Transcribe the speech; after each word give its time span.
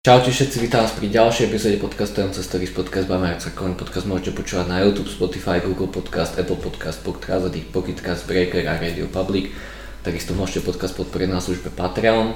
Čaute 0.00 0.32
všetci, 0.32 0.64
vítam 0.64 0.80
vás 0.80 0.96
pri 0.96 1.12
ďalšej 1.12 1.52
epizóde 1.52 1.76
podcastu 1.76 2.24
MC 2.24 2.40
Stories 2.40 2.72
Podcast 2.72 3.04
by 3.04 3.20
Marca 3.20 3.52
Coin. 3.52 3.76
Podcast 3.76 4.08
môžete 4.08 4.32
počúvať 4.32 4.72
na 4.72 4.80
YouTube, 4.80 5.12
Spotify, 5.12 5.60
Google 5.60 5.92
Podcast, 5.92 6.40
Apple 6.40 6.56
Podcast, 6.56 7.04
Podcast, 7.04 7.52
Pocketcast, 7.68 8.24
Breaker 8.24 8.64
a 8.64 8.80
Radio 8.80 9.12
Public. 9.12 9.52
Takisto 10.00 10.32
môžete 10.32 10.64
podcast 10.64 10.96
podporiť 10.96 11.28
na 11.28 11.36
službe 11.36 11.68
Patreon. 11.76 12.32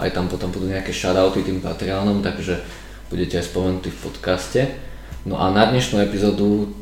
Aj 0.00 0.08
tam 0.16 0.32
potom 0.32 0.48
budú 0.48 0.64
nejaké 0.64 0.96
shoutouty 0.96 1.44
tým 1.44 1.60
Patreonom, 1.60 2.24
takže 2.24 2.56
budete 3.12 3.44
aj 3.44 3.52
spomenutí 3.52 3.92
v 3.92 4.02
podcaste. 4.08 4.60
No 5.28 5.36
a 5.36 5.52
na 5.52 5.68
dnešnú 5.68 6.00
epizódu 6.00 6.72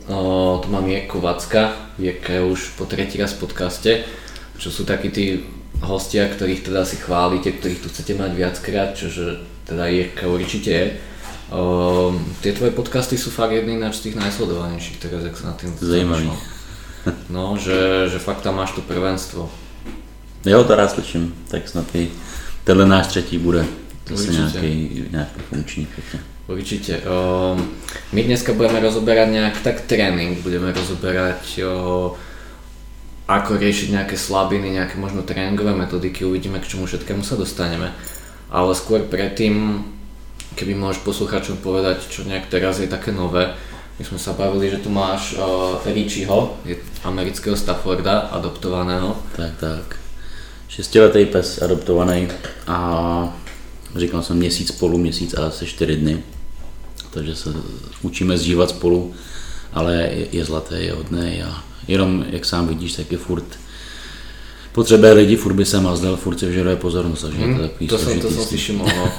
tu 0.63 0.67
mám 0.71 0.87
Jirko 0.87 1.19
Vacka, 1.19 1.91
Jirka 1.99 2.31
je 2.31 2.43
už 2.47 2.79
po 2.79 2.87
tretí 2.87 3.19
raz 3.19 3.35
v 3.35 3.43
podcaste, 3.43 4.07
čo 4.63 4.71
sú 4.71 4.87
takí 4.87 5.11
tí 5.11 5.43
hostia, 5.83 6.31
ktorých 6.31 6.63
teda 6.63 6.87
si 6.87 6.97
chválite, 6.97 7.53
ktorých 7.53 7.83
tu 7.83 7.89
chcete 7.91 8.15
mať 8.15 8.31
viackrát, 8.39 8.91
čože 8.95 9.43
teda 9.67 9.87
Jirka 9.87 10.31
určite 10.31 10.71
je. 10.71 10.87
Um, 11.53 12.17
tie 12.41 12.57
tvoje 12.57 12.73
podcasty 12.73 13.21
sú 13.21 13.29
fakt 13.29 13.53
jedný 13.53 13.77
z 13.77 14.09
tých 14.09 14.17
najsledovanejších 14.17 14.99
teraz, 15.05 15.21
ak 15.27 15.37
sa 15.37 15.53
na 15.53 15.55
tým 15.59 15.71
Zajímavý. 15.77 16.33
No, 17.29 17.59
že, 17.59 18.09
že 18.09 18.23
fakt 18.23 18.41
tam 18.47 18.57
máš 18.57 18.73
to 18.73 18.81
prvenstvo. 18.81 19.51
Jo, 20.47 20.65
rád 20.69 20.91
slyším, 20.91 21.35
tak 21.51 21.69
snad 21.69 21.95
i 21.95 22.11
tenhle 22.65 22.87
náš 22.87 23.07
třetí 23.07 23.39
bude 23.39 23.67
zase 24.11 24.33
nějaký, 24.33 25.05
nějaký 25.11 25.41
funkční. 25.49 25.87
Určite. 26.49 27.01
Um, 27.07 27.71
my 28.13 28.23
dneska 28.23 28.53
budeme 28.53 28.81
rozoberať 28.81 29.29
nejak 29.29 29.61
tak 29.63 29.81
tréning, 29.81 30.39
budeme 30.43 30.73
rozoberať 30.73 31.61
uh, 31.63 32.17
ako 33.41 33.57
riešiť 33.57 33.89
nejaké 33.95 34.17
slabiny, 34.19 34.77
nejaké 34.77 35.01
možno 35.01 35.23
tréningové 35.23 35.73
metodiky, 35.73 36.27
uvidíme 36.27 36.61
k 36.61 36.69
čomu 36.69 36.85
všetkému 36.85 37.25
sa 37.25 37.39
dostaneme. 37.39 37.95
Ale 38.53 38.75
skôr 38.77 39.07
predtým, 39.09 39.85
keby 40.59 40.77
môžeš 40.77 41.07
posluchačom 41.07 41.65
povedať, 41.65 42.05
čo 42.11 42.29
nejak 42.29 42.53
teraz 42.53 42.83
je 42.83 42.91
také 42.91 43.15
nové, 43.15 43.55
my 44.01 44.03
sme 44.05 44.19
sa 44.19 44.33
bavili, 44.33 44.73
že 44.73 44.83
tu 44.83 44.91
máš 44.91 45.37
uh, 45.37 45.77
Richieho, 45.85 46.57
amerického 47.05 47.57
Stafforda, 47.57 48.33
adoptovaného. 48.33 49.17
Tak, 49.37 49.53
tak. 49.61 49.87
Šestiletý 50.69 51.29
pes 51.29 51.63
adoptovaný 51.63 52.29
a 52.67 52.77
říkal 53.97 54.23
jsem 54.23 54.37
měsíc 54.37 54.69
spolu, 54.69 54.99
měsíc 54.99 55.35
a 55.35 55.47
asi 55.47 55.67
čtyři 55.67 55.97
dny. 55.97 56.23
Takže 57.11 57.35
se 57.37 57.55
učíme 58.03 58.39
zžívat 58.39 58.71
spolu, 58.71 59.15
ale 59.73 59.95
je, 59.95 60.27
je 60.33 60.45
zlaté, 60.45 60.81
je 60.81 60.93
hodné 60.93 61.45
a 61.45 61.65
jenom, 61.89 62.25
jak 62.31 62.45
sám 62.45 62.69
vidíš, 62.69 62.93
tak 62.93 63.13
je 63.13 63.19
furt 63.19 63.45
potřebuje 64.73 65.13
lidi, 65.13 65.37
furt 65.37 65.53
by 65.53 65.65
se 65.65 65.81
mazdal, 65.81 66.17
furt 66.17 66.39
se 66.39 66.47
vyžaduje 66.47 66.77
pozornost, 66.77 67.23
takže 67.23 67.47
mm, 67.47 67.57
to 67.57 67.63
je 67.63 67.89
to 67.89 67.99
som, 67.99 68.21
to 68.21 68.31
som 68.31 68.45
si 68.45 68.57
všimol, 68.57 68.89
no. 68.97 69.13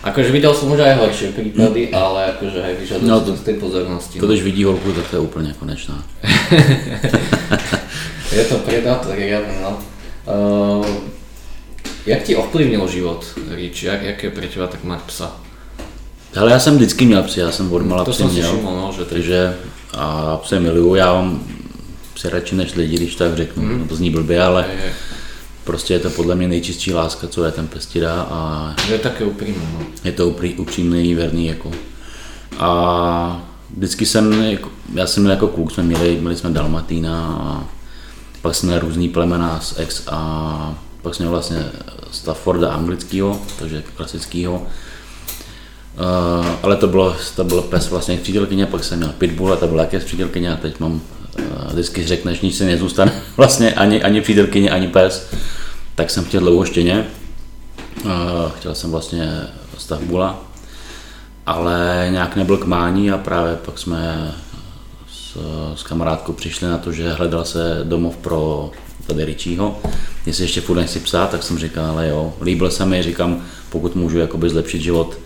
Akože 0.00 0.32
videl 0.32 0.56
som 0.56 0.72
už 0.72 0.80
aj 0.80 0.96
horšie 0.96 1.28
prípady, 1.36 1.90
mm. 1.90 1.92
ale 1.92 2.32
akože 2.32 2.58
aj 2.64 2.74
vyžaduje 2.80 3.10
no, 3.10 3.20
to, 3.20 3.36
z 3.36 3.42
tej 3.44 3.56
pozornosti. 3.60 4.16
To, 4.16 4.26
když 4.26 4.42
vidí 4.42 4.64
holku, 4.64 4.92
tak 4.96 5.04
to 5.12 5.16
je 5.16 5.20
úplne 5.20 5.52
konečná. 5.60 6.00
je 8.32 8.44
to 8.48 8.56
predátor, 8.64 9.12
riadne, 9.12 9.60
no. 9.60 9.76
Uh, 10.24 10.88
jak 12.06 12.24
ti 12.24 12.32
ovplyvnil 12.32 12.88
život, 12.88 13.28
Rich? 13.52 13.82
Jak, 13.82 14.02
jak 14.02 14.24
je 14.24 14.30
pre 14.30 14.48
teba 14.48 14.72
tak 14.72 14.88
mať 14.88 15.00
psa? 15.04 15.36
Ale 16.36 16.50
já 16.50 16.58
jsem 16.58 16.76
vždycky 16.76 17.06
měl 17.06 17.22
psy, 17.22 17.40
já 17.40 17.52
jsem 17.52 17.72
od 17.72 17.82
mala 17.82 18.04
to 18.04 18.10
psy 18.10 18.24
měl, 18.24 18.58
no, 18.62 18.92
že 18.96 19.04
takže 19.04 19.56
a 19.92 20.36
psy 20.36 20.60
miluju, 20.60 20.94
já 20.94 21.12
mám 21.12 21.44
psy 22.20 22.30
radši 22.30 22.56
než 22.56 22.74
lidi, 22.74 22.96
když 22.96 23.14
tak 23.14 23.36
řeknu, 23.36 23.62
mm. 23.62 23.78
no 23.78 23.86
to 23.86 23.96
zní 23.96 24.10
blbě, 24.10 24.42
ale 24.42 24.66
je, 24.68 24.92
prostě 25.64 25.94
je 25.94 25.98
to 25.98 26.10
podle 26.10 26.34
mě 26.34 26.48
nejčistší 26.48 26.92
láska, 26.92 27.28
co 27.28 27.44
je 27.44 27.52
ten 27.52 27.68
pes 27.68 27.86
ti 27.86 28.00
dá 28.00 28.22
a 28.30 28.74
Je 28.88 28.98
také 28.98 29.24
upřímné, 29.24 29.64
no. 29.78 29.86
je 30.04 30.12
to 30.12 30.28
upří, 30.28 30.54
upřímný, 30.54 31.14
verný 31.14 31.46
jako. 31.46 31.70
A 32.58 33.42
vždycky 33.76 34.06
jsem, 34.06 34.32
jako, 34.42 34.68
já 34.94 35.06
jsem 35.06 35.22
měl 35.22 35.32
jako 35.32 35.48
kluk, 35.48 35.72
jsme 35.72 35.82
měli, 35.82 36.18
měli 36.20 36.36
jsme 36.36 36.50
Dalmatína 36.50 37.26
a 37.26 37.64
pak 38.42 38.54
jsme 38.54 38.78
různý 38.78 39.08
plemena 39.08 39.60
z 39.60 39.78
ex 39.78 40.02
a 40.06 40.74
pak 41.02 41.14
jsme 41.14 41.28
vlastně 41.28 41.64
Stafforda 42.10 42.72
anglického, 42.72 43.40
takže 43.58 43.82
klasického. 43.96 44.54
Uh, 44.54 46.46
ale 46.62 46.76
to 46.76 46.86
bylo, 46.88 47.16
to 47.36 47.44
bylo 47.44 47.62
pes 47.62 47.90
vlastně 47.90 48.16
přítelkyně, 48.16 48.66
pak 48.66 48.84
jsem 48.84 48.98
měl 48.98 49.12
Pitbull 49.18 49.52
a 49.52 49.56
to 49.56 49.66
byla 49.66 49.84
také 49.84 49.98
přítelkyně 49.98 50.52
a 50.52 50.56
teď 50.56 50.80
mám, 50.80 51.00
vždycky 51.72 52.06
řekneš, 52.06 52.40
nic 52.40 52.58
se 52.58 52.64
nezůstane, 52.64 53.12
vlastně 53.36 53.74
ani, 53.74 54.02
ani 54.02 54.20
přítelkyně, 54.20 54.70
ani 54.70 54.88
pes, 54.88 55.30
tak 55.94 56.10
jsem 56.10 56.24
chtěl 56.24 56.40
dlouho 56.40 56.64
štěně, 56.64 57.06
chtěl 58.56 58.74
jsem 58.74 58.90
vlastně 58.90 59.30
stavbula, 59.78 60.44
ale 61.46 62.08
nějak 62.10 62.36
nebyl 62.36 62.56
k 62.56 62.64
mání 62.64 63.10
a 63.10 63.18
právě 63.18 63.56
pak 63.56 63.78
jsme 63.78 64.32
s, 65.12 65.36
s 65.74 65.82
kamarádkou 65.82 66.32
přišli 66.32 66.68
na 66.68 66.78
to, 66.78 66.92
že 66.92 67.12
hledal 67.12 67.44
se 67.44 67.80
domov 67.84 68.16
pro 68.16 68.70
tady 69.06 69.24
Richieho, 69.24 69.80
jestli 70.26 70.44
ještě 70.44 70.60
furt 70.60 70.76
nechci 70.76 71.00
psát, 71.00 71.30
tak 71.30 71.42
jsem 71.42 71.58
říkal, 71.58 71.84
ale 71.84 72.08
jo, 72.08 72.34
líbil 72.42 72.70
se 72.70 72.86
mi, 72.86 73.02
říkám, 73.02 73.42
pokud 73.70 73.96
můžu 73.96 74.18
jakoby 74.18 74.50
zlepšit 74.50 74.82
život 74.82 75.18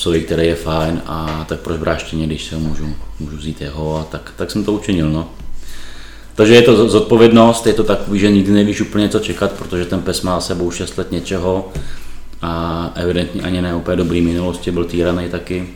psovi, 0.00 0.20
který 0.20 0.46
je 0.46 0.54
fajn 0.54 1.02
a 1.06 1.44
tak 1.48 1.60
proč 1.60 1.78
bráštěně, 1.78 2.26
když 2.26 2.44
se 2.44 2.56
můžu, 2.56 2.94
můžu 3.18 3.36
vzít 3.36 3.60
jeho 3.60 3.98
a 4.00 4.04
tak, 4.04 4.32
tak 4.36 4.50
jsem 4.50 4.64
to 4.64 4.72
učinil, 4.72 5.10
no. 5.10 5.28
Takže 6.34 6.54
je 6.54 6.62
to 6.62 6.88
zodpovědnost, 6.88 7.66
je 7.66 7.72
to 7.72 7.84
takový, 7.84 8.18
že 8.18 8.30
nikdy 8.30 8.52
nevíš 8.52 8.80
úplně 8.80 9.08
co 9.08 9.18
čekat, 9.18 9.52
protože 9.52 9.84
ten 9.84 10.02
pes 10.02 10.22
má 10.22 10.40
sebou 10.40 10.70
6 10.70 10.98
let 10.98 11.12
něčeho 11.12 11.72
a 12.42 12.92
evidentně 12.94 13.42
ani 13.42 13.62
ne 13.62 13.74
úplně 13.74 13.96
dobrý 13.96 14.20
minulosti, 14.20 14.70
byl 14.70 14.84
týraný 14.84 15.28
taky, 15.28 15.68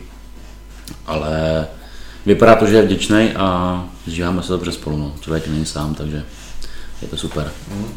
ale 1.05 1.67
vypadá 2.25 2.55
to, 2.55 2.67
že 2.67 2.75
je 2.75 2.81
vděčný 2.81 3.31
a 3.35 3.83
žíváme 4.07 4.43
se 4.43 4.51
dobře 4.51 4.71
spolu, 4.71 4.97
no. 4.97 5.15
člověk 5.21 5.47
není 5.47 5.65
sám, 5.65 5.95
takže 5.95 6.23
je 7.01 7.07
to 7.07 7.17
super. 7.17 7.51
Mm. 7.71 7.93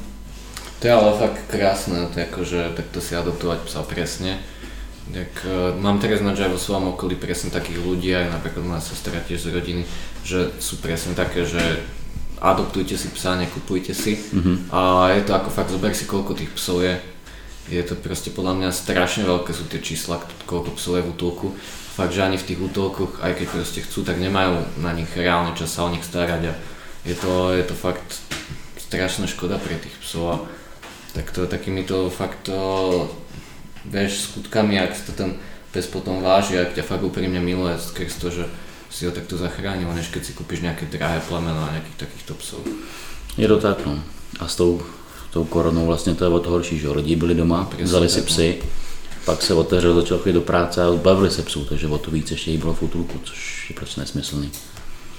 To 0.78 0.86
je 0.86 0.92
ale 0.92 1.12
fakt 1.18 1.40
krásne, 1.46 2.06
to 2.14 2.20
je 2.20 2.26
akože 2.26 2.64
takto 2.76 3.00
si 3.00 3.16
adoptovať 3.16 3.58
psa 3.58 3.82
presne. 3.82 4.38
Tak, 5.08 5.30
uh, 5.48 5.72
mám 5.80 5.96
teraz 5.96 6.20
na 6.20 6.36
aj 6.36 6.52
vo 6.52 6.60
svojom 6.60 6.92
okolí 6.92 7.16
presne 7.16 7.48
takých 7.48 7.80
ľudí, 7.80 8.12
aj 8.12 8.28
napríklad 8.28 8.64
moja 8.64 8.84
sestra 8.84 9.16
tiež 9.24 9.48
z 9.48 9.54
rodiny, 9.56 9.82
že 10.20 10.52
sú 10.60 10.76
presne 10.84 11.16
také, 11.16 11.48
že 11.48 11.60
adoptujte 12.40 12.94
si 12.94 13.08
psa, 13.10 13.34
nekupujte 13.40 13.94
si. 13.94 14.20
Mhm. 14.20 14.70
A 14.70 15.10
je 15.16 15.22
to 15.24 15.32
ako 15.34 15.50
fakt, 15.50 15.72
zober 15.72 15.94
si 15.94 16.06
koľko 16.06 16.38
tých 16.38 16.52
psov 16.54 16.84
je. 16.84 16.94
Je 17.68 17.82
to 17.84 17.96
proste 18.00 18.32
podľa 18.32 18.56
mňa 18.56 18.68
strašne 18.72 19.28
veľké 19.28 19.52
sú 19.52 19.68
tie 19.68 19.80
čísla, 19.80 20.24
koľko 20.48 20.80
psov 20.80 21.00
je 21.00 21.04
v 21.04 21.10
útulku. 21.12 21.46
Fakt, 21.98 22.14
že 22.14 22.24
ani 22.24 22.38
v 22.40 22.46
tých 22.48 22.60
útulkoch, 22.62 23.20
aj 23.20 23.32
keď 23.42 23.46
proste 23.52 23.80
chcú, 23.84 24.06
tak 24.06 24.22
nemajú 24.22 24.80
na 24.80 24.94
nich 24.94 25.10
reálne 25.12 25.52
čas 25.52 25.76
sa 25.76 25.84
o 25.84 25.92
nich 25.92 26.06
starať 26.06 26.48
a 26.48 26.52
je 27.04 27.16
to, 27.18 27.52
je 27.52 27.64
to 27.66 27.74
fakt 27.74 28.22
strašná 28.78 29.28
škoda 29.28 29.60
pre 29.60 29.76
tých 29.76 29.92
psov 30.00 30.24
a 30.32 30.36
takto, 31.12 31.44
takýmito 31.44 32.08
fakt 32.08 32.48
vieš, 33.84 34.32
skutkami, 34.32 34.80
ak 34.80 34.96
to 35.06 35.12
ten 35.12 35.34
pes 35.72 35.86
potom 35.86 36.22
váži, 36.22 36.58
ak 36.58 36.74
ťa 36.74 36.82
fakt 36.82 37.04
úprimne 37.04 37.40
miluje 37.40 37.78
skrz 37.78 38.14
to, 38.18 38.30
že 38.30 38.44
si 38.90 39.06
ho 39.06 39.12
takto 39.12 39.36
zachránil, 39.36 39.92
než 39.92 40.08
keď 40.08 40.24
si 40.24 40.32
kúpiš 40.32 40.64
nejaké 40.64 40.88
drahé 40.88 41.20
plemeno 41.28 41.60
a 41.60 41.72
nejakých 41.76 42.08
takýchto 42.08 42.34
psov. 42.40 42.62
Je 43.36 43.48
to 43.48 43.60
tak, 43.60 43.84
no. 43.86 44.00
A 44.40 44.48
s 44.48 44.56
tou, 44.56 44.82
tou 45.32 45.44
koronou 45.44 45.86
vlastně 45.86 46.14
to 46.14 46.24
je 46.24 46.30
o 46.30 46.40
to 46.40 46.50
horší, 46.50 46.78
že 46.78 46.88
lidi 46.88 47.16
byli 47.16 47.34
doma, 47.34 47.64
Přesně 47.64 47.84
vzali 47.84 48.08
si 48.08 48.20
no. 48.20 48.26
psy, 48.26 48.62
pak 49.24 49.42
se 49.42 49.54
otevřel, 49.54 49.94
začal 49.94 50.18
chodit 50.18 50.32
do 50.32 50.40
práce 50.40 50.82
a 50.82 50.92
zbavili 50.92 51.30
se 51.30 51.42
psů, 51.42 51.64
takže 51.64 51.86
o 51.86 51.98
to 51.98 52.10
víc 52.10 52.30
ještě 52.30 52.50
jí 52.50 52.58
bylo 52.58 52.74
v 52.74 52.82
útulku, 52.82 53.20
což 53.24 53.70
je 53.70 53.76
prostě 53.76 54.00
nesmyslný. 54.00 54.50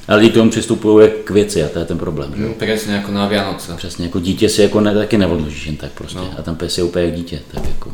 A 0.08 0.16
lidi 0.16 0.30
k 0.30 0.34
tomu 0.34 0.50
přistupují 0.50 1.10
k 1.24 1.30
věci 1.30 1.64
a 1.64 1.70
to 1.70 1.80
je 1.80 1.86
ten 1.86 1.98
problém. 1.98 2.34
Že? 2.36 2.42
jo. 2.44 2.48
Mm, 2.48 2.54
presne 2.54 3.00
ako 3.00 3.12
na 3.12 3.28
Vianoce. 3.28 3.74
Přesně, 3.78 4.06
jako 4.06 4.20
dítě 4.20 4.50
si 4.50 4.62
jako 4.62 4.82
ne, 4.82 4.94
taky 4.94 5.18
neodložíš 5.18 5.66
jen 5.66 5.76
tak 5.76 5.92
prostě. 5.92 6.18
No. 6.18 6.34
A 6.38 6.42
ten 6.42 6.56
pes 6.56 6.78
je 6.78 6.84
úplně 6.84 7.06
jak 7.06 7.16
dítě, 7.16 7.42
tak 7.52 7.66
jako. 7.66 7.92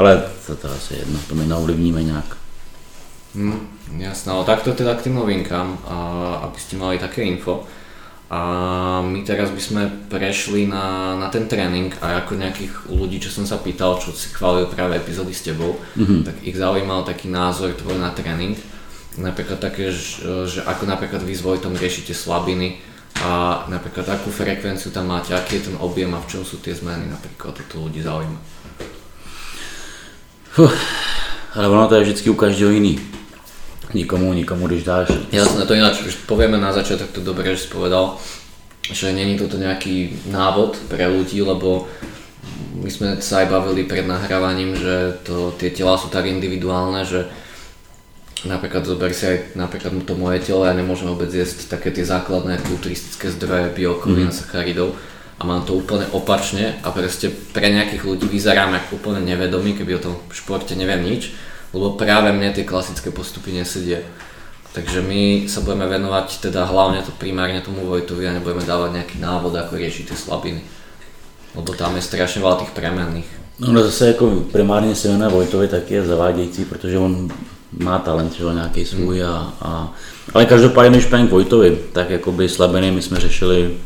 Ale 0.00 0.24
to, 0.46 0.56
to 0.56 0.64
asi 0.72 0.94
je 0.94 1.00
jedno, 1.04 1.18
to 1.28 1.34
my 1.34 1.44
neovlivníme 1.44 2.02
nějak. 2.02 2.36
Mm, 3.34 3.68
jasné, 3.98 4.32
ale 4.32 4.44
takto 4.44 4.72
teda 4.72 4.94
k 4.94 5.02
tým 5.02 5.14
novinkám, 5.14 5.78
a, 5.86 5.96
aby 6.48 6.58
ste 6.60 6.80
mali 6.80 6.98
také 6.98 7.22
info. 7.22 7.68
A 8.30 8.40
my 9.02 9.22
teraz 9.26 9.50
by 9.50 9.60
sme 9.60 9.82
prešli 10.08 10.66
na, 10.66 11.18
na 11.18 11.28
ten 11.28 11.50
tréning 11.50 11.90
a 12.00 12.22
ako 12.22 12.38
nejakých 12.38 12.72
ľudí, 12.88 13.18
čo 13.20 13.28
som 13.30 13.42
sa 13.46 13.58
pýtal, 13.58 13.98
čo 13.98 14.14
si 14.14 14.30
chválil 14.30 14.70
práve 14.70 14.96
epizódy 14.96 15.34
s 15.34 15.42
tebou, 15.42 15.76
Mhm. 15.98 16.24
tak 16.24 16.36
ich 16.42 16.56
zaujímal 16.56 17.02
taký 17.02 17.28
názor 17.28 17.74
tvoj 17.74 17.98
na 17.98 18.10
tréning. 18.10 18.56
Napríklad 19.18 19.58
také, 19.58 19.90
že, 19.92 20.22
že 20.46 20.62
ako 20.62 20.86
napríklad 20.86 21.22
vy 21.26 21.34
s 21.34 21.42
Vojtom 21.42 21.74
riešite 21.76 22.14
slabiny 22.14 22.78
a 23.20 23.62
napríklad 23.68 24.06
akú 24.08 24.30
frekvenciu 24.30 24.94
tam 24.94 25.10
máte, 25.10 25.34
aký 25.34 25.58
je 25.58 25.70
ten 25.70 25.76
objem 25.76 26.14
a 26.14 26.22
v 26.22 26.30
čom 26.30 26.42
sú 26.46 26.62
tie 26.62 26.72
zmeny 26.72 27.10
napríklad, 27.10 27.58
to 27.66 27.76
ľudí 27.82 28.00
zaujíma. 28.00 28.38
Ale 31.54 31.66
ono 31.68 31.88
to 31.88 31.94
je 31.94 32.02
vždycky 32.02 32.30
u 32.30 32.34
každého 32.34 32.70
jiný. 32.70 32.98
Nikomu, 33.94 34.32
nikomu, 34.32 34.66
když 34.66 34.84
dáš 34.84 35.08
Jasné, 35.32 35.66
to 35.66 35.74
ináč 35.74 36.02
už 36.06 36.14
povieme 36.30 36.58
na 36.58 36.72
začiatok 36.72 37.10
to 37.10 37.20
dobre, 37.20 37.50
že 37.50 37.66
si 37.66 37.68
povedal, 37.74 38.22
že 38.86 39.10
není 39.10 39.34
toto 39.34 39.58
nejaký 39.58 40.26
návod 40.30 40.78
pre 40.86 41.10
ľudí, 41.10 41.42
lebo 41.42 41.90
my 42.78 42.90
sme 42.90 43.18
sa 43.18 43.42
aj 43.42 43.50
bavili 43.50 43.90
pred 43.90 44.06
nahrávaním, 44.06 44.78
že 44.78 45.18
to, 45.26 45.50
tie 45.58 45.74
tela 45.74 45.98
sú 45.98 46.06
tak 46.06 46.30
individuálne, 46.30 47.02
že 47.02 47.26
napríklad 48.46 48.86
zober 48.86 49.10
si 49.10 49.26
aj 49.26 49.58
napríklad 49.58 49.92
to 50.06 50.14
moje 50.14 50.40
telo, 50.46 50.64
ja 50.64 50.72
nemôžem 50.72 51.10
vôbec 51.10 51.28
jesť 51.28 51.66
také 51.66 51.90
tie 51.90 52.06
základné 52.06 52.62
kulturistické 52.62 53.28
zdroje 53.34 53.74
bielkovín 53.74 54.30
mm. 54.30 54.32
a 54.32 54.38
sacharidov 54.38 54.94
a 55.40 55.42
mám 55.48 55.64
to 55.64 55.72
úplne 55.72 56.04
opačne 56.12 56.76
a 56.84 56.92
proste 56.92 57.32
pre 57.32 57.72
nejakých 57.72 58.04
ľudí 58.04 58.28
vyzerám 58.28 58.76
ako 58.76 59.00
úplne 59.00 59.24
nevedomý, 59.24 59.72
keby 59.72 59.96
o 59.96 60.04
tom 60.04 60.14
športe 60.28 60.76
neviem 60.76 61.00
nič, 61.00 61.32
lebo 61.72 61.96
práve 61.96 62.28
mne 62.28 62.52
tie 62.52 62.68
klasické 62.68 63.08
postupy 63.08 63.56
nesedia. 63.56 64.04
Takže 64.70 65.02
my 65.02 65.50
sa 65.50 65.64
budeme 65.64 65.88
venovať 65.88 66.46
teda 66.46 66.68
hlavne 66.68 67.02
to 67.02 67.10
primárne 67.16 67.58
tomu 67.58 67.82
Vojtovi 67.88 68.28
a 68.28 68.36
nebudeme 68.36 68.62
dávať 68.62 69.02
nejaký 69.02 69.16
návod, 69.18 69.50
ako 69.56 69.80
riešiť 69.80 70.12
tie 70.12 70.18
slabiny. 70.18 70.62
Lebo 71.58 71.74
tam 71.74 71.98
je 71.98 72.06
strašne 72.06 72.38
veľa 72.44 72.62
tých 72.62 72.76
premenných. 72.76 73.26
No, 73.58 73.72
no 73.72 73.82
zase 73.82 74.06
jako 74.06 74.44
primárně 74.52 74.94
se 74.94 75.18
na 75.18 75.28
Vojtovi 75.28 75.68
tak 75.68 75.90
je 75.90 76.06
zavádějící, 76.06 76.64
protože 76.64 76.98
on 76.98 77.28
má 77.78 77.98
talent, 77.98 78.32
že 78.32 78.44
nějaký 78.44 78.84
svůj 78.84 79.24
a, 79.24 79.52
a, 79.60 79.94
ale 80.34 80.46
každopádně, 80.46 80.98
když 80.98 81.30
Vojtovi, 81.30 81.78
tak 81.92 82.10
jakoby 82.10 82.48
slabiny 82.48 82.90
my 82.90 83.02
jsme 83.02 83.20
řešili 83.20 83.76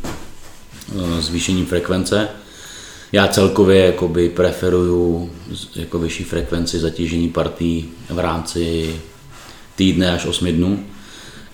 uh, 0.92 1.20
zvýšení 1.20 1.64
frekvence. 1.66 2.28
Já 3.12 3.28
celkově 3.28 3.86
jakoby 3.86 4.28
preferuju 4.28 5.30
jako 5.76 5.98
vyšší 5.98 6.24
frekvenci 6.24 6.78
zatížení 6.78 7.28
partí 7.28 7.90
v 8.10 8.18
rámci 8.18 8.94
týdne 9.76 10.12
až 10.14 10.26
8 10.26 10.52
dnů. 10.52 10.84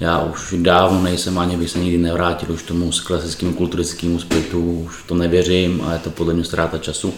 Já 0.01 0.23
už 0.23 0.55
dávno 0.59 1.03
nejsem 1.03 1.39
ani 1.39 1.57
bych 1.57 1.71
se 1.71 1.79
nikdy 1.79 1.99
nevrátil 1.99 2.53
už 2.53 2.63
tomu 2.63 2.91
klasickému 3.05 3.53
kulturistickému 3.53 4.19
splitu, 4.19 4.81
už 4.81 5.03
to 5.07 5.15
nevěřím 5.15 5.83
a 5.87 5.93
je 5.93 5.99
to 5.99 6.11
podle 6.11 6.35
mě 6.35 6.45
ztráta 6.45 6.79
času. 6.79 7.15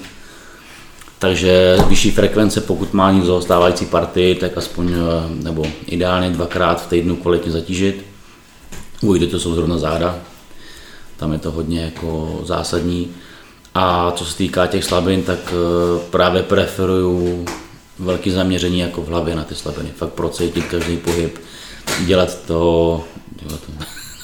Takže 1.19 1.77
vyšší 1.89 2.11
frekvence, 2.11 2.61
pokud 2.61 2.95
má 2.95 3.13
někdo 3.13 3.27
zůstávající 3.27 3.87
partii, 3.87 4.35
tak 4.35 4.59
aspoň, 4.59 4.93
eh, 4.93 4.97
nebo 5.45 5.67
ideálně 5.87 6.31
dvakrát 6.31 6.83
v 6.83 6.89
týdnu 6.89 7.17
kvalitně 7.17 7.53
zatížit. 7.53 8.05
Ujde 9.01 9.27
to 9.27 9.41
jsou 9.41 9.55
zrovna 9.55 9.79
záda, 9.79 10.19
tam 11.23 11.33
je 11.33 11.39
to 11.39 11.51
hodně 11.51 11.81
jako 11.81 12.41
zásadní. 12.45 13.09
A 13.75 14.11
co 14.11 14.25
se 14.25 14.37
týká 14.37 14.67
těch 14.67 14.85
slabin, 14.85 15.23
tak 15.23 15.39
eh, 15.49 16.01
právě 16.11 16.43
preferuju 16.43 17.45
velké 17.99 18.31
zaměření 18.31 18.79
jako 18.79 19.03
v 19.03 19.09
hlavě 19.09 19.35
na 19.35 19.45
ty 19.45 19.55
slabiny. 19.55 19.89
Fakt 19.97 20.13
procítit 20.13 20.65
každý 20.65 20.97
pohyb, 20.97 21.39
dělat 22.07 22.39
to, 22.47 23.05
dělat 23.43 23.61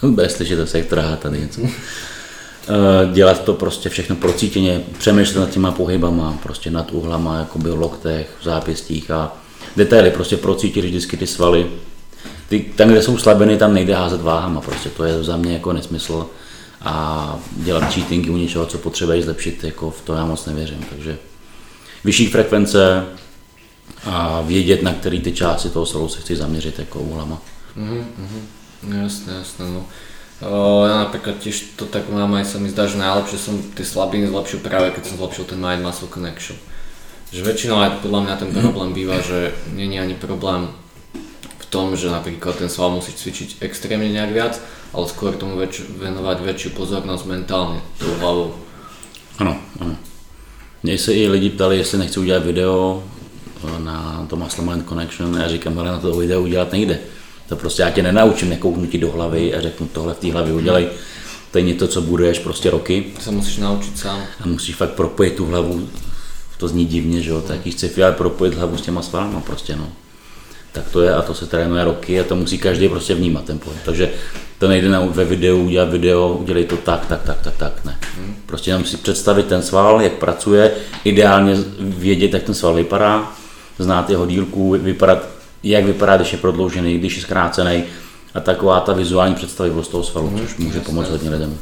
to 0.00 0.06
bez 0.10 0.36
slyšet 0.36 0.68
se 0.68 0.78
jak 0.78 0.86
trhá 0.86 1.16
tady 1.16 1.40
něco. 1.40 1.60
Eh, 1.62 3.12
dělat 3.12 3.44
to 3.44 3.54
prostě 3.54 3.88
všechno 3.88 4.16
procítěně, 4.16 4.80
přemýšlet 4.98 5.40
nad 5.40 5.50
těma 5.50 5.72
pohybama, 5.72 6.38
prostě 6.42 6.70
nad 6.70 6.92
uhlama, 6.92 7.38
jakoby 7.38 7.70
v 7.70 7.80
loktech, 7.80 8.30
v 8.40 8.44
zápěstích 8.44 9.10
a 9.10 9.36
detaily, 9.76 10.10
prostě 10.10 10.36
procítit 10.36 10.84
vždycky 10.84 11.16
ty 11.16 11.26
svaly. 11.26 11.66
Ty, 12.48 12.60
tam, 12.76 12.88
kde 12.88 13.02
jsou 13.02 13.18
slabiny, 13.18 13.56
tam 13.56 13.74
nejde 13.74 13.94
házet 13.94 14.22
váhama, 14.22 14.60
prostě 14.60 14.88
to 14.88 15.04
je 15.04 15.24
za 15.24 15.36
mě 15.36 15.52
jako 15.52 15.72
nesmysl 15.72 16.26
a 16.80 17.38
dělat 17.50 17.94
cheatingy 17.94 18.30
u 18.30 18.36
něčeho, 18.36 18.66
co 18.66 18.78
potřebuješ 18.78 19.24
zlepšit, 19.24 19.64
jako 19.64 19.90
v 19.90 20.00
to 20.00 20.14
já 20.14 20.24
moc 20.24 20.46
nevěřím, 20.46 20.84
takže 20.90 21.18
vyšší 22.04 22.26
frekvence, 22.26 23.06
a 24.04 24.40
vědět, 24.40 24.82
na 24.82 24.92
který 24.92 25.20
ty 25.20 25.32
části 25.32 25.68
toho 25.68 25.86
svalu 25.86 26.08
se 26.08 26.20
chci 26.20 26.36
zaměřit 26.36 26.78
jako 26.78 27.00
úhlama. 27.00 27.42
Mm-hmm, 27.76 28.04
mm-hmm. 28.20 29.02
Jasné, 29.02 29.32
jasné. 29.32 29.64
No. 29.70 29.84
O, 30.38 30.86
ja 30.86 31.02
napríklad 31.02 31.42
tiež 31.42 31.74
to 31.74 31.82
tak 31.82 32.06
mám, 32.14 32.30
aj 32.38 32.46
sa 32.46 32.62
mi 32.62 32.70
zdá, 32.70 32.86
že 32.86 32.94
najlepšie 32.94 33.38
som 33.42 33.58
tie 33.74 33.82
slabiny 33.82 34.30
zlepšil 34.30 34.62
práve 34.62 34.94
keď 34.94 35.10
som 35.10 35.18
zlepšil 35.18 35.50
ten 35.50 35.58
mind 35.58 35.82
muscle 35.82 36.06
connection. 36.06 36.54
Že 37.34 37.42
väčšinou 37.42 37.82
aj 37.82 38.06
podľa 38.06 38.20
mňa 38.22 38.34
ten 38.38 38.50
problém 38.54 38.94
býva, 38.94 39.18
že 39.18 39.50
není 39.74 39.98
ani 39.98 40.14
problém 40.14 40.70
v 41.58 41.66
tom, 41.66 41.98
že 41.98 42.06
napríklad 42.06 42.54
ten 42.54 42.70
sval 42.70 42.94
musí 42.94 43.10
cvičiť 43.10 43.66
extrémne 43.66 44.14
nejak 44.14 44.30
viac, 44.30 44.54
ale 44.94 45.08
skôr 45.08 45.36
tomu 45.36 45.56
väč- 45.56 45.84
venovať 45.98 46.40
väčšiu 46.40 46.70
pozornosť 46.76 47.24
mentálne, 47.26 47.80
tou 47.98 48.14
hlavou. 48.20 48.54
Ano, 49.38 49.56
ano. 49.80 49.96
Mně 50.82 50.98
se 50.98 51.14
i 51.14 51.28
lidi 51.28 51.50
ptali, 51.50 51.76
jestli 51.76 51.98
nechci 51.98 52.20
udělat 52.20 52.44
video 52.44 53.04
na 53.78 54.26
to 54.28 54.36
Mastermind 54.36 54.88
Connection 54.88 55.36
a 55.36 55.42
já 55.42 55.48
říkám, 55.48 55.78
ale 55.78 55.90
na 55.90 55.98
to 55.98 56.16
video 56.16 56.42
udělat 56.42 56.72
nejde. 56.72 56.98
To 57.48 57.56
prostě 57.56 57.82
já 57.82 57.90
tě 57.90 58.02
nenaučím 58.02 58.48
nekouknutí 58.48 58.98
do 58.98 59.10
hlavy 59.10 59.54
a 59.54 59.60
řeknu 59.60 59.88
tohle 59.92 60.14
v 60.14 60.18
té 60.18 60.32
hlavě 60.32 60.52
udělej. 60.54 60.88
To 61.50 61.58
je 61.58 61.64
něco, 61.64 61.88
co 61.88 62.02
buduješ 62.02 62.38
prostě 62.38 62.70
roky. 62.70 63.12
To 63.16 63.22
se 63.22 63.30
musíš 63.30 63.56
naučit 63.56 63.98
sám. 63.98 64.22
A 64.40 64.46
musíš 64.48 64.74
fakt 64.76 64.90
propojit 64.90 65.34
tu 65.36 65.46
hlavu, 65.46 65.88
to 66.58 66.68
zní 66.68 66.86
divně, 66.86 67.22
že 67.22 67.30
jo, 67.30 67.40
tak 67.40 67.60
chci 67.60 68.04
ale 68.04 68.12
propojit 68.12 68.54
hlavu 68.54 68.76
s 68.76 68.82
těma 68.82 69.02
svalama 69.02 69.40
prostě, 69.40 69.76
no. 69.76 69.88
Tak 70.78 70.94
to 70.94 71.02
je 71.02 71.14
a 71.14 71.22
to 71.22 71.34
se 71.34 71.46
trénuje 71.46 71.84
roky 71.84 72.20
a 72.20 72.24
to 72.24 72.36
musí 72.36 72.58
každý 72.58 72.88
prostě 72.88 73.14
vnímat 73.14 73.44
ten 73.44 73.58
pohyb. 73.58 73.78
Takže 73.84 74.10
to 74.58 74.68
nejde 74.68 74.88
na, 74.88 75.00
ve 75.00 75.24
videu 75.24 75.64
udělat 75.64 75.90
video, 75.90 76.36
udělej 76.40 76.64
to 76.64 76.76
tak, 76.76 77.06
tak, 77.06 77.22
tak, 77.22 77.40
tak, 77.42 77.56
tak, 77.56 77.84
ne. 77.84 77.98
Hmm. 78.16 78.34
Prostě 78.46 78.70
jenom 78.70 78.84
si 78.84 78.96
představit 78.96 79.46
ten 79.46 79.62
sval, 79.62 80.02
jak 80.02 80.12
pracuje, 80.12 80.74
ideálně 81.04 81.56
vědět, 81.80 82.32
jak 82.32 82.42
ten 82.42 82.54
sval 82.54 82.74
vypadá, 82.74 83.32
znát 83.78 84.10
jeho 84.10 84.26
dílku, 84.26 84.70
vypadat, 84.70 85.28
jak 85.62 85.84
vypadá, 85.84 86.16
když 86.16 86.32
je 86.32 86.38
prodloužený, 86.38 86.98
když 86.98 87.16
je 87.16 87.22
zkrácený 87.22 87.84
a 88.34 88.40
taková 88.40 88.80
ta 88.80 88.92
vizuální 88.92 89.34
představivost 89.34 89.90
toho 89.90 90.04
svalu, 90.04 90.30
mm, 90.30 90.38
což 90.38 90.56
může 90.56 90.80
pomoct 90.80 91.10
hodně 91.10 91.30
lidem. 91.30 91.58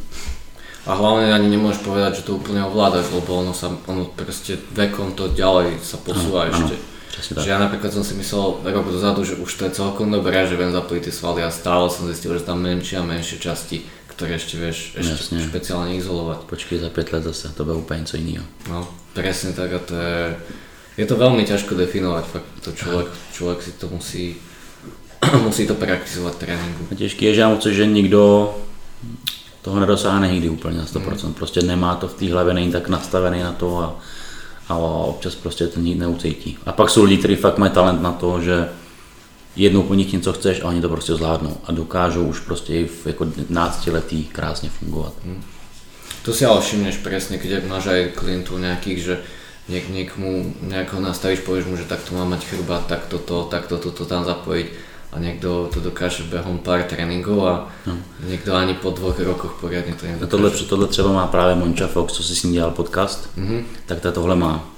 A 0.86 0.94
hlavne 0.94 1.34
ani 1.34 1.50
nemôžeš 1.50 1.82
povedať, 1.82 2.22
že 2.22 2.30
to 2.30 2.38
úplne 2.38 2.62
ovládaš, 2.62 3.10
lebo 3.10 3.42
ono, 3.42 3.50
sa, 3.50 3.74
ono 3.90 4.06
proste 4.06 4.54
vekom 4.70 5.18
to 5.18 5.34
ďalej 5.34 5.82
sa 5.82 5.98
posúva 5.98 6.46
ano, 6.46 6.54
ešte. 6.54 6.78
Ano, 6.78 6.95
že 7.16 7.48
ja 7.48 7.56
napríklad 7.56 7.92
som 7.92 8.04
si 8.04 8.12
myslel 8.12 8.60
rok 8.60 8.86
dozadu, 8.92 9.24
že 9.24 9.40
už 9.40 9.48
to 9.48 9.62
je 9.68 9.72
celkom 9.72 10.12
dobré, 10.12 10.44
že 10.44 10.56
viem 10.56 10.68
zapojiť 10.68 11.02
tie 11.08 11.14
svaly 11.14 11.40
a 11.40 11.50
stále 11.50 11.88
som 11.88 12.04
zistil, 12.04 12.36
že 12.36 12.44
tam 12.44 12.60
menšie 12.60 13.00
a 13.00 13.04
menšie 13.04 13.40
časti, 13.40 13.88
ktoré 14.12 14.36
ešte 14.36 14.60
vieš 14.60 14.96
ešte 15.00 15.32
Jasne. 15.32 15.48
špeciálne 15.48 15.96
izolovať. 15.96 16.44
Počkej 16.44 16.84
za 16.84 16.90
5 16.92 17.14
let 17.16 17.24
zase, 17.24 17.52
to 17.56 17.64
bude 17.64 17.80
úplne 17.80 18.04
něco 18.04 18.16
iného. 18.16 18.44
No, 18.68 18.84
presne 19.16 19.56
tak 19.56 19.72
a 19.72 19.80
to 19.80 19.94
je, 19.96 20.20
je 21.00 21.06
to 21.08 21.16
veľmi 21.16 21.44
ťažko 21.48 21.72
definovať, 21.72 22.24
fakt 22.28 22.48
to 22.60 22.70
človek, 22.76 23.08
človek 23.32 23.58
si 23.64 23.72
to 23.80 23.86
musí, 23.88 24.24
musí 25.48 25.64
to 25.64 25.74
praktizovať 25.74 26.34
tréninku. 26.36 26.82
A 26.92 26.94
těžký 26.94 27.32
je, 27.32 27.34
že 27.34 27.72
že 27.72 27.84
nikdo 27.88 28.52
toho 29.66 29.80
nedosáhne 29.80 30.30
nikdy 30.30 30.48
úplně 30.48 30.78
na 30.78 30.84
100%, 30.84 31.26
mm. 31.26 31.34
prostě 31.34 31.60
nemá 31.62 31.94
to 31.94 32.08
v 32.08 32.14
té 32.14 32.32
hlavě, 32.32 32.54
není 32.54 32.72
tak 32.72 32.88
nastavený 32.88 33.42
na 33.42 33.52
to 33.52 33.78
a, 33.78 33.98
a 34.68 34.76
občas 34.78 35.34
prostě 35.34 35.66
to 35.66 35.80
nikdy 35.80 36.00
neucítí. 36.00 36.58
A 36.66 36.72
pak 36.72 36.90
jsou 36.90 37.04
lidi, 37.04 37.18
kteří 37.18 37.36
fakt 37.36 37.58
mají 37.58 37.72
talent 37.72 38.02
na 38.02 38.12
to, 38.12 38.40
že 38.40 38.68
jednou 39.56 39.82
po 39.82 39.94
nich 39.94 40.12
něco 40.12 40.32
chceš 40.32 40.60
a 40.60 40.68
oni 40.68 40.80
to 40.80 40.88
prostě 40.88 41.14
zvládnou 41.14 41.56
a 41.64 41.72
dokážou 41.72 42.24
už 42.24 42.40
prostě 42.40 42.86
v 42.86 43.06
jako 43.06 43.26
15 43.26 43.86
letý 43.86 44.24
krásně 44.24 44.70
fungovat. 44.70 45.12
Mm. 45.24 45.42
To 46.22 46.34
si 46.34 46.42
ale 46.42 46.58
všimneš 46.58 47.06
presne, 47.06 47.38
keď 47.38 47.70
máš 47.70 47.86
aj 47.86 48.18
klientov 48.18 48.58
nejakých, 48.58 48.98
že 48.98 49.14
niek, 49.70 49.86
niekomu 49.86 50.58
nejako 50.58 50.98
nastavíš, 50.98 51.46
povieš 51.46 51.70
mu, 51.70 51.78
že 51.78 51.86
takto 51.86 52.18
má 52.18 52.26
mať 52.26 52.50
chrbát, 52.50 52.90
takto 52.90 53.22
to, 53.22 53.46
takto 53.46 53.78
toto 53.78 54.02
tam 54.02 54.26
zapojiť 54.26 54.66
a 55.16 55.18
niekto 55.18 55.72
to 55.72 55.80
dokáže 55.80 56.28
behom 56.28 56.60
pár 56.60 56.84
tréninkov 56.84 57.40
a 57.48 57.54
no. 57.88 57.96
niekto 58.28 58.52
ani 58.52 58.76
po 58.76 58.92
dvoch 58.92 59.16
rokoch 59.16 59.56
poriadne 59.56 59.96
to 59.96 60.04
nedokáže. 60.04 60.28
Tohle, 60.28 60.50
tohle 60.50 60.86
třeba 60.86 61.12
má 61.12 61.26
právě 61.26 61.54
Monča 61.54 61.86
Fox, 61.86 62.12
co 62.12 62.22
si 62.22 62.36
s 62.36 62.42
ním 62.42 62.52
dělal 62.52 62.70
podcast, 62.70 63.28
mm-hmm. 63.38 63.64
tak 63.86 64.00
to 64.00 64.12
tohle 64.12 64.36
má. 64.36 64.68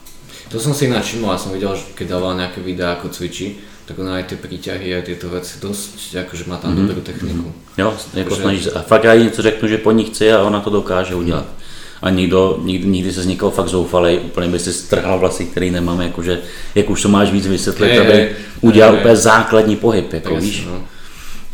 To 0.49 0.57
som 0.57 0.73
si 0.73 0.89
ináč 0.89 1.13
všimol, 1.13 1.37
ja 1.37 1.39
som 1.39 1.53
videl, 1.53 1.77
že 1.77 1.93
keď 1.93 2.09
dával 2.09 2.33
nejaké 2.33 2.65
videá, 2.65 2.97
ako 2.97 3.13
cvičí, 3.13 3.61
tak 3.85 4.01
ona 4.01 4.17
aj 4.17 4.33
tie 4.33 4.39
príťahy 4.41 4.97
a 4.97 5.05
tieto 5.05 5.29
veci 5.29 5.61
dosť, 5.61 6.25
akože 6.25 6.49
má 6.49 6.57
tam 6.57 6.73
mm-hmm. 6.73 6.89
dobrú 6.89 7.01
techniku. 7.05 7.49
Mm-hmm. 7.53 7.81
Jo, 7.85 7.89
jako 8.15 8.35
snaží 8.37 8.63
se. 8.65 8.73
A 8.73 8.83
fakt 8.83 9.05
já 9.05 9.13
jí 9.13 9.25
něco 9.25 9.43
řeknu, 9.43 9.69
že 9.69 9.79
po 9.79 9.93
ní 9.93 10.05
chci 10.05 10.33
a 10.33 10.43
ona 10.43 10.61
to 10.61 10.71
dokáže 10.71 11.15
udělat. 11.15 11.45
Mm-hmm 11.45 11.68
a 12.03 12.11
nikdo, 12.11 12.59
nikdy, 12.63 12.89
nikdy 12.89 13.13
se 13.13 13.23
z 13.23 13.27
někoho 13.27 13.51
fakt 13.51 13.69
zoufalej, 13.69 14.19
úplně 14.19 14.49
by 14.49 14.59
si 14.59 14.73
strhal 14.73 15.19
vlasy, 15.19 15.45
který 15.45 15.71
nemám, 15.71 16.01
jakože, 16.01 16.41
jak 16.75 16.91
už 16.91 17.03
to 17.03 17.09
máš 17.09 17.31
víc 17.31 17.47
vysvětlit, 17.47 17.99
aby 17.99 18.37
udělal 18.61 18.95
úplně 18.95 19.17
základní 19.17 19.77
pohyb, 19.77 20.13
jako 20.13 20.37
víš. 20.37 20.67
No. 20.67 20.83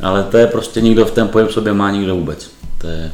Ale 0.00 0.22
to 0.22 0.38
je 0.38 0.46
prostě 0.46 0.80
nikdo 0.80 1.04
v 1.04 1.10
ten 1.10 1.28
pohyb 1.28 1.50
sobě 1.50 1.72
má 1.72 1.90
nikdo 1.90 2.16
vůbec. 2.16 2.50
To 2.78 2.86
je, 2.86 3.12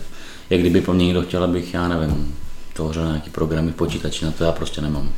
jak 0.50 0.60
kdyby 0.60 0.80
po 0.80 0.92
mně 0.92 1.06
někdo 1.06 1.22
chtěl, 1.22 1.44
abych, 1.44 1.74
já 1.74 1.88
nevím, 1.88 2.34
tvořil 2.72 3.06
nějaký 3.06 3.30
programy 3.30 3.70
v 3.70 3.74
počítači, 3.74 4.24
na 4.24 4.30
to 4.30 4.44
já 4.44 4.52
prostě 4.52 4.80
nemám. 4.80 5.12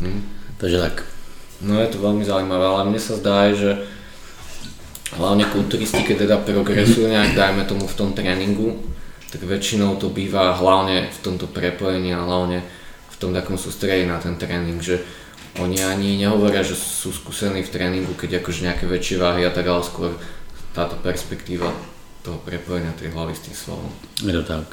Hmm. 0.00 0.22
Takže 0.56 0.80
tak. 0.80 1.04
No 1.64 1.80
je 1.80 1.88
to 1.88 2.02
veľmi 2.02 2.26
zaujímavé, 2.26 2.66
ale 2.66 2.82
mne 2.90 3.00
sa 3.00 3.16
zdá, 3.16 3.48
že 3.56 3.86
hlavne 5.16 5.48
kulturisti, 5.48 6.02
keď 6.02 6.28
teda 6.28 6.36
progresujú 6.42 7.08
nejak, 7.08 7.32
dajme 7.32 7.62
tomu 7.64 7.86
v 7.86 7.94
tom 7.96 8.12
tréningu, 8.12 8.74
tak 9.34 9.42
väčšinou 9.42 9.98
to 9.98 10.14
býva 10.14 10.54
hlavne 10.54 11.10
v 11.10 11.18
tomto 11.18 11.50
prepojení 11.50 12.14
a 12.14 12.22
hlavne 12.22 12.62
v 13.10 13.16
tom 13.18 13.34
takom 13.34 13.58
sústredí 13.58 14.06
na 14.06 14.22
ten 14.22 14.38
tréning, 14.38 14.78
že 14.78 15.02
oni 15.58 15.82
ani 15.82 16.22
nehovoria, 16.22 16.62
že 16.62 16.78
sú 16.78 17.10
skúsení 17.10 17.66
v 17.66 17.72
tréningu, 17.74 18.14
keď 18.14 18.38
akože 18.38 18.62
nejaké 18.62 18.86
väčšie 18.86 19.18
váhy 19.18 19.42
a 19.42 19.50
tak, 19.50 19.66
ale 19.66 19.82
skôr 19.82 20.14
táto 20.70 20.94
perspektíva 21.02 21.74
toho 22.22 22.38
prepojenia 22.46 22.94
tej 22.94 23.10
hlavy 23.10 23.34
s 23.34 23.42
tým 23.50 23.54
svalom. 23.58 23.90
Je 24.22 24.34
to 24.34 24.42
tak. 24.46 24.66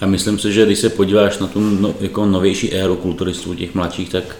A 0.00 0.06
myslím 0.06 0.38
si, 0.38 0.52
že 0.52 0.64
když 0.64 0.78
se 0.78 0.88
podíváš 0.88 1.38
na 1.38 1.46
tu 1.46 1.60
no, 1.60 1.94
jako 2.00 2.26
novější 2.26 2.72
éru 2.72 2.96
kulturistů, 2.96 3.54
těch 3.54 3.74
mladších, 3.74 4.08
tak 4.08 4.36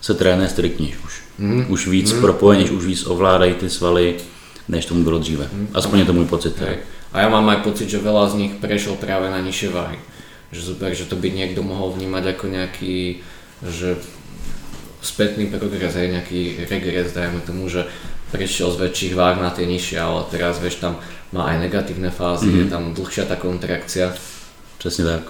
se 0.00 0.14
trénuje 0.14 0.48
striktnějš 0.48 0.96
už. 1.04 1.22
Mm. 1.38 1.64
Už 1.68 1.86
víc 1.86 2.12
mm. 2.12 2.20
propojenějš, 2.20 2.70
už 2.70 2.84
víc 2.84 3.06
ovládají 3.06 3.54
ty 3.54 3.70
svaly, 3.70 4.16
než 4.68 4.86
tomu 4.86 5.04
bylo 5.04 5.18
dříve. 5.18 5.48
Mm. 5.52 5.68
Aspoň 5.74 5.98
je 5.98 6.04
to 6.04 6.12
můj 6.12 6.24
pocit. 6.24 6.58
Hej. 6.58 6.76
A 7.10 7.26
ja 7.26 7.28
mám 7.28 7.46
aj 7.50 7.66
pocit, 7.66 7.90
že 7.90 7.98
veľa 7.98 8.30
z 8.30 8.34
nich 8.38 8.52
prešiel 8.62 8.94
práve 8.94 9.30
na 9.30 9.42
nižšie 9.42 9.68
váhy. 9.74 9.98
Že 10.54 10.60
super, 10.74 10.90
že 10.94 11.10
to 11.10 11.18
by 11.18 11.30
niekto 11.30 11.62
mohol 11.62 11.94
vnímať 11.94 12.24
ako 12.34 12.44
nejaký, 12.50 13.22
že 13.66 13.98
spätný 15.02 15.50
progres, 15.50 15.96
aj 15.96 16.06
nejaký 16.06 16.70
regres, 16.70 17.16
dajme 17.16 17.42
tomu, 17.42 17.66
že 17.66 17.88
prešiel 18.30 18.70
z 18.70 18.80
väčších 18.86 19.14
váh 19.18 19.42
na 19.42 19.50
tie 19.50 19.66
nižšie, 19.66 19.98
ale 19.98 20.22
teraz 20.30 20.62
vieš, 20.62 20.78
tam 20.78 21.02
má 21.34 21.50
aj 21.50 21.66
negatívne 21.66 22.10
fázy, 22.14 22.46
mm-hmm. 22.46 22.62
je 22.62 22.66
tam 22.70 22.84
dlhšia 22.94 23.24
tá 23.26 23.34
kontrakcia. 23.34 24.14
Přesně 24.80 25.04
tak. 25.04 25.22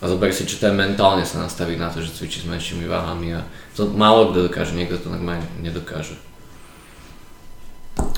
A 0.00 0.08
zober 0.08 0.32
si, 0.32 0.46
čo 0.46 0.56
to 0.56 0.66
je 0.68 0.72
mentálne 0.72 1.24
sa 1.28 1.44
nastaviť 1.44 1.76
na 1.76 1.92
to, 1.92 2.00
že 2.00 2.16
cvičí 2.16 2.40
s 2.40 2.48
menšími 2.48 2.88
váhami 2.88 3.36
a 3.36 3.44
to 3.76 3.88
málo 3.88 4.32
kto 4.32 4.48
dokáže, 4.48 4.72
niekto 4.72 4.96
to 4.96 5.12
normálne 5.12 5.44
nedokáže. 5.60 6.16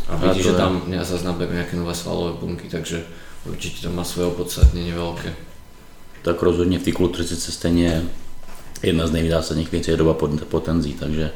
A 0.09 0.17
vidí, 0.17 0.43
že 0.43 0.53
tam 0.53 0.83
naberú 1.25 1.53
nejaké 1.53 1.77
nové 1.77 1.95
svalové 1.95 2.35
bunky, 2.41 2.69
takže 2.69 3.05
určite 3.47 3.87
to 3.87 3.91
má 3.95 4.05
svoje 4.05 4.29
opodstatnenie 4.35 4.95
veľké. 4.95 5.31
Tak 6.23 6.43
rozhodně 6.43 6.79
v 6.79 6.83
té 6.83 6.93
kulturistice 6.93 7.53
stejně 7.53 8.03
jedna 8.83 9.07
z 9.07 9.11
nejzásadních 9.11 9.73
věcí 9.73 9.91
je 9.91 9.97
doba 9.97 10.15
potenzí, 10.49 10.95
takže 10.95 11.31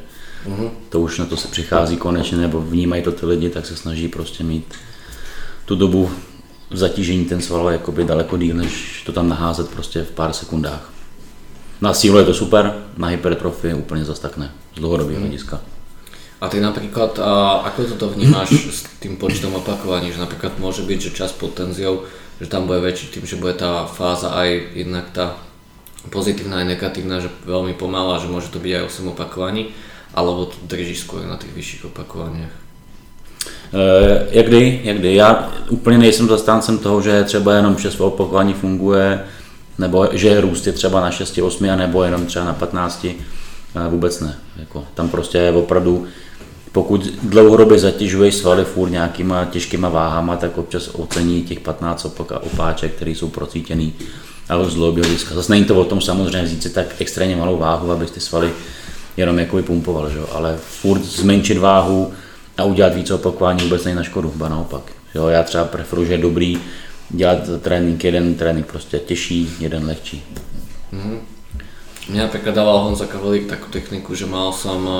uh-huh. 0.45 0.69
to 0.89 0.99
už 0.99 1.19
na 1.19 1.25
to 1.25 1.37
se 1.37 1.47
přichází 1.47 1.97
konečně, 1.97 2.37
nebo 2.37 2.61
vnímají 2.61 3.03
to 3.03 3.11
ty 3.11 3.25
lidi, 3.25 3.49
tak 3.49 3.65
se 3.65 3.75
snaží 3.75 4.07
prostě 4.07 4.43
mít 4.43 4.73
tu 5.65 5.75
dobu 5.75 6.11
zatížení 6.71 7.25
ten 7.25 7.41
sval 7.41 7.69
jakoby 7.69 8.03
daleko 8.03 8.37
díl, 8.37 8.55
než 8.55 9.03
to 9.05 9.11
tam 9.11 9.29
naházet 9.29 9.69
prostě 9.69 10.03
v 10.03 10.11
pár 10.11 10.33
sekundách. 10.33 10.93
Na 11.81 11.93
sílu 11.93 12.17
je 12.17 12.25
to 12.25 12.33
super, 12.33 12.73
na 12.97 13.07
hypertrofii 13.07 13.73
úplně 13.73 14.05
zase 14.05 14.21
tak 14.21 14.37
ne, 14.37 14.51
z 14.75 14.79
dlouhodobého 14.79 15.19
mhm. 15.19 15.27
hlediska. 15.27 15.61
A 16.37 16.45
ty 16.49 16.61
napríklad, 16.61 17.17
a 17.17 17.65
ako 17.65 17.97
toto 17.97 18.13
vnímáš 18.13 18.69
s 18.69 18.85
tým 19.01 19.17
počtom 19.17 19.57
opakovaní, 19.57 20.13
že 20.13 20.21
napríklad 20.21 20.61
môže 20.61 20.85
byť, 20.85 20.99
že 21.09 21.17
čas 21.17 21.33
pod 21.33 21.57
tenziou, 21.57 22.05
že 22.37 22.45
tam 22.45 22.69
bude 22.69 22.77
väčší 22.85 23.09
tým, 23.09 23.25
že 23.25 23.41
bude 23.41 23.57
tá 23.57 23.89
fáza 23.89 24.37
aj 24.37 24.77
jednak 24.77 25.09
tá 25.17 25.33
pozitívna 26.13 26.61
aj 26.61 26.77
negatívna, 26.77 27.19
že 27.19 27.33
veľmi 27.45 27.73
pomalá, 27.73 28.21
že 28.21 28.29
môže 28.29 28.53
to 28.53 28.61
byť 28.61 28.73
aj 28.77 28.83
8 28.85 29.13
opakovaní, 29.17 29.73
alebo 30.13 30.45
to 30.45 30.55
držíš 30.69 31.09
skôr 31.09 31.25
na 31.25 31.41
tých 31.41 31.53
vyšších 31.57 31.89
opakovaniach? 31.89 32.53
Uh, 33.73 34.31
jak 34.31 34.47
kdy, 34.47 34.81
jak 34.83 34.97
kdy. 34.97 35.15
Já 35.15 35.51
úplně 35.69 35.97
nejsem 35.97 36.27
zastáncem 36.27 36.77
toho, 36.77 37.01
že 37.01 37.23
třeba 37.23 37.53
jenom 37.53 37.77
6 37.77 38.01
opakování 38.01 38.53
funguje, 38.53 39.25
nebo 39.77 40.07
že 40.11 40.41
růst 40.41 40.67
je 40.67 40.73
třeba 40.73 41.01
na 41.01 41.11
6, 41.11 41.37
8, 41.37 41.77
nebo 41.77 42.03
jenom 42.03 42.25
třeba 42.25 42.45
na 42.45 42.53
15. 42.53 43.05
Vůbec 43.89 44.19
ne. 44.19 44.35
Jako, 44.59 44.85
tam 44.93 45.09
prostě 45.09 45.51
opravdu 45.51 46.07
pokud 46.71 47.07
dlouhodobě 47.23 47.79
zatěžuješ 47.79 48.35
svaly 48.35 48.65
furt 48.65 48.89
nějakýma 48.89 49.45
těžkýma 49.45 49.89
váhama, 49.89 50.35
tak 50.37 50.57
občas 50.57 50.89
ocení 50.93 51.41
těch 51.43 51.59
15 51.59 52.07
opáček, 52.41 52.93
které 52.93 53.11
jsou 53.11 53.29
procítěný 53.29 53.93
a 54.49 54.63
z 54.63 54.73
dlouhodobého 54.73 55.05
hlediska. 55.05 55.35
Zase 55.35 55.51
není 55.51 55.65
to 55.65 55.75
o 55.75 55.85
tom 55.85 56.01
samozřejmě 56.01 56.43
vzít 56.43 56.63
si 56.63 56.69
tak 56.69 56.85
extrémně 56.99 57.35
malou 57.35 57.57
váhu, 57.57 57.91
abys 57.91 58.11
ty 58.11 58.19
svaly 58.19 58.51
jenom 59.17 59.39
jako 59.39 59.63
pumpoval, 59.63 60.09
že? 60.09 60.19
ale 60.31 60.57
furt 60.57 61.03
zmenšit 61.03 61.57
váhu 61.57 62.13
a 62.57 62.63
udělat 62.63 62.95
více 62.95 63.13
opakování 63.13 63.63
vůbec 63.63 63.83
není 63.83 63.95
na 63.95 64.03
škodu, 64.03 64.33
ba 64.35 64.49
naopak. 64.49 64.91
Jo? 65.15 65.27
Já 65.27 65.43
třeba 65.43 65.63
preferuji, 65.63 66.07
že 66.07 66.13
je 66.13 66.17
dobrý 66.17 66.57
dělat 67.09 67.39
trénink, 67.61 68.03
jeden 68.03 68.35
trénink 68.35 68.65
prostě 68.65 68.99
těžší, 68.99 69.49
jeden 69.59 69.85
lehčí. 69.85 70.23
Mm-hmm. 70.93 71.36
Mňa 72.07 72.31
napríklad 72.31 72.55
dával 72.55 72.87
Honza 72.87 73.03
Kavalík 73.03 73.51
takú 73.51 73.67
techniku, 73.67 74.15
že 74.15 74.23
mal 74.23 74.55
som 74.55 74.79
eh, 74.87 74.99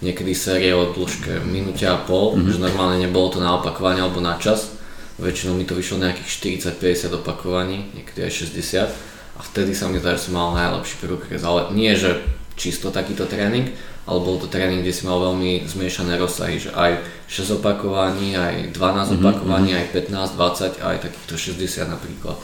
niekedy 0.00 0.32
série 0.32 0.72
o 0.72 0.88
dĺžke 0.88 1.44
minúte 1.44 1.84
a 1.84 2.00
pol, 2.00 2.32
mm-hmm. 2.32 2.48
že 2.48 2.64
normálne 2.64 3.04
nebolo 3.04 3.28
to 3.28 3.38
na 3.38 3.60
opakovanie 3.60 4.00
alebo 4.00 4.24
na 4.24 4.40
čas. 4.40 4.72
Väčšinou 5.20 5.60
mi 5.60 5.68
to 5.68 5.76
vyšlo 5.76 6.00
nejakých 6.00 6.64
40-50 6.72 7.20
opakovaní, 7.20 7.92
niekedy 7.92 8.24
aj 8.24 8.32
60 8.48 9.12
a 9.36 9.40
vtedy 9.44 9.76
sa 9.76 9.92
mi 9.92 10.00
zdá, 10.00 10.16
že 10.16 10.32
som 10.32 10.40
mal 10.40 10.56
najlepší 10.56 11.04
progres, 11.04 11.44
ale 11.44 11.68
nie, 11.76 11.92
že 11.92 12.24
čisto 12.56 12.88
takýto 12.88 13.28
tréning, 13.28 13.68
ale 14.08 14.18
bol 14.24 14.40
to 14.40 14.48
tréning, 14.48 14.80
kde 14.80 14.92
si 14.92 15.04
mal 15.04 15.20
veľmi 15.20 15.68
zmiešané 15.68 16.16
rozsahy, 16.16 16.64
že 16.64 16.72
aj 16.72 16.96
6 17.28 17.60
opakovaní, 17.60 18.40
aj 18.40 18.72
12 18.72 18.80
mm-hmm. 18.80 19.20
opakovaní, 19.20 19.76
aj 19.76 19.86
15, 19.94 20.80
20, 20.80 20.80
aj 20.80 20.96
takýchto 20.96 21.34
60 21.60 21.92
napríklad. 21.92 22.40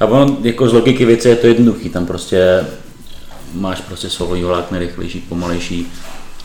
A 0.00 0.08
ono, 0.08 0.40
jako 0.40 0.68
z 0.68 0.72
logiky 0.72 1.04
věci 1.04 1.28
je 1.28 1.36
to 1.36 1.46
jednoduchý, 1.46 1.88
tam 1.90 2.06
prostě 2.06 2.64
máš 3.54 3.80
prostě 3.80 4.10
svalový 4.10 4.42
vlákne 4.42 4.78
rychlejší, 4.78 5.20
pomalejší, 5.20 5.92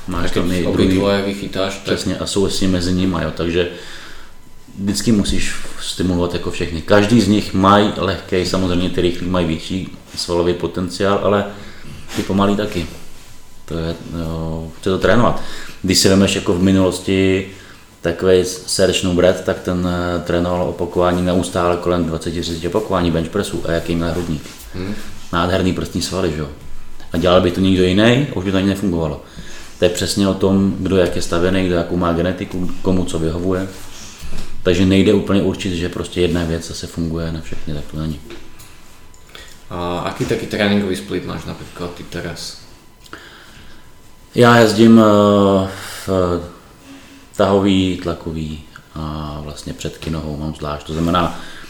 máš 0.07 0.31
tam 0.31 0.51
i 0.51 0.63
druhý, 0.63 1.01
vychytáš. 1.25 1.75
Přesně 1.75 2.17
a 2.17 2.25
vlastně 2.39 2.67
mezi 2.67 2.93
nimi, 2.93 3.17
jo, 3.21 3.31
takže 3.35 3.69
vždycky 4.79 5.11
musíš 5.11 5.55
stimulovat 5.81 6.33
jako 6.33 6.51
všechny. 6.51 6.81
Každý 6.81 7.21
z 7.21 7.27
nich 7.27 7.53
mají 7.53 7.91
lehký, 7.97 8.45
samozřejmě 8.45 8.89
ty 8.89 9.01
rychlí 9.01 9.27
mají 9.27 9.47
větší 9.47 9.97
svalový 10.15 10.53
potenciál, 10.53 11.19
ale 11.23 11.45
ty 12.15 12.23
pomalý 12.23 12.55
taky. 12.55 12.87
To 13.65 13.77
je, 13.77 13.95
jo, 14.19 14.71
chce 14.79 14.89
to 14.89 14.97
trénovat. 14.97 15.41
Když 15.81 15.99
si 15.99 16.09
vemeš 16.09 16.35
jako 16.35 16.53
v 16.53 16.63
minulosti 16.63 17.47
takový 18.01 18.45
Serge 18.45 19.07
Nubret, 19.07 19.43
tak 19.45 19.59
ten 19.59 19.79
uh, 19.79 20.21
trénoval 20.23 20.69
opakování 20.69 21.21
neustále 21.21 21.77
kolem 21.77 22.11
20-30 22.11 22.67
opakování 22.67 23.11
bench 23.11 23.29
pressu 23.29 23.63
a 23.67 23.71
jaký 23.71 23.95
měl 23.95 24.11
hrudník. 24.11 24.43
Hmm. 24.73 24.95
Nádherný 25.33 25.73
prstní 25.73 26.01
svaly, 26.01 26.31
že 26.31 26.37
jo. 26.37 26.49
A 27.15 27.17
dělal 27.17 27.41
by 27.41 27.51
to 27.51 27.61
někdo 27.61 27.83
jiný, 27.83 28.27
už 28.35 28.45
by 28.45 28.51
to 28.51 28.57
ani 28.57 28.67
nefungovalo. 28.67 29.21
To 29.79 29.85
je 29.85 29.89
přesně 29.89 30.27
o 30.27 30.33
tom, 30.33 30.75
kdo 30.79 30.97
jak 30.97 31.15
je 31.15 31.21
stavěný, 31.21 31.65
kdo 31.65 31.75
jakou 31.75 31.97
má 31.97 32.13
genetiku, 32.13 32.71
komu 32.81 33.05
co 33.05 33.19
vyhovuje. 33.19 33.67
Takže 34.63 34.85
nejde 34.85 35.13
úplně 35.13 35.41
určit, 35.41 35.75
že 35.75 35.89
prostě 35.89 36.21
jedna 36.21 36.43
věc 36.43 36.67
zase 36.67 36.87
funguje 36.87 37.31
na 37.31 37.41
všechny, 37.41 37.73
tak 37.73 37.83
to 37.91 37.97
není. 37.97 38.19
A 39.69 39.99
aký 39.99 40.25
taký 40.25 40.45
tréninkový 40.45 40.95
split 40.95 41.25
máš 41.25 41.45
například 41.45 41.93
ty 41.93 42.03
teraz? 42.03 42.61
Já 44.35 44.57
jezdím 44.57 44.99
eh, 44.99 45.67
v 46.07 46.09
tahový, 47.35 47.99
tlakový 48.03 48.63
a 48.95 49.37
vlastně 49.43 49.73
předky 49.73 50.09
nohou 50.09 50.37
mám 50.37 50.55
zvlášť. 50.55 50.87
To 50.87 50.93
znamená, 50.93 51.39
eh, 51.39 51.64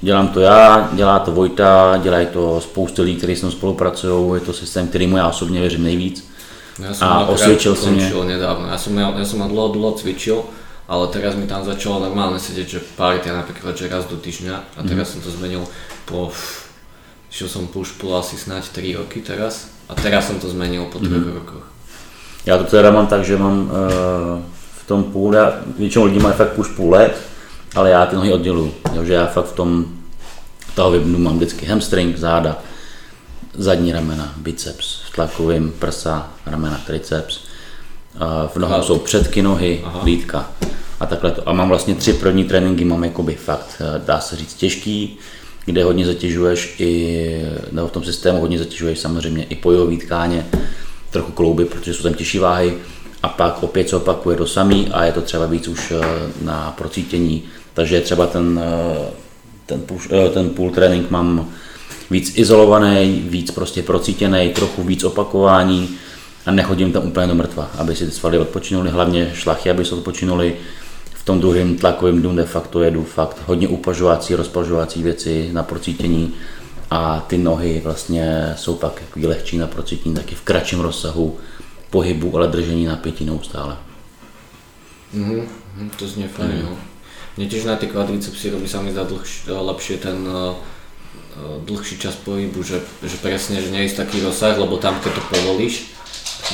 dělám 0.00 0.28
to 0.28 0.40
já, 0.40 0.90
dělá 0.92 1.18
to 1.18 1.32
Vojta, 1.32 1.96
dělají 2.02 2.26
to 2.26 2.60
spousty 2.60 3.02
lidí, 3.02 3.16
kteří 3.16 3.36
s 3.36 3.42
mnou 3.42 3.50
spolupracují, 3.50 4.34
je 4.34 4.40
to 4.40 4.52
systém, 4.52 4.88
který 4.88 5.06
mu 5.06 5.16
já 5.16 5.28
osobně 5.28 5.60
věřím 5.60 5.84
nejvíc 5.84 6.36
ja 6.76 6.92
som 6.92 7.08
a 7.08 7.24
osvedčil 7.32 7.72
si 7.72 7.88
mne. 7.88 8.36
nedávno. 8.36 8.68
Ja 8.68 8.76
som, 8.76 8.92
ja, 8.92 9.08
ja 9.16 9.24
som 9.24 9.40
dlho, 9.48 9.72
dlho 9.72 9.96
cvičil, 9.96 10.44
ale 10.86 11.08
teraz 11.08 11.32
mi 11.34 11.48
tam 11.48 11.64
začalo 11.64 12.04
normálne 12.04 12.36
sedieť, 12.36 12.66
že 12.68 12.80
partia 12.94 13.32
napríklad, 13.32 13.72
že 13.72 13.88
raz 13.88 14.04
do 14.04 14.20
týždňa 14.20 14.76
a 14.76 14.80
teraz 14.84 15.08
mm. 15.08 15.12
som 15.16 15.20
to 15.24 15.30
zmenil 15.32 15.62
po, 16.04 16.28
išiel 17.32 17.48
som 17.48 17.64
push 17.72 17.96
pull 17.96 18.12
asi 18.12 18.36
snáď 18.36 18.68
3 18.76 19.00
roky 19.00 19.24
teraz 19.24 19.72
a 19.88 19.96
teraz 19.96 20.28
som 20.28 20.36
to 20.36 20.52
zmenil 20.52 20.86
po 20.92 21.00
3 21.00 21.08
mm. 21.08 21.32
rokoch. 21.32 21.64
Já 22.46 22.58
to 22.58 22.64
teda 22.64 22.90
mám 22.90 23.06
tak, 23.06 23.24
že 23.24 23.36
mám 23.36 23.66
uh, 23.66 23.72
v 24.78 24.86
tom 24.86 25.04
půle, 25.04 25.52
většinou 25.78 26.04
lidí 26.04 26.18
mají 26.18 26.34
fakt 26.34 26.52
push 26.52 26.78
let, 26.78 27.18
ale 27.76 27.90
já 27.90 28.06
ty 28.06 28.16
nohy 28.16 28.32
odděluju, 28.32 28.74
takže 28.94 29.12
já 29.12 29.26
fakt 29.26 29.46
v 29.46 29.52
tom 29.52 29.84
toho 30.74 30.90
vybnu 30.90 31.18
mám 31.18 31.36
vždycky 31.36 31.66
hamstring, 31.66 32.16
záda, 32.16 32.58
zadní 33.54 33.92
ramena, 33.92 34.34
biceps, 34.36 35.00
v 35.00 35.14
tlakovým 35.14 35.72
prsa, 35.78 36.30
ramena, 36.46 36.80
triceps. 36.86 37.40
V 38.54 38.56
nohou 38.56 38.82
jsou 38.82 38.98
předky 38.98 39.42
nohy, 39.42 39.82
Aha. 39.84 40.00
lítka 40.04 40.50
a 41.00 41.06
takhle 41.06 41.30
to. 41.30 41.48
A 41.48 41.52
mám 41.52 41.68
vlastně 41.68 41.94
tři 41.94 42.12
první 42.12 42.44
tréninky, 42.44 42.84
mám 42.84 43.04
jakoby 43.04 43.34
fakt, 43.34 43.76
eh, 43.80 44.02
dá 44.06 44.20
se 44.20 44.36
říct, 44.36 44.54
těžký, 44.54 45.18
kde 45.64 45.84
hodně 45.84 46.06
zatěžuješ 46.06 46.74
i, 46.78 47.42
nebo 47.72 47.88
v 47.88 47.92
tom 47.92 48.04
systému 48.04 48.40
hodně 48.40 48.58
zatěžuješ 48.58 48.98
samozřejmě 48.98 49.44
i 49.44 49.54
pojový 49.54 49.96
tkáně, 49.96 50.46
trochu 51.10 51.32
klouby, 51.32 51.64
protože 51.64 51.94
jsou 51.94 52.02
tam 52.02 52.14
těžší 52.14 52.38
váhy 52.38 52.74
a 53.22 53.28
pak 53.28 53.62
opět 53.62 53.88
se 53.88 53.96
opakuje 53.96 54.36
to 54.36 54.46
samý 54.46 54.88
a 54.92 55.04
je 55.04 55.12
to 55.12 55.20
třeba 55.20 55.46
víc 55.46 55.68
už 55.68 55.92
eh, 55.92 56.04
na 56.42 56.74
procítění, 56.78 57.42
takže 57.76 58.00
třeba 58.00 58.26
ten, 58.26 58.60
eh, 58.64 59.10
ten, 59.66 59.80
push, 59.80 60.08
ten 60.34 60.50
půl 60.50 60.70
trénink 60.70 61.10
mám 61.10 61.48
víc 62.10 62.38
izolovaný, 62.38 63.24
víc 63.28 63.50
prostě 63.50 63.82
procítěný, 63.82 64.52
trochu 64.54 64.82
víc 64.82 65.04
opakování 65.04 65.96
a 66.46 66.50
nechodím 66.50 66.92
tam 66.92 67.06
úplně 67.06 67.26
do 67.26 67.34
mrtva, 67.34 67.70
aby 67.78 67.96
si 67.96 68.06
ty 68.06 68.10
svaly 68.10 68.38
odpočinuli, 68.38 68.90
hlavně 68.90 69.30
šlachy, 69.34 69.70
aby 69.70 69.84
se 69.84 69.94
odpočinuli. 69.94 70.56
V 71.14 71.24
tom 71.24 71.40
druhém 71.40 71.76
tlakovém 71.76 72.20
dnu 72.20 72.36
de 72.36 72.44
facto 72.44 72.82
jedu 72.82 73.04
fakt 73.04 73.36
hodně 73.46 73.68
upažovací, 73.68 74.34
rozpažovací 74.34 75.02
věci 75.02 75.50
na 75.52 75.62
procítění 75.62 76.34
a 76.90 77.24
ty 77.26 77.38
nohy 77.38 77.80
vlastně 77.84 78.54
jsou 78.56 78.74
pak 78.74 79.02
lehčí 79.22 79.58
na 79.58 79.66
procítění, 79.66 80.14
taky 80.14 80.34
v 80.34 80.42
kratším 80.42 80.80
rozsahu 80.80 81.36
pohybu, 81.90 82.36
ale 82.36 82.48
držení 82.48 82.84
napětí 82.84 83.24
neustále. 83.24 83.76
Mm-hmm, 85.14 85.44
to 85.98 86.08
znie 86.08 86.28
fajn, 86.28 86.50
mm. 86.50 86.95
Mne 87.36 87.46
tiež 87.52 87.68
na 87.68 87.76
tie 87.76 87.92
kvadricepsy 87.92 88.48
robí 88.48 88.64
sa 88.64 88.80
mi 88.80 88.96
zdá 88.96 89.04
lepšie 89.44 90.00
ten 90.00 90.24
uh, 90.24 90.56
dlhší 91.68 92.00
čas 92.00 92.16
pohybu, 92.16 92.64
že, 92.64 92.80
že 93.04 93.16
presne, 93.20 93.60
že 93.60 93.68
neísť 93.68 93.96
taký 94.08 94.24
rozsah, 94.24 94.56
lebo 94.56 94.80
tam 94.80 94.96
keď 95.04 95.20
to 95.20 95.22
povolíš, 95.28 95.92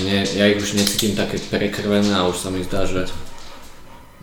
ne, 0.03 0.27
ja 0.27 0.51
ich 0.51 0.59
už 0.59 0.75
necítim 0.75 1.15
také 1.15 1.39
prekrvené 1.39 2.11
a 2.11 2.27
už 2.27 2.35
sa 2.35 2.51
mi 2.51 2.67
zdá, 2.67 2.83
že, 2.83 3.07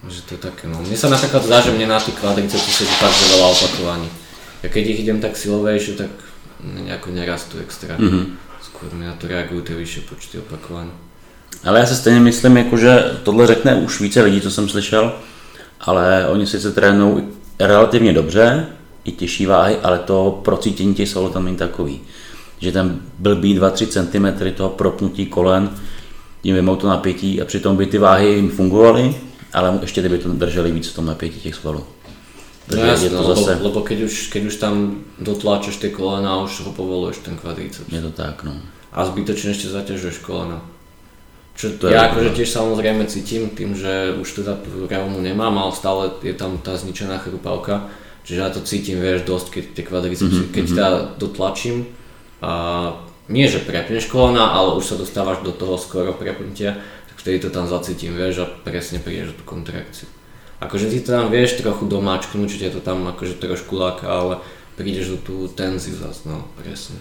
že 0.04 0.20
to 0.28 0.36
je 0.36 0.42
také, 0.44 0.68
no. 0.68 0.84
Mne 0.84 1.00
sa 1.00 1.08
napríklad 1.08 1.48
zdá, 1.48 1.64
že 1.64 1.72
mne 1.72 1.96
na 1.96 2.04
tých 2.04 2.20
kvadricepsy 2.20 2.72
sedí 2.76 2.96
fakt 3.00 3.16
veľa 3.16 3.48
opakovaní. 3.56 4.10
Ja 4.60 4.68
keď 4.68 4.84
ich 4.92 5.00
idem 5.08 5.24
tak 5.24 5.40
silovejšie, 5.40 5.96
tak 5.96 6.12
nejako 6.60 7.16
nerastú 7.16 7.64
extra. 7.64 7.96
Mm-hmm. 7.96 8.36
Skôr 8.60 8.92
mi 8.92 9.08
na 9.08 9.16
to 9.16 9.32
reagujú 9.32 9.64
tie 9.64 9.76
vyššie 9.80 10.02
počty 10.12 10.44
opakovaní. 10.44 10.92
Ale 11.64 11.80
já 11.80 11.86
si 11.86 11.96
stejně 11.96 12.20
myslím, 12.20 12.58
jako, 12.58 12.78
že 12.78 13.18
tohle 13.24 13.48
řekne 13.48 13.76
už 13.76 14.00
více 14.00 14.22
lidí, 14.22 14.42
co 14.42 14.52
jsem 14.52 14.70
slyšel, 14.70 15.16
ale 15.80 16.28
oni 16.28 16.48
sice 16.48 16.72
trénují 16.72 17.24
relativně 17.60 18.14
dobře, 18.14 18.66
i 19.06 19.12
těžší 19.12 19.46
váhy, 19.46 19.78
ale 19.84 20.00
to 20.00 20.42
procítění 20.44 20.96
těch 20.96 21.10
svalů 21.10 21.30
tam 21.30 21.46
není 21.46 21.58
takový. 21.58 22.02
Že 22.60 22.72
ten 22.72 23.00
blbý 23.20 23.60
2-3 23.60 23.88
cm 23.88 24.56
toho 24.56 24.70
propnutí 24.70 25.26
kolen, 25.26 25.70
tím 26.42 26.56
vymou 26.56 26.76
to 26.76 26.88
napětí 26.88 27.42
a 27.42 27.46
přitom 27.46 27.78
by 27.78 27.86
ty 27.86 27.98
váhy 27.98 28.28
jim 28.28 28.50
fungovaly, 28.50 29.16
ale 29.54 29.80
ještě 29.82 30.02
kdyby 30.02 30.18
to 30.18 30.30
drželi 30.30 30.72
víc 30.72 30.88
v 30.88 30.96
tom 30.96 31.06
napětí 31.06 31.40
těch 31.40 31.56
svalů. 31.56 31.84
No 32.76 32.86
jasne, 32.86 33.10
to 33.10 33.24
zase... 33.24 33.52
lebo, 33.52 33.64
lebo 33.64 33.82
keď, 33.82 34.02
už, 34.02 34.28
keď 34.30 34.44
už 34.46 34.56
tam 34.56 35.02
dotláčaš 35.18 35.82
tie 35.82 35.90
kolena, 35.90 36.38
už 36.46 36.70
ho 36.70 36.72
povoluješ 36.72 37.26
ten 37.26 37.34
kvadriceps. 37.34 37.90
Je 37.90 38.02
to 38.02 38.14
tak, 38.14 38.46
no. 38.46 38.54
A 38.94 39.06
zbytočne 39.10 39.58
ešte 39.58 39.74
zaťažuješ 39.74 40.22
kolena. 40.22 40.62
Čo 41.60 41.76
to 41.76 41.92
ja 41.92 42.08
akože 42.08 42.40
tiež 42.40 42.48
samozrejme 42.56 43.04
cítim 43.12 43.52
tým, 43.52 43.76
že 43.76 44.16
už 44.16 44.40
teda 44.40 44.64
reumu 44.88 45.20
nemám, 45.20 45.52
ale 45.60 45.76
stále 45.76 46.08
je 46.24 46.32
tam 46.32 46.56
tá 46.56 46.80
zničená 46.80 47.20
chrupavka, 47.20 47.92
čiže 48.24 48.40
ja 48.40 48.48
to 48.48 48.64
cítim, 48.64 49.04
vieš, 49.04 49.28
dosť, 49.28 49.48
keď 49.52 49.64
tie 49.76 49.84
kvadricepsy, 49.84 50.40
mm-hmm. 50.40 50.56
keď 50.56 50.64
teda 50.72 50.90
dotlačím 51.20 51.84
a 52.40 52.52
nie, 53.28 53.44
že 53.52 53.60
prepneš 53.60 54.08
kolena, 54.08 54.56
ale 54.56 54.80
už 54.80 54.88
sa 54.88 54.96
dostávaš 54.96 55.44
do 55.44 55.52
toho 55.52 55.76
skoro 55.76 56.16
prepnutia, 56.16 56.80
tak 57.12 57.20
vtedy 57.20 57.44
to 57.44 57.52
tam 57.52 57.68
zacítim, 57.68 58.16
vieš, 58.16 58.40
a 58.40 58.46
presne 58.48 59.04
prídeš 59.04 59.36
do 59.36 59.44
tú 59.44 59.44
kontrakciu. 59.44 60.08
Akože 60.64 60.88
ty 60.88 61.04
to 61.04 61.12
tam 61.12 61.28
vieš 61.28 61.60
trochu 61.60 61.92
domáčknúť, 61.92 62.48
či 62.48 62.72
to 62.72 62.80
tam 62.80 63.04
akože 63.04 63.36
trošku 63.36 63.76
láka, 63.76 64.08
ale 64.08 64.40
prídeš 64.80 65.12
do 65.12 65.18
tú 65.20 65.36
tenziu 65.52 65.92
zase, 65.92 66.24
no, 66.24 66.48
presne. 66.56 66.96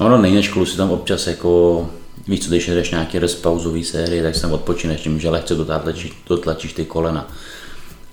Ono 0.00 0.16
nejde 0.16 0.48
školu 0.48 0.64
si 0.64 0.80
tam 0.80 0.96
občas 0.96 1.28
jako 1.28 1.84
Víš 2.28 2.44
co, 2.44 2.50
když 2.50 2.68
jdeš 2.68 2.90
nějaké 2.90 3.18
respauzové 3.18 3.84
série, 3.84 4.22
tak 4.22 4.34
se 4.34 4.46
odpočineš 4.46 5.00
tím, 5.00 5.20
že 5.20 5.30
lehce 5.30 5.54
dotlačíš, 5.54 6.12
dotlačíš 6.26 6.72
ty 6.72 6.84
kolena. 6.84 7.28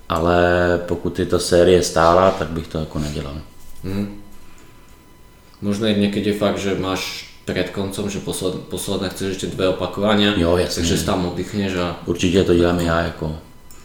Ale 0.09 0.43
pokud 0.85 1.19
je 1.19 1.25
ta 1.25 1.39
série 1.39 1.83
stála, 1.83 2.31
tak 2.31 2.47
bych 2.47 2.67
to 2.67 2.77
jako 2.77 2.99
nedělal. 2.99 3.35
Hmm. 3.83 4.21
Možno 5.61 5.87
je 5.87 5.93
někdy 5.93 6.33
fakt, 6.33 6.57
že 6.57 6.75
máš 6.75 7.35
před 7.45 7.69
koncem, 7.69 8.09
že 8.09 8.19
posled, 8.19 8.55
posledné 8.55 9.09
chceš 9.09 9.27
ještě 9.27 9.47
dvě 9.47 9.67
opakování, 9.67 10.33
jo, 10.37 10.57
jasně. 10.57 10.75
takže 10.75 11.03
tam 11.03 11.25
oddychneš 11.25 11.75
a... 11.75 11.99
Určitě 12.05 12.43
to 12.43 12.55
dělám 12.55 12.79
já 12.79 13.01
jako. 13.01 13.35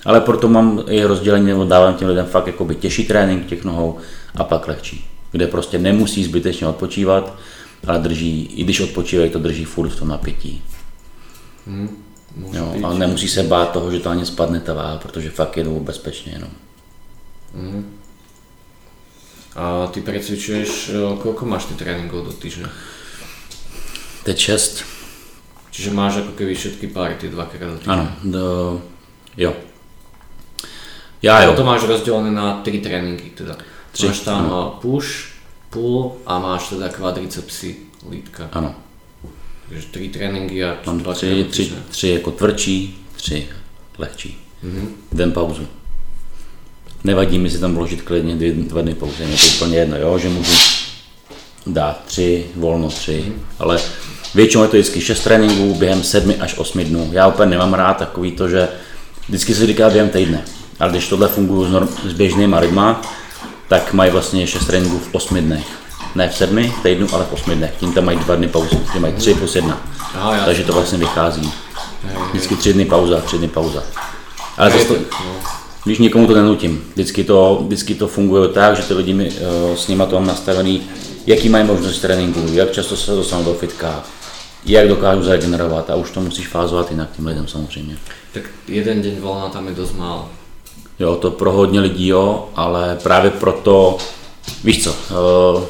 Ale 0.05 0.21
proto 0.21 0.49
mám 0.49 0.83
i 0.89 1.05
rozdělení, 1.05 1.47
nebo 1.47 1.65
dávám 1.65 1.95
těm 1.95 2.09
lidem 2.09 2.27
fakt 2.27 2.47
jakoby 2.47 2.75
těžší 2.75 3.05
trénink 3.05 3.47
těch 3.47 3.65
nohou 3.65 3.99
a 4.37 4.45
pak 4.45 4.69
lehčí. 4.69 5.05
Kde 5.33 5.47
prostě 5.47 5.79
nemusí 5.79 6.25
zbytečně 6.25 6.67
odpočívat, 6.67 7.35
ale 7.87 7.99
drží, 7.99 8.47
i 8.47 8.65
když 8.65 8.81
odpočívají, 8.81 9.31
to 9.31 9.39
drží 9.39 9.65
furt 9.65 9.89
v 9.89 9.99
tom 9.99 10.09
napětí. 10.09 10.63
Hmm, 11.67 12.05
jo, 12.53 12.75
ale 12.83 12.99
nemusí 12.99 13.29
se 13.29 13.43
bát 13.43 13.73
toho, 13.73 13.91
že 13.91 14.01
to 14.01 14.11
ani 14.11 14.27
spadne 14.27 14.61
ta 14.61 14.75
váha, 14.75 14.99
protože 14.99 15.31
fakt 15.31 15.57
jedou 15.57 15.81
bezpečně 15.81 16.33
jenom. 16.33 16.51
Hmm. 17.55 18.01
A 19.57 19.87
ty 19.87 20.01
precvičuješ, 20.01 20.95
eh, 20.95 21.19
koľko 21.19 21.43
máš 21.43 21.67
ty 21.67 21.75
tréninkov 21.75 22.23
do 22.23 22.33
týždňa? 22.33 22.71
Teď 24.23 24.39
6. 24.39 24.85
Čiže 25.71 25.91
máš 25.91 26.23
ako 26.23 26.33
keby 26.39 26.55
všetky 26.55 26.87
party 26.95 27.35
dvakrát 27.35 27.71
do 27.71 27.79
týždňa? 27.83 27.91
Áno, 27.91 28.07
do, 28.23 28.45
jo. 29.35 29.51
Ja 31.23 31.43
jo. 31.43 31.59
to 31.59 31.67
máš 31.67 31.85
rozdelené 31.85 32.31
na 32.31 32.63
tri 32.63 32.79
tréninky 32.79 33.35
teda. 33.35 33.59
Tři, 33.93 34.07
máš 34.07 34.21
tam 34.21 34.47
ano. 34.47 34.79
push, 34.83 35.30
pull 35.71 36.13
a 36.27 36.39
máš 36.39 36.69
teda 36.69 36.89
kvadricepsy, 36.89 37.77
lítka. 38.11 38.49
Ano. 38.53 38.75
Takže 39.69 39.87
tři 39.91 40.09
tréninky 40.09 40.65
a 40.65 40.77
Mám 40.87 41.05
tři, 41.15 41.47
tři, 41.51 41.73
tři 41.91 42.09
jako 42.09 42.31
tvrdší, 42.31 43.07
tři 43.17 43.49
lehčí. 43.99 44.39
Mm-hmm. 44.65 44.87
Den 45.13 45.33
pauzu. 45.33 45.67
Nevadí 47.05 47.39
mi 47.39 47.51
si 47.51 47.59
tam 47.59 47.75
vložit 47.75 48.03
klidně 48.03 48.35
dvě, 48.35 48.53
dva 48.53 48.83
dny 48.83 48.95
pauzy, 48.95 49.23
je 49.23 49.37
to 49.37 49.47
úplně 49.57 49.77
jedno, 49.77 49.97
jo, 49.97 50.19
že 50.19 50.29
můžu 50.29 50.53
dát 51.67 52.05
tři, 52.07 52.47
volno 52.57 52.89
tři, 52.89 53.25
mm-hmm. 53.27 53.43
ale 53.59 53.81
většinou 54.35 54.63
je 54.63 54.69
to 54.69 54.77
vždycky 54.77 55.01
šest 55.01 55.25
tréninků 55.25 55.75
během 55.75 56.03
sedmi 56.03 56.37
až 56.37 56.59
osmi 56.59 56.85
dnů. 56.85 57.11
Já 57.13 57.27
úplně 57.27 57.51
nemám 57.51 57.75
rád 57.75 57.97
takový 57.97 58.33
to, 58.33 58.49
že 58.49 58.69
vždycky 59.29 59.55
se 59.55 59.67
říká 59.67 59.91
během 59.91 60.11
týdne, 60.11 60.45
ale 60.81 60.91
když 60.91 61.09
tohle 61.09 61.29
funguje 61.29 61.69
s, 61.69 61.73
norm, 61.73 61.89
s 62.09 62.13
běžnýma 62.13 62.59
lidma, 62.59 63.03
tak 63.71 63.93
mají 63.93 64.11
vlastně 64.11 64.47
6 64.47 64.67
tréninků 64.67 64.99
v 64.99 65.09
8 65.15 65.41
dnech. 65.41 65.67
Ne 66.15 66.29
v 66.29 66.37
7 66.37 66.73
týdnu, 66.83 67.07
ale 67.13 67.25
v 67.25 67.33
8 67.33 67.55
dnech. 67.55 67.75
Tím 67.81 67.93
tam 67.93 68.05
mají 68.05 68.19
2 68.19 68.35
dny 68.35 68.49
pauzy, 68.49 68.79
tím 68.93 69.03
mají 69.03 69.15
3 69.15 69.35
plus 69.35 69.57
1. 69.57 69.81
Aha, 70.15 70.45
Takže 70.45 70.65
to 70.65 70.73
vlastně 70.73 70.99
vychází. 70.99 71.53
Vždycky 72.31 72.57
3 72.57 72.73
dny 72.73 72.85
pauza, 72.85 73.21
3 73.21 73.39
dny 73.39 73.49
pauza. 73.49 73.83
Ale 74.57 74.71
to, 74.71 74.97
když 75.85 75.99
nikomu 75.99 76.27
to 76.27 76.35
nenutím, 76.35 76.85
vždycky 76.93 77.25
to, 77.25 77.63
vždycky 77.67 77.95
to 77.95 78.09
funguje 78.09 78.49
tak, 78.49 78.77
že 78.77 78.83
ty 78.83 78.95
lidi 78.95 79.15
mi, 79.15 79.31
uh, 79.31 79.77
s 79.77 79.89
nimi 79.89 80.03
to 80.11 80.15
mám 80.15 80.27
nastavený, 80.27 80.83
jaký 81.27 81.49
mají 81.49 81.65
možnost 81.65 82.01
tréninku, 82.01 82.41
jak 82.53 82.73
často 82.73 82.97
se 82.97 83.11
dostanou 83.11 83.45
do 83.45 83.55
fitka, 83.55 84.05
jak 84.67 84.89
dokážu 84.89 85.23
zregenerovat 85.23 85.91
a 85.91 85.95
už 85.95 86.11
to 86.11 86.21
musíš 86.21 86.49
fázovat 86.49 86.91
jinak 86.91 87.09
tím 87.17 87.27
lidem 87.27 87.49
samozřejmě. 87.49 87.97
Tak 88.33 88.43
jeden 88.69 89.03
den 89.03 89.17
volna 89.21 89.49
tam 89.49 89.69
je 89.69 89.75
dost 89.75 89.93
málo. 89.93 90.29
Jo, 91.01 91.17
to 91.17 91.31
pro 91.31 91.53
hodně 91.53 91.81
lidí 91.81 92.09
jo, 92.09 92.49
ale 92.57 92.99
právě 93.03 93.31
proto, 93.31 93.99
víš 94.65 94.85
co, 94.85 94.91
uh, 94.91 95.65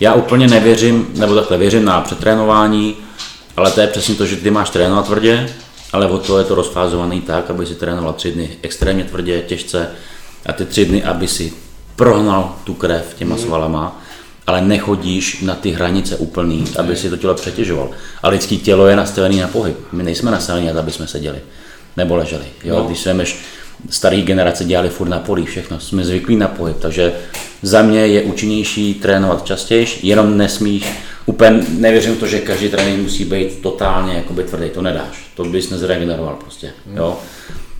já 0.00 0.14
úplně 0.14 0.48
nevěřím, 0.48 1.06
nebo 1.14 1.34
takhle 1.34 1.58
věřím 1.58 1.84
na 1.84 2.00
přetrénování, 2.00 2.96
ale 3.56 3.70
to 3.70 3.80
je 3.80 3.86
přesně 3.86 4.14
to, 4.14 4.26
že 4.26 4.36
ty 4.36 4.50
máš 4.50 4.70
trénovat 4.70 5.06
tvrdě, 5.06 5.54
ale 5.92 6.06
o 6.06 6.18
to 6.18 6.38
je 6.38 6.44
to 6.44 6.54
rozfázovaný 6.54 7.20
tak, 7.20 7.50
aby 7.50 7.66
si 7.66 7.74
trénoval 7.74 8.12
tři 8.12 8.32
dny 8.32 8.50
extrémně 8.62 9.04
tvrdě, 9.04 9.42
těžce 9.42 9.88
a 10.46 10.52
ty 10.52 10.64
tři 10.64 10.84
dny, 10.84 11.04
aby 11.04 11.28
si 11.28 11.52
prohnal 11.96 12.56
tu 12.64 12.74
krev 12.74 13.14
těma 13.18 13.36
mm. 13.36 13.42
svalama, 13.42 14.02
ale 14.46 14.60
nechodíš 14.60 15.40
na 15.40 15.54
ty 15.54 15.70
hranice 15.70 16.16
úplný, 16.16 16.64
aby 16.78 16.96
si 16.96 17.10
to 17.10 17.16
tělo 17.16 17.34
přetěžoval. 17.34 17.90
A 18.22 18.28
lidský 18.28 18.58
tělo 18.58 18.86
je 18.86 18.96
nastavené 18.96 19.42
na 19.42 19.48
pohyb. 19.48 19.76
My 19.92 20.02
nejsme 20.02 20.30
nastavení 20.30 20.70
aby 20.70 20.92
jsme 20.92 21.06
seděli 21.06 21.38
nebo 21.96 22.16
leželi. 22.16 22.44
Jo? 22.64 22.76
No. 22.76 22.84
Když 22.84 23.00
se 23.00 23.14
staré 23.90 24.20
generace 24.20 24.64
dělali 24.64 24.88
furt 24.88 25.08
na 25.08 25.18
poli, 25.18 25.44
všechno, 25.44 25.80
jsme 25.80 26.04
zvyklí 26.04 26.36
na 26.36 26.48
pohyb, 26.48 26.76
takže 26.80 27.12
za 27.62 27.82
mě 27.82 28.06
je 28.06 28.22
účinnější 28.22 28.94
trénovat 28.94 29.44
častěji, 29.44 29.86
jenom 30.02 30.38
nesmíš, 30.38 30.86
úplně 31.26 31.64
nevěřím 31.68 32.16
to, 32.16 32.26
že 32.26 32.40
každý 32.40 32.68
trénink 32.68 33.02
musí 33.02 33.24
být 33.24 33.62
totálně 33.62 34.14
jakoby 34.14 34.42
tvrdý, 34.42 34.70
to 34.70 34.82
nedáš, 34.82 35.30
to 35.34 35.44
bys 35.44 35.70
nezregeneroval 35.70 36.36
prostě, 36.36 36.72
hmm. 36.86 36.96
jo. 36.96 37.18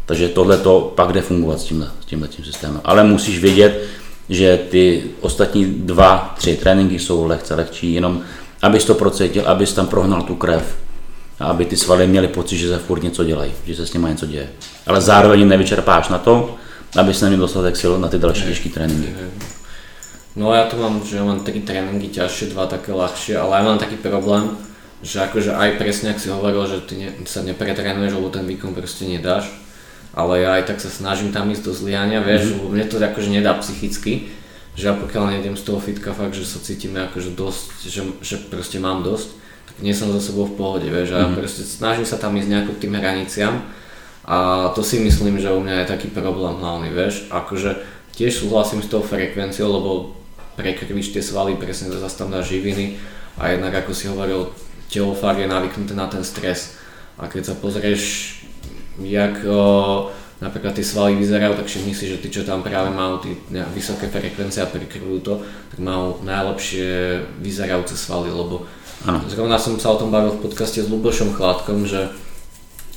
Takže 0.06 0.28
tohle 0.28 0.58
to 0.58 0.92
pak 0.94 1.12
jde 1.12 1.20
fungovat 1.20 1.60
s 1.60 1.64
tímhle, 1.64 1.90
s 2.00 2.06
tímhle 2.06 2.28
tím 2.28 2.44
systémem. 2.44 2.80
Ale 2.84 3.04
musíš 3.04 3.38
vědět, 3.38 3.82
že 4.28 4.58
ty 4.70 5.02
ostatní 5.20 5.64
dva, 5.64 6.34
tři 6.38 6.56
tréninky 6.56 6.98
jsou 6.98 7.26
lehce 7.26 7.54
lehčí, 7.54 7.94
jenom 7.94 8.22
abys 8.62 8.84
to 8.84 8.94
procítil, 8.94 9.42
abys 9.46 9.72
tam 9.72 9.86
prohnal 9.86 10.22
tu 10.22 10.34
krev, 10.34 10.76
aby 11.40 11.64
ty 11.64 11.76
svaly 11.76 12.06
měly 12.06 12.28
pocit, 12.28 12.56
že 12.56 12.68
se 12.68 12.78
furt 12.78 13.02
něco 13.02 13.24
dělají, 13.24 13.52
že 13.66 13.74
se 13.76 13.86
s 13.86 13.92
nimi 13.92 14.08
něco 14.08 14.26
děje. 14.26 14.48
Ale 14.86 15.00
zároveň 15.00 15.48
nevyčerpáš 15.48 16.08
na 16.08 16.18
to, 16.18 16.56
aby 16.96 17.14
se 17.14 17.24
neměl 17.24 17.40
dostatek 17.40 17.76
sil 17.80 17.92
na 17.98 18.08
ty 18.08 18.18
další 18.18 18.42
těžké 18.42 18.68
tréninky. 18.68 19.14
No 20.36 20.52
ja 20.52 20.68
tu 20.68 20.76
mám, 20.76 21.00
že 21.00 21.16
mám 21.16 21.40
tri 21.48 21.64
tréningy 21.64 22.12
ťažšie, 22.12 22.52
dva 22.52 22.68
také 22.68 22.92
ľahšie, 22.92 23.40
ale 23.40 23.56
ja 23.56 23.62
mám 23.64 23.80
taký 23.80 23.96
problém, 23.96 24.52
že 25.00 25.24
akože 25.24 25.56
aj 25.56 25.80
presne, 25.80 26.12
ak 26.12 26.20
si 26.20 26.28
hovoril, 26.28 26.60
že 26.68 26.84
ty 26.84 26.94
ne, 27.00 27.08
sa 27.24 27.40
nepretrénuješ, 27.40 28.12
lebo 28.20 28.28
ten 28.28 28.44
výkon 28.44 28.76
proste 28.76 29.08
nedáš, 29.08 29.48
ale 30.12 30.44
ja 30.44 30.60
aj 30.60 30.68
tak 30.68 30.78
sa 30.84 30.92
snažím 30.92 31.32
tam 31.32 31.48
ísť 31.48 31.64
do 31.64 31.72
zliania, 31.72 32.20
vieš, 32.20 32.52
mm-hmm. 32.52 32.68
mne 32.68 32.84
to 32.84 33.00
akože 33.00 33.32
nedá 33.32 33.56
psychicky, 33.64 34.28
že 34.76 34.92
ja 34.92 34.92
pokiaľ 34.92 35.40
nejdem 35.40 35.56
z 35.56 35.64
toho 35.64 35.80
fitka 35.80 36.12
fakt, 36.12 36.36
že 36.36 36.44
sa 36.44 36.60
cítim 36.60 36.92
akože 36.92 37.32
dosť, 37.32 37.64
že, 37.88 38.00
že 38.20 38.36
proste 38.36 38.76
mám 38.76 39.00
dosť, 39.00 39.32
nie 39.84 39.92
som 39.92 40.08
za 40.08 40.20
sebou 40.20 40.48
v 40.48 40.56
pohode, 40.56 40.88
vieš, 40.88 41.12
a 41.12 41.26
mm-hmm. 41.26 41.36
proste 41.36 41.62
snažím 41.64 42.08
sa 42.08 42.16
tam 42.16 42.32
ísť 42.36 42.48
nejako 42.48 42.72
k 42.76 42.82
tým 42.88 42.94
hraniciam 42.96 43.54
a 44.26 44.68
to 44.74 44.82
si 44.82 44.98
myslím, 44.98 45.38
že 45.38 45.54
u 45.54 45.60
mňa 45.62 45.84
je 45.84 45.92
taký 45.92 46.08
problém 46.10 46.58
hlavný, 46.58 46.90
vieš, 46.90 47.28
akože 47.30 47.78
tiež 48.16 48.42
súhlasím 48.42 48.80
s 48.80 48.90
tou 48.90 49.04
frekvenciou, 49.04 49.68
lebo 49.68 50.16
prekrvíš 50.56 51.12
tie 51.12 51.20
svaly, 51.20 51.54
presne 51.60 51.92
to 51.92 52.00
zase 52.00 52.16
tam 52.16 52.32
dá 52.32 52.40
živiny 52.40 52.96
a 53.36 53.52
jednak 53.52 53.84
ako 53.84 53.92
si 53.92 54.08
hovoril, 54.08 54.50
telo 54.88 55.12
fakt 55.12 55.38
je 55.38 55.46
navyknuté 55.46 55.92
na 55.92 56.08
ten 56.08 56.24
stres 56.24 56.80
a 57.20 57.28
keď 57.28 57.52
sa 57.52 57.54
pozrieš, 57.60 58.32
jak 59.04 59.44
o, 59.44 60.08
napríklad 60.40 60.72
tie 60.72 60.84
svaly 60.84 61.20
vyzerajú, 61.20 61.56
tak 61.60 61.68
všimni 61.68 61.92
si, 61.92 62.08
že 62.08 62.20
tí, 62.20 62.32
čo 62.32 62.48
tam 62.48 62.64
práve 62.64 62.88
majú 62.92 63.20
tí 63.20 63.36
vysoké 63.76 64.08
frekvencie 64.08 64.64
a 64.64 64.72
prikryvujú 64.72 65.18
to, 65.20 65.34
tak 65.72 65.78
majú 65.84 66.24
najlepšie 66.24 67.20
vyzerajúce 67.44 67.96
svaly, 67.96 68.32
lebo 68.32 68.64
ano. 69.06 69.22
zrovna 69.30 69.56
som 69.56 69.78
sa 69.78 69.94
o 69.94 70.00
tom 70.00 70.10
bavil 70.10 70.34
v 70.34 70.42
podcaste 70.42 70.82
s 70.82 70.90
Lubošom 70.90 71.32
Chladkom, 71.32 71.86
že 71.86 72.10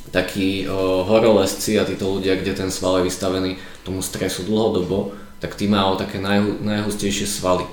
takí 0.10 0.66
o, 0.66 1.06
horolezci 1.06 1.78
a 1.78 1.86
títo 1.86 2.10
ľudia, 2.18 2.36
kde 2.42 2.58
ten 2.58 2.70
sval 2.74 3.00
je 3.00 3.14
vystavený 3.14 3.62
tomu 3.86 4.02
stresu 4.02 4.42
dlhodobo, 4.44 5.14
tak 5.38 5.54
tí 5.54 5.70
majú 5.70 5.96
také 6.02 6.18
najhu, 6.18 6.66
najhustejšie 6.66 7.30
svaly. 7.30 7.66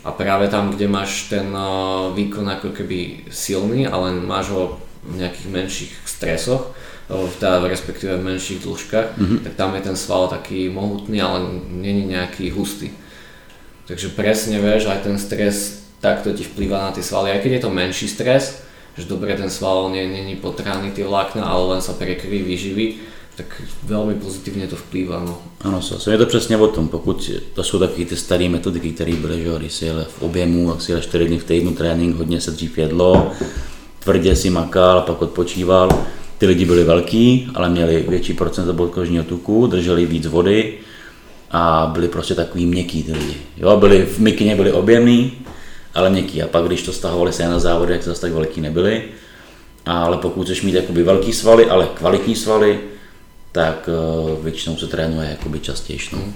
A 0.00 0.12
práve 0.12 0.48
tam, 0.48 0.72
kde 0.72 0.88
máš 0.88 1.32
ten 1.32 1.48
o, 1.56 2.12
výkon 2.12 2.44
ako 2.46 2.76
keby 2.76 3.28
silný, 3.32 3.88
ale 3.88 4.12
máš 4.20 4.52
ho 4.52 4.76
v 5.00 5.24
nejakých 5.24 5.48
menších 5.48 5.92
stresoch, 6.04 6.76
v 7.10 7.34
tá, 7.42 7.58
respektíve 7.58 8.20
v 8.20 8.26
menších 8.36 8.62
dĺžkach, 8.62 9.18
mm-hmm. 9.18 9.38
tak 9.42 9.52
tam 9.58 9.74
je 9.74 9.82
ten 9.82 9.96
sval 9.98 10.30
taký 10.30 10.70
mohutný, 10.70 11.18
ale 11.18 11.42
není 11.66 12.06
nejaký 12.06 12.54
hustý. 12.54 12.94
Takže 13.90 14.14
presne 14.14 14.62
vieš, 14.62 14.86
aj 14.86 15.10
ten 15.10 15.18
stres 15.18 15.79
takto 16.00 16.32
ti 16.32 16.44
vplýva 16.44 16.88
na 16.88 16.90
tie 16.90 17.04
svaly, 17.04 17.30
aj 17.30 17.40
keď 17.44 17.52
je 17.52 17.62
to 17.62 17.70
menší 17.70 18.08
stres, 18.08 18.64
že 18.96 19.04
dobre 19.04 19.36
ten 19.36 19.52
sval 19.52 19.92
nie 19.92 20.08
není 20.08 20.36
potrhaný 20.36 20.90
tie 20.90 21.04
vlákna, 21.06 21.44
ale 21.44 21.76
len 21.76 21.80
sa 21.84 21.92
prekryví, 21.92 22.42
vyživí, 22.42 22.86
tak 23.36 23.62
velmi 23.82 24.14
pozitivně 24.14 24.66
to 24.66 24.76
vplývá. 24.76 25.24
No. 25.24 25.38
Ano, 25.60 25.80
je 26.10 26.18
to 26.18 26.26
přesně 26.26 26.56
o 26.56 26.66
tom, 26.66 26.88
pokud 26.88 27.30
to 27.54 27.62
jsou 27.62 27.78
takové 27.78 28.04
ty 28.04 28.16
staré 28.16 28.48
metodiky, 28.48 28.90
které 28.90 29.12
byly, 29.16 29.44
že 29.44 29.50
když 29.58 29.72
si 29.72 29.84
jel 29.84 30.06
v 30.08 30.22
objemu, 30.22 30.70
jak 30.70 30.82
si 30.82 30.92
jel 30.92 31.00
4 31.00 31.26
dny 31.26 31.38
v 31.38 31.44
týdnu 31.44 31.72
trénink, 31.74 32.16
hodně 32.16 32.40
se 32.40 32.50
dřív 32.50 32.78
jedlo, 32.78 33.30
tvrdě 33.98 34.36
si 34.36 34.50
makal, 34.50 35.00
pak 35.00 35.22
odpočíval. 35.22 35.88
Ty 36.38 36.46
lidi 36.46 36.64
byli 36.64 36.84
velký, 36.84 37.48
ale 37.54 37.68
měli 37.68 38.04
větší 38.08 38.34
procent 38.34 38.76
podkožního 38.76 39.24
tuku, 39.24 39.66
drželi 39.66 40.06
víc 40.06 40.26
vody 40.26 40.74
a 41.50 41.90
byli 41.92 42.08
prostě 42.08 42.34
takový 42.34 42.66
měkký 42.66 43.02
ty 43.02 43.12
lidi. 43.12 43.36
Jo, 43.56 43.76
byli 43.76 44.06
v 44.06 44.18
mikině 44.18 44.56
byli 44.56 44.72
objemný, 44.72 45.32
ale 45.94 46.10
měkký. 46.10 46.42
A 46.42 46.48
pak, 46.48 46.64
když 46.64 46.82
to 46.82 46.92
stahovali 46.92 47.32
se 47.32 47.48
na 47.48 47.58
závody, 47.58 47.92
jak 47.92 48.02
zase 48.02 48.20
tak 48.20 48.32
velký 48.32 48.60
nebyli. 48.60 49.04
Ale 49.86 50.16
pokud 50.16 50.44
chceš 50.44 50.62
mít 50.62 50.74
jakoby 50.74 51.02
velký 51.02 51.32
svaly, 51.32 51.70
ale 51.70 51.88
kvalitní 51.94 52.36
svaly, 52.36 52.80
tak 53.52 53.88
uh, 53.88 54.44
většinou 54.44 54.76
se 54.76 54.86
trénuje 54.86 55.30
jakoby 55.30 55.60
častěji. 55.60 55.98
No. 56.12 56.18
Mm. 56.18 56.34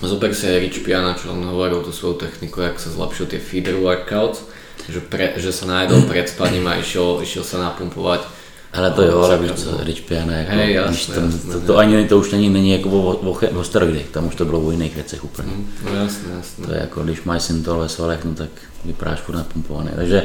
Zober 0.00 0.34
si 0.34 0.48
Rich 0.58 0.80
Piana, 0.80 1.12
čo 1.12 1.28
on 1.36 1.44
hovoril 1.44 1.84
tú 1.84 1.92
svoju 1.92 2.24
techniku, 2.24 2.64
jak 2.64 2.80
sa 2.80 2.88
zlepšil 2.88 3.36
tie 3.36 3.40
feeder 3.40 3.76
workouts, 3.76 4.48
že, 4.88 5.04
pre, 5.04 5.36
že 5.36 5.52
sa 5.52 5.68
najedol 5.68 6.04
pred 6.10 6.24
spaním 6.24 6.64
a 6.72 6.80
išiel, 6.80 7.20
išiel 7.20 7.44
sa 7.44 7.60
napumpovať. 7.60 8.24
Ale 8.72 8.90
to 8.90 9.02
jo, 9.02 9.20
ale 9.20 9.38
víš 9.38 9.52
co, 9.52 9.84
Rich 9.84 10.00
Piana, 10.00 10.32
jako, 10.32 10.50
hey, 10.50 10.72
jasné, 10.72 10.90
víš, 10.90 11.06
to, 11.06 11.20
jasné, 11.20 11.52
to, 11.52 11.60
to, 11.60 11.78
ani, 11.78 12.08
to 12.08 12.18
už 12.18 12.32
není, 12.32 12.48
není 12.48 12.70
jako 12.70 12.90
o, 12.90 13.16
o, 13.16 13.38
o 13.58 13.64
steroidech, 13.64 14.08
tam 14.08 14.26
už 14.26 14.34
to 14.34 14.44
bylo 14.44 14.60
o 14.60 14.70
jiných 14.70 14.94
věcech 14.94 15.24
úplně. 15.24 15.48
Mm, 15.48 15.68
no 15.84 15.94
jasné, 15.94 16.28
jasné. 16.36 16.66
To 16.66 16.72
je 16.72 16.80
jako, 16.80 17.02
když 17.02 17.22
máš 17.22 17.42
syntol 17.42 17.78
ve 17.78 17.88
svalech, 17.88 18.24
no 18.24 18.34
tak 18.34 18.48
vypadáš 18.84 19.20
furt 19.20 19.36
napumpovaný. 19.36 19.90
Takže 19.96 20.22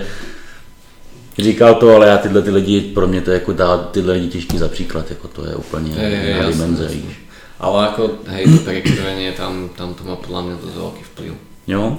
říkal 1.38 1.76
to, 1.76 1.96
ale 1.96 2.08
já 2.08 2.18
tyhle 2.18 2.42
ty 2.42 2.50
lidi, 2.52 2.82
pro 2.82 3.08
mě 3.08 3.22
to 3.22 3.32
je 3.32 3.34
jako 3.34 3.54
dát 3.54 3.92
tyhle 3.92 4.14
lidi 4.14 4.28
těžký 4.28 4.58
za 4.58 4.68
příklad, 4.68 5.10
jako 5.10 5.28
to 5.28 5.46
je 5.46 5.56
úplně 5.56 5.94
hey, 5.94 6.40
na 6.42 6.50
dimenze, 6.50 6.88
víš. 6.88 7.26
Ale 7.60 7.86
jako, 7.86 8.12
hej, 8.28 8.46
to 8.46 8.64
prekrvenie, 8.64 9.32
tam, 9.32 9.70
tam 9.78 9.94
to 9.94 10.04
má 10.04 10.16
podle 10.16 10.42
mě 10.42 10.56
dost 10.64 10.76
velký 10.76 11.04
vplyv. 11.04 11.34
Jo, 11.68 11.98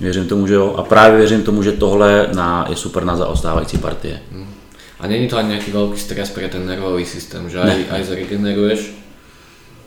věřím 0.00 0.28
tomu, 0.28 0.46
že 0.46 0.54
jo. 0.54 0.74
A 0.78 0.82
právě 0.82 1.18
věřím 1.18 1.42
tomu, 1.42 1.62
že 1.62 1.72
tohle 1.72 2.28
na, 2.34 2.66
je 2.68 2.76
super 2.76 3.04
na 3.04 3.16
zaostávající 3.16 3.78
partie. 3.78 4.20
Hmm. 4.32 4.46
A 5.02 5.06
není 5.06 5.28
to 5.28 5.36
ani 5.36 5.48
nějaký 5.48 5.70
velký 5.70 6.00
stres 6.00 6.30
pro 6.30 6.48
ten 6.48 6.66
nervový 6.66 7.04
systém, 7.04 7.50
že 7.50 7.60
aj, 7.60 7.84
aj 7.90 8.04
zregeneruješ? 8.04 8.92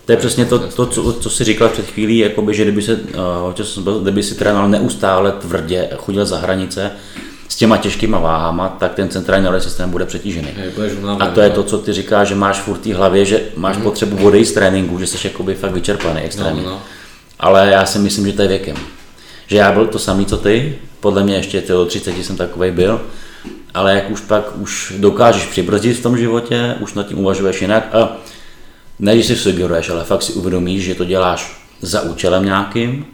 To 0.06 0.12
je 0.12 0.17
přesně 0.17 0.45
to, 0.45 0.60
to 0.60 0.86
co, 0.86 1.13
co 1.13 1.30
jsi 1.30 1.43
říkal 1.43 1.69
před 1.69 1.86
chvílí, 1.86 2.17
jakoby, 2.17 2.54
že 2.54 2.63
kdyby, 2.63 2.82
se, 2.82 2.99
uh, 3.80 4.01
kdyby 4.01 4.23
si 4.23 4.36
trénoval 4.36 4.69
neustále 4.69 5.32
tvrdě, 5.32 5.89
chodil 5.97 6.25
za 6.25 6.38
hranice, 6.38 6.91
s 7.49 7.56
těma 7.56 7.78
těžkýma 7.78 8.19
váhama, 8.19 8.69
tak 8.80 8.93
ten 8.93 9.10
centrální 9.10 9.43
nervový 9.43 9.63
systém 9.63 9.89
bude 9.89 10.06
přetížený. 10.06 10.47
A 11.19 11.28
to 11.28 11.41
je 11.41 11.49
to, 11.49 11.63
co 11.63 11.78
ty 11.78 11.93
říkáš, 11.93 12.28
že 12.28 12.36
máš 12.36 12.60
furt 12.60 12.86
v 12.86 12.93
hlavě, 12.93 13.25
že 13.25 13.41
máš 13.56 13.78
mm. 13.78 13.84
potřebu 13.84 14.17
vody 14.17 14.45
z 14.45 14.51
tréninku, 14.51 14.99
že 14.99 15.08
jsi 15.08 15.28
jakoby 15.28 15.56
fakt 15.56 15.71
vyčerpaný 15.71 16.21
extrémně. 16.21 16.62
No, 16.62 16.69
no. 16.69 16.82
Ale 17.39 17.69
já 17.71 17.86
si 17.86 17.99
myslím, 17.99 18.28
že 18.28 18.34
to 18.34 18.41
je 18.41 18.47
věkem. 18.47 18.75
Že 19.47 19.58
já 19.58 19.71
byl 19.71 19.88
to 19.88 19.99
samý, 19.99 20.25
co 20.25 20.38
ty, 20.38 20.75
podle 20.99 21.23
mě 21.23 21.36
ještě 21.36 21.63
do 21.67 21.86
30 21.86 22.17
jsem 22.17 22.38
takový 22.38 22.71
byl, 22.71 23.01
ale 23.73 23.95
jak 23.95 24.12
už 24.12 24.21
pak 24.21 24.58
už 24.58 24.93
dokážeš 24.97 25.45
přibrzdit 25.45 25.97
v 25.97 26.03
tom 26.03 26.17
životě, 26.17 26.75
už 26.79 26.93
nad 26.93 27.08
tím 27.08 27.19
uvažuješ 27.19 27.62
jinak 27.62 27.95
a 27.95 28.17
ne, 28.99 29.17
že 29.17 29.23
si 29.23 29.36
sugeruješ, 29.36 29.89
ale 29.89 30.03
fakt 30.03 30.23
si 30.23 30.34
uvědomíš, 30.34 30.84
že 30.84 30.95
to 30.95 31.05
děláš 31.05 31.62
za 31.81 32.01
účelem 32.01 32.45
nějakým, 32.45 33.05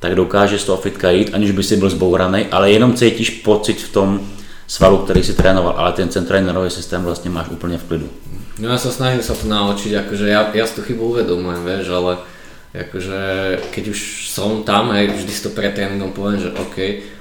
tak 0.00 0.14
dokáže 0.14 0.58
z 0.58 0.64
toho 0.64 0.78
fitka 0.78 1.10
jít, 1.10 1.30
aniž 1.34 1.50
by 1.50 1.62
si 1.62 1.76
byl 1.76 1.90
zbouraný, 1.90 2.46
ale 2.52 2.70
jenom 2.70 2.94
cítíš 2.94 3.30
pocit 3.30 3.82
v 3.82 3.92
tom 3.92 4.20
svalu, 4.66 4.98
který 4.98 5.24
si 5.24 5.32
trénoval, 5.32 5.74
ale 5.76 5.92
ten 5.92 6.08
centrální 6.08 6.46
nervový 6.46 6.70
systém 6.70 7.04
vlastně 7.04 7.30
máš 7.30 7.48
úplně 7.48 7.78
v 7.78 7.84
klidu. 7.84 8.08
No 8.56 8.72
ja 8.72 8.80
sa 8.80 8.88
snažím 8.88 9.20
sa 9.20 9.36
to 9.36 9.52
naučiť, 9.52 9.92
akože 10.00 10.32
ja, 10.32 10.48
ja 10.56 10.64
si 10.64 10.80
tú 10.80 10.80
chybu 10.80 11.12
uvedomujem, 11.12 11.60
vieš, 11.60 11.92
ale 11.92 12.24
akože 12.72 13.20
keď 13.68 13.84
už 13.92 14.32
som 14.32 14.64
tam, 14.64 14.96
hej, 14.96 15.12
vždy 15.12 15.32
si 15.32 15.44
to 15.44 15.52
pred 15.52 15.76
tréningom 15.76 16.16
poviem, 16.16 16.40
že 16.40 16.56
OK, 16.56 16.76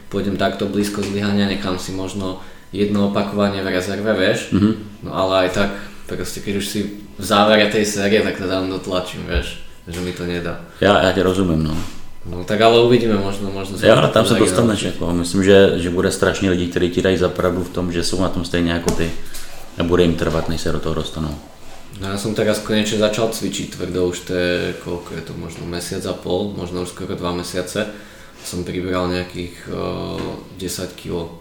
pôjdem 0.10 0.38
takto 0.38 0.66
blízko 0.70 1.02
zlyhania, 1.02 1.50
nechám 1.50 1.80
si 1.80 1.92
možno 1.92 2.42
jedno 2.72 3.10
opakovanie 3.10 3.64
v 3.64 3.72
rezerve, 3.72 4.12
vieš, 4.14 4.52
mm-hmm. 4.52 4.74
no 5.08 5.12
ale 5.16 5.48
aj 5.48 5.50
tak, 5.56 5.72
proste 6.10 6.44
keď 6.44 6.54
už 6.60 6.66
si 6.68 6.80
v 7.16 7.24
závere 7.24 7.72
tej 7.72 7.86
série, 7.88 8.20
tak 8.22 8.36
to 8.36 8.46
tam 8.46 8.68
dotlačím, 8.68 9.24
vieš, 9.26 9.64
že 9.88 10.00
mi 10.04 10.12
to 10.12 10.28
nedá. 10.28 10.66
Ja, 10.84 11.00
ja 11.02 11.16
ťa 11.16 11.24
rozumiem, 11.24 11.64
no. 11.64 11.76
No 12.26 12.42
tak 12.42 12.58
ale 12.58 12.82
uvidíme, 12.82 13.22
možno, 13.22 13.54
možno 13.54 13.78
se 13.78 13.88
Jo, 13.88 14.02
tam 14.10 14.26
se 14.26 14.34
dostaneš, 14.34 14.84
jako, 14.84 15.14
myslím, 15.14 15.44
že, 15.44 15.72
že 15.78 15.90
bude 15.90 16.12
strašně 16.12 16.50
lidí, 16.50 16.68
kteří 16.68 16.90
ti 16.90 17.02
dají 17.02 17.18
zapravdu 17.18 17.64
v 17.64 17.70
tom, 17.70 17.92
že 17.92 18.04
jsou 18.04 18.22
na 18.22 18.30
tom 18.30 18.46
stejně 18.46 18.72
jako 18.72 18.92
ty 18.92 19.12
a 19.78 19.84
bude 19.84 20.04
jim 20.04 20.16
trvat, 20.16 20.50
než 20.50 20.62
se 20.62 20.72
do 20.72 20.80
toho 20.80 20.96
dostanou. 20.96 21.36
No 21.96 22.12
ja 22.12 22.20
som 22.20 22.36
teraz 22.36 22.60
konečne 22.60 23.00
začal 23.00 23.32
cvičiť 23.32 23.80
tvrdo, 23.80 24.12
už 24.12 24.18
to 24.28 24.34
je, 24.36 24.56
koľko 24.84 25.16
je 25.16 25.22
to, 25.24 25.34
možno 25.40 25.64
mesiac 25.64 26.04
a 26.04 26.12
pol, 26.12 26.52
možno 26.52 26.84
už 26.84 26.92
skoro 26.92 27.16
dva 27.16 27.32
mesiace. 27.32 27.88
Som 28.46 28.62
pribral 28.62 29.10
nejakých 29.10 29.74
uh, 29.74 30.22
10 30.62 30.94
kg. 30.94 31.34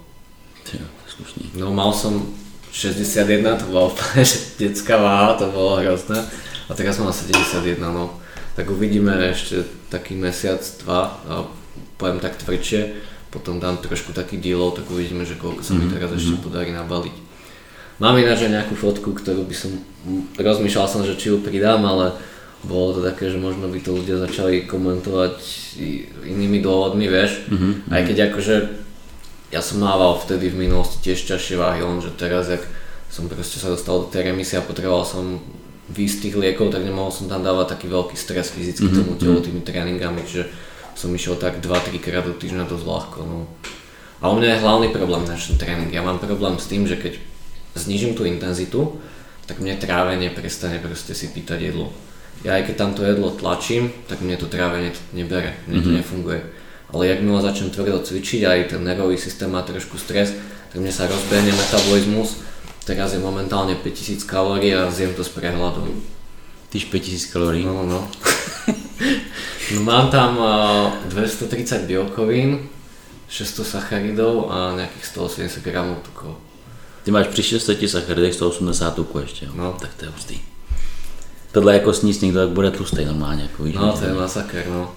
Slušný. 1.05 1.61
No 1.61 1.71
mal 1.71 1.93
som 1.93 2.33
61, 2.75 3.45
to 3.61 3.65
bola 3.71 3.93
úplne 3.93 4.25
detská 4.59 4.99
váha, 4.99 5.39
to 5.39 5.47
bolo 5.53 5.79
hrozné. 5.79 6.19
A 6.67 6.73
teraz 6.73 6.99
mám 6.99 7.13
71, 7.13 7.79
no 7.79 8.25
tak 8.57 8.71
uvidíme 8.71 9.15
ešte 9.31 9.63
taký 9.91 10.19
mesiac, 10.19 10.63
dva, 10.83 11.19
a 11.27 11.35
poviem 11.99 12.23
tak 12.23 12.39
tvrdšie, 12.39 12.99
potom 13.31 13.59
dám 13.59 13.83
trošku 13.83 14.15
taký 14.15 14.39
dílov, 14.39 14.79
tak 14.79 14.87
uvidíme, 14.87 15.27
že 15.27 15.35
koľko 15.35 15.63
sa 15.63 15.75
mi 15.75 15.91
mhm, 15.91 15.93
teraz 15.99 16.11
mm-hmm. 16.15 16.23
ešte 16.23 16.43
podarí 16.43 16.71
nabaliť. 16.71 17.17
Mám 18.03 18.19
ináč 18.19 18.47
aj 18.47 18.53
nejakú 18.59 18.75
fotku, 18.75 19.15
ktorú 19.15 19.47
by 19.47 19.55
som, 19.55 19.71
rozmýšľal 20.35 20.87
som, 20.91 21.07
že 21.07 21.15
či 21.15 21.31
ju 21.31 21.39
pridám, 21.39 21.83
ale 21.87 22.19
bolo 22.65 22.97
to 22.97 23.01
také, 23.05 23.29
že 23.29 23.39
možno 23.39 23.69
by 23.69 23.79
to 23.81 23.97
ľudia 23.97 24.17
začali 24.21 24.65
komentovať 24.65 25.37
inými 26.25 26.65
dôvodmi, 26.65 27.07
vieš. 27.07 27.45
Mm-hmm. 27.49 27.73
Aj 27.93 28.03
keď 28.05 28.17
akože 28.33 28.55
ja 29.53 29.61
som 29.63 29.79
mával 29.79 30.19
vtedy 30.19 30.51
v 30.51 30.67
minulosti 30.67 30.99
tiež 31.05 31.31
ťažšie 31.31 31.61
váhy, 31.61 31.85
len 31.85 32.03
že 32.03 32.11
teraz, 32.17 32.51
jak 32.51 32.65
som 33.07 33.31
proste 33.31 33.63
sa 33.63 33.71
dostal 33.71 34.03
do 34.03 34.11
tej 34.11 34.35
remisie 34.35 34.59
a 34.59 34.67
potreboval 34.67 35.07
som 35.07 35.39
výsť 35.93 36.27
tých 36.27 36.37
liekov, 36.41 36.73
tak 36.73 36.83
nemohol 36.83 37.13
som 37.13 37.29
tam 37.29 37.45
dávať 37.45 37.77
taký 37.77 37.87
veľký 37.93 38.17
stres 38.17 38.51
fyzicky 38.51 38.89
mm-hmm. 38.89 38.99
tomu 39.05 39.13
telu 39.21 39.39
mhm. 39.39 39.45
tými 39.45 39.61
tréningami, 39.63 40.21
čiže 40.25 40.49
som 40.95 41.13
išiel 41.13 41.37
tak 41.37 41.61
2-3 41.61 42.01
krát 42.01 42.25
do 42.25 42.35
týždňa 42.35 42.71
dosť 42.71 42.85
ľahko. 42.87 43.19
No. 43.27 43.47
A 44.23 44.31
u 44.31 44.35
mňa 44.39 44.57
je 44.57 44.63
hlavný 44.63 44.89
problém 44.95 45.27
na 45.27 45.37
ten 45.37 45.59
tréning. 45.59 45.91
Ja 45.93 46.01
mám 46.01 46.23
problém 46.23 46.57
s 46.57 46.71
tým, 46.71 46.87
že 46.89 46.97
keď 46.97 47.19
znižím 47.75 48.15
tú 48.15 48.25
intenzitu, 48.25 48.97
tak 49.45 49.61
mne 49.61 49.77
trávenie 49.77 50.33
prestane 50.33 50.81
proste 50.81 51.13
si 51.13 51.29
pýtať 51.29 51.75
jedlo. 51.75 51.93
Ja 52.45 52.61
aj 52.61 52.69
keď 52.69 52.75
tam 52.77 52.91
to 52.93 53.03
jedlo 53.09 53.33
tlačím, 53.33 53.89
tak 54.05 54.21
mne 54.21 54.37
to 54.37 54.47
trávenie 54.47 54.93
nebere, 55.17 55.57
mne 55.65 55.81
to 55.81 55.89
mm-hmm. 55.89 55.99
nefunguje. 56.05 56.41
Ale 56.93 57.03
jak 57.09 57.25
milo 57.25 57.41
začnem 57.41 57.73
tvrdo 57.73 58.05
cvičiť, 58.05 58.41
aj 58.45 58.61
ten 58.77 58.81
nervový 58.85 59.17
systém 59.17 59.49
má 59.49 59.65
trošku 59.65 59.97
stres, 59.97 60.37
tak 60.71 60.79
mne 60.79 60.93
sa 60.93 61.09
rozbehne 61.09 61.57
metabolizmus 61.57 62.45
Teraz 62.85 63.17
je 63.17 63.21
momentálne 63.21 63.81
5000 63.81 64.29
kalórií 64.29 64.77
a 64.77 64.93
zjem 64.93 65.17
to 65.17 65.25
s 65.25 65.33
prehľadom. 65.33 65.89
Tyž 66.69 66.93
5000 66.93 67.33
kalórií? 67.33 67.65
No, 67.65 67.81
no. 67.81 68.05
no 69.73 69.81
mám 69.89 70.13
tam 70.13 70.37
uh, 70.37 70.93
230 71.09 71.89
bielkovín, 71.89 72.69
600 73.33 73.81
sacharidov 73.81 74.53
a 74.53 74.77
nejakých 74.77 75.05
180 75.17 75.65
gramov 75.65 76.05
tukov. 76.05 76.37
Ty 77.09 77.17
máš 77.17 77.33
pri 77.33 77.57
600 77.57 77.89
sacharidech 77.89 78.37
180 78.37 78.69
tuku 78.93 79.17
jo? 79.25 79.53
No. 79.57 79.73
Tak 79.81 79.97
to 79.97 80.05
je 80.05 80.11
hustý. 80.13 80.37
Tohle 81.55 81.75
jako 81.75 81.93
sníst 81.93 82.23
někdo, 82.23 82.41
tak 82.41 82.49
bude 82.49 82.71
tlustý 82.71 83.05
normálně. 83.05 83.43
Jako, 83.43 83.63
víš, 83.63 83.75
no, 83.75 83.93
to 83.93 84.05
je 84.05 84.15
masaker, 84.15 84.65
no. 84.69 84.93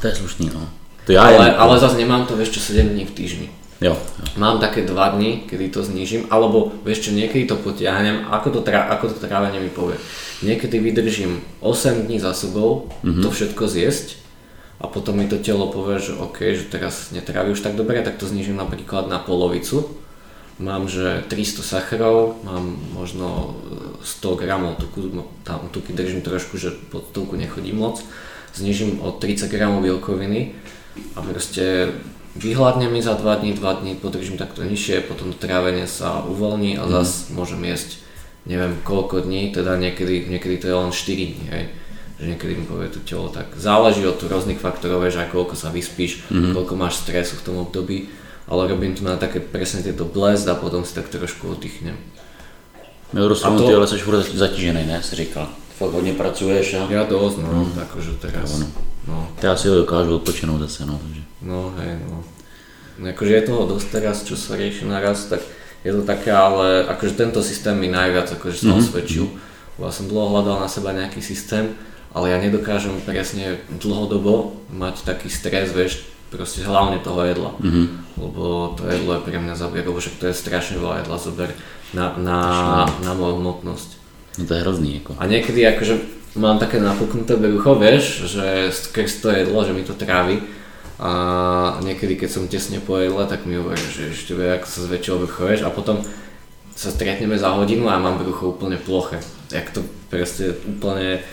To 0.00 0.06
je 0.06 0.14
slušný, 0.14 0.50
no. 0.54 0.68
To 1.06 1.12
já 1.12 1.22
ale, 1.22 1.46
jen, 1.46 1.54
ale 1.58 1.78
zase 1.78 1.96
nemám 1.96 2.26
to, 2.26 2.36
vieš 2.36 2.48
čo, 2.48 2.60
7 2.60 2.88
dní 2.88 3.04
v 3.04 3.10
týždni. 3.10 3.48
Jo, 3.80 3.92
jo. 3.92 4.24
Mám 4.36 4.58
také 4.58 4.88
dva 4.88 5.08
dny, 5.12 5.44
kedy 5.44 5.68
to 5.68 5.84
znížim, 5.84 6.24
alebo 6.32 6.72
vieš 6.84 7.04
čo, 7.04 7.10
niekedy 7.12 7.44
to 7.44 7.60
potiahnem, 7.60 8.24
ako 8.32 8.50
to, 8.50 8.60
tra- 8.64 8.88
ako 8.88 9.12
to 9.12 9.20
trávenie 9.20 9.60
mi 9.60 9.68
povie. 9.68 10.00
Niekedy 10.40 10.80
vydržím 10.80 11.44
8 11.60 12.08
dní 12.08 12.16
za 12.16 12.32
sebou 12.32 12.88
mm-hmm. 13.04 13.22
to 13.22 13.28
všetko 13.28 13.68
zjesť 13.68 14.16
a 14.80 14.88
potom 14.88 15.20
mi 15.20 15.28
to 15.28 15.36
telo 15.36 15.68
povie, 15.68 16.00
že 16.00 16.16
OK, 16.16 16.56
že 16.56 16.64
teraz 16.72 17.12
netrávi 17.12 17.52
už 17.52 17.60
tak 17.60 17.76
dobre, 17.76 18.00
tak 18.00 18.16
to 18.16 18.24
znížim 18.24 18.56
napríklad 18.56 19.12
na 19.12 19.20
polovicu. 19.20 19.84
Mám, 20.56 20.88
že 20.88 21.20
300 21.28 21.60
sacharov, 21.60 22.40
mám 22.40 22.80
možno 22.96 23.56
100 24.00 24.40
gramov 24.40 24.80
tuku, 24.80 25.12
no, 25.12 25.28
tam 25.44 25.68
tuky 25.68 25.92
držím 25.92 26.24
trošku, 26.24 26.56
že 26.56 26.72
pod 26.72 27.12
tuku 27.12 27.36
nechodím 27.36 27.76
moc. 27.76 28.00
Znižím 28.56 29.04
o 29.04 29.12
30 29.12 29.52
gramov 29.52 29.84
bielkoviny 29.84 30.56
a 31.12 31.20
proste 31.20 31.92
vyhľadne 32.40 32.88
mi 32.88 33.04
za 33.04 33.12
2 33.20 33.44
dní, 33.44 33.52
2 33.52 33.80
dní 33.84 33.92
podržím 34.00 34.40
takto 34.40 34.64
nižšie, 34.64 35.04
potom 35.04 35.36
to 35.36 35.36
trávenie 35.36 35.84
sa 35.84 36.24
uvoľní 36.24 36.80
a 36.80 36.88
mm. 36.88 36.90
zase 36.92 37.36
môžem 37.36 37.60
jesť 37.68 38.06
neviem 38.46 38.78
koľko 38.86 39.26
dní, 39.26 39.50
teda 39.50 39.74
niekedy, 39.76 40.30
niekedy 40.30 40.56
to 40.62 40.66
je 40.70 40.76
len 40.78 40.90
4 40.94 41.34
dní, 41.34 41.46
hej. 41.50 41.64
Že 42.16 42.24
niekedy 42.32 42.52
mi 42.56 42.64
povie 42.64 42.88
to 42.88 43.04
telo 43.04 43.28
tak. 43.28 43.52
Záleží 43.60 44.00
od 44.08 44.16
rôznych 44.16 44.56
faktorov, 44.56 45.04
že 45.12 45.28
koľko 45.28 45.52
sa 45.52 45.68
vyspíš, 45.68 46.24
mm. 46.32 46.56
koľko 46.56 46.72
máš 46.78 47.04
stresu 47.04 47.36
v 47.36 47.44
tom 47.44 47.56
období, 47.60 48.08
ale 48.48 48.68
robím 48.68 48.94
to 48.94 49.04
na 49.04 49.16
také 49.16 49.40
presne 49.42 49.82
tieto 49.82 50.06
blesd 50.06 50.48
a 50.48 50.54
potom 50.54 50.84
si 50.84 50.94
tak 50.94 51.08
trošku 51.10 51.50
oddychnem. 51.50 51.98
No, 53.12 53.28
rozhodnutý, 53.28 53.70
to... 53.70 53.76
ale 53.76 53.86
jsi 53.86 53.98
furt 53.98 54.22
zatížený, 54.22 54.86
ne, 54.86 55.02
si 55.02 55.16
říkal. 55.16 55.48
Fakt 55.78 55.92
hodně 55.92 56.12
pracuješ 56.12 56.74
a... 56.74 56.88
Ja 56.88 57.04
dosť, 57.04 57.36
no, 57.44 57.68
mm. 57.68 57.76
akože 57.84 58.16
teraz. 58.16 58.64
No. 58.64 58.66
no. 59.12 59.28
Ja 59.44 59.52
si 59.60 59.68
ho 59.68 59.76
dokážu 59.76 60.16
odpočinout 60.16 60.56
zase, 60.64 60.88
no, 60.88 60.96
takže. 60.96 61.20
No 61.44 61.68
hej, 61.76 62.00
no. 62.08 62.24
no 62.96 63.04
akože 63.12 63.32
je 63.36 63.42
toho 63.44 63.62
dosť 63.68 63.86
teraz, 63.92 64.24
čo 64.24 64.40
sa 64.40 64.56
rieši 64.56 64.88
naraz, 64.88 65.28
tak 65.28 65.44
je 65.84 65.92
to 65.92 66.00
také, 66.00 66.32
ale 66.32 66.88
akože 66.88 67.20
tento 67.20 67.44
systém 67.44 67.76
mi 67.76 67.92
najviac 67.92 68.24
akože 68.24 68.56
sa 68.56 68.72
mm-hmm. 68.72 68.80
osvedčil. 68.88 69.26
Ja 69.76 69.92
som 69.92 70.08
dlho 70.08 70.32
hľadal 70.32 70.64
na 70.64 70.68
seba 70.72 70.96
nejaký 70.96 71.20
systém, 71.20 71.76
ale 72.16 72.32
ja 72.32 72.40
nedokážem 72.40 72.96
presne 73.04 73.60
dlhodobo 73.68 74.56
mať 74.72 75.04
taký 75.04 75.28
stres, 75.28 75.76
vieš, 75.76 76.08
proste 76.30 76.66
hlavne 76.66 76.98
toho 76.98 77.22
jedla. 77.22 77.50
Mm-hmm. 77.62 77.86
Lebo 78.18 78.74
to 78.74 78.82
jedlo 78.88 79.10
je 79.16 79.24
pre 79.26 79.38
mňa 79.38 79.54
zabier, 79.54 79.84
lebo 79.86 80.00
však 80.00 80.18
to 80.18 80.26
je 80.30 80.34
strašne 80.34 80.76
veľa 80.80 81.04
jedla 81.04 81.16
zober 81.20 81.50
na, 81.94 82.16
na, 82.18 82.40
na 83.04 83.12
moju 83.14 83.38
hmotnosť. 83.40 83.90
No 84.36 84.42
to 84.44 84.52
je 84.52 84.62
hrozný. 84.62 84.90
Ako. 85.00 85.16
A 85.16 85.24
niekedy 85.24 85.64
akože 85.64 85.94
mám 86.36 86.60
také 86.60 86.82
napuknuté 86.82 87.36
brucho, 87.40 87.76
vieš, 87.76 88.28
že 88.28 88.68
skrz 88.72 89.24
to 89.24 89.28
jedlo, 89.32 89.64
že 89.64 89.72
mi 89.72 89.82
to 89.86 89.96
trávi 89.96 90.44
a 90.96 91.12
niekedy 91.84 92.16
keď 92.16 92.28
som 92.32 92.48
tesne 92.48 92.80
po 92.80 92.96
jedle, 92.96 93.28
tak 93.28 93.44
mi 93.44 93.60
hovorí, 93.60 93.76
že 93.76 94.16
ešte 94.16 94.32
ako 94.32 94.66
sa 94.68 94.80
zväčšil 94.88 95.16
brucho, 95.20 95.44
vieš, 95.44 95.62
a 95.64 95.72
potom 95.72 96.00
sa 96.76 96.92
stretneme 96.92 97.36
za 97.36 97.52
hodinu 97.52 97.88
a 97.88 98.00
mám 98.00 98.20
brucho 98.20 98.52
úplne 98.52 98.80
ploché. 98.80 99.20
Jak 99.52 99.72
to 99.72 99.84
proste 100.08 100.56
úplne 100.64 101.24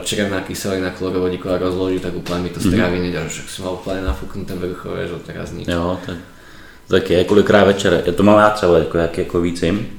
črevná 0.00 0.40
kyselina 0.40 0.90
chlorovodíková 0.90 1.58
rozloží, 1.58 2.00
tak 2.00 2.16
úplne 2.16 2.48
mi 2.48 2.50
to 2.50 2.60
strávi 2.60 2.96
mm-hmm. 2.96 3.04
neďa, 3.04 3.28
však 3.28 3.46
som 3.52 3.62
mal 3.68 3.74
úplne 3.76 4.00
nafúknuté 4.00 4.56
brucho, 4.56 4.96
vieš, 4.96 5.20
teraz 5.28 5.52
nič. 5.52 5.68
Jo, 5.68 6.00
tak, 6.06 6.16
tak 6.88 7.04
je, 7.10 7.24
kolikrát 7.24 7.64
večer, 7.64 8.02
ja 8.06 8.12
to 8.12 8.22
mám 8.22 8.38
já 8.38 8.50
třeba, 8.50 8.78
jako, 8.78 8.98
jak 8.98 9.18
jako 9.18 9.40
víc 9.40 9.62
jim, 9.62 9.96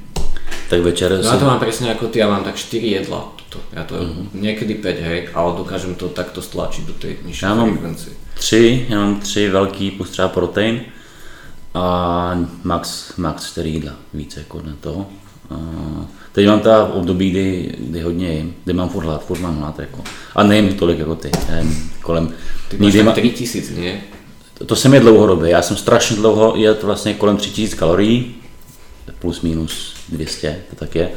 tak 0.68 0.80
večer 0.80 1.16
no 1.16 1.24
som... 1.24 1.32
ja 1.32 1.40
to 1.40 1.48
mám 1.48 1.60
presne 1.60 1.88
ako 1.96 2.12
ty, 2.12 2.20
ja 2.20 2.28
mám 2.28 2.44
tak 2.44 2.60
4 2.60 2.76
jedla. 2.76 3.32
Toto. 3.48 3.64
Ja 3.72 3.88
to 3.88 3.96
uh-huh. 3.96 4.28
niekedy 4.36 4.76
5, 4.76 5.08
hej, 5.08 5.18
ale 5.32 5.56
dokážem 5.56 5.96
to 5.96 6.12
takto 6.12 6.44
stlačiť 6.44 6.82
do 6.84 6.94
tej 6.94 7.24
nižšej 7.24 7.48
frekvencie. 7.48 8.12
3, 8.34 8.86
já 8.88 8.98
mám 9.00 9.20
3 9.20 9.48
velký 9.48 9.90
plus 9.90 10.10
třeba 10.10 10.28
protein 10.28 10.80
a 11.74 11.84
max, 12.64 13.12
max 13.16 13.46
4 13.46 13.68
jídla, 13.68 13.92
víc 14.14 14.36
jako 14.36 14.62
na 14.62 14.76
toho. 14.80 15.06
A 15.50 15.56
teď 16.32 16.46
mám 16.46 16.60
ta 16.60 16.84
období, 16.84 17.30
kdy, 17.30 17.74
kdy 17.78 18.00
hodně 18.00 18.32
jim, 18.32 18.54
kdy 18.64 18.72
mám 18.72 18.88
furt 18.88 19.04
hlad, 19.04 19.24
furt 19.24 19.40
mám 19.40 19.58
hlad 19.58 19.78
jako. 19.78 20.04
A 20.34 20.42
nejím 20.42 20.74
tolik 20.74 20.98
jako 20.98 21.14
ty, 21.14 21.30
nevím, 21.50 21.90
kolem... 22.02 22.32
Ty 22.68 22.76
máš 22.76 22.94
tak 22.94 23.14
3000, 23.14 23.74
nie? 23.74 24.00
To, 24.58 24.64
to 24.64 24.76
jsem 24.76 24.94
je 24.94 25.00
dlouhodobě, 25.00 25.50
já 25.50 25.62
jsem 25.62 25.76
strašně 25.76 26.16
dlouho 26.16 26.56
jet 26.56 26.82
vlastně 26.82 27.14
kolem 27.14 27.36
3000 27.36 27.76
kalorií, 27.76 28.34
plus 29.18 29.40
minus 29.40 29.94
200, 30.08 30.62
to 30.70 30.76
tak 30.76 30.94
je. 30.94 31.10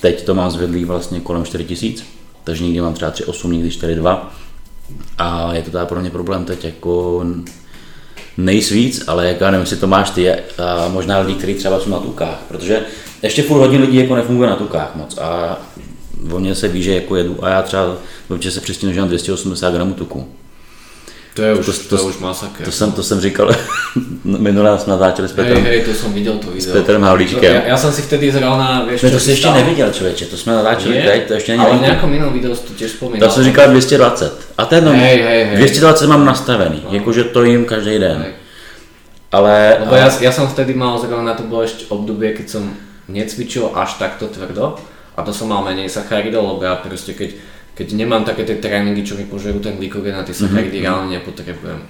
Teď 0.00 0.24
to 0.24 0.34
mám 0.34 0.50
zvedlý 0.50 0.84
vlastně 0.84 1.20
kolem 1.20 1.44
4000, 1.44 2.04
takže 2.44 2.64
někdy 2.64 2.80
mám 2.80 2.94
třeba 2.94 3.10
3,8, 3.10 3.50
někdy 3.50 3.68
4,2 3.68 4.18
a 5.18 5.54
je 5.54 5.62
to 5.62 5.70
teda 5.70 5.86
pro 5.86 6.00
mě 6.00 6.10
problém 6.10 6.44
teď 6.44 6.64
jako 6.64 7.24
nejs 8.36 8.70
víc, 8.70 9.04
ale 9.06 9.28
jako 9.28 9.44
já 9.44 9.50
nevím, 9.50 9.62
jestli 9.62 9.76
to 9.76 9.86
máš 9.86 10.10
ty 10.10 10.32
a 10.32 10.88
možná 10.88 11.18
lidi, 11.18 11.38
kteří 11.38 11.54
třeba 11.54 11.80
jsou 11.80 11.90
na 11.90 11.98
tukách, 11.98 12.38
protože 12.48 12.80
ještě 13.22 13.42
furt 13.42 13.58
hodně 13.58 13.78
lidí 13.78 13.96
jako 13.96 14.16
nefunguje 14.16 14.50
na 14.50 14.56
tukách 14.56 14.90
moc 14.94 15.18
a 15.18 15.58
o 16.32 16.38
mě 16.38 16.54
se 16.54 16.68
ví, 16.68 16.82
že 16.82 16.94
jako 16.94 17.16
jedu 17.16 17.44
a 17.44 17.48
já 17.48 17.62
třeba 17.62 17.96
určitě 18.28 18.50
se 18.50 18.60
přestěnu, 18.60 18.92
že 18.92 19.00
mám 19.00 19.08
280 19.08 19.74
gramů 19.74 19.94
tuku 19.94 20.28
to 21.34 21.42
je 21.42 21.54
už, 21.54 21.66
to, 21.66 21.72
to, 21.72 21.96
to 21.96 22.04
už 22.04 22.18
masaker. 22.18 22.66
To 22.66 22.72
jsem, 22.72 22.92
to 22.92 23.02
jsem 23.02 23.20
říkal, 23.20 23.50
minule 24.24 24.78
jsme 24.78 24.92
natáčeli 24.92 25.28
s 25.28 25.32
Petrem. 25.32 25.64
Hej, 25.64 25.76
hej, 25.76 25.84
to 25.84 25.94
jsem 25.94 26.12
viděl 26.12 26.32
to 26.32 26.46
video. 26.50 26.60
S 26.60 26.72
Petrem 26.72 27.02
Havlíčkem. 27.02 27.54
Já, 27.54 27.62
já 27.62 27.76
jsem 27.76 27.92
si 27.92 28.02
vtedy 28.02 28.32
zral 28.32 28.58
na, 28.58 28.84
vieš, 28.84 29.00
To 29.00 29.20
si 29.20 29.30
ještě 29.30 29.50
neviděl, 29.50 29.92
člověče, 29.92 30.26
to 30.26 30.36
jsme 30.36 30.52
natáčeli 30.52 30.96
je, 30.96 31.02
teď, 31.02 31.26
to 31.26 31.32
ještě 31.32 31.52
není 31.52 31.64
Ale 31.64 31.78
v 31.78 31.80
nějakom 31.80 32.10
minulém 32.10 32.32
videu 32.32 32.54
to 32.54 32.72
těž 32.76 32.90
vzpomínal. 32.90 33.28
To 33.28 33.34
jsem 33.34 33.44
říkal 33.44 33.68
220. 33.68 34.48
A 34.58 34.64
ten 34.64 34.88
hej, 34.88 35.22
hej, 35.22 35.44
hej. 35.44 35.56
220 35.56 36.06
mám 36.06 36.24
nastavený, 36.24 36.82
no. 36.84 36.94
jakože 36.94 37.24
to 37.24 37.44
jim 37.44 37.64
každý 37.64 37.98
den. 37.98 38.18
Hej. 38.18 38.32
Ale... 39.32 39.76
Lebo 39.80 39.96
ja, 39.96 40.12
ja 40.20 40.28
som 40.32 40.44
vtedy 40.44 40.76
mal 40.76 41.00
zrovna, 41.00 41.32
to 41.32 41.48
bolo 41.48 41.64
ešte 41.64 41.88
obdobie, 41.88 42.36
keď 42.36 42.52
som 42.52 42.68
necvičil 43.10 43.74
až 43.74 43.98
takto 43.98 44.30
tvrdo 44.30 44.78
a 45.16 45.20
to 45.20 45.32
som 45.34 45.50
mal 45.50 45.60
menej 45.66 45.92
sacharidov, 45.92 46.56
lebo 46.56 46.62
ja 46.64 46.78
proste 46.80 47.12
keď, 47.12 47.36
keď 47.76 47.86
nemám 47.92 48.24
také 48.24 48.48
tie 48.48 48.60
tréningy, 48.62 49.04
čo 49.04 49.18
mi 49.18 49.28
požerú 49.28 49.60
ten 49.60 49.76
glykogen 49.76 50.16
a 50.16 50.24
tie 50.24 50.36
sacharidy 50.36 50.80
mm-hmm. 50.80 50.86
reálne 50.88 51.08
nepotrebujem. 51.18 51.80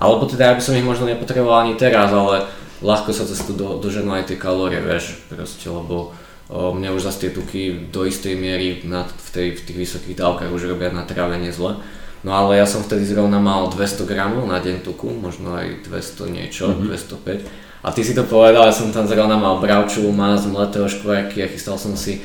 Alebo 0.00 0.24
teda 0.24 0.52
ja 0.52 0.56
by 0.56 0.62
som 0.64 0.78
ich 0.78 0.86
možno 0.86 1.10
nepotreboval 1.10 1.66
ani 1.66 1.74
teraz, 1.76 2.08
ale 2.08 2.48
ľahko 2.80 3.12
sa 3.12 3.28
cez 3.28 3.42
to 3.44 3.52
do, 3.52 3.76
doženú 3.76 4.16
aj 4.16 4.32
tie 4.32 4.38
kalórie, 4.40 4.80
vieš, 4.80 5.20
proste, 5.28 5.68
lebo 5.68 6.16
o, 6.48 6.72
mne 6.72 6.96
už 6.96 7.04
zase 7.04 7.28
tie 7.28 7.30
tuky 7.36 7.92
do 7.92 8.08
istej 8.08 8.32
miery 8.38 8.80
na, 8.88 9.04
v, 9.04 9.28
tej, 9.28 9.48
v 9.58 9.64
tých 9.66 9.78
vysokých 9.84 10.16
dávkach 10.16 10.48
už 10.48 10.70
robia 10.70 10.88
na 10.88 11.04
trávenie 11.04 11.52
zle. 11.52 11.76
No 12.20 12.36
ale 12.36 12.60
ja 12.60 12.68
som 12.68 12.84
vtedy 12.84 13.04
zrovna 13.08 13.40
mal 13.40 13.68
200 13.72 14.04
gramov 14.08 14.44
na 14.44 14.60
deň 14.60 14.84
tuku, 14.84 15.08
možno 15.08 15.56
aj 15.56 15.88
200 15.88 16.36
niečo, 16.36 16.64
mm-hmm. 16.72 16.88
205. 16.96 17.69
A 17.80 17.88
ty 17.92 18.04
si 18.04 18.12
to 18.12 18.28
povedal, 18.28 18.68
ja 18.68 18.74
som 18.74 18.92
tam 18.92 19.08
zrovna 19.08 19.40
mal 19.40 19.56
bravčovú 19.56 20.12
maz, 20.12 20.44
mletého 20.44 20.84
škvarky 20.84 21.40
a 21.40 21.48
chystal 21.48 21.80
som 21.80 21.96
si 21.96 22.20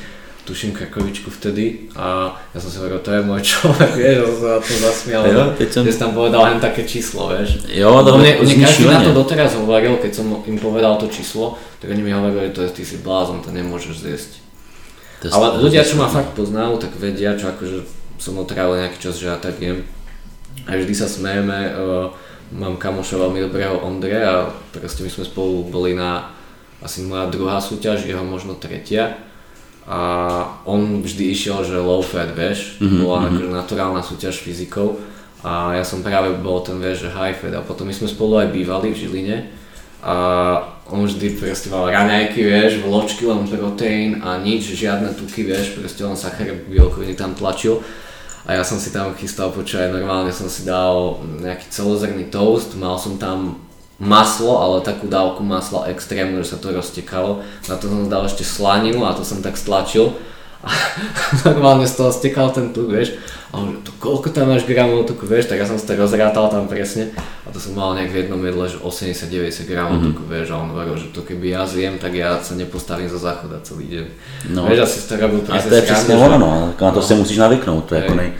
tuším 0.46 0.78
Krakovičku 0.78 1.26
vtedy 1.26 1.90
a 1.98 2.38
ja 2.54 2.58
som 2.62 2.70
si 2.70 2.78
hovoril, 2.78 3.02
to 3.02 3.10
je 3.10 3.20
môj 3.26 3.40
človek, 3.42 3.92
vieš, 3.98 4.16
že 4.22 4.34
sa 4.38 4.52
to 4.62 4.74
zasmial, 4.78 5.22
jo, 5.26 5.42
som... 5.74 5.82
že 5.82 5.90
si 5.90 5.98
tam 5.98 6.14
povedal 6.14 6.40
len 6.46 6.62
také 6.62 6.86
číslo, 6.86 7.34
vieš. 7.34 7.66
Jo, 7.66 8.06
to 8.06 8.14
mne, 8.14 8.46
mne 8.46 8.54
každý 8.62 8.86
na 8.86 9.02
to 9.02 9.10
doteraz 9.10 9.58
hovoril, 9.58 9.98
keď 9.98 10.12
som 10.22 10.26
im 10.46 10.58
povedal 10.62 10.94
to 11.02 11.10
číslo, 11.10 11.58
tak 11.82 11.90
oni 11.90 12.00
mi 12.06 12.14
hovorili, 12.14 12.54
to 12.54 12.62
je, 12.62 12.70
ty 12.70 12.86
si 12.86 13.02
blázon, 13.02 13.42
to 13.42 13.50
nemôžeš 13.50 14.06
zjesť. 14.06 14.32
To 15.26 15.34
Ale 15.34 15.58
ľudia, 15.66 15.82
čo 15.82 15.98
ma 15.98 16.06
fakt 16.06 16.38
poznajú, 16.38 16.78
tak 16.78 16.94
vedia, 16.94 17.34
čo 17.34 17.50
akože 17.50 17.82
som 18.22 18.38
otrávil 18.38 18.86
nejaký 18.86 18.98
čas, 19.02 19.18
že 19.18 19.26
ja 19.26 19.36
tak 19.42 19.58
jem. 19.58 19.82
A 20.70 20.78
vždy 20.78 20.94
sa 20.94 21.10
smejeme, 21.10 21.74
uh, 21.74 22.14
mám 22.54 22.78
kamoša 22.78 23.18
veľmi 23.18 23.42
dobrého 23.42 23.82
Ondre 23.82 24.22
a 24.22 24.46
proste 24.70 25.02
my 25.02 25.10
sme 25.10 25.24
spolu 25.26 25.66
boli 25.66 25.98
na 25.98 26.30
asi 26.78 27.02
moja 27.02 27.26
druhá 27.32 27.58
súťaž, 27.58 28.06
jeho 28.06 28.22
možno 28.22 28.54
tretia. 28.54 29.18
A 29.86 29.98
on 30.66 31.02
vždy 31.02 31.30
išiel, 31.30 31.62
že 31.62 31.78
low 31.78 32.02
fat, 32.02 32.34
vieš, 32.34 32.78
mm-hmm, 32.82 33.00
bola 33.02 33.16
mm-hmm. 33.22 33.34
akože 33.38 33.50
naturálna 33.54 34.02
súťaž 34.02 34.42
fyzikov. 34.42 34.98
A 35.46 35.78
ja 35.78 35.84
som 35.86 36.02
práve 36.02 36.34
bol 36.42 36.58
ten, 36.66 36.82
vieš, 36.82 37.06
že 37.06 37.14
high 37.14 37.34
fat. 37.34 37.54
A 37.54 37.62
potom 37.62 37.86
my 37.86 37.94
sme 37.94 38.10
spolu 38.10 38.42
aj 38.42 38.50
bývali 38.50 38.90
v 38.90 38.98
Žiline. 38.98 39.38
A 40.02 40.14
on 40.90 41.06
vždy 41.06 41.38
proste 41.38 41.70
mal 41.70 41.90
raňajky, 41.90 42.40
vieš, 42.44 42.82
vločky, 42.82 43.26
len 43.26 43.46
proteín 43.46 44.22
a 44.22 44.38
nič, 44.38 44.74
žiadne 44.74 45.14
tuky, 45.14 45.46
vieš, 45.46 45.78
proste 45.78 46.02
len 46.02 46.18
sachar, 46.18 46.50
bielkoviny 46.66 47.14
tam 47.14 47.34
tlačil 47.34 47.82
a 48.46 48.54
ja 48.54 48.62
som 48.62 48.78
si 48.78 48.94
tam 48.94 49.10
chystal 49.18 49.50
počúvať, 49.50 49.90
normálne 49.90 50.30
som 50.30 50.46
si 50.46 50.62
dal 50.62 51.18
nejaký 51.42 51.66
celozrný 51.66 52.30
toast, 52.30 52.78
mal 52.78 52.94
som 52.94 53.18
tam 53.18 53.58
maslo, 53.98 54.62
ale 54.62 54.86
takú 54.86 55.10
dávku 55.10 55.42
masla 55.42 55.90
extrémnu, 55.90 56.46
že 56.46 56.54
sa 56.54 56.58
to 56.62 56.70
roztekalo. 56.70 57.42
Na 57.66 57.74
to 57.74 57.90
som 57.90 58.06
dal 58.06 58.22
ešte 58.28 58.46
slaninu 58.46 59.02
a 59.02 59.16
to 59.16 59.26
som 59.26 59.42
tak 59.42 59.58
stlačil. 59.58 60.14
A 60.62 60.70
normálne 61.48 61.90
z 61.90 61.98
toho 61.98 62.14
stekal 62.14 62.54
ten 62.54 62.70
tuk, 62.70 62.92
vieš. 62.92 63.18
A 63.52 63.62
on, 63.62 63.78
to 63.84 63.94
koľko 64.02 64.34
tam 64.34 64.50
máš 64.50 64.66
gramov 64.66 65.06
tuku, 65.06 65.26
vieš, 65.26 65.46
tak 65.46 65.62
ja 65.62 65.66
som 65.66 65.78
si 65.78 65.86
to 65.86 65.94
rozrátal 65.94 66.50
tam 66.50 66.66
presne. 66.66 67.14
A 67.46 67.54
to 67.54 67.62
som 67.62 67.78
mal 67.78 67.94
nejak 67.94 68.10
v 68.10 68.16
jednom 68.26 68.42
jedle, 68.42 68.66
že 68.66 68.78
80-90 68.82 69.70
gramov 69.70 69.92
mm-hmm. 69.96 70.06
tuku, 70.12 70.22
vieš. 70.26 70.46
A 70.50 70.54
on 70.58 70.68
hovoril, 70.74 70.96
že 70.98 71.14
to 71.14 71.22
keby 71.22 71.54
ja 71.54 71.62
zjem, 71.66 71.98
tak 72.02 72.12
ja 72.14 72.42
sa 72.42 72.58
nepostavím 72.58 73.06
za 73.06 73.18
záchoda 73.18 73.62
celý 73.62 73.86
deň. 73.86 74.06
No. 74.50 74.66
Vieš, 74.66 74.80
asi 74.82 74.96
si 75.00 75.06
to 75.08 75.14
robil 75.16 75.40
A 75.48 75.62
to 75.62 75.74
je 75.74 75.82
přesně 75.82 76.14
ono, 76.16 76.38
no. 76.38 76.74
Na 76.80 76.90
to 76.90 77.00
no. 77.00 77.06
se 77.06 77.14
musíš 77.14 77.38
navyknout, 77.38 77.84
to 77.84 77.94
je 77.94 78.00
jako 78.02 78.14
nej... 78.14 78.32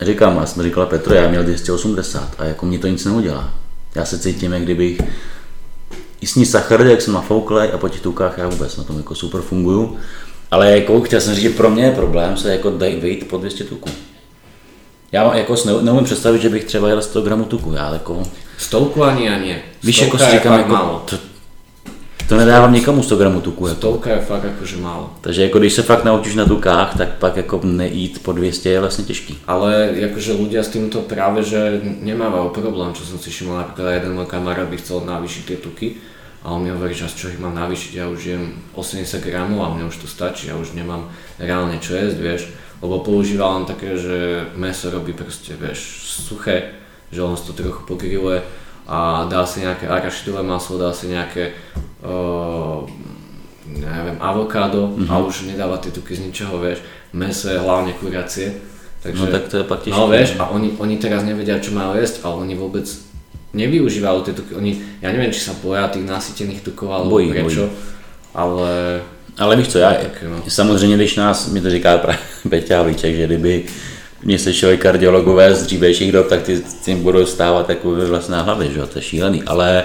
Říkám, 0.00 0.36
já 0.36 0.46
jsem 0.46 0.62
říkal 0.62 0.86
Petru, 0.86 1.14
já 1.14 1.28
měl 1.28 1.42
280 1.44 2.34
a 2.38 2.44
jako 2.44 2.66
mě 2.66 2.78
to 2.78 2.86
nic 2.86 3.04
neudělá 3.04 3.64
já 3.94 4.04
se 4.04 4.18
cítím, 4.18 4.52
jak 4.52 4.62
kdybych 4.62 5.00
jístní 6.20 6.46
sacharidy, 6.46 6.90
jak 6.90 7.02
jsem 7.02 7.14
nafouklej 7.14 7.70
a 7.74 7.78
po 7.78 7.88
těch 7.88 8.00
tukách 8.00 8.38
já 8.38 8.48
vůbec 8.48 8.76
na 8.76 8.84
tom 8.84 8.96
jako 8.96 9.14
super 9.14 9.40
funguju. 9.40 9.96
Ale 10.50 10.70
jako 10.78 11.00
chtěl 11.00 11.20
jsem 11.20 11.34
říct, 11.34 11.42
že 11.42 11.50
pro 11.50 11.70
mě 11.70 11.84
je 11.84 11.90
problém 11.90 12.36
se 12.36 12.52
jako 12.52 12.70
dej 12.70 13.00
vejít 13.00 13.28
po 13.28 13.36
200 13.36 13.64
tuků. 13.64 13.90
Já 15.14 15.36
jako 15.36 15.56
si 15.56 15.68
neumím 15.68 16.04
představit, 16.04 16.42
že 16.42 16.48
bych 16.48 16.64
třeba 16.64 16.88
jel 16.88 17.02
100 17.02 17.22
gramů 17.22 17.44
tuku, 17.44 17.72
já 17.72 17.92
jako... 17.92 18.22
Stovku 18.58 19.04
ani 19.04 19.30
nie. 19.30 19.62
Víš, 19.82 20.02
jako 20.02 20.18
si 20.18 20.30
říkám, 20.30 20.58
jako, 20.58 20.72
málo. 20.72 21.02
to, 21.10 21.16
to 22.28 22.36
nedávám 22.36 22.72
nikomu 22.72 23.02
100 23.02 23.16
gramů 23.16 23.40
tuku. 23.40 23.66
Jako. 23.66 23.78
Stovka 23.78 24.10
je 24.10 24.20
fakt 24.20 24.44
akože 24.44 24.76
málo. 24.76 25.10
Takže 25.20 25.42
jako 25.42 25.58
když 25.58 25.72
se 25.72 25.82
fakt 25.82 26.04
naučíš 26.04 26.34
na 26.34 26.44
tukách, 26.44 26.98
tak 26.98 27.08
pak 27.08 27.36
jako 27.36 27.60
nejít 27.64 28.22
po 28.22 28.32
200 28.32 28.70
je 28.70 28.80
vlastně 28.80 29.04
těžký. 29.04 29.38
Ale 29.46 29.94
akože 30.10 30.32
ľudia 30.34 30.62
s 30.66 30.74
týmto 30.74 31.06
práve, 31.06 31.46
že 31.46 31.78
nemávajú 32.02 32.50
problém, 32.50 32.90
čo 32.94 33.06
som 33.06 33.18
si 33.18 33.30
všimol, 33.30 33.62
napríklad 33.62 34.02
jeden 34.02 34.18
môj 34.18 34.26
kamarát 34.26 34.66
by 34.66 34.76
chcel 34.82 35.06
navýšiť 35.06 35.42
tie 35.46 35.56
tuky 35.62 35.88
a 36.42 36.50
on 36.50 36.62
mi 36.62 36.74
hovorí, 36.74 36.94
že 36.94 37.06
z 37.06 37.14
čo 37.14 37.26
ich 37.30 37.38
mám 37.38 37.54
navýšiť, 37.54 37.92
ja 37.94 38.10
už 38.10 38.20
jem 38.26 38.58
80 38.74 39.22
gramov 39.22 39.62
a 39.62 39.70
mne 39.70 39.86
už 39.86 39.96
to 40.02 40.06
stačí, 40.10 40.50
ja 40.50 40.58
už 40.58 40.74
nemám 40.74 41.06
reálne 41.38 41.78
čo 41.78 41.94
jesť, 41.94 42.18
vieš, 42.18 42.42
lebo 42.82 43.04
používa 43.04 43.50
on 43.50 43.68
také, 43.68 43.98
že 43.98 44.48
meso 44.56 44.90
robí 44.90 45.12
proste, 45.12 45.54
vieš, 45.54 46.08
suché, 46.24 46.74
že 47.12 47.22
on 47.22 47.36
si 47.36 47.46
to 47.46 47.52
trochu 47.52 47.82
pogrilluje 47.86 48.42
a 48.84 49.24
dá 49.30 49.46
si 49.46 49.64
nejaké 49.64 49.88
arašidové 49.88 50.44
maslo, 50.44 50.76
dá 50.76 50.92
si 50.92 51.08
nejaké 51.08 51.56
uh, 52.04 52.84
neviem, 53.64 54.18
avokádo 54.20 54.92
mm-hmm. 54.92 55.08
a 55.08 55.14
už 55.24 55.48
nedáva 55.48 55.80
tie 55.80 55.88
tuky 55.88 56.12
z 56.12 56.28
ničoho, 56.28 56.60
vieš, 56.60 56.84
meso 57.16 57.48
je 57.48 57.56
hlavne 57.56 57.96
kuracie. 57.96 58.60
Takže, 59.00 59.20
No 59.20 59.32
tak 59.32 59.44
to 59.52 59.56
je 59.60 59.64
pak. 59.64 59.80
No 59.88 60.08
vieš, 60.08 60.40
a 60.40 60.48
oni, 60.48 60.76
oni 60.80 60.96
teraz 60.96 61.24
nevedia, 61.28 61.60
čo 61.60 61.76
majú 61.76 61.96
jesť, 61.96 62.24
ale 62.24 62.48
oni 62.48 62.54
vôbec 62.56 62.88
nevyužívajú 63.52 64.18
tie 64.24 64.34
tuky. 64.36 64.52
Oni, 64.56 64.72
ja 65.04 65.12
neviem, 65.12 65.32
či 65.32 65.44
sa 65.44 65.52
boja 65.60 65.88
tých 65.92 66.08
nasytených 66.08 66.64
tukov, 66.64 66.88
alebo 66.92 67.20
Bojí, 67.20 67.30
prečo, 67.30 67.68
ale 68.32 69.00
Ale 69.38 69.56
víš 69.56 69.68
co, 69.68 69.78
já, 69.78 69.94
Tak 69.94 70.22
jo. 70.22 70.42
samozřejmě 70.48 70.96
když 70.96 71.16
nás, 71.16 71.48
mi 71.48 71.60
to 71.60 71.70
říká 71.70 71.98
právě 71.98 72.20
Peťa 72.48 72.82
Víček, 72.82 73.16
že 73.16 73.26
kdyby 73.26 73.64
mě 74.22 74.38
slyšeli 74.38 74.78
kardiologové 74.78 75.54
z 75.54 75.62
dřívějších 75.62 76.12
dob, 76.12 76.28
tak 76.28 76.42
ty 76.42 76.62
tím 76.84 77.02
budou 77.02 77.26
stávat 77.26 77.68
jako 77.68 77.90
ve 77.90 78.06
vlastné 78.06 78.42
hlavě, 78.42 78.72
že 78.72 78.78
jo, 78.78 78.86
to 78.86 78.98
je 78.98 79.02
šílený, 79.02 79.42
ale 79.42 79.84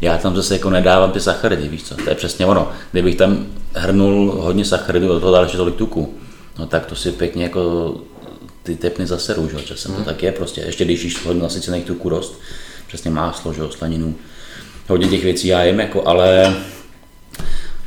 já 0.00 0.18
tam 0.18 0.36
zase 0.36 0.54
jako 0.54 0.70
nedávám 0.70 1.12
ty 1.12 1.20
sacharidy, 1.20 1.68
víš 1.68 1.82
co, 1.82 1.94
to 1.94 2.08
je 2.10 2.14
přesně 2.14 2.46
ono. 2.46 2.72
Kdybych 2.92 3.16
tam 3.16 3.46
hrnul 3.74 4.32
hodně 4.32 4.64
sacharidů 4.64 5.08
do 5.08 5.20
toho 5.20 5.32
dal 5.32 5.42
ještě 5.42 5.56
tolik 5.56 5.74
tuku, 5.74 6.14
no 6.58 6.66
tak 6.66 6.86
to 6.86 6.96
si 6.96 7.12
pěkně 7.12 7.42
jako 7.42 7.94
ty 8.62 8.76
tepny 8.76 9.06
zaserou, 9.06 9.48
že 9.48 9.56
jo, 9.56 9.62
časem 9.62 9.94
to 9.94 10.02
tak 10.02 10.22
je 10.22 10.32
prostě, 10.32 10.60
ještě 10.60 10.84
když 10.84 11.04
jíš 11.04 11.24
hodně 11.24 11.42
nasycených 11.42 11.84
tuků 11.84 12.08
dost, 12.08 12.40
přesně 12.88 13.10
máslo, 13.10 13.52
že 13.52 13.60
jo, 13.60 13.70
slaninu, 13.70 14.14
hodně 14.88 15.08
těch 15.08 15.24
věcí 15.24 15.48
já 15.48 15.64
jim 15.64 15.80
jako, 15.80 16.08
ale 16.08 16.56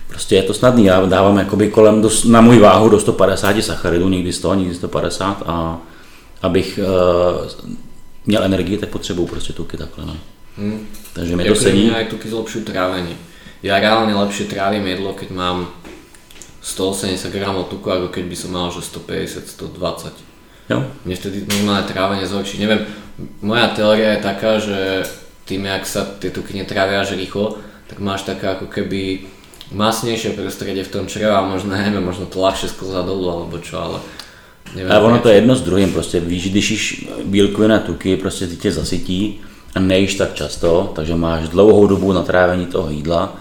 Prostě 0.09 0.35
je 0.35 0.43
to 0.43 0.53
snadný, 0.53 0.85
já 0.85 1.05
dávám 1.05 1.37
jakoby 1.37 1.69
kolem 1.69 2.01
do, 2.01 2.09
na 2.27 2.41
můj 2.41 2.59
váhu 2.59 2.89
do 2.89 2.99
150 2.99 3.61
sacharidů, 3.61 4.09
někdy 4.09 4.33
100, 4.33 4.53
někdy 4.53 4.75
150 4.75 5.43
a 5.45 5.77
abych 6.41 6.79
uh, 6.81 7.47
měl 8.25 8.43
energii, 8.43 8.77
tak 8.77 8.89
potřebuju 8.89 9.27
prostě 9.27 9.53
tuky 9.53 9.77
takhle. 9.77 10.05
No. 10.05 10.17
hm, 10.57 10.87
Takže 11.13 11.35
mi 11.35 11.43
to 11.43 11.55
sedí. 11.55 11.91
aj 11.91 12.05
tuky 12.07 12.29
zlepšujú 12.29 12.63
trávenie. 12.65 13.15
Ja 13.59 13.75
reálne 13.75 14.15
lepšie 14.15 14.47
trávim 14.47 14.87
jedlo, 14.87 15.11
keď 15.11 15.29
mám 15.35 15.67
180 16.63 17.27
gramov 17.31 17.67
tuku, 17.67 17.91
ako 17.91 18.07
keď 18.07 18.23
by 18.23 18.35
som 18.35 18.51
mal 18.55 18.71
že 18.71 18.87
150, 18.87 19.51
120. 19.51 20.15
Jo? 20.71 20.79
Mne 21.03 21.15
vtedy 21.15 21.43
normálne 21.43 21.83
trávenie 21.83 22.23
zhorší. 22.23 22.61
Neviem, 22.61 22.87
moja 23.43 23.67
teória 23.75 24.15
je 24.15 24.19
taká, 24.23 24.63
že 24.63 25.03
tým, 25.43 25.67
jak 25.67 25.83
sa 25.83 26.07
tie 26.07 26.31
tuky 26.31 26.55
netrávia 26.55 27.03
až 27.03 27.19
rýchlo, 27.19 27.59
tak 27.91 27.99
máš 27.99 28.23
také 28.23 28.47
ako 28.47 28.71
keby 28.71 29.27
masnejšie 29.71 30.33
prostredie 30.33 30.83
v 30.83 30.91
tom 30.91 31.05
čreve 31.07 31.31
a 31.31 31.45
možno, 31.45 31.77
neviem, 31.77 32.01
možno 32.01 32.25
to 32.25 32.41
ľahšie 32.41 32.69
sklzá 32.69 33.05
dolu 33.05 33.29
alebo 33.29 33.57
čo, 33.61 33.77
ale 33.77 33.97
neviem. 34.73 34.91
Ale 34.91 35.05
ono 35.05 35.17
to 35.19 35.29
je 35.29 35.35
jedno 35.35 35.55
s 35.55 35.61
druhým, 35.61 35.93
prostě 35.93 36.19
víš, 36.19 36.49
když 36.49 36.71
jíš 36.71 36.83
bílkovina 37.25 37.79
tuky, 37.79 38.17
prostě 38.17 38.47
ty 38.47 38.55
tě 38.57 38.71
zasytí 38.71 39.41
a 39.75 39.79
nejíš 39.79 40.15
tak 40.15 40.33
často, 40.33 40.91
takže 40.95 41.15
máš 41.15 41.49
dlouhou 41.49 41.87
dobu 41.87 42.13
na 42.13 42.23
trávení 42.23 42.65
toho 42.65 42.89
jídla 42.89 43.37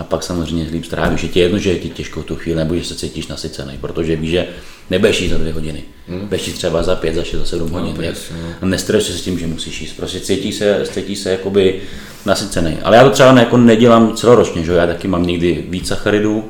a 0.00 0.04
pak 0.04 0.22
samozřejmě 0.22 0.66
líp 0.72 0.84
strávíš. 0.84 1.22
Je 1.22 1.28
ti 1.28 1.40
jedno, 1.40 1.58
že 1.58 1.70
je 1.70 1.78
ti 1.78 1.88
těžko 1.88 2.20
v 2.20 2.24
tu 2.24 2.36
chvíli, 2.36 2.58
nebo 2.58 2.76
že 2.76 2.84
se 2.84 2.94
cítíš 2.94 3.26
nasycený, 3.26 3.78
protože 3.80 4.16
víš, 4.16 4.30
že 4.30 4.46
nebudeš 4.90 5.20
jít 5.20 5.28
za 5.28 5.38
dvě 5.38 5.52
hodiny, 5.52 5.82
hmm. 6.08 6.20
budeš 6.20 6.46
jít 6.46 6.52
třeba 6.52 6.82
za 6.82 6.96
pět, 6.96 7.14
za 7.14 7.22
šest, 7.22 7.40
za 7.40 7.46
sedm 7.46 7.70
hodin. 7.70 7.96
no. 8.42 8.48
A 8.62 8.66
nestresuješ 8.66 9.16
se 9.16 9.22
s 9.22 9.24
tím, 9.24 9.38
že 9.38 9.46
musíš 9.46 9.80
jíst, 9.80 9.92
prostě 9.96 10.20
cítíš 10.20 10.54
se, 10.54 10.84
cítíš 10.92 11.18
se 11.18 11.30
jakoby 11.30 11.80
nasycený. 12.26 12.78
Ale 12.82 12.96
já 12.96 13.04
to 13.04 13.10
třeba 13.10 13.32
ne, 13.32 13.40
jako 13.40 13.56
nedělám 13.56 14.16
celoročně, 14.16 14.64
že 14.64 14.72
já 14.72 14.86
taky 14.86 15.08
mám 15.08 15.26
někdy 15.26 15.64
víc 15.68 15.88
sacharidů, 15.88 16.44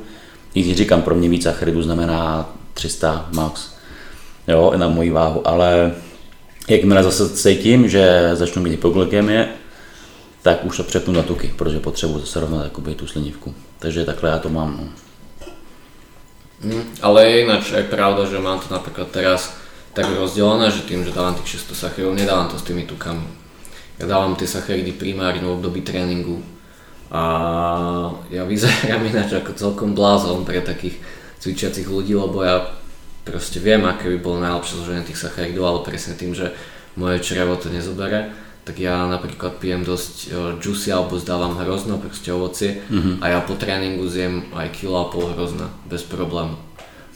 někdy 0.55 0.75
říkám, 0.75 1.03
pro 1.03 1.15
mě 1.15 1.29
víc 1.29 1.43
sacharidů 1.43 1.83
znamená 1.83 2.53
300 2.75 3.29
max, 3.33 3.71
jo, 4.49 4.73
na 4.77 4.89
moji 4.89 5.11
váhu, 5.11 5.49
ale 5.49 5.93
jakmile 6.69 7.03
zase 7.03 7.31
cítím, 7.31 7.89
že 7.89 8.31
začnu 8.35 8.63
mít 8.63 8.71
hypoglykemie, 8.71 9.49
tak 10.43 10.65
už 10.65 10.77
to 10.77 10.85
přepnu 10.85 11.13
na 11.13 11.23
tuky, 11.23 11.53
protože 11.57 11.81
potřebuji 11.81 12.19
zase 12.19 12.41
rovnat 12.41 12.65
jakoby 12.65 12.95
tu 12.95 13.07
slinivku. 13.07 13.55
Takže 13.79 14.05
takhle 14.05 14.31
já 14.31 14.39
to 14.39 14.49
mám. 14.49 14.77
No. 14.77 14.89
Mm, 16.61 16.85
ale 17.03 17.27
je 17.27 17.41
ináč 17.41 17.73
aj 17.73 17.89
pravda, 17.89 18.29
že 18.29 18.37
mám 18.37 18.61
to 18.61 18.69
napríklad 18.69 19.09
teraz 19.09 19.57
tak 19.97 20.13
rozdelené, 20.13 20.69
že 20.69 20.85
tým, 20.85 21.05
že 21.05 21.17
dávam 21.17 21.33
tých 21.35 21.65
600 21.65 21.77
sacharidov, 21.77 22.15
nedávam 22.15 22.53
to 22.53 22.61
s 22.61 22.69
tými 22.69 22.85
tukami. 22.85 23.25
Ja 23.97 24.05
dávam 24.05 24.37
tie 24.37 24.45
sacharidy 24.45 24.93
primárne 24.93 25.45
v 25.45 25.57
období 25.57 25.81
tréningu 25.81 26.45
a 27.09 27.23
ja 28.29 28.45
vyzerám 28.45 29.03
ináč 29.11 29.41
ako 29.41 29.57
celkom 29.57 29.97
blázon 29.97 30.45
pre 30.45 30.61
takých 30.61 31.01
cvičiacich 31.41 31.89
ľudí, 31.89 32.13
lebo 32.13 32.45
ja 32.45 32.77
proste 33.25 33.57
viem, 33.57 33.81
aké 33.89 34.13
by 34.17 34.19
bolo 34.21 34.45
najlepšie 34.45 34.77
zloženie 34.77 35.09
tých 35.09 35.21
sacharidov, 35.21 35.65
ale 35.65 35.81
presne 35.89 36.13
tým, 36.13 36.37
že 36.37 36.53
moje 37.01 37.25
črevo 37.25 37.57
to 37.57 37.73
nezobere, 37.73 38.37
tak 38.65 38.77
ja 38.77 39.09
napríklad 39.09 39.57
pijem 39.57 39.83
dosť 39.83 40.15
e, 40.27 40.29
juicy 40.61 40.93
alebo 40.93 41.17
zdávam 41.17 41.57
hrozno, 41.57 41.97
proste 41.97 42.31
ovocie 42.31 42.85
a 43.21 43.25
ja 43.33 43.39
po 43.41 43.57
tréningu 43.57 44.05
zjem 44.07 44.53
aj 44.53 44.69
kilo 44.77 45.01
a 45.01 45.07
pol 45.09 45.33
hrozna, 45.33 45.73
bez 45.89 46.05
problému. 46.05 46.55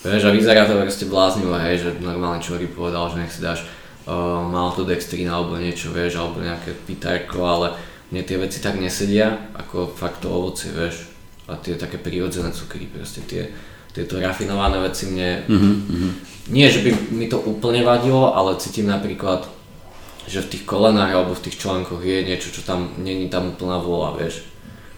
Vieš, 0.04 0.28
a 0.28 0.36
vyzerá 0.36 0.68
to 0.68 0.76
proste 0.76 1.08
bláznivo, 1.08 1.56
hej, 1.56 1.80
že 1.80 1.90
normálne 2.04 2.44
človek 2.44 2.76
povedal, 2.76 3.08
že 3.08 3.24
nech 3.24 3.32
si 3.32 3.40
dáš 3.40 3.64
uh, 4.04 4.44
maltodextrín 4.44 5.32
alebo 5.32 5.56
niečo, 5.56 5.96
vieš, 5.96 6.20
alebo 6.20 6.44
nejaké 6.44 6.76
pitajko, 6.84 7.40
ale 7.40 7.66
mne 8.12 8.20
tie 8.20 8.36
veci 8.36 8.60
tak 8.60 8.76
nesedia, 8.76 9.48
ako 9.56 9.88
fakt 9.88 10.20
to 10.20 10.28
ovocie, 10.28 10.68
vieš, 10.76 11.08
a 11.48 11.56
tie 11.56 11.80
také 11.80 11.96
prírodzené 11.96 12.52
cukry, 12.52 12.84
proste 12.84 13.24
tie, 13.24 13.48
tieto 13.96 14.20
rafinované 14.20 14.76
veci 14.84 15.08
mne, 15.08 15.48
Mm-hmm. 15.48 16.10
nie 16.52 16.68
že 16.68 16.84
by 16.84 16.90
mi 17.16 17.26
to 17.32 17.40
úplne 17.40 17.80
vadilo, 17.80 18.36
ale 18.36 18.60
cítim 18.60 18.84
napríklad, 18.84 19.48
že 20.28 20.40
v 20.40 20.50
tých 20.56 20.64
kolenách 20.64 21.12
alebo 21.12 21.32
v 21.36 21.44
tých 21.48 21.60
článkoch 21.60 22.00
je 22.00 22.24
niečo, 22.24 22.48
čo 22.52 22.64
tam 22.64 22.92
není 22.96 23.28
tam 23.28 23.52
úplná 23.52 23.76
vôľa, 23.76 24.10
vieš. 24.16 24.44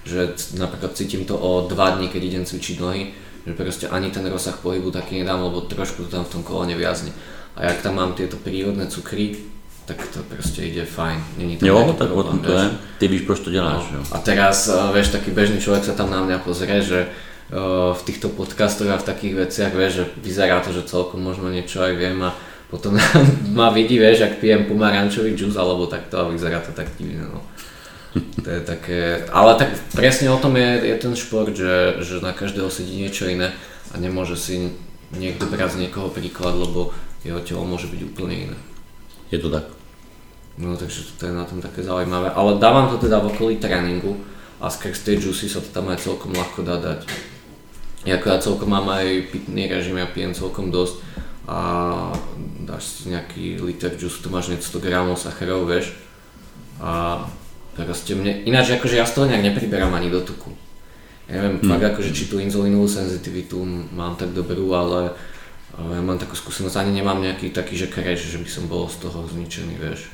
Že 0.06 0.38
napríklad 0.62 0.94
cítim 0.94 1.26
to 1.26 1.34
o 1.34 1.66
dva 1.66 1.98
dní, 1.98 2.06
keď 2.06 2.22
idem 2.22 2.44
cvičiť 2.46 2.76
nohy, 2.78 3.10
že 3.46 3.52
proste 3.54 3.86
ani 3.90 4.10
ten 4.10 4.26
rozsah 4.26 4.54
pohybu 4.58 4.94
taký 4.94 5.22
nedám, 5.22 5.42
lebo 5.42 5.66
trošku 5.66 6.06
to 6.06 6.10
tam 6.10 6.24
v 6.26 6.32
tom 6.38 6.42
kolene 6.46 6.78
viazne. 6.78 7.10
A 7.56 7.70
jak 7.70 7.82
tam 7.82 7.98
mám 7.98 8.14
tieto 8.14 8.36
prírodné 8.36 8.86
cukry, 8.86 9.38
tak 9.86 10.02
to 10.10 10.18
proste 10.26 10.66
ide 10.66 10.82
fajn. 10.82 11.38
Není 11.38 11.56
tam 11.56 11.68
Jo, 11.68 11.94
tak 11.98 12.10
problém, 12.10 12.38
to 12.38 12.52
je. 12.52 12.70
Ty 12.98 13.08
víš, 13.08 13.22
proč 13.22 13.40
to 13.40 13.50
děláš, 13.50 13.82
jo. 13.92 13.98
No. 13.98 14.04
A 14.12 14.18
teraz, 14.18 14.68
eh, 14.68 14.92
vieš, 14.92 15.08
taký 15.08 15.30
bežný 15.30 15.62
človek 15.62 15.84
sa 15.86 15.94
tam 15.94 16.10
na 16.10 16.26
mňa 16.26 16.38
pozrie, 16.42 16.82
že 16.82 17.06
eh, 17.06 17.54
v 17.94 18.02
týchto 18.02 18.28
podcastoch 18.28 18.90
a 18.90 18.98
v 18.98 19.06
takých 19.06 19.34
veciach, 19.46 19.72
vieš, 19.74 19.92
že 19.92 20.04
vyzerá 20.18 20.58
to, 20.60 20.74
že 20.74 20.90
celkom 20.90 21.22
možno 21.22 21.46
niečo 21.54 21.86
aj 21.86 21.94
viem 21.94 22.18
a 22.26 22.34
potom 22.70 22.98
ma 23.58 23.70
vidí, 23.70 23.98
vieš, 23.98 24.26
ak 24.26 24.42
pijem 24.42 24.66
pomarančový 24.66 25.38
džús 25.38 25.54
alebo 25.54 25.86
takto 25.86 26.18
a 26.18 26.28
vyzerá 26.30 26.58
to 26.62 26.74
tak 26.74 26.90
divne, 26.98 27.26
no. 27.26 27.42
To 28.16 28.48
je 28.48 28.60
také, 28.64 29.28
ale 29.28 29.60
tak 29.60 29.76
presne 29.92 30.32
o 30.32 30.40
tom 30.40 30.56
je, 30.56 30.88
je 30.88 30.96
ten 30.96 31.12
šport, 31.12 31.52
že, 31.52 32.00
že 32.00 32.24
na 32.24 32.32
každého 32.32 32.72
sedí 32.72 32.96
niečo 32.96 33.28
iné 33.28 33.52
a 33.92 34.00
nemôže 34.00 34.40
si 34.40 34.72
niekto 35.12 35.44
brať 35.44 35.76
z 35.76 35.80
niekoho 35.86 36.08
príklad, 36.08 36.56
lebo 36.56 36.96
jeho 37.20 37.44
telo 37.44 37.68
môže 37.68 37.92
byť 37.92 38.00
úplne 38.08 38.50
iné. 38.50 38.58
Je 39.28 39.36
to 39.36 39.52
tak. 39.52 39.68
No 40.56 40.72
takže 40.72 41.12
to 41.20 41.28
je 41.28 41.34
na 41.36 41.44
tom 41.44 41.60
také 41.60 41.84
zaujímavé, 41.84 42.32
ale 42.32 42.56
dávam 42.56 42.88
to 42.88 42.96
teda 42.96 43.20
v 43.20 43.36
okolí 43.36 43.60
tréningu 43.60 44.16
a 44.56 44.72
skrz 44.72 45.04
tej 45.04 45.20
juicy 45.20 45.52
sa 45.52 45.60
to 45.60 45.68
tam 45.68 45.92
aj 45.92 46.00
celkom 46.00 46.32
ľahko 46.32 46.64
dá 46.64 46.80
dať. 46.80 47.04
Jako 48.08 48.24
ja 48.32 48.38
celkom 48.40 48.72
mám 48.72 48.88
aj 48.88 49.28
pitný 49.28 49.68
režim, 49.68 50.00
ja 50.00 50.08
pijem 50.08 50.32
celkom 50.32 50.72
dosť 50.72 51.04
a 51.46 51.58
dáš 52.66 52.82
si 53.02 53.14
nejaký 53.14 53.62
liter 53.62 53.94
juice, 53.94 54.18
tu 54.18 54.28
máš 54.28 54.50
niečo 54.50 54.76
100 54.76 54.86
gramov 54.86 55.16
sacherov, 55.18 55.66
vieš. 55.66 55.94
A 56.82 57.22
proste 57.78 58.18
mne, 58.18 58.42
ináč 58.44 58.74
akože 58.74 58.98
ja 58.98 59.06
z 59.06 59.14
toho 59.14 59.30
nejak 59.30 59.54
nepriberám 59.54 59.94
ani 59.94 60.10
do 60.10 60.20
tuku. 60.20 60.50
Ja 61.30 61.42
neviem, 61.42 61.62
hmm. 61.62 61.70
fakt 61.70 61.84
akože 61.94 62.10
či 62.14 62.30
tú 62.30 62.38
inzulínovú 62.38 62.86
senzitivitu 62.86 63.58
mám 63.94 64.14
tak 64.18 64.30
dobrú, 64.34 64.70
ale 64.74 65.14
ale 65.76 66.00
ja 66.00 66.02
mám 66.02 66.16
takú 66.16 66.32
skúsenosť, 66.32 66.80
ani 66.80 67.04
nemám 67.04 67.20
nejaký 67.20 67.52
taký, 67.52 67.76
že 67.76 67.92
kreš, 67.92 68.32
že 68.32 68.40
by 68.40 68.48
som 68.48 68.64
bol 68.64 68.88
z 68.88 68.96
toho 68.96 69.28
zničený, 69.28 69.76
vieš. 69.76 70.08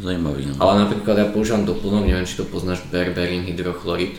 Zajímavý, 0.00 0.48
no. 0.48 0.56
Ale 0.56 0.88
napríklad 0.88 1.20
ja 1.20 1.28
používam 1.28 1.68
doplnok, 1.68 2.08
neviem 2.08 2.24
či 2.24 2.40
to 2.40 2.48
poznáš, 2.48 2.80
berberín 2.88 3.44
hydrochlorid. 3.44 4.16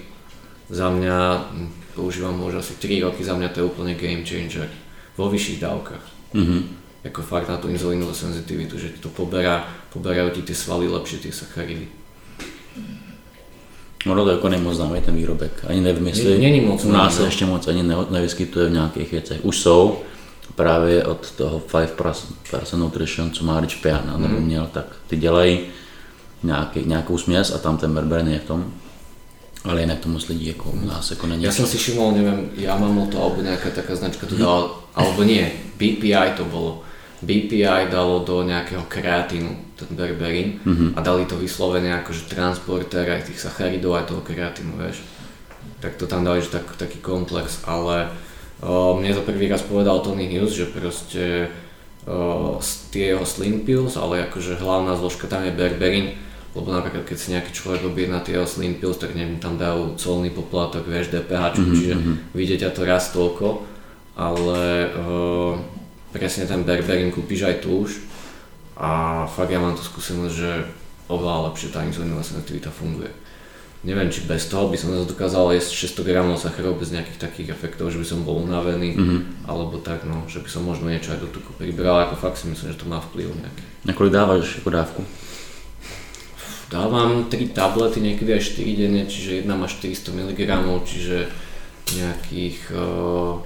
za 0.70 0.94
mňa, 0.94 1.50
používam 1.98 2.38
možno 2.38 2.62
asi 2.62 2.78
3 2.78 3.10
roky, 3.10 3.26
za 3.26 3.34
mňa 3.34 3.50
to 3.50 3.66
je 3.66 3.70
úplne 3.74 3.98
game 3.98 4.22
changer 4.22 4.70
vo 5.18 5.34
vyšších 5.34 5.66
dávkach. 5.66 6.06
Mhm. 6.34 6.60
Ako 7.04 7.20
fakt 7.22 7.52
na 7.52 7.60
tú 7.60 7.68
inzulínovú 7.68 8.16
senzitivitu, 8.16 8.80
že 8.80 8.96
to 9.04 9.12
poberá, 9.12 9.68
poberajú 9.92 10.40
ti 10.40 10.42
tie 10.48 10.56
svaly 10.56 10.88
lepšie, 10.88 11.20
tie 11.28 11.36
sacharidy. 11.36 11.92
Ono 14.08 14.24
to 14.26 14.32
jako 14.32 14.50
nemoc 14.50 14.76
známý 14.76 15.02
ten 15.02 15.16
výrobek. 15.16 15.52
Ani 15.68 15.82
nevím, 15.82 16.08
jestli 16.08 16.40
Není 16.40 16.62
moc 16.62 16.84
u 16.86 16.92
nás 16.92 17.16
se 17.18 17.24
ještě 17.26 17.46
moc 17.46 17.68
ani 17.68 17.84
ne, 17.84 17.96
nevyskytuje 18.10 18.70
v 18.70 18.72
nějakých 18.72 19.12
věcech. 19.12 19.40
Už 19.46 19.60
jsou, 19.60 20.00
právě 20.56 21.04
od 21.04 21.32
toho 21.32 21.60
5% 21.60 22.78
Nutrition, 22.78 23.32
co 23.32 23.44
má 23.46 23.60
Rich 23.60 23.78
Piana, 23.82 24.18
nebo 24.18 24.36
Mhm. 24.36 24.44
měl, 24.46 24.68
tak 24.74 24.86
ty 25.08 25.18
dělají 25.18 25.60
nějaký, 26.44 26.84
nějakou 26.86 27.18
směs 27.18 27.52
a 27.56 27.58
tam 27.58 27.78
ten 27.78 27.94
berberin 27.94 28.28
je 28.28 28.40
v 28.40 28.44
tom. 28.44 28.74
Ale 29.64 29.82
jinak 29.82 30.00
to 30.00 30.10
moc 30.10 30.28
lidí 30.28 30.48
jako 30.48 30.70
u 30.70 30.86
nás 30.86 31.12
jako 31.12 31.28
není. 31.28 31.44
Ja 31.44 31.52
som 31.52 31.64
si 31.64 31.78
všimol, 31.80 32.12
neviem, 32.20 32.52
Yamamoto 32.60 33.16
alebo 33.24 33.40
nejaká 33.40 33.72
taká 33.72 33.96
značka 33.96 34.28
to 34.28 34.36
dala, 34.36 34.76
alebo 34.92 35.24
nie, 35.24 35.48
BPI 35.80 36.36
to 36.36 36.44
bolo. 36.44 36.84
BPI 37.24 37.88
dalo 37.88 38.20
do 38.28 38.44
nejakého 38.44 38.84
kreatínu 38.92 39.56
ten 39.80 39.88
berberín 39.96 40.60
a 40.96 41.00
dali 41.00 41.24
to 41.24 41.40
vyslovene 41.40 41.96
akože 42.04 42.28
transportér 42.28 43.08
aj 43.08 43.32
tých 43.32 43.40
sacharidov 43.40 43.96
aj 43.96 44.12
toho 44.12 44.20
kreatínu, 44.22 44.76
vieš. 44.76 45.00
Tak 45.80 45.96
to 45.96 46.12
tam 46.12 46.28
dali, 46.28 46.44
že 46.44 46.52
tak, 46.52 46.68
taký 46.76 47.00
komplex, 47.00 47.64
ale 47.64 48.12
o, 48.60 49.00
mne 49.00 49.16
to 49.16 49.24
prvý 49.24 49.48
raz 49.48 49.64
povedal 49.64 50.04
Tony 50.04 50.28
Hughes, 50.28 50.60
že 50.60 50.68
proste 50.68 51.48
s- 52.60 52.92
tie 52.92 53.16
jeho 53.16 53.24
slim 53.24 53.64
pills, 53.64 53.96
ale 53.96 54.28
akože 54.28 54.60
hlavná 54.60 55.00
zložka 55.00 55.28
tam 55.32 55.48
je 55.48 55.56
berberín, 55.56 56.20
lebo 56.54 56.70
napríklad 56.70 57.04
keď 57.10 57.18
si 57.18 57.34
nejaký 57.34 57.52
človek 57.52 57.82
objedná 57.90 58.22
tie 58.22 58.38
slim 58.46 58.78
pills, 58.78 59.02
tak 59.02 59.18
neviem, 59.18 59.42
tam 59.42 59.58
dajú 59.58 59.98
colný 59.98 60.30
poplatok, 60.30 60.86
vieš, 60.86 61.10
DPH, 61.10 61.58
mm-hmm. 61.58 61.74
čiže 61.74 61.94
vyjde 62.38 62.56
ťa 62.62 62.70
to 62.70 62.82
raz 62.86 63.10
toľko, 63.10 63.66
ale 64.14 64.94
o, 64.94 65.58
presne 66.14 66.46
ten 66.46 66.62
berberín 66.62 67.10
kúpiš 67.10 67.50
aj 67.50 67.56
tu 67.66 67.90
už 67.90 68.06
a 68.78 69.26
fakt 69.26 69.50
ja 69.50 69.58
mám 69.58 69.74
tú 69.74 69.82
skúsenosť, 69.82 70.34
že 70.34 70.52
oveľa 71.10 71.50
lepšie 71.50 71.74
tá 71.74 71.82
inzulínová 71.82 72.22
senzitivita 72.22 72.70
funguje. 72.70 73.10
Neviem, 73.84 74.08
či 74.08 74.24
bez 74.24 74.48
toho 74.48 74.72
by 74.72 74.80
som 74.80 74.96
dokázal 74.96 75.60
jesť 75.60 76.00
600 76.00 76.08
gramov 76.08 76.40
sacharov 76.40 76.80
bez 76.80 76.96
nejakých 76.96 77.20
takých 77.20 77.52
efektov, 77.52 77.92
že 77.92 78.00
by 78.00 78.08
som 78.08 78.24
bol 78.24 78.40
unavený, 78.40 78.96
mm-hmm. 78.96 79.20
alebo 79.44 79.76
tak, 79.84 80.08
no, 80.08 80.24
že 80.32 80.40
by 80.40 80.48
som 80.48 80.64
možno 80.64 80.88
niečo 80.88 81.12
aj 81.12 81.20
do 81.20 81.28
tuku 81.28 81.52
pribral, 81.60 82.00
ako 82.08 82.16
fakt 82.16 82.40
si 82.40 82.48
myslím, 82.48 82.72
že 82.72 82.80
to 82.80 82.88
má 82.88 83.04
vplyv 83.04 83.28
nejaký. 83.36 83.64
Na 83.84 83.92
kolik 83.92 84.16
dáváš 84.16 84.56
jako 84.56 84.70
dávku? 84.70 85.02
Dávam 86.74 87.30
3 87.30 87.54
tablety, 87.54 88.02
niekedy 88.02 88.34
aj 88.34 88.50
4 88.58 88.82
denne, 88.82 89.06
čiže 89.06 89.46
jedna 89.46 89.54
má 89.54 89.70
400 89.70 90.10
mg, 90.10 90.42
čiže 90.90 91.30
nejakých 91.94 92.74
uh, 92.74 93.38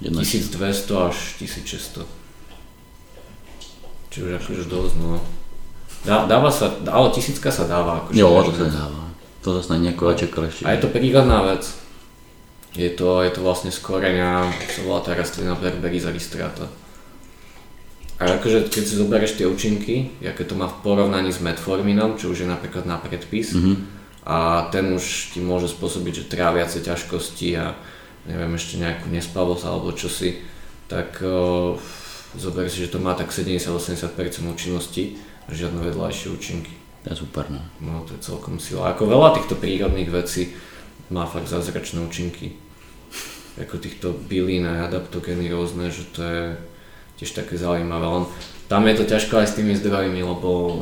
Jedna 0.00 0.24
1200 0.24 1.08
až 1.12 1.16
1600. 1.38 2.08
Čiže 4.10 4.24
už 4.26 4.34
akože 4.40 4.64
dosť, 4.64 4.94
no. 4.96 5.20
Dá, 6.08 6.24
dáva 6.24 6.48
sa, 6.48 6.72
ale 6.88 7.12
tisícka 7.12 7.52
sa 7.52 7.68
dáva. 7.68 8.00
Akože 8.02 8.16
Jo, 8.16 8.42
to 8.42 8.52
deň. 8.56 8.72
dává. 8.72 9.04
To 9.44 9.54
zase 9.54 9.72
není 9.72 9.86
jako 9.86 10.14
čekal 10.14 10.44
ještě. 10.44 10.66
A 10.66 10.70
je 10.70 10.78
to 10.78 10.86
prírodná 10.88 11.42
vec. 11.42 11.74
Je 12.74 12.90
to, 12.90 13.22
je 13.22 13.30
to 13.30 13.42
vlastne 13.42 13.74
z 13.74 13.78
koreňa, 13.82 14.46
sa 14.70 14.80
volá 14.86 15.02
tá 15.02 15.10
rastlina 15.10 15.58
Berberis 15.58 16.06
aristrata. 16.06 16.70
A 18.20 18.36
akože 18.36 18.68
keď 18.68 18.84
si 18.84 19.00
zoberieš 19.00 19.40
tie 19.40 19.48
účinky, 19.48 20.20
aké 20.20 20.44
to 20.44 20.52
má 20.52 20.68
v 20.68 20.84
porovnaní 20.84 21.32
s 21.32 21.40
metforminom, 21.40 22.20
čo 22.20 22.36
už 22.36 22.44
je 22.44 22.48
napríklad 22.52 22.84
na 22.84 23.00
predpis, 23.00 23.56
mm-hmm. 23.56 23.76
a 24.28 24.68
ten 24.68 24.92
už 24.92 25.32
ti 25.32 25.40
môže 25.40 25.72
spôsobiť, 25.72 26.12
že 26.12 26.28
tráviace 26.28 26.84
ťažkosti 26.84 27.56
a 27.56 27.80
neviem, 28.28 28.52
ešte 28.60 28.76
nejakú 28.76 29.08
nespavosť 29.08 29.64
alebo 29.64 29.96
čosi, 29.96 30.36
tak 30.84 31.24
o, 31.24 31.80
zober 32.36 32.68
si, 32.68 32.84
že 32.84 32.92
to 32.92 33.00
má 33.00 33.16
tak 33.16 33.32
70-80% 33.32 34.12
účinnosti 34.52 35.16
a 35.48 35.56
žiadne 35.56 35.80
vedľajšie 35.80 36.28
účinky. 36.28 36.76
To 37.08 37.16
je 37.16 37.24
super, 37.24 37.48
no. 37.48 37.64
No 37.80 38.04
to 38.04 38.12
je 38.12 38.20
celkom 38.20 38.60
sila. 38.60 38.92
Ako 38.92 39.08
veľa 39.08 39.32
týchto 39.40 39.56
prírodných 39.56 40.12
vecí 40.12 40.52
má 41.08 41.24
fakt 41.24 41.48
zázračné 41.48 42.04
účinky. 42.04 42.52
Ako 43.56 43.80
týchto 43.80 44.12
bylín 44.12 44.68
a 44.68 44.84
adaptogény 44.84 45.48
rôzne, 45.48 45.88
že 45.88 46.04
to 46.12 46.20
je 46.20 46.44
tiež 47.20 47.36
také 47.36 47.60
zaujímavé. 47.60 48.06
Len 48.08 48.24
tam 48.72 48.88
je 48.88 48.94
to 48.96 49.04
ťažko 49.04 49.44
aj 49.44 49.46
s 49.52 49.56
tými 49.60 49.76
zdrojmi, 49.76 50.24
lebo 50.24 50.80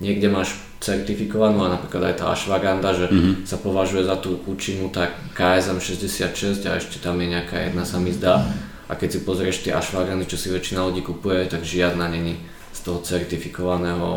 niekde 0.00 0.32
máš 0.32 0.56
certifikovanú 0.80 1.64
a 1.64 1.72
napríklad 1.72 2.12
aj 2.12 2.14
tá 2.20 2.24
ashwagandha, 2.32 2.96
že 2.96 3.06
mm-hmm. 3.08 3.34
sa 3.44 3.56
považuje 3.60 4.08
za 4.08 4.16
tú 4.16 4.40
účinnú 4.48 4.88
tak 4.88 5.12
KSM 5.36 5.76
66 5.76 6.64
a 6.68 6.80
ešte 6.80 6.96
tam 7.00 7.20
je 7.20 7.36
nejaká 7.36 7.68
jedna 7.68 7.84
sa 7.84 8.00
mi 8.00 8.12
zdá. 8.16 8.48
A 8.86 8.94
keď 8.94 9.18
si 9.18 9.20
pozrieš 9.26 9.66
tie 9.66 9.74
ashwagandy, 9.74 10.24
čo 10.30 10.38
si 10.40 10.48
väčšina 10.48 10.88
ľudí 10.88 11.02
kupuje, 11.02 11.50
tak 11.50 11.66
žiadna 11.66 12.08
není 12.08 12.38
z 12.72 12.80
toho 12.80 13.02
certifikovaného 13.02 14.08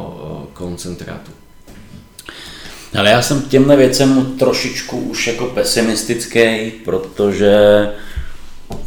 koncentrátu. 0.54 1.32
Ale 2.98 3.10
já 3.10 3.22
jsem 3.22 3.42
těmhle 3.42 3.78
věcem 3.78 4.26
trošičku 4.40 4.98
už 5.00 5.28
jako 5.28 5.46
pesimistický, 5.46 6.72
protože 6.86 7.58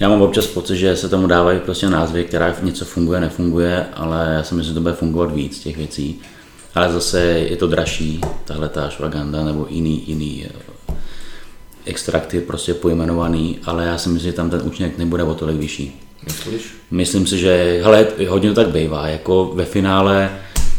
já 0.00 0.08
mám 0.08 0.22
občas 0.22 0.46
pocit, 0.46 0.76
že 0.76 0.96
se 0.96 1.08
tomu 1.08 1.26
dávají 1.26 1.60
prostě 1.60 1.90
názvy, 1.90 2.24
která 2.24 2.54
něco 2.62 2.84
funguje, 2.84 3.20
nefunguje, 3.20 3.86
ale 3.94 4.32
já 4.34 4.42
si 4.42 4.54
myslím, 4.54 4.70
že 4.70 4.74
to 4.74 4.80
bude 4.80 4.94
fungovat 4.94 5.34
víc 5.34 5.58
těch 5.58 5.76
věcí. 5.76 6.20
Ale 6.74 6.92
zase 6.92 7.20
je 7.22 7.56
to 7.56 7.66
dražší, 7.66 8.20
tahle 8.44 8.68
ta 8.68 8.86
ashwagandha 8.86 9.44
nebo 9.44 9.66
jiný, 9.70 10.04
jiný 10.06 10.46
eh, 10.46 10.94
extrakty 11.84 12.40
prostě 12.40 12.74
pojmenovaný, 12.74 13.58
ale 13.64 13.86
já 13.86 13.98
si 13.98 14.08
myslím, 14.08 14.30
že 14.30 14.36
tam 14.36 14.50
ten 14.50 14.60
účinek 14.64 14.98
nebude 14.98 15.22
o 15.22 15.34
tolik 15.34 15.56
vyšší. 15.56 16.00
Myslíš? 16.24 16.74
Myslím 16.90 17.26
si, 17.26 17.38
že 17.38 17.80
hele, 17.82 18.06
hodně 18.28 18.48
to 18.48 18.54
tak 18.54 18.68
bývá, 18.68 19.08
jako 19.08 19.52
ve 19.54 19.64
finále, 19.64 20.38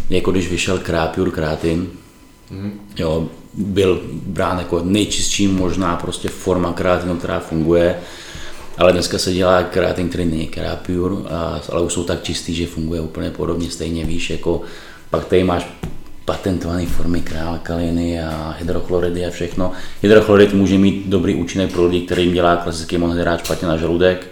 jako 0.09 0.31
když 0.31 0.49
vyšel 0.49 0.77
Krápur 0.77 1.31
Krátin, 1.31 1.89
mm. 2.51 2.79
jo, 2.97 3.29
byl 3.53 4.01
brán 4.11 4.57
jako 4.57 4.81
nejčistší 4.83 5.47
možná 5.47 5.95
prostě 5.95 6.29
forma 6.29 6.73
kreatinu, 6.73 7.15
která 7.17 7.39
funguje, 7.39 7.99
ale 8.77 8.93
dneska 8.93 9.17
se 9.17 9.33
dělá 9.33 9.63
kreatin, 9.63 10.09
který 10.09 10.25
není 10.25 10.47
Krápur, 10.47 11.27
ale 11.69 11.81
už 11.81 11.93
jsou 11.93 12.03
tak 12.03 12.23
čistý, 12.23 12.53
že 12.53 12.67
funguje 12.67 13.01
úplně 13.01 13.29
podobně 13.29 13.71
stejně, 13.71 14.05
víš, 14.05 14.29
jako 14.29 14.61
pak 15.09 15.25
tady 15.25 15.43
máš 15.43 15.67
patentované 16.25 16.85
formy 16.85 17.23
kaliny 17.63 18.23
a 18.23 18.55
hydrochloridy 18.59 19.25
a 19.25 19.29
všechno. 19.29 19.71
Hydrochlorid 20.01 20.53
může 20.53 20.77
mít 20.77 21.07
dobrý 21.07 21.35
účinek 21.35 21.71
pro 21.71 21.85
lidi, 21.85 22.05
kterým 22.05 22.33
dělá 22.33 22.55
klasický 22.55 22.97
monohydrát 22.97 23.45
špatně 23.45 23.67
na 23.67 23.77
žaludek, 23.77 24.27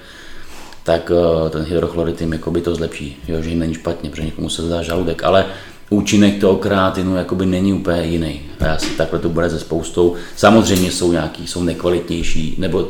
tak 0.84 1.12
eh, 1.12 1.50
ten 1.50 1.64
hydrochlorid 1.64 2.22
jim 2.22 2.34
jakoby 2.34 2.62
to 2.62 2.76
zlepší, 2.76 3.18
jo, 3.28 3.42
že 3.42 3.50
jim 3.50 3.60
není 3.60 3.74
špatně, 3.74 4.10
protože 4.10 4.24
někomu 4.24 4.50
se 4.50 4.62
zdá 4.62 4.82
žaludek, 4.82 5.24
ale 5.24 5.46
účinek 5.92 6.40
toho 6.40 6.56
kreatinu 6.56 7.16
jakoby 7.16 7.46
není 7.46 7.74
úplně 7.74 8.04
jiný. 8.04 8.42
A 8.60 8.66
já 8.66 8.78
si 8.78 8.90
takhle 8.90 9.20
to 9.20 9.30
bude 9.30 9.50
ze 9.50 9.60
spoustou. 9.60 10.16
Samozřejmě 10.36 10.92
jsou 10.92 11.12
nějaký, 11.12 11.48
jsou 11.48 11.64
nekvalitnější, 11.64 12.56
nebo 12.58 12.80
uh, 12.80 12.88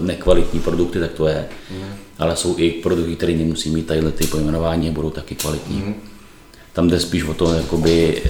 nekvalitní 0.00 0.60
produkty, 0.60 1.00
tak 1.00 1.10
to 1.10 1.26
je. 1.26 1.48
Mm. 1.70 1.84
Ale 2.18 2.36
jsou 2.36 2.54
i 2.58 2.70
produkty, 2.70 3.16
které 3.16 3.32
nemusí 3.32 3.70
mít 3.70 3.86
tadyhle 3.86 4.12
ty 4.12 4.26
pojmenování 4.26 4.88
a 4.88 4.92
budou 4.92 5.10
taky 5.10 5.34
kvalitní. 5.34 5.76
Mm. 5.76 5.94
Tam 6.72 6.88
jde 6.88 7.00
spíš 7.00 7.24
o 7.24 7.34
to, 7.34 7.54
jakoby 7.54 8.22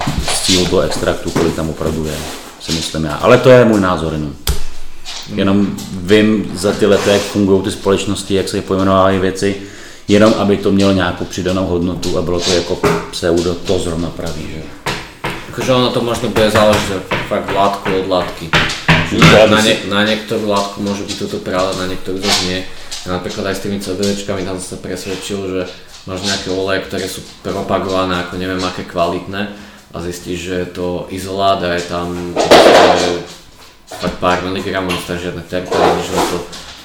cíl 0.42 0.66
toho 0.66 0.82
extraktu, 0.82 1.30
kolik 1.30 1.54
tam 1.54 1.70
opravdu 1.70 2.06
je, 2.06 2.16
si 2.60 2.72
myslím 2.72 3.04
já. 3.04 3.14
Ale 3.14 3.38
to 3.38 3.50
je 3.50 3.64
můj 3.64 3.80
názor 3.80 4.12
jenom. 4.12 4.32
Jenom 5.34 5.76
vím 5.92 6.50
za 6.54 6.72
ty 6.72 6.86
lety, 6.86 7.10
jak 7.10 7.20
fungují 7.20 7.62
ty 7.62 7.70
společnosti, 7.70 8.34
jak 8.34 8.48
se 8.48 8.62
pojmenovávají 8.62 9.18
věci, 9.18 9.56
jenom 10.10 10.34
aby 10.38 10.56
to 10.56 10.72
mělo 10.72 10.92
nějakou 10.92 11.24
přidanou 11.24 11.66
hodnotu 11.66 12.18
a 12.18 12.22
bylo 12.22 12.40
to 12.40 12.52
jako 12.52 12.78
pseudo, 13.10 13.54
to 13.54 13.78
zrovna 13.78 14.10
praví. 14.10 14.42
Že? 14.54 14.62
Akože 15.50 15.70
ono 15.72 15.90
to 15.90 16.02
možno 16.02 16.30
bude 16.30 16.50
záležiť 16.50 17.10
fakt 17.26 17.50
látku 17.50 17.90
od 17.90 18.06
látky. 18.06 18.50
No, 19.10 19.26
na, 19.26 19.46
na, 19.46 19.60
ne, 19.62 19.74
na 19.90 20.06
niektorú 20.06 20.46
látku 20.46 20.78
môže 20.86 21.02
byť 21.02 21.16
toto 21.18 21.42
práve, 21.42 21.74
na 21.82 21.90
niektorú 21.90 22.22
zase 22.22 22.42
nie. 22.46 22.60
A 23.06 23.18
napríklad 23.18 23.50
aj 23.50 23.58
s 23.58 23.64
tými 23.66 23.82
CBDčkami 23.82 24.46
tam 24.46 24.62
som 24.62 24.78
sa 24.78 24.82
presvedčil, 24.82 25.38
že 25.50 25.60
máš 26.06 26.22
nejaké 26.22 26.54
oleje, 26.54 26.86
ktoré 26.86 27.06
sú 27.10 27.26
propagované 27.42 28.22
ako 28.22 28.38
neviem 28.38 28.62
aké 28.62 28.86
kvalitné 28.86 29.50
a 29.90 29.96
zistíš, 29.98 30.38
že 30.38 30.54
je 30.62 30.68
to 30.70 30.86
izolát 31.10 31.58
a 31.66 31.74
je 31.74 31.82
tam 31.90 32.14
fakt 33.90 34.18
pár 34.22 34.38
miligramov, 34.46 34.94
tam 35.02 35.18
žiadne 35.18 35.42
terpeníny, 35.50 36.02
že 36.06 36.14
je 36.14 36.26
to 36.30 36.38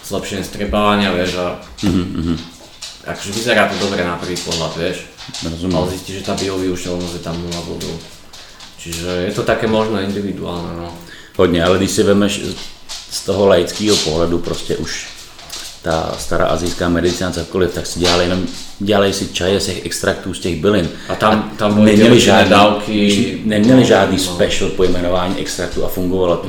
zlepšenie 0.10 0.42
strebávania, 0.42 1.14
vieš, 1.14 1.38
a 1.38 1.48
Mhm, 1.86 2.55
akože 3.06 3.32
vyzerá 3.32 3.70
to 3.70 3.78
dobre 3.80 4.01
na 4.03 4.18
prvý 4.18 4.36
pohľad, 4.38 4.74
vieš, 4.78 4.97
Rozumím. 5.45 5.78
ale 5.78 5.93
zistíš, 5.93 6.16
že 6.22 6.28
tá 6.28 6.34
biovyužiteľnosť 6.34 7.16
je 7.16 7.24
tam 7.24 7.38
0 7.38 7.70
bodov. 7.70 7.95
Čiže 8.78 9.10
je 9.30 9.34
to 9.34 9.43
také 9.43 9.68
možno 9.68 10.01
individuálne, 10.01 10.78
no. 10.78 10.93
Hodně, 11.38 11.64
ale 11.64 11.78
když 11.78 11.91
si 11.91 12.03
vemeš 12.03 12.41
z 13.12 13.26
toho 13.26 13.47
laického 13.47 13.95
pohledu, 13.95 14.39
prostě 14.39 14.78
už 14.78 15.08
ta 15.82 16.16
stará 16.18 16.45
azijská 16.45 16.89
medicína, 16.89 17.32
cokoliv, 17.32 17.74
tak 17.74 17.86
si 17.86 17.99
dělali 17.99 18.24
jenom, 18.24 18.45
dělali 18.80 19.14
si 19.14 19.28
čaje 19.28 19.60
z 19.60 19.66
těch 19.66 19.86
extraktů 19.86 20.34
z 20.34 20.39
těch 20.39 20.62
bylin. 20.62 20.89
A 21.10 21.16
tam- 21.16 21.51
tam 21.58 21.74
boli 21.74 21.91
neměli 21.91 22.20
žádný, 22.20 22.49
dávky, 22.49 23.41
neměli 23.45 23.82
no, 23.82 23.88
žádný 23.88 24.18
no. 24.18 24.24
special 24.24 24.70
pojmenování 24.70 25.38
extraktu 25.39 25.86
a 25.86 25.88
fungovalo 25.88 26.38
to. 26.38 26.47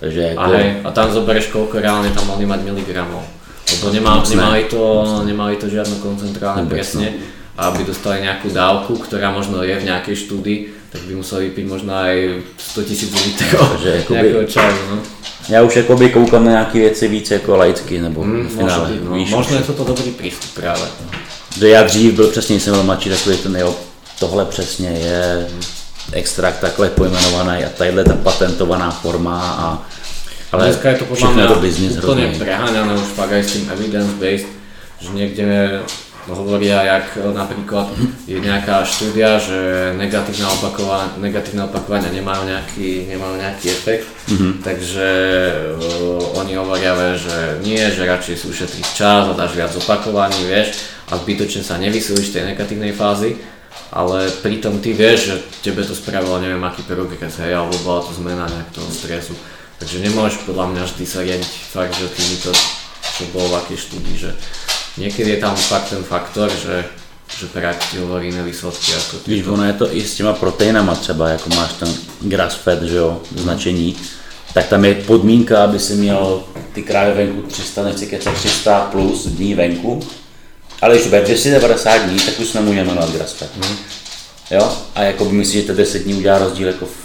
Takže 0.00 0.20
jako... 0.20 0.40
A 0.40 0.46
hej, 0.46 0.76
a 0.84 0.90
tam 0.90 1.12
zoberieš 1.12 1.48
koľko 1.48 1.80
reálne 1.80 2.12
tam 2.12 2.26
mohli 2.28 2.44
mať 2.44 2.60
miligramov. 2.60 3.24
Lebo 3.72 3.92
nemá, 3.92 4.22
nemali, 4.28 4.64
to, 4.68 5.04
nemali 5.24 5.56
to 5.56 5.66
žiadno 5.68 5.96
koncentrálne 6.02 6.68
presne. 6.68 7.12
A 7.54 7.70
aby 7.70 7.86
dostali 7.86 8.20
nejakú 8.20 8.50
dávku, 8.50 8.98
ktorá 8.98 9.30
možno 9.30 9.62
je 9.62 9.78
v 9.78 9.86
nejakej 9.86 10.16
štúdii, 10.26 10.58
tak 10.90 11.06
by 11.06 11.14
museli 11.14 11.48
vypiť 11.50 11.64
možno 11.70 11.94
aj 11.94 12.42
100 12.58 12.88
tisíc 12.88 13.10
litrov 13.14 13.78
nejakého 14.10 14.44
čaju. 14.46 14.82
No. 14.90 14.98
Já 15.48 15.62
už 15.62 15.76
jakoby 15.76 16.10
koukám 16.10 16.44
na 16.44 16.50
nějaké 16.50 16.78
věci 16.78 17.08
víc 17.08 17.30
jako 17.30 17.56
laicky, 17.56 18.00
nebo 18.00 18.24
Mm, 18.24 18.48
finále, 18.48 18.88
byť, 18.90 19.00
no. 19.04 19.14
víš, 19.14 19.30
Možno 19.30 19.56
je 19.56 19.62
toto 19.62 19.84
dobrý 19.84 20.10
prístup 20.10 20.50
práve. 20.54 20.88
že 21.58 21.68
já 21.68 21.82
dřív 21.82 22.14
byl 22.14 22.28
přesně, 22.30 22.60
jsem 22.60 22.72
byl 22.74 22.82
mladší, 22.82 23.10
takový 23.10 23.36
ten, 23.36 23.56
jo, 23.56 23.74
tohle 24.18 24.44
přesně 24.44 24.88
je 24.88 25.46
extrakt 26.12 26.58
takhle 26.58 26.90
pojmenovaný 26.90 27.64
a 27.64 27.68
tadyhle 27.68 28.04
ta 28.04 28.14
patentovaná 28.14 28.90
forma 28.90 29.40
a 29.58 29.82
ale 30.54 30.70
Dneska 30.70 30.86
je 30.94 30.98
to 31.02 31.06
podľa 31.10 31.30
mňa 31.34 31.46
úplne 31.98 32.26
preháňané 32.38 32.92
už 32.94 33.10
fakt 33.18 33.34
aj 33.34 33.42
s 33.42 33.50
tým 33.58 33.64
evidence-based, 33.74 34.50
že 35.02 35.08
niekde 35.10 35.46
hovoria, 36.24 36.80
jak 36.80 37.20
napríklad 37.20 37.92
je 38.24 38.40
nejaká 38.40 38.80
štúdia, 38.88 39.36
že 39.36 39.92
negatívne 40.00 40.48
opakovania, 40.48 41.12
negatívne 41.20 41.68
opakovania 41.68 42.08
nemajú 42.08 42.48
nejaký, 42.48 43.12
nemajú 43.12 43.34
nejaký 43.36 43.66
efekt, 43.68 44.08
mm-hmm. 44.32 44.52
takže 44.64 45.08
uh, 45.76 46.40
oni 46.40 46.56
hovoria, 46.56 46.96
že 47.12 47.60
nie, 47.60 47.76
že 47.92 48.08
radšej 48.08 48.40
si 48.40 48.44
ušetriť 48.48 48.86
čas 48.96 49.28
a 49.28 49.36
dáš 49.36 49.52
viac 49.52 49.72
opakovaní, 49.76 50.48
vieš, 50.48 50.80
a 51.12 51.20
zbytočne 51.20 51.60
sa 51.60 51.76
nevysilíš 51.76 52.32
z 52.32 52.40
tej 52.40 52.44
negatívnej 52.56 52.96
fázy, 52.96 53.36
ale 53.92 54.32
pritom 54.40 54.80
ty 54.80 54.96
vieš, 54.96 55.28
že 55.28 55.34
tebe 55.60 55.84
to 55.84 55.92
spravilo 55.92 56.40
neviem 56.40 56.62
aký 56.64 56.80
progres, 56.88 57.36
hej, 57.36 57.52
alebo 57.52 57.76
bola 57.84 58.00
to 58.00 58.16
zmena 58.16 58.48
nejak 58.48 58.72
toho 58.72 58.88
stresu. 58.88 59.36
Takže 59.84 60.00
nemôžeš 60.00 60.48
podľa 60.48 60.72
mňa 60.72 60.82
vždy 60.88 61.04
sa 61.04 61.20
riadiť 61.20 61.52
fakt, 61.68 61.92
že 61.92 62.08
týmito, 62.16 62.56
čo 63.04 63.28
bolo 63.36 63.52
v 63.52 63.58
akej 63.60 63.78
štúdii, 63.84 64.16
že 64.16 64.32
niekedy 64.96 65.36
je 65.36 65.44
tam 65.44 65.52
fakt 65.52 65.92
ten 65.92 66.00
faktor, 66.00 66.48
že, 66.48 66.88
že 67.28 67.52
prax 67.52 67.92
ti 67.92 68.00
hovorí 68.00 68.32
iné 68.32 68.40
výsledky 68.40 68.96
ako 68.96 69.20
ty. 69.20 69.36
Víš, 69.36 69.44
ono 69.44 69.68
je 69.68 69.76
to 69.76 69.86
i 69.92 70.00
s 70.00 70.16
těma 70.16 70.32
proteinama 70.32 70.96
třeba, 70.96 71.36
jako 71.36 71.48
máš 71.52 71.72
ten 71.72 71.90
grass 72.32 72.56
fed, 72.56 72.82
že 72.82 72.96
jo, 72.96 73.20
značení, 73.36 73.92
tak 74.56 74.72
tam 74.72 74.84
je 74.84 75.04
podmínka, 75.04 75.64
aby 75.64 75.76
si 75.76 76.00
měl 76.00 76.42
ty 76.72 76.82
krávy 76.82 77.12
venku 77.12 77.42
300, 77.42 77.82
nechci 77.84 78.06
kecat 78.06 78.34
300 78.34 78.80
plus 78.80 79.26
dní 79.36 79.54
venku, 79.54 80.00
ale 80.80 80.96
když 80.96 81.06
bude 81.06 81.20
290 81.20 81.98
dní, 82.08 82.20
tak 82.24 82.40
už 82.40 82.52
nemůžeme 82.52 82.88
jmenovat 82.88 83.12
grass 83.12 83.32
fed. 83.32 83.50
Jo? 84.50 84.72
A 84.94 85.02
jako 85.02 85.24
myslíš, 85.24 85.60
že 85.60 85.66
to 85.66 85.74
10 85.74 86.02
dní 86.02 86.14
udělá 86.14 86.38
rozdíl 86.38 86.68
jako 86.68 86.86
v 86.86 87.03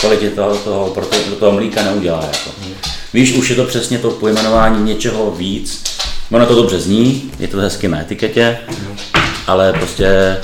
kvalitě 0.00 0.30
toho, 0.30 0.56
toho, 0.56 0.90
prote- 0.94 1.34
toho 1.38 1.52
mlíka 1.52 1.82
neudělá. 1.82 2.24
Jako. 2.24 2.50
Víš, 3.14 3.32
už 3.32 3.50
je 3.50 3.56
to 3.56 3.64
přesně 3.64 3.98
to 3.98 4.10
pojmenování 4.10 4.84
něčeho 4.84 5.30
víc. 5.30 5.82
Ono 6.32 6.46
to 6.46 6.54
dobře 6.54 6.80
zní, 6.80 7.30
je 7.38 7.48
to 7.48 7.56
hezky 7.56 7.88
na 7.88 8.00
etiketě, 8.00 8.58
ale 9.46 9.72
prostě 9.72 10.36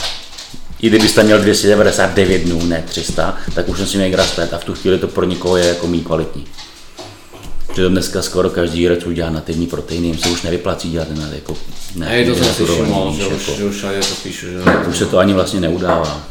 i 0.83 0.89
kdybyste 0.89 1.23
měl 1.23 1.39
299 1.39 2.39
dnů, 2.43 2.65
ne 2.67 2.85
300, 2.89 3.37
tak 3.55 3.69
už 3.69 3.81
musím 3.81 4.11
grass 4.11 4.31
fed 4.31 4.55
a 4.55 4.59
v 4.59 4.65
tu 4.65 4.75
chvíli 4.75 4.99
to 4.99 5.09
pro 5.09 5.25
někoho 5.25 5.57
je 5.57 5.65
jako 5.67 5.87
mý 5.87 6.01
kvalitní. 6.01 6.47
Přitom 7.73 7.93
dneska 7.93 8.23
skoro 8.23 8.51
každý 8.51 8.81
jírec 8.81 9.07
udělá 9.07 9.31
nativní 9.31 9.67
proteiny, 9.67 10.07
jim 10.07 10.19
se 10.19 10.29
už 10.29 10.43
nevyplatí 10.43 10.91
dělat 10.91 11.11
na 11.11 11.29
jako 11.33 11.57
ne, 11.95 12.07
Hej, 12.07 12.27
to 12.27 12.35
som 12.35 12.45
si 12.45 12.63
víš, 12.65 13.17
že 13.17 13.27
už, 13.27 13.49
jako. 13.49 13.57
že 13.57 13.65
už 13.65 13.81
to 13.81 14.15
píšu, 14.23 14.47
že 14.47 14.59
Už 14.89 14.99
se 14.99 15.07
to 15.07 15.19
ani 15.19 15.33
vlastně 15.33 15.61
neudává. 15.61 16.27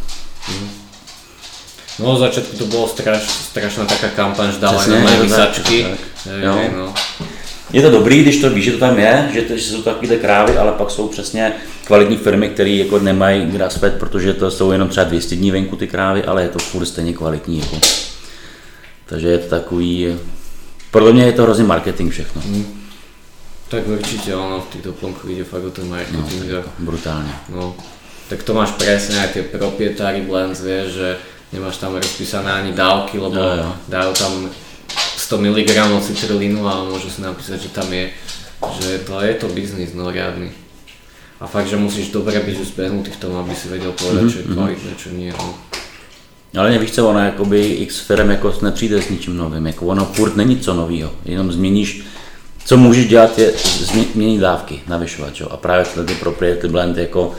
No 2.00 2.16
v 2.16 2.20
začiatku 2.20 2.58
to 2.60 2.66
bolo 2.68 2.88
straš, 2.92 3.24
strašná 3.24 3.86
taká 3.88 4.10
kampaň, 4.12 4.52
že 4.52 4.60
dávali 4.60 4.86
to 4.86 5.08
tak, 5.08 5.22
vysačky. 5.22 5.86
no. 6.76 6.94
Je 7.74 7.82
to 7.82 7.90
dobrý, 7.92 8.22
když 8.22 8.38
to 8.42 8.50
víš, 8.50 8.66
že 8.66 8.72
to 8.72 8.78
tam 8.78 9.00
je, 9.00 9.30
že, 9.34 9.42
to, 9.42 9.58
že 9.58 9.64
jsou 9.64 9.82
takovéhle 9.82 10.18
krávy, 10.18 10.58
ale 10.58 10.72
pak 10.72 10.92
jsou 10.92 11.08
přesně 11.08 11.54
kvalitní 11.86 12.18
firmy, 12.18 12.50
které 12.50 12.70
jako 12.70 13.00
nemají 13.00 13.46
grass 13.46 13.76
fed, 13.78 13.94
protože 14.00 14.34
to 14.34 14.52
jsou 14.52 14.72
jenom 14.72 14.90
třeba 14.90 15.04
200 15.04 15.36
dní 15.36 15.52
venku 15.52 15.76
ty 15.76 15.88
krávy, 15.88 16.24
ale 16.24 16.42
je 16.44 16.50
to 16.50 16.60
furt 16.60 16.86
stejně 16.86 17.14
kvalitní. 17.14 17.60
Jako. 17.60 17.80
Takže 19.06 19.28
je 19.28 19.38
to 19.38 19.50
takový, 19.50 20.16
podle 20.92 21.14
mě 21.14 21.24
je 21.26 21.32
to 21.32 21.44
hrozně 21.44 21.64
marketing 21.64 22.12
všechno. 22.12 22.42
Tak 23.70 23.88
určite 23.88 24.36
ono 24.36 24.62
v 24.62 24.66
tých 24.74 24.82
doplnkoch 24.82 25.30
ide 25.30 25.44
fakt 25.44 25.64
o 25.64 25.70
ten 25.72 25.84
No, 25.90 25.90
marketing. 25.90 26.50
jako 26.50 26.70
brutálně. 26.80 27.32
No, 27.50 27.76
tak 28.30 28.44
to 28.44 28.54
máš 28.54 28.72
presne 28.78 29.22
aj 29.22 29.38
tie 29.38 29.44
proprietary 29.46 30.22
blends, 30.22 30.62
vieš, 30.62 30.88
že 30.98 31.10
nemáš 31.54 31.78
tam 31.78 31.96
rozpísané 31.96 32.52
ani 32.52 32.72
dávky, 32.72 33.20
lebo 33.20 33.36
Jo, 33.36 33.52
jo. 33.58 33.70
dajú 33.88 34.12
tam 34.14 34.32
100 35.18 35.38
mg 35.42 35.70
citrulínu 36.02 36.68
a 36.68 36.86
môžu 36.86 37.10
si 37.10 37.22
napísať, 37.22 37.62
že 37.62 37.70
tam 37.70 37.88
je, 37.94 38.10
že 38.82 39.00
to 39.06 39.22
je 39.22 39.34
to 39.34 39.48
biznis, 39.50 39.94
no 39.94 40.12
riadny. 40.12 40.52
A 41.40 41.48
fakt, 41.48 41.68
že 41.68 41.76
musíš 41.76 42.10
dobre 42.16 42.40
byť 42.40 42.58
zbehnutý 42.64 43.12
v 43.12 43.20
tom, 43.20 43.36
aby 43.36 43.52
si 43.56 43.68
vedel 43.68 43.92
povedať, 43.92 44.24
Mhm, 44.24 44.32
čo 44.32 44.38
je 44.40 44.46
kvalitné, 44.48 44.92
čo 44.98 45.10
nie. 45.12 45.32
No. 45.36 45.52
Ale 46.56 46.72
nevíš 46.72 46.92
co, 46.96 47.10
ono 47.10 47.20
jakoby 47.20 47.84
x 47.84 48.00
firm 48.00 48.30
jako 48.32 48.54
nepřijde 48.62 49.02
s 49.02 49.10
ničím 49.10 49.38
novým, 49.38 49.68
jako 49.68 49.86
ono 49.86 50.06
furt 50.06 50.36
není 50.36 50.60
co 50.60 50.74
novýho, 50.74 51.12
jenom 51.26 51.52
změníš, 51.52 52.02
co 52.66 52.78
můžeš 52.78 53.08
dělat 53.08 53.40
je 53.40 53.52
změ- 53.84 54.12
změnit 54.14 54.40
dávky, 54.40 54.82
navyšovat, 54.88 55.34
jo? 55.40 55.48
a 55.52 55.58
právě 55.58 55.86
tyhle 55.86 56.06
ty 56.06 56.14
propriety 56.16 56.68
blend, 56.68 56.98
jako 56.98 57.32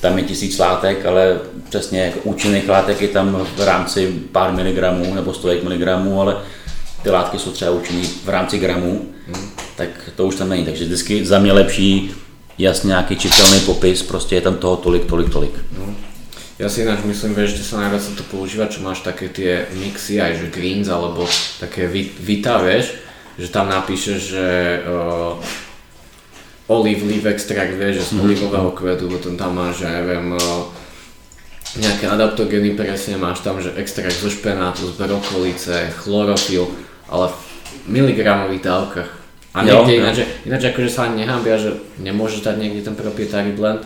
tam 0.00 0.18
je 0.18 0.24
tisíc 0.24 0.58
látek, 0.58 1.06
ale 1.06 1.38
přesně 1.68 2.00
jako 2.00 2.18
účinných 2.22 2.68
látek 2.68 3.00
je 3.02 3.08
tam 3.08 3.46
v 3.56 3.60
rámci 3.60 4.12
pár 4.32 4.52
miligramů 4.52 5.14
nebo 5.14 5.34
stovek 5.34 5.62
miligramů, 5.62 6.20
ale 6.20 6.36
ty 7.02 7.10
látky 7.10 7.38
jsou 7.38 7.50
třeba 7.50 7.70
účinné 7.70 8.06
v 8.24 8.28
rámci 8.28 8.58
gramů, 8.58 9.06
tak 9.76 9.88
to 10.16 10.26
už 10.26 10.34
tam 10.34 10.48
není, 10.48 10.64
takže 10.64 10.84
vždycky 10.84 11.26
za 11.26 11.38
mě 11.38 11.52
lepší 11.52 12.14
jasně 12.58 12.88
nějaký 12.88 13.16
čitelný 13.16 13.60
popis, 13.60 14.02
prostě 14.02 14.34
je 14.34 14.40
tam 14.40 14.56
toho 14.56 14.76
tolik, 14.76 15.04
tolik, 15.04 15.32
tolik. 15.32 15.54
Ja 16.58 16.66
si 16.66 16.82
ináč 16.82 17.06
myslím, 17.06 17.38
vieš, 17.38 17.54
že 17.54 17.70
sa 17.70 17.78
najviac 17.78 18.18
to 18.18 18.26
používa, 18.34 18.66
čo 18.66 18.82
máš 18.82 19.06
také 19.06 19.30
tie 19.30 19.70
mixy, 19.78 20.18
aj 20.18 20.42
že 20.42 20.46
greens, 20.50 20.90
alebo 20.90 21.22
také 21.62 21.86
vi- 21.86 22.10
vita, 22.18 22.58
vieš, 22.58 22.98
že 23.38 23.46
tam 23.46 23.70
napíšeš, 23.70 24.18
že 24.18 24.46
uh, 24.82 25.38
olive 26.68 27.04
leaf 27.08 27.24
extract, 27.24 27.74
vieš, 27.74 28.04
že 28.04 28.04
z 28.12 28.12
olivového 28.20 28.70
kvetu, 28.76 29.08
potom 29.08 29.34
tam 29.40 29.56
máš, 29.56 29.82
ja 29.84 29.90
neviem, 30.04 30.36
uh, 30.36 30.68
nejaké 31.76 32.08
adaptogeny 32.08 32.76
presne, 32.76 33.20
máš 33.20 33.44
tam, 33.44 33.60
že 33.60 33.72
extrakt 33.76 34.16
zo 34.16 34.28
špenátu, 34.32 34.88
z 34.88 34.94
brokolice, 34.96 35.92
chlorofil, 36.00 36.68
ale 37.08 37.28
v 37.28 37.36
miligramových 37.88 38.62
dávkach. 38.64 39.10
A 39.56 39.64
Jo, 39.64 39.82
niekde 39.82 39.92
jo. 39.96 40.00
ináč, 40.04 40.16
ináč 40.44 40.62
akože 40.70 40.90
sa 40.92 41.08
ani 41.08 41.24
nehambia, 41.24 41.56
že 41.56 41.80
nemôžeš 41.98 42.44
dať 42.44 42.56
niekde 42.60 42.84
ten 42.84 42.96
proprietary 42.96 43.52
blend, 43.56 43.82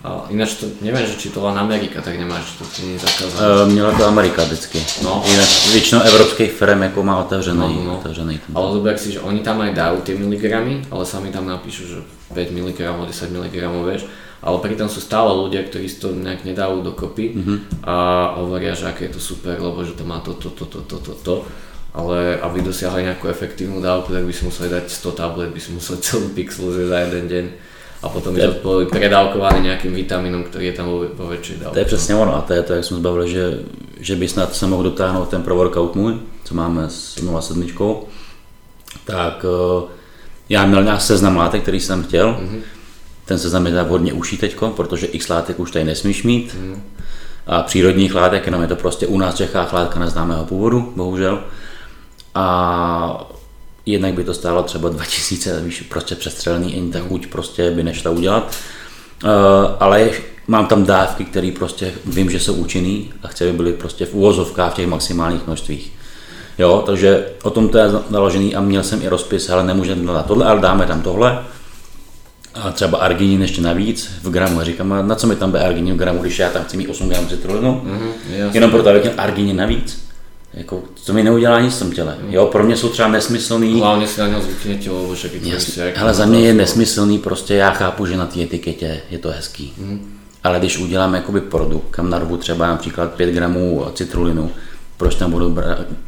a 0.00 0.24
ináč 0.32 0.54
to, 0.56 0.66
neviem, 0.80 1.04
že 1.04 1.20
či 1.20 1.28
to 1.28 1.44
len 1.44 1.52
Amerika, 1.60 2.00
tak 2.00 2.16
nemáš, 2.16 2.56
to 2.56 2.64
ti 2.72 2.88
nie 2.88 2.96
je 2.96 3.04
zakázané. 3.04 3.40
Eh, 3.44 3.66
Měla 3.68 3.92
to 3.92 4.04
Amerika 4.08 4.44
vždycky. 4.44 4.78
No. 5.04 5.22
Jinak 5.26 5.48
většinou 5.72 6.00
evropských 6.00 6.52
firm 6.52 6.82
jako 6.82 7.02
má 7.02 7.18
otevřený, 7.20 7.58
No, 7.60 7.84
no. 7.84 7.98
otevřený 7.98 8.38
ten. 8.38 8.56
Ale 8.56 8.72
zober 8.72 8.98
si, 8.98 9.12
že 9.12 9.20
oni 9.20 9.40
tam 9.44 9.60
aj 9.60 9.74
dajú 9.76 9.96
tie 10.00 10.16
miligramy, 10.16 10.88
ale 10.90 11.04
sami 11.06 11.28
tam 11.28 11.46
napíšu, 11.46 11.82
že 11.84 11.96
5 12.32 12.50
mg, 12.50 12.80
10 13.06 13.28
mg, 13.30 13.56
vieš. 13.84 14.08
Ale 14.40 14.56
pritom 14.64 14.88
sú 14.88 15.04
stále 15.04 15.28
ľudia, 15.36 15.60
ktorí 15.68 15.84
si 15.84 16.00
to 16.00 16.16
nejak 16.16 16.48
nedajú 16.48 16.80
dokopy 16.80 17.36
a 17.84 17.94
hovoria, 18.40 18.72
že 18.72 18.88
aké 18.88 19.04
je 19.12 19.16
to 19.16 19.20
super, 19.20 19.60
lebo 19.60 19.84
že 19.84 19.92
to 19.92 20.04
má 20.08 20.24
to, 20.24 20.32
to, 20.32 20.48
to, 20.56 20.64
to, 20.64 20.80
to, 20.80 20.96
to, 20.96 21.12
to. 21.20 21.34
Ale 21.92 22.40
aby 22.40 22.64
dosiahli 22.64 23.04
nejakú 23.04 23.28
efektívnu 23.28 23.84
dávku, 23.84 24.16
tak 24.16 24.24
by 24.24 24.32
si 24.32 24.48
museli 24.48 24.72
dať 24.72 24.88
100 24.88 25.12
tablet, 25.12 25.52
by 25.52 25.60
si 25.60 25.76
museli 25.76 25.98
celú 26.08 26.32
pixel 26.32 26.72
za 26.72 26.98
jeden 27.04 27.28
deň. 27.28 27.44
A 28.02 28.08
potom 28.08 28.32
by 28.34 28.40
to 28.40 28.88
predávkované 28.88 29.60
nejakým 29.60 29.92
vitamínom, 29.92 30.48
ktorý 30.48 30.72
je 30.72 30.74
tam 30.74 30.88
vo, 30.88 31.04
vo 31.04 31.26
väčšej 31.28 31.56
dávke. 31.60 31.74
To 31.76 31.78
je 31.78 31.84
přesně 31.84 32.14
ono 32.14 32.36
a 32.36 32.40
to 32.40 32.52
je 32.52 32.62
to, 32.62 32.72
jak 32.72 32.84
jsme 32.84 32.96
se 32.96 33.02
bavili, 33.02 33.30
že, 33.30 33.58
že 34.00 34.16
by 34.16 34.28
snad 34.28 34.54
se 34.56 34.66
mohl 34.66 34.82
dotáhnout 34.82 35.28
ten 35.28 35.42
pro 35.42 35.56
workout 35.56 35.94
můj, 35.94 36.18
co 36.44 36.54
máme 36.54 36.90
s 36.90 37.16
0,7, 37.16 37.96
tak 39.04 39.44
eh, 39.44 39.88
já 40.48 40.66
měl 40.66 40.84
nějak 40.84 41.00
seznam 41.00 41.36
látek, 41.36 41.62
který 41.62 41.80
jsem 41.80 42.02
chtěl. 42.02 42.32
Mm-hmm. 42.32 42.60
Ten 43.24 43.38
seznam 43.38 43.66
je 43.66 43.80
hodně 43.80 44.12
uší 44.12 44.36
teďko, 44.36 44.70
protože 44.70 45.06
x 45.06 45.28
látek 45.28 45.60
už 45.60 45.70
tady 45.70 45.84
nesmíš 45.84 46.22
mít. 46.22 46.56
Mm. 46.60 46.82
A 47.46 47.62
přírodních 47.62 48.14
látek, 48.14 48.46
jenom 48.46 48.62
je 48.62 48.68
to 48.68 48.76
prostě 48.76 49.06
u 49.06 49.18
nás 49.18 49.34
v 49.34 49.36
Čechách 49.36 49.72
látka 49.72 50.00
neznámého 50.00 50.44
původu, 50.44 50.92
bohužel. 50.96 51.40
A 52.34 53.30
jednak 53.92 54.14
by 54.14 54.24
to 54.24 54.34
stálo 54.34 54.62
třeba 54.62 54.88
2000, 54.88 55.60
víš, 55.60 55.80
prostě 55.80 56.14
přestřelený, 56.14 56.74
ani 56.74 56.92
ta 56.92 57.00
chuť 57.00 57.26
prostě 57.26 57.70
by 57.70 57.82
nešla 57.82 58.10
udělat. 58.10 58.56
Uh, 59.24 59.30
ale 59.80 60.10
mám 60.48 60.66
tam 60.66 60.84
dávky, 60.84 61.24
které 61.24 61.52
prostě 61.58 61.92
vím, 62.06 62.30
že 62.30 62.40
jsou 62.40 62.54
účinný 62.54 63.12
a 63.22 63.28
chci, 63.28 63.44
aby 63.44 63.56
byly 63.56 63.72
prostě 63.72 64.06
v 64.06 64.14
úvozovkách 64.14 64.72
v 64.72 64.74
těch 64.76 64.86
maximálních 64.86 65.46
množstvích. 65.46 65.92
Jo, 66.58 66.82
takže 66.86 67.26
o 67.42 67.50
tom 67.50 67.68
to 67.68 67.78
je 67.78 67.90
založený 68.10 68.54
a 68.54 68.60
měl 68.60 68.82
jsem 68.82 69.02
i 69.02 69.08
rozpis, 69.08 69.50
ale 69.50 69.64
nemůžeme 69.64 70.12
dát 70.12 70.26
tohle, 70.26 70.46
ale 70.46 70.60
dáme 70.60 70.86
tam 70.86 71.02
tohle. 71.02 71.38
A 72.54 72.70
třeba 72.70 72.98
arginin 72.98 73.42
ještě 73.42 73.60
navíc 73.62 74.10
v 74.22 74.30
gramu. 74.30 74.62
Říkám, 74.62 75.08
na 75.08 75.14
co 75.14 75.26
mi 75.26 75.36
tam 75.36 75.50
bude 75.50 75.62
arginin 75.62 75.94
v 75.94 75.98
gramu, 75.98 76.22
když 76.22 76.38
já 76.38 76.50
tam 76.50 76.64
chci 76.64 76.76
mít 76.76 76.88
8 76.88 77.08
gramů 77.08 77.28
citrulinu? 77.28 77.80
Mhm, 77.84 78.08
jasne. 78.30 78.56
Jenom 78.56 78.70
proto, 78.70 78.90
abych 78.90 79.02
měl 79.02 79.14
arginin 79.16 79.56
navíc. 79.56 80.09
Jako, 80.54 80.82
to 81.06 81.12
mi 81.12 81.22
neudělá 81.22 81.60
nic 81.60 81.76
v 81.76 81.78
tom 81.78 81.92
těle. 81.92 82.16
Jo, 82.28 82.46
pro 82.46 82.62
mě 82.62 82.76
jsou 82.76 82.88
třeba 82.88 83.08
nesmyslný. 83.08 83.80
Hlavně 83.80 84.06
si 84.06 84.20
na 84.20 84.26
něho 84.26 84.40
zvyknete, 84.40 84.90
lebo 84.90 85.14
že 85.14 85.30
ale 86.00 86.14
za 86.14 86.26
mě 86.26 86.40
je 86.40 86.54
nesmyslný, 86.54 87.18
prostě 87.18 87.54
já 87.54 87.70
chápu, 87.70 88.06
že 88.06 88.16
na 88.16 88.26
té 88.26 88.42
etiketě 88.42 89.00
je 89.10 89.18
to 89.18 89.30
hezký. 89.30 89.72
Mm. 89.78 90.20
Ale 90.44 90.58
když 90.58 90.78
udělám 90.78 91.14
jakoby 91.14 91.40
produkt, 91.40 91.90
kam 91.90 92.10
narvu 92.10 92.36
třeba 92.36 92.66
například 92.66 93.14
5 93.14 93.30
gramů 93.30 93.86
citrulinu, 93.94 94.50
proč 94.96 95.14
tam 95.14 95.30
budu 95.30 95.56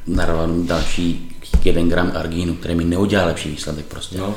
narvat 0.06 0.50
další 0.50 1.36
1 1.64 1.82
gram 1.82 2.12
argínu, 2.14 2.54
který 2.54 2.74
mi 2.74 2.84
neudělá 2.84 3.24
lepší 3.24 3.50
výsledek 3.50 3.84
prostě. 3.84 4.18
No. 4.18 4.34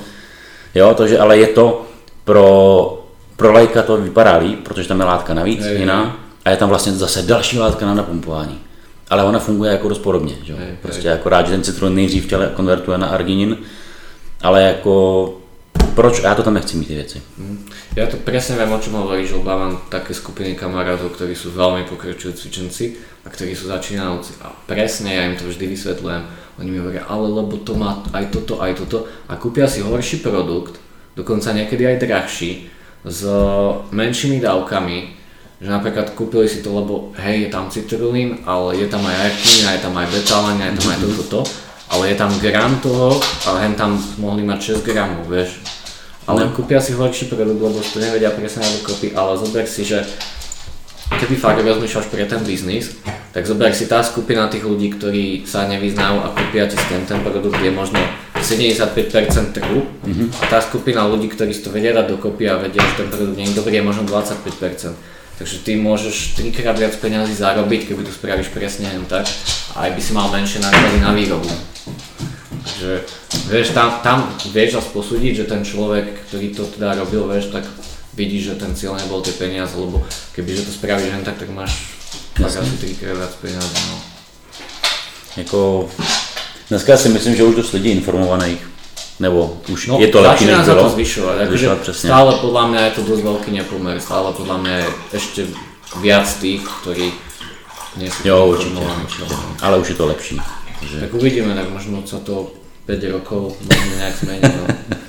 Jo, 0.75 0.93
to, 0.93 1.07
že, 1.07 1.19
ale 1.19 1.37
je 1.37 1.47
to 1.47 1.85
pro, 2.23 3.07
pro 3.35 3.51
lajka 3.51 3.81
to 3.81 3.97
vypadá 3.97 4.37
líp, 4.37 4.59
protože 4.63 4.87
tam 4.87 4.99
je 4.99 5.05
látka 5.05 5.33
navíc, 5.33 5.65
je, 5.65 5.77
jiná, 5.77 6.19
a 6.45 6.49
je 6.49 6.57
tam 6.57 6.69
vlastně 6.69 6.91
zase 6.91 7.21
další 7.21 7.59
látka 7.59 7.85
na 7.85 7.93
napumpování. 7.93 8.59
Ale 9.09 9.23
ona 9.23 9.39
funguje 9.39 9.71
jako 9.71 9.89
dost 9.89 9.99
podobně, 9.99 10.35
že? 10.43 10.53
Je, 10.53 10.77
prostě 10.81 11.07
je. 11.07 11.11
jako 11.11 11.29
rád, 11.29 11.45
že 11.45 11.51
ten 11.51 11.63
citron 11.63 11.95
nejdřív 11.95 12.25
v 12.25 12.27
těle 12.27 12.51
konvertuje 12.55 12.97
na 12.97 13.07
arginin, 13.07 13.57
ale 14.41 14.61
jako 14.61 15.33
proč 15.95 16.21
já 16.23 16.35
to 16.35 16.43
tam 16.43 16.53
nechci 16.53 16.77
mít 16.77 16.87
ty 16.87 16.93
věci. 16.93 17.21
Mhm. 17.37 17.65
Ja 17.95 18.11
to 18.11 18.19
presne 18.19 18.59
viem, 18.59 18.75
o 18.75 18.79
čom 18.83 18.99
hovoríš, 18.99 19.31
lebo 19.39 19.47
mám 19.47 19.87
také 19.87 20.11
skupiny 20.11 20.59
kamarátov, 20.59 21.15
ktorí 21.15 21.31
sú 21.31 21.55
veľmi 21.55 21.87
pokračujú 21.87 22.35
cvičenci 22.35 22.99
a 23.23 23.31
ktorí 23.31 23.55
sú 23.55 23.71
začínajúci 23.71 24.35
a 24.43 24.51
presne 24.67 25.15
ja 25.15 25.23
im 25.31 25.39
to 25.39 25.47
vždy 25.47 25.63
vysvetľujem. 25.63 26.23
Oni 26.59 26.69
mi 26.75 26.83
hovoria, 26.83 27.07
ale 27.07 27.31
lebo 27.31 27.55
to 27.63 27.71
má 27.79 28.03
aj 28.11 28.35
toto, 28.35 28.59
aj 28.59 28.83
toto 28.83 29.07
a 29.31 29.39
kúpia 29.39 29.71
si 29.71 29.79
horší 29.79 30.19
produkt, 30.19 30.75
dokonca 31.15 31.55
niekedy 31.55 31.87
aj 31.87 32.03
drahší, 32.03 32.67
s 33.07 33.21
menšími 33.95 34.43
dávkami, 34.43 34.97
že 35.65 35.69
napríklad 35.73 36.13
kúpili 36.13 36.45
si 36.45 36.61
to, 36.61 36.69
lebo 36.77 37.09
hej, 37.17 37.45
je 37.45 37.49
tam 37.49 37.73
citrulín, 37.73 38.45
ale 38.45 38.77
je 38.77 38.85
tam 38.85 39.01
aj 39.01 39.17
aktín, 39.33 39.65
je 39.65 39.81
tam 39.81 39.97
aj 39.97 40.07
betalán, 40.13 40.61
je 40.61 40.77
tam 40.77 40.87
aj 40.93 40.99
toto, 41.01 41.23
to, 41.25 41.41
ale 41.89 42.13
je 42.13 42.15
tam 42.21 42.31
gram 42.37 42.77
toho 42.85 43.17
a 43.49 43.65
hen 43.65 43.73
tam 43.73 43.97
mohli 44.21 44.45
mať 44.45 44.77
6 44.77 44.85
gramov, 44.85 45.25
vieš 45.25 45.57
ale 46.25 46.49
no. 46.49 46.53
kúpia 46.57 46.81
si 46.81 46.97
horší 46.97 47.29
produkt, 47.29 47.61
lebo 47.61 47.77
to 47.77 48.01
nevedia 48.01 48.33
presne 48.33 48.65
dokopy, 48.81 49.13
ale 49.13 49.37
zober 49.37 49.65
si, 49.69 49.85
že 49.85 50.01
keby 51.21 51.37
fakt 51.37 51.61
rozmýšľaš 51.61 52.09
pre 52.09 52.25
ten 52.25 52.41
biznis, 52.41 52.97
tak 53.29 53.45
zober 53.45 53.69
si 53.77 53.85
tá 53.85 54.01
skupina 54.01 54.49
tých 54.49 54.65
ľudí, 54.65 54.97
ktorí 54.97 55.45
sa 55.45 55.69
nevyznajú 55.69 56.17
a 56.25 56.33
kúpia 56.33 56.65
ti 56.65 56.81
ten, 56.89 57.05
ten 57.05 57.21
produkt 57.21 57.61
je 57.61 57.69
možno 57.69 58.01
75% 58.45 59.57
trhu 59.57 59.81
mm-hmm. 59.81 60.27
a 60.37 60.43
tá 60.45 60.61
skupina 60.61 61.01
ľudí, 61.09 61.33
ktorí 61.33 61.49
si 61.49 61.65
to 61.65 61.73
vedia 61.73 61.97
dať 61.97 62.13
dokopy 62.13 62.45
a 62.45 62.61
vedia, 62.61 62.85
že 62.85 63.01
ten 63.01 63.09
produkt 63.09 63.33
nie 63.33 63.49
je 63.49 63.57
dobrý, 63.57 63.81
je 63.81 63.83
možno 63.83 64.05
25%. 64.05 64.93
Takže 65.35 65.57
ty 65.67 65.75
môžeš 65.75 66.39
trikrát 66.39 66.79
viac 66.79 66.95
peniazy 66.95 67.35
zarobiť, 67.35 67.91
keby 67.91 68.07
to 68.07 68.11
spravíš 68.13 68.53
presne 68.55 68.87
len 68.87 69.03
tak 69.09 69.27
a 69.75 69.89
aj 69.89 69.91
by 69.97 70.01
si 70.01 70.11
mal 70.15 70.31
menšie 70.31 70.63
náklady 70.63 70.97
na 71.03 71.11
výrobu. 71.11 71.51
Takže 72.65 72.91
vieš, 73.51 73.75
tam, 73.75 73.99
tam 73.99 74.31
vieš 74.53 74.79
zase 74.79 74.89
posúdiť, 74.95 75.43
že 75.43 75.49
ten 75.49 75.61
človek, 75.67 76.29
ktorý 76.31 76.47
to 76.55 76.63
teda 76.71 76.95
robil, 76.95 77.27
vieš, 77.27 77.51
tak 77.51 77.67
vidí, 78.15 78.39
že 78.39 78.55
ten 78.55 78.71
cieľ 78.71 78.95
nebol 78.95 79.19
tie 79.19 79.35
peniaze, 79.35 79.75
lebo 79.75 80.07
kebyže 80.31 80.69
to 80.69 80.71
spravíš 80.71 81.11
len 81.11 81.27
tak, 81.27 81.35
tak 81.35 81.51
máš 81.51 81.91
fakt 82.39 82.55
asi 82.55 82.79
trikrát 82.79 83.19
viac 83.19 83.33
peniazy. 83.43 83.79
No. 83.91 83.97
Jako, 85.35 85.89
dneska 86.69 86.97
si 86.97 87.09
myslím, 87.09 87.35
že 87.35 87.43
už 87.43 87.55
dost 87.55 87.71
lidí 87.71 87.91
informovaných, 87.91 88.59
nebo 89.19 89.57
už 89.69 89.87
no, 89.87 89.99
je 89.99 90.07
to 90.07 90.21
lepší, 90.21 90.45
než 90.45 90.57
bylo. 90.57 90.83
to 90.83 90.89
zvyšovať, 90.89 91.37
akože 91.41 91.65
stále 91.91 92.31
podľa 92.41 92.63
mňa 92.67 92.81
je 92.81 92.91
to 92.91 93.01
dosť 93.01 93.21
veľký 93.23 93.51
nepomer, 93.51 93.95
stále 94.01 94.33
podľa 94.33 94.57
mňa 94.57 94.73
je 94.77 94.87
ešte 95.13 95.41
viac 96.01 96.27
tých, 96.41 96.61
ktorí 96.81 97.11
nie 97.95 98.09
sú 98.11 98.27
jo, 98.27 98.37
určite, 98.51 98.81
určite, 98.81 99.35
ale 99.61 99.79
už 99.79 99.87
je 99.89 99.97
to 99.97 100.05
lepší. 100.05 100.35
Že... 100.83 101.07
Tak 101.07 101.13
uvidíme, 101.13 101.55
tak 101.55 101.71
možno 101.71 102.03
sa 102.03 102.19
to 102.19 102.51
5 102.85 103.15
rokov 103.15 103.55
možno 103.63 103.93
nejak 103.97 104.15
zmení. 104.19 104.41
No. 104.43 104.65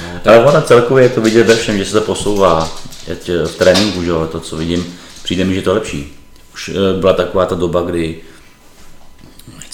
No, 0.00 0.20
tak... 0.22 0.34
Ale 0.34 0.44
ona 0.44 0.60
celkově 0.62 1.04
je 1.04 1.08
to 1.08 1.20
vidět 1.20 1.46
ve 1.46 1.56
všem, 1.56 1.78
že 1.78 1.84
se 1.84 1.92
to 1.92 2.00
posouvá. 2.00 2.70
Ať 3.12 3.30
v 3.46 3.54
tréninku, 3.56 4.02
že 4.02 4.12
to, 4.32 4.40
co 4.40 4.56
vidím, 4.56 4.98
přijde 5.22 5.44
mi, 5.44 5.54
že 5.54 5.62
to 5.62 5.74
lepší. 5.74 6.12
Už 6.54 6.68
eh, 6.68 7.00
byla 7.00 7.12
taková 7.12 7.46
ta 7.46 7.54
doba, 7.54 7.82
kdy 7.82 8.20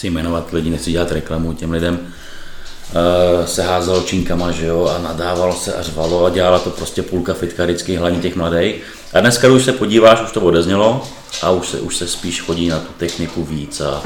nechci 0.06 0.14
jmenovat 0.14 0.52
lidi, 0.52 0.70
nechci 0.70 0.92
dělat 0.92 1.12
reklamu 1.12 1.52
těm 1.52 1.70
lidem, 1.70 1.98
uh, 1.98 3.46
se 3.46 3.62
házelo 3.62 4.02
činkama, 4.02 4.50
že 4.50 4.66
jo, 4.66 4.86
a 4.86 4.98
nadávalo 4.98 5.54
se 5.54 5.74
a 5.74 5.82
řvalo 5.82 6.24
a 6.24 6.30
dělala 6.30 6.58
to 6.58 6.70
prostě 6.70 7.02
půlka 7.02 7.34
fitka 7.34 7.64
vždycky, 7.64 7.96
hlavně 7.96 8.20
těch 8.20 8.36
mladých. 8.36 8.82
A 9.12 9.20
dneska, 9.20 9.48
když 9.48 9.64
se 9.64 9.72
podíváš, 9.72 10.22
už 10.22 10.32
to 10.32 10.40
odeznělo 10.40 11.02
a 11.42 11.50
už 11.50 11.68
se, 11.68 11.80
už 11.80 11.96
se 11.96 12.06
spíš 12.06 12.40
chodí 12.40 12.68
na 12.68 12.78
tu 12.78 12.92
techniku 12.98 13.44
víc 13.44 13.80
a 13.80 14.02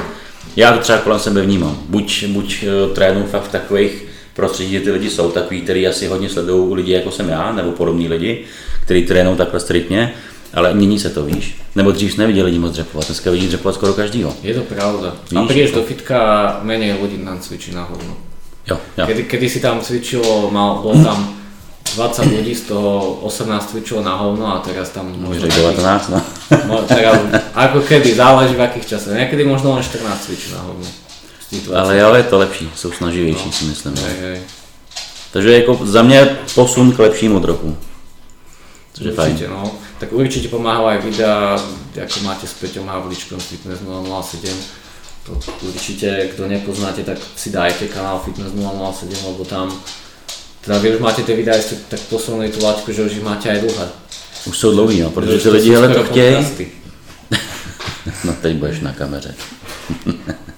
já 0.57 0.72
to 0.72 0.78
třeba 0.78 0.98
kolem 0.98 1.18
sebe 1.18 1.42
vnímám. 1.42 1.78
Buď, 1.88 2.24
buď 2.26 2.64
eh, 2.64 2.94
trénuji 2.94 3.26
fakt 3.26 3.48
v 3.48 3.53
takových 3.53 4.05
prostředí, 4.34 4.70
kde 4.70 4.80
ty 4.80 4.90
lidi 4.90 5.11
jsou 5.11 5.30
takový, 5.30 5.61
který 5.61 5.88
asi 5.88 6.07
hodně 6.07 6.28
sledují 6.28 6.74
lidi 6.74 6.92
jako 6.92 7.11
jsem 7.11 7.28
já, 7.28 7.53
nebo 7.53 7.72
podobní 7.72 8.09
lidi, 8.09 8.44
kteří 8.84 9.07
trénují 9.07 9.36
takhle 9.36 9.61
striktně, 9.61 10.14
ale 10.55 10.74
mění 10.74 10.98
se 10.98 11.11
to, 11.11 11.24
víš? 11.24 11.55
Nebo 11.74 11.92
dřív 11.92 12.12
jsi 12.12 12.18
neviděl 12.20 12.46
lidi 12.46 12.59
moc 12.59 12.72
dřepovat, 12.72 13.07
dneska 13.07 13.30
vidí 13.30 13.46
dřepovat 13.46 13.74
skoro 13.74 13.92
každýho. 13.92 14.34
Je 14.42 14.55
to 14.55 14.61
pravda. 14.61 15.16
Víš? 15.30 15.40
A 15.40 15.46
prídeš 15.46 15.70
do 15.70 15.82
fitka, 15.82 16.61
menej 16.62 16.98
ľudí 16.98 17.18
nám 17.22 17.40
cvičí 17.40 17.70
na 17.74 17.84
hovno. 17.84 18.16
Jo, 18.66 18.78
jo. 18.98 19.07
Kedy, 19.07 19.22
kedy 19.24 19.46
si 19.48 19.61
tam 19.61 19.80
cvičilo, 19.80 20.51
mal, 20.51 20.82
bol 20.82 20.98
tam 21.05 21.40
20 21.94 22.26
ľudí, 22.26 22.55
z 22.55 22.62
toho 22.70 23.22
18 23.22 23.70
cvičilo 23.70 24.03
na 24.03 24.14
hovno 24.16 24.46
a 24.55 24.59
teraz 24.59 24.90
tam 24.90 25.14
možno 25.18 25.46
19, 25.46 26.09
no. 26.09 26.22
no 26.68 26.76
teraz, 26.86 27.18
ako 27.55 27.80
kedy, 27.80 28.14
záleží 28.14 28.55
v 28.55 28.62
akých 28.62 28.86
časoch. 28.86 29.14
Niekedy 29.14 29.44
možno 29.46 29.74
len 29.74 29.82
14 29.82 30.26
cvičí 30.26 30.53
na 30.53 30.61
hovno. 30.62 30.86
Ale, 31.74 32.03
ale 32.03 32.18
je 32.18 32.24
to 32.30 32.38
lepší, 32.38 32.70
jsou 32.74 32.92
snaživější 32.92 33.46
no. 33.46 33.53
si 33.53 33.64
myslím. 33.64 33.94
Hej, 33.96 34.16
hej. 34.20 34.38
Takže 35.32 35.53
jako 35.53 35.78
za 35.82 36.03
mě 36.03 36.38
posun 36.55 36.92
k 36.92 36.98
lepšímu 36.98 37.40
trochu. 37.40 37.76
Což 38.92 39.07
je 39.07 39.12
fajn. 39.12 39.38
no. 39.48 39.72
Tak 40.01 40.16
určite 40.16 40.48
pomáhajú 40.48 40.86
aj 40.96 40.98
videa, 41.05 41.61
ako 41.92 42.16
máte 42.24 42.48
s 42.48 42.57
Peťom 42.57 42.88
Havličkom 42.88 43.36
Fitness 43.36 43.84
007. 43.84 44.48
To 45.28 45.36
určite, 45.68 46.32
kto 46.32 46.48
nepoznáte, 46.48 47.05
tak 47.05 47.20
si 47.36 47.53
dajte 47.53 47.92
kanál 47.92 48.24
Fitness 48.24 48.57
007, 48.57 49.28
lebo 49.28 49.44
tam 49.44 49.68
teda 50.61 50.78
vy 50.78 50.96
už 50.96 51.01
máte 51.01 51.22
ty 51.22 51.36
videa 51.36 51.57
tak 51.88 52.01
posunuli 52.01 52.53
tú 52.53 52.61
laťku, 52.61 52.92
že 52.92 53.05
už 53.05 53.12
ich 53.12 53.24
máte 53.24 53.48
aj 53.48 53.61
dlhé. 53.61 53.88
Už 54.46 54.59
jsou 54.59 54.72
dlouhý, 54.72 55.01
no, 55.01 55.11
protože 55.11 55.38
ty 55.38 55.48
lidi 55.48 55.70
hele 55.70 55.94
to 55.94 56.05
chtějí. 56.05 56.36
no 58.24 58.32
teď 58.40 58.57
budeš 58.57 58.80
na 58.80 58.92
kameře. 58.92 59.34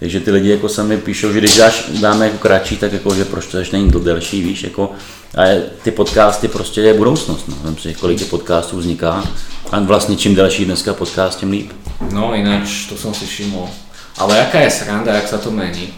Takže 0.00 0.20
ty 0.20 0.30
lidi 0.30 0.50
jako 0.50 0.68
sami 0.68 0.98
píšou, 0.98 1.32
že 1.32 1.38
když 1.38 1.56
dáš, 1.56 1.84
dáme 2.00 2.26
jako 2.26 2.38
kratší, 2.38 2.76
tak 2.76 2.92
jako, 2.92 3.14
že 3.14 3.24
proč 3.24 3.46
to 3.46 3.58
ještě 3.58 3.76
není 3.76 3.90
to 3.90 3.98
delší, 3.98 4.42
víš, 4.42 4.62
jako, 4.62 4.92
a 5.36 5.42
ty 5.82 5.90
podcasty 5.90 6.48
prostě 6.48 6.80
je 6.80 6.94
budoucnost, 6.94 7.48
no. 7.48 7.56
Vem 7.62 7.76
si, 7.76 7.94
kolik 7.94 8.18
těch 8.18 8.28
podcastů 8.28 8.76
vzniká 8.76 9.24
a 9.72 9.80
vlastně 9.80 10.16
čím 10.16 10.34
delší 10.34 10.64
dneska 10.64 10.94
podcast, 10.94 11.38
tím 11.38 11.50
líp. 11.50 11.72
No 12.12 12.34
ináč, 12.34 12.86
to 12.88 12.96
som 12.96 13.14
si 13.14 13.26
všimol. 13.26 13.68
Ale 14.18 14.36
jaká 14.36 14.60
je 14.60 14.70
sranda, 14.70 15.14
jak 15.14 15.28
sa 15.28 15.38
to 15.38 15.50
mení? 15.50 15.92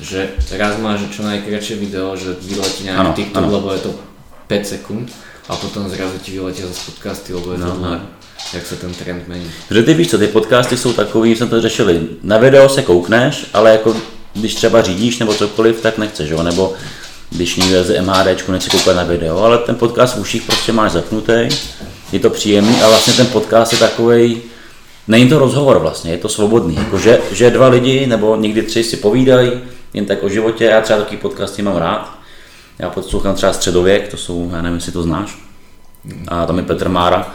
že 0.00 0.36
raz 0.60 0.76
máš 0.76 1.08
čo 1.08 1.24
najkračšie 1.24 1.76
video, 1.80 2.12
že 2.16 2.36
vyletí 2.44 2.84
nejaký 2.84 3.12
TikTok, 3.16 3.48
ano. 3.48 3.56
lebo 3.56 3.68
je 3.72 3.80
to 3.88 3.90
5 4.48 4.66
sekund 4.66 5.06
a 5.48 5.56
potom 5.56 5.88
zrazu 5.88 6.18
ti 6.22 6.30
vyletia 6.30 6.66
zase 6.66 6.90
podcasty, 6.90 7.34
lebo 7.34 7.52
je 7.52 7.58
to 7.58 7.64
no, 7.64 8.00
jak 8.54 8.66
se 8.66 8.76
ten 8.76 8.94
trend 8.94 9.28
mení. 9.28 9.50
Že 9.70 9.82
ty 9.82 9.94
víš 9.94 10.10
co, 10.10 10.18
ty 10.18 10.26
podcasty 10.26 10.76
jsou 10.76 10.92
takový, 10.92 11.36
jsme 11.36 11.46
to 11.46 11.60
řešili, 11.60 12.00
na 12.22 12.38
video 12.38 12.68
se 12.68 12.82
koukneš, 12.82 13.46
ale 13.52 13.72
jako 13.72 13.96
když 14.34 14.54
třeba 14.54 14.82
řídíš 14.82 15.18
nebo 15.18 15.34
cokoliv, 15.34 15.80
tak 15.80 15.98
nechceš, 15.98 16.30
jo? 16.30 16.42
nebo 16.42 16.74
když 17.30 17.56
někdo 17.56 17.84
z 17.84 18.00
MHD, 18.00 18.48
nechci 18.48 18.70
koukat 18.70 18.96
na 18.96 19.04
video, 19.04 19.38
ale 19.38 19.58
ten 19.58 19.74
podcast 19.74 20.16
v 20.16 20.20
uších 20.20 20.42
prostě 20.42 20.72
máš 20.72 20.92
zapnutý, 20.92 21.48
je 22.12 22.20
to 22.20 22.30
příjemný 22.30 22.82
a 22.82 22.88
vlastně 22.88 23.12
ten 23.12 23.26
podcast 23.26 23.72
je 23.72 23.78
takový, 23.78 24.42
není 25.08 25.28
to 25.28 25.38
rozhovor 25.38 25.78
vlastně, 25.78 26.10
je 26.10 26.18
to 26.18 26.28
svobodný, 26.28 26.74
jako 26.74 26.98
že, 26.98 27.20
že 27.32 27.50
dva 27.50 27.68
lidi 27.68 28.06
nebo 28.06 28.36
někdy 28.36 28.62
tři 28.62 28.84
si 28.84 28.96
povídají, 28.96 29.52
jen 29.94 30.06
tak 30.06 30.22
o 30.22 30.28
životě. 30.28 30.64
Já 30.64 30.80
třeba 30.80 30.98
takový 30.98 31.16
podcasty 31.16 31.62
mám 31.62 31.76
rád. 31.76 32.15
Já 32.78 32.90
poslouchám 32.90 33.34
třeba 33.34 33.52
Středověk, 33.52 34.08
to 34.08 34.16
jsou, 34.16 34.50
já 34.52 34.62
nevím, 34.62 34.76
jestli 34.76 34.92
to 34.92 35.02
znáš. 35.02 35.38
A 36.28 36.46
tam 36.46 36.58
je 36.58 36.64
Petr 36.64 36.88
Mára. 36.88 37.34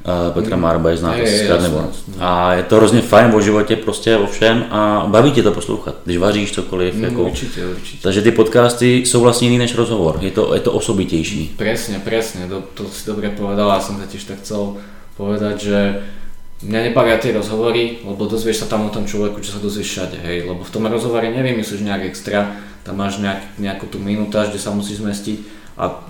Uh, 0.00 0.34
Petra 0.34 0.56
Mára 0.56 0.78
bude 0.78 0.96
znát 0.96 1.16
je, 1.16 1.58
nebo. 1.62 1.90
A 2.18 2.54
je 2.54 2.62
to 2.62 2.76
hrozně 2.76 3.02
fajn 3.02 3.34
o 3.34 3.40
životě, 3.40 3.76
prostě 3.76 4.16
o 4.16 4.26
všem 4.26 4.64
a 4.70 5.04
baví 5.08 5.32
tě 5.32 5.42
to 5.42 5.52
poslouchat, 5.52 5.94
když 6.04 6.16
vaříš 6.16 6.52
cokoliv. 6.52 6.94
Mm, 6.94 7.04
jako. 7.04 7.22
Určitě, 7.22 7.66
určitě. 7.66 8.02
Takže 8.02 8.22
ty 8.22 8.30
podcasty 8.30 8.96
jsou 8.96 9.20
vlastně 9.20 9.48
jiný 9.48 9.58
než 9.58 9.74
rozhovor, 9.74 10.18
je 10.20 10.30
to, 10.30 10.54
je 10.54 10.60
to 10.60 10.72
osobitější. 10.72 11.54
Presne, 11.56 12.00
presne, 12.04 12.48
to, 12.48 12.62
to 12.74 12.84
si 12.88 13.06
dobre 13.06 13.28
povedal, 13.28 13.68
ja 13.68 13.80
som 13.84 14.00
sa 14.00 14.08
tiež 14.08 14.24
tak 14.24 14.40
chcel 14.40 14.80
povedať, 15.20 15.56
že 15.60 15.78
Mňa 16.60 16.92
nebavia 16.92 17.16
tie 17.16 17.32
rozhovory, 17.32 18.04
lebo 18.04 18.28
dozvieš 18.28 18.60
sa 18.60 18.68
tam 18.68 18.84
o 18.84 18.92
tom 18.92 19.08
človeku, 19.08 19.40
čo 19.40 19.56
sa 19.56 19.64
dozvieš 19.64 19.88
všade, 19.96 20.20
hej, 20.20 20.44
lebo 20.44 20.60
v 20.60 20.68
tom 20.68 20.84
rozhovore 20.92 21.24
nevymyslíš 21.24 21.80
nejak 21.88 22.12
extra, 22.12 22.52
tam 22.84 22.96
máš 22.96 23.18
nejak, 23.20 23.60
nejakú 23.60 23.86
tú 23.86 23.98
minútaž, 23.98 24.48
kde 24.50 24.60
sa 24.62 24.70
musíš 24.72 25.04
zmestiť 25.04 25.38
a 25.76 26.00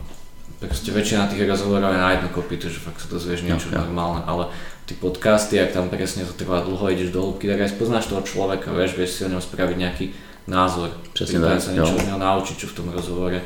proste 0.60 0.92
väčšina 0.92 1.26
tých 1.32 1.48
rozhovorov 1.48 1.92
je 1.92 2.00
na 2.00 2.10
jedno 2.12 2.28
kopy, 2.30 2.60
že 2.60 2.80
fakt 2.80 3.00
sa 3.00 3.08
dozvieš 3.08 3.42
niečo 3.42 3.72
ja, 3.72 3.80
ja. 3.80 3.86
normálne, 3.86 4.22
ale 4.28 4.52
ty 4.86 4.94
podcasty, 4.94 5.56
ak 5.56 5.72
tam 5.72 5.88
presne 5.88 6.26
to 6.28 6.34
trvá 6.36 6.60
dlho, 6.60 6.90
ideš 6.90 7.10
do 7.14 7.22
hĺbky, 7.22 7.48
tak 7.48 7.60
aj 7.64 7.74
spoznáš 7.74 8.06
toho 8.06 8.22
človeka, 8.22 8.74
vieš, 8.74 8.94
vieš 8.98 9.10
si 9.16 9.24
o 9.24 9.32
ňom 9.32 9.40
spraviť 9.40 9.76
nejaký 9.78 10.06
názor. 10.50 10.90
Přesně 11.12 11.38
Prípadne 11.38 11.56
tak, 11.56 11.62
sa 11.62 11.70
niečo 11.72 11.94
jo. 11.94 11.98
od 12.00 12.06
neho 12.06 12.18
naučiť, 12.18 12.56
čo 12.58 12.66
v 12.66 12.72
tom 12.72 12.88
rozhovore 12.90 13.38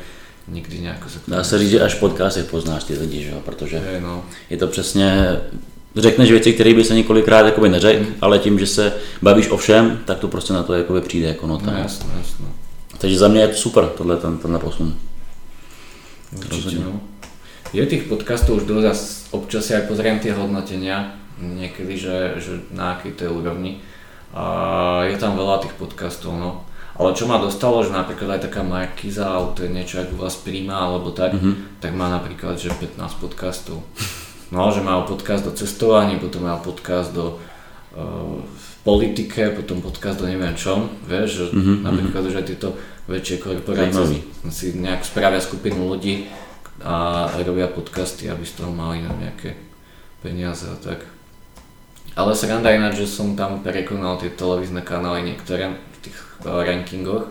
nikdy 0.47 0.79
nejako 0.81 1.09
sa 1.09 1.19
Dá 1.27 1.43
se 1.43 1.59
říct, 1.59 1.69
že 1.69 1.81
až 1.81 1.93
v 1.93 1.99
podcastech 1.99 2.45
poznáš 2.45 2.83
ty 2.83 2.93
lidi, 2.97 3.23
že 3.23 3.29
jo? 3.29 3.39
protože 3.45 3.79
Hej, 3.79 4.01
no. 4.01 4.25
je 4.49 4.57
to 4.57 4.67
přesně, 4.67 5.37
řekneš 5.95 6.31
věci, 6.31 6.53
které 6.53 6.73
by 6.73 6.83
se 6.83 6.95
několikrát 6.95 7.45
jakoby 7.45 7.69
neřekl, 7.69 7.99
Mm. 8.03 8.13
ale 8.21 8.39
tím, 8.39 8.59
že 8.59 8.67
se 8.67 8.93
bavíš 9.21 9.49
o 9.49 9.57
všem, 9.57 9.99
tak 10.05 10.19
to 10.19 10.27
prostě 10.27 10.53
na 10.53 10.63
to 10.63 10.73
jakoby 10.73 11.01
přijde 11.01 11.27
jako 11.27 11.47
nota. 11.47 11.71
No 11.71 11.77
jasno, 11.77 12.09
jasno. 12.17 12.45
Takže 12.97 13.17
za 13.17 13.27
mě 13.27 13.41
je 13.41 13.47
to 13.47 13.55
super, 13.57 13.85
tohle, 13.97 14.17
ten, 14.17 14.37
tenhle 14.37 14.59
posun. 14.59 14.95
Určite, 16.37 16.75
no. 16.83 16.99
Je 17.73 17.85
tých 17.85 18.07
podcastov 18.07 18.63
už 18.63 18.63
dosť, 18.67 19.33
občas 19.35 19.67
si 19.67 19.75
aj 19.75 19.87
pozriem 19.91 20.19
tie 20.19 20.31
hodnotenia, 20.31 21.15
niekedy, 21.41 21.97
že, 21.99 22.39
že 22.39 22.51
na 22.71 22.95
akej 22.95 23.11
to 23.19 23.21
je 23.27 23.31
úrovni. 23.31 23.71
A 24.31 24.43
je 25.11 25.17
tam 25.19 25.35
veľa 25.35 25.59
tých 25.63 25.75
podcastov, 25.75 26.35
no. 26.39 26.63
Ale 26.95 27.11
čo 27.11 27.27
ma 27.27 27.35
dostalo, 27.35 27.83
že 27.83 27.91
napríklad 27.91 28.39
aj 28.39 28.47
taká 28.47 28.63
Markiza, 28.63 29.27
alebo 29.27 29.51
to 29.51 29.67
je 29.67 29.75
niečo 29.75 29.99
ako 29.99 30.15
vás 30.15 30.35
príjma, 30.39 30.87
alebo 30.87 31.11
tak, 31.11 31.35
Mhm. 31.35 31.79
tak 31.83 31.91
má 31.95 32.07
napríklad, 32.07 32.55
že 32.55 32.71
15 32.71 33.19
podcastov. 33.19 33.83
No, 34.51 34.71
že 34.71 34.79
mal 34.79 35.03
podcast 35.03 35.43
o 35.47 35.51
cestovaní, 35.51 36.15
potom 36.15 36.47
mal 36.47 36.61
podcast 36.63 37.11
do 37.11 37.35
uh, 37.97 38.39
v 38.39 38.67
politike, 38.85 39.49
potom 39.49 39.81
podcast 39.81 40.21
o 40.21 40.29
neviem 40.29 40.53
čom, 40.53 40.93
vieš, 41.03 41.29
že 41.33 41.43
Mhm, 41.51 41.73
napríklad 41.81 42.21
už 42.23 42.35
aj 42.37 42.45
tieto 42.45 42.69
väčšie 43.09 43.37
korporácie 43.41 44.21
si 44.47 44.77
nejak 44.77 45.01
spravia 45.01 45.41
skupinu 45.41 45.89
ľudí 45.89 46.29
a 46.85 47.25
robia 47.41 47.65
podcasty, 47.67 48.29
aby 48.29 48.45
z 48.45 48.61
toho 48.61 48.69
mali 48.69 49.01
na 49.01 49.09
nejaké 49.17 49.57
peniaze 50.21 50.69
a 50.69 50.77
tak. 50.77 51.01
Ale 52.15 52.31
sranda 52.31 52.71
ináč, 52.71 53.01
že 53.01 53.09
som 53.09 53.33
tam 53.33 53.59
prekonal 53.59 54.15
tie 54.15 54.29
televízne 54.29 54.79
kanály 54.79 55.25
niektoré 55.25 55.67
v 55.67 55.97
tých 56.01 56.15
eh, 56.15 56.63
rankingoch, 56.63 57.27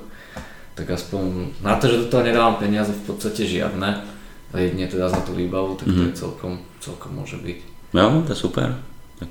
tak 0.75 0.91
aspoň 0.91 1.55
na 1.63 1.79
to, 1.79 1.87
že 1.87 2.03
do 2.03 2.07
toho 2.11 2.27
nedávam 2.27 2.59
peniaze 2.59 2.91
v 2.91 3.05
podstate 3.07 3.47
žiadne, 3.47 4.03
a 4.51 4.59
jedine 4.59 4.87
teda 4.87 5.07
za 5.09 5.23
tú 5.23 5.35
výbavu, 5.35 5.75
tak 5.75 5.87
to 5.87 6.03
Mhm. 6.03 6.07
je 6.11 6.19
celkom, 6.19 6.53
celkom 6.79 7.11
môže 7.15 7.39
byť. 7.39 7.59
Jo, 7.95 8.23
to 8.27 8.31
je 8.35 8.39
super. 8.39 8.75
Tak 9.19 9.29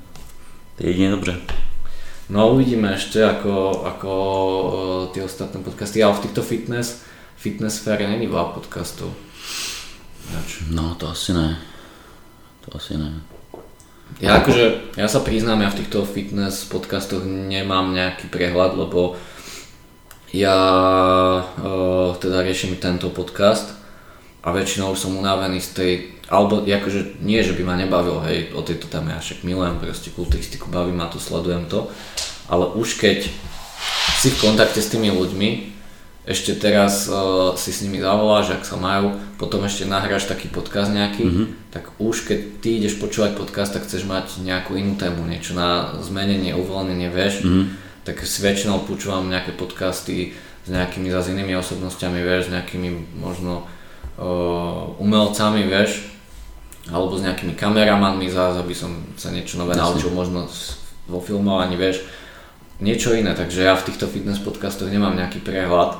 to 0.76 0.82
je 0.84 0.88
jedině 0.90 1.10
dobře. 1.10 1.32
No 2.32 2.56
uvidíme 2.56 2.96
ešte 2.96 3.20
ako, 3.20 3.84
ako 3.84 4.12
eh, 4.16 5.02
tie 5.12 5.22
ostatné 5.24 5.60
podcasty, 5.60 6.00
ale 6.00 6.16
v 6.16 6.24
týchto 6.24 6.40
fitness, 6.40 7.04
fitness 7.36 7.84
sfére 7.84 8.08
není 8.08 8.24
veľa 8.24 8.56
podcastov. 8.56 9.12
No, 10.72 10.96
to 10.96 11.12
asi 11.12 11.36
ne. 11.36 11.60
To 12.64 12.80
asi 12.80 12.96
ne. 12.96 13.20
Ja 14.22 14.40
akože, 14.40 14.96
ja 14.96 15.08
sa 15.10 15.20
priznám, 15.20 15.64
ja 15.64 15.72
v 15.72 15.84
týchto 15.84 16.06
fitness 16.06 16.64
podcastoch 16.68 17.24
nemám 17.24 17.92
nejaký 17.92 18.30
prehľad, 18.30 18.76
lebo 18.78 19.18
ja 20.30 20.58
uh, 21.44 22.10
teda 22.18 22.42
riešim 22.42 22.78
tento 22.78 23.10
podcast 23.10 23.74
a 24.44 24.52
väčšinou 24.54 24.94
som 24.94 25.18
unavený 25.18 25.58
z 25.58 25.70
tej, 25.74 25.92
alebo 26.28 26.64
akože 26.64 27.20
nie, 27.20 27.44
že 27.44 27.52
by 27.52 27.62
ma 27.68 27.74
nebavil, 27.76 28.24
hej, 28.24 28.56
o 28.56 28.64
tejto 28.64 28.88
téme 28.88 29.12
ja 29.12 29.20
však 29.20 29.44
milujem 29.44 29.76
proste 29.76 30.08
kulturistiku, 30.08 30.72
baví 30.72 30.92
ma 30.92 31.12
to, 31.12 31.20
sledujem 31.20 31.68
to, 31.68 31.92
ale 32.48 32.64
už 32.72 32.96
keď 32.96 33.28
si 34.20 34.28
v 34.32 34.40
kontakte 34.40 34.80
s 34.80 34.88
tými 34.88 35.12
ľuďmi, 35.12 35.74
ešte 36.24 36.56
teraz 36.56 37.04
uh, 37.12 37.52
si 37.52 37.68
s 37.68 37.84
nimi 37.84 38.00
zavoláš, 38.00 38.56
ak 38.56 38.64
sa 38.64 38.80
majú, 38.80 39.12
potom 39.36 39.60
ešte 39.68 39.84
nahráš 39.84 40.24
taký 40.24 40.48
podcast 40.48 40.88
nejaký, 40.88 41.20
mm-hmm. 41.20 41.46
tak 41.68 41.92
už 42.00 42.24
keď 42.24 42.38
ty 42.64 42.80
ideš 42.80 42.96
počúvať 42.96 43.36
podcast, 43.36 43.76
tak 43.76 43.84
chceš 43.84 44.08
mať 44.08 44.40
nejakú 44.40 44.72
inú 44.80 44.96
tému, 44.96 45.20
niečo 45.28 45.52
na 45.52 46.00
zmenenie, 46.00 46.56
uvoľnenie, 46.56 47.12
vieš, 47.12 47.44
mm-hmm. 47.44 47.64
tak 48.08 48.24
si 48.24 48.40
väčšinou 48.40 48.88
počúvam 48.88 49.28
nejaké 49.28 49.52
podcasty 49.52 50.32
s 50.64 50.68
nejakými 50.72 51.12
zase 51.12 51.36
inými 51.36 51.60
osobnostiami, 51.60 52.24
vieš, 52.24 52.48
s 52.48 52.52
nejakými 52.56 53.20
možno 53.20 53.68
uh, 54.16 54.96
umelcami, 54.96 55.68
vieš, 55.68 56.13
alebo 56.92 57.16
s 57.16 57.24
nejakými 57.24 57.56
kameramanmi 57.56 58.28
zás, 58.28 58.60
aby 58.60 58.76
som 58.76 58.92
sa 59.16 59.32
niečo 59.32 59.56
nové 59.56 59.72
naučil, 59.72 60.12
možno 60.12 60.44
vo 61.08 61.20
filmovaní, 61.20 61.76
vieš, 61.76 62.04
niečo 62.80 63.16
iné, 63.16 63.32
takže 63.32 63.64
ja 63.64 63.76
v 63.76 63.86
týchto 63.88 64.04
fitness 64.10 64.42
podcastoch 64.42 64.92
nemám 64.92 65.16
nejaký 65.16 65.40
prehľad, 65.40 65.96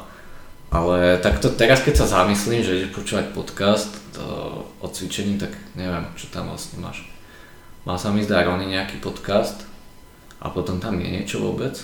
ale 0.74 1.22
takto 1.22 1.48
teraz 1.54 1.80
keď 1.80 2.04
sa 2.04 2.20
zamyslím, 2.20 2.66
že 2.66 2.76
ideš 2.82 2.92
počúvať 2.92 3.32
podcast 3.32 3.94
to, 4.12 4.24
o 4.82 4.86
cvičení, 4.90 5.38
tak 5.38 5.54
neviem, 5.78 6.04
čo 6.18 6.28
tam 6.28 6.50
vlastne 6.50 6.82
máš. 6.82 7.06
Má 7.84 8.00
sa 8.00 8.10
mi 8.10 8.24
zdá 8.24 8.42
Rony 8.42 8.68
nejaký 8.68 9.00
podcast 9.00 9.64
a 10.40 10.50
potom 10.50 10.80
tam 10.80 11.00
je 11.00 11.08
niečo 11.08 11.40
vôbec? 11.40 11.78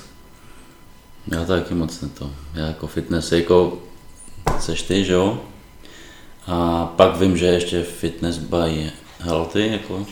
Já 1.28 1.44
taky 1.44 1.74
moc 1.74 2.00
ne 2.00 2.08
to. 2.08 2.30
Já 2.54 2.66
jako 2.66 2.86
fitness, 2.86 3.32
jako 3.32 3.78
seš 4.58 4.82
ty, 4.82 5.04
že 5.04 5.12
jo? 5.12 5.40
A 6.46 6.86
pak 6.96 7.16
vím, 7.16 7.36
že 7.36 7.46
ještě 7.46 7.82
fitness 7.82 8.38
by 8.38 8.90
healthy, 9.20 9.68
jako 9.72 10.06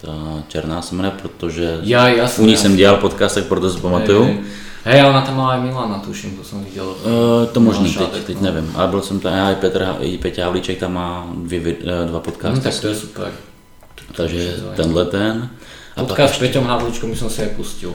ta 0.00 0.42
černá 0.48 0.82
se 0.82 0.94
jmenuje, 0.94 1.14
protože 1.22 1.78
Ja, 1.82 2.08
jasne. 2.08 2.44
u 2.44 2.46
ní 2.46 2.56
jsem 2.56 2.76
dělal 2.76 2.96
podcast, 2.96 3.34
tak 3.34 3.44
proto 3.46 3.70
si 3.70 3.80
pamatuju. 3.80 4.24
Hej, 4.84 5.00
hej. 5.00 5.04
ona 5.10 5.20
tam 5.22 5.36
mala 5.36 5.50
aj 5.52 5.60
Milana, 5.60 5.98
tuším, 5.98 6.36
to 6.36 6.44
som 6.44 6.64
videl. 6.64 6.86
Uh, 6.86 7.46
to 7.52 7.60
možný, 7.60 7.82
Milan 7.90 7.94
teď, 7.94 8.06
Šátek, 8.06 8.24
teď 8.24 8.36
no. 8.36 8.42
nevím. 8.42 8.72
Ale 8.76 8.88
byl 8.88 9.02
jsem 9.02 9.20
tam, 9.20 9.32
já 9.34 9.50
i 9.50 9.54
Petr, 9.54 9.96
i 10.00 10.18
Peťa 10.18 10.44
Havlíček 10.44 10.78
tam 10.78 10.92
má 10.92 11.26
dvě, 11.34 11.76
eh, 11.80 12.06
dva 12.06 12.20
podcasty. 12.20 12.60
tak 12.60 12.80
to 12.80 12.88
je 12.88 12.94
super. 12.94 13.32
takže 14.16 14.56
tenhle 14.76 15.04
ten. 15.04 15.50
A 15.96 16.04
Podcast 16.04 16.34
s 16.34 16.38
Peťom 16.38 16.64
Havličkom 16.64 17.10
by 17.10 17.16
som 17.16 17.30
si 17.30 17.42
aj 17.42 17.48
pustil. 17.58 17.94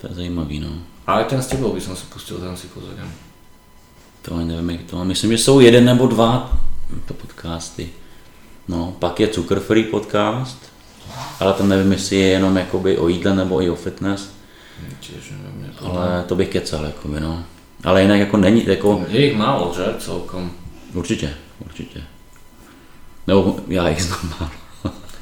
to 0.00 0.06
je 0.08 0.14
zajímavý, 0.14 0.60
no. 0.60 0.68
A 1.06 1.18
aj 1.18 1.24
ten 1.24 1.42
s 1.42 1.46
tebou 1.46 1.74
by 1.74 1.80
som 1.80 1.96
si 1.96 2.06
pustil, 2.06 2.38
ten 2.38 2.56
si 2.56 2.66
pozorím. 2.70 3.10
To 4.22 4.34
ani 4.36 4.44
nevím, 4.44 4.70
jak 4.70 4.82
to. 4.82 5.04
Myslím, 5.04 5.32
že 5.32 5.38
jsou 5.38 5.60
jeden 5.60 5.84
nebo 5.84 6.06
dva 6.06 6.58
to 7.06 7.14
podcasty. 7.14 7.88
No, 8.68 8.96
pak 8.98 9.20
je 9.20 9.28
Cukr 9.28 9.60
Free 9.60 9.84
podcast, 9.84 10.58
ale 11.40 11.52
ten 11.52 11.68
nevím, 11.68 11.92
jestli 11.92 12.16
je 12.16 12.26
jenom 12.28 12.56
jakoby 12.56 12.98
o 12.98 13.08
jídle 13.08 13.34
nebo 13.36 13.62
i 13.62 13.70
o 13.70 13.74
fitness, 13.74 14.32
Tiež 15.00 15.30
neviem, 15.30 15.62
nepoznám. 15.62 15.96
ale 15.96 16.24
to 16.26 16.34
bych 16.34 16.48
kecal, 16.48 16.84
jakoby, 16.84 17.20
no. 17.20 17.44
Ale 17.84 18.02
jinak 18.02 18.18
jako 18.20 18.36
není, 18.36 18.66
jako 18.66 19.04
Je 19.08 19.26
ich 19.26 19.36
málo, 19.36 19.72
že? 19.76 19.84
Celkom. 19.98 20.50
určitě, 20.94 21.34
určitě. 21.64 22.02
Nebo 23.26 23.56
já 23.68 23.88
jich 23.88 24.02
znám 24.02 24.30
málo. 24.40 24.50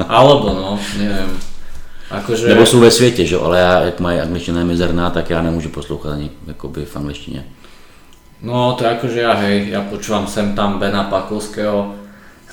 Alebo 0.09 0.48
no, 0.55 0.78
neviem. 0.98 1.38
Akože... 2.11 2.48
Nebo 2.48 2.66
jsou 2.66 2.80
ve 2.80 2.90
světě, 2.90 3.26
že? 3.26 3.34
jo, 3.34 3.42
ale 3.42 3.61
já, 3.61 3.80
jak 3.80 4.01
mají 4.01 4.20
angličtina 4.20 4.59
je 4.59 4.64
mizerná, 4.64 5.11
tak 5.11 5.30
já 5.30 5.42
nemůžu 5.42 5.68
poslouchat 5.68 6.12
ani 6.12 6.30
jakoby 6.46 6.84
v 6.84 6.96
angličtině. 6.96 7.44
No 8.41 8.72
to 8.72 8.88
akože 8.88 9.20
ja, 9.20 9.36
hej, 9.36 9.68
ja 9.68 9.84
počúvam 9.84 10.24
sem 10.24 10.57
tam 10.57 10.80
Bena 10.80 11.12
Pakovského. 11.12 11.93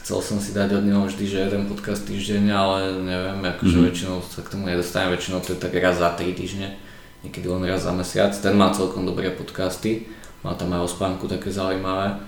Chcel 0.03 0.19
som 0.19 0.37
si 0.39 0.51
dať 0.51 0.79
od 0.79 0.83
neho 0.83 1.03
vždy, 1.07 1.25
že 1.27 1.37
jeden 1.47 1.67
podcast 1.67 2.03
týždenne, 2.03 2.51
ale 2.51 2.95
neviem, 3.03 3.39
akože 3.43 3.71
Mhm. 3.71 3.71
mm-hmm. 3.71 3.87
väčšinou 3.91 4.15
sa 4.23 4.39
k 4.43 4.51
tomu 4.51 4.63
nedostanem, 4.67 5.15
väčšinou 5.15 5.39
to 5.43 5.55
je 5.55 5.59
tak 5.59 5.75
raz 5.79 5.95
za 5.99 6.11
3 6.15 6.31
týždne, 6.35 6.75
niekedy 7.23 7.47
len 7.47 7.63
raz 7.67 7.83
za 7.87 7.91
mesiac. 7.95 8.31
Ten 8.35 8.55
má 8.55 8.71
celkom 8.71 9.07
dobré 9.07 9.31
podcasty, 9.31 10.07
má 10.43 10.55
tam 10.55 10.75
aj 10.75 10.87
o 10.87 10.89
spánku 10.91 11.27
také 11.27 11.51
zaujímavé. 11.51 12.19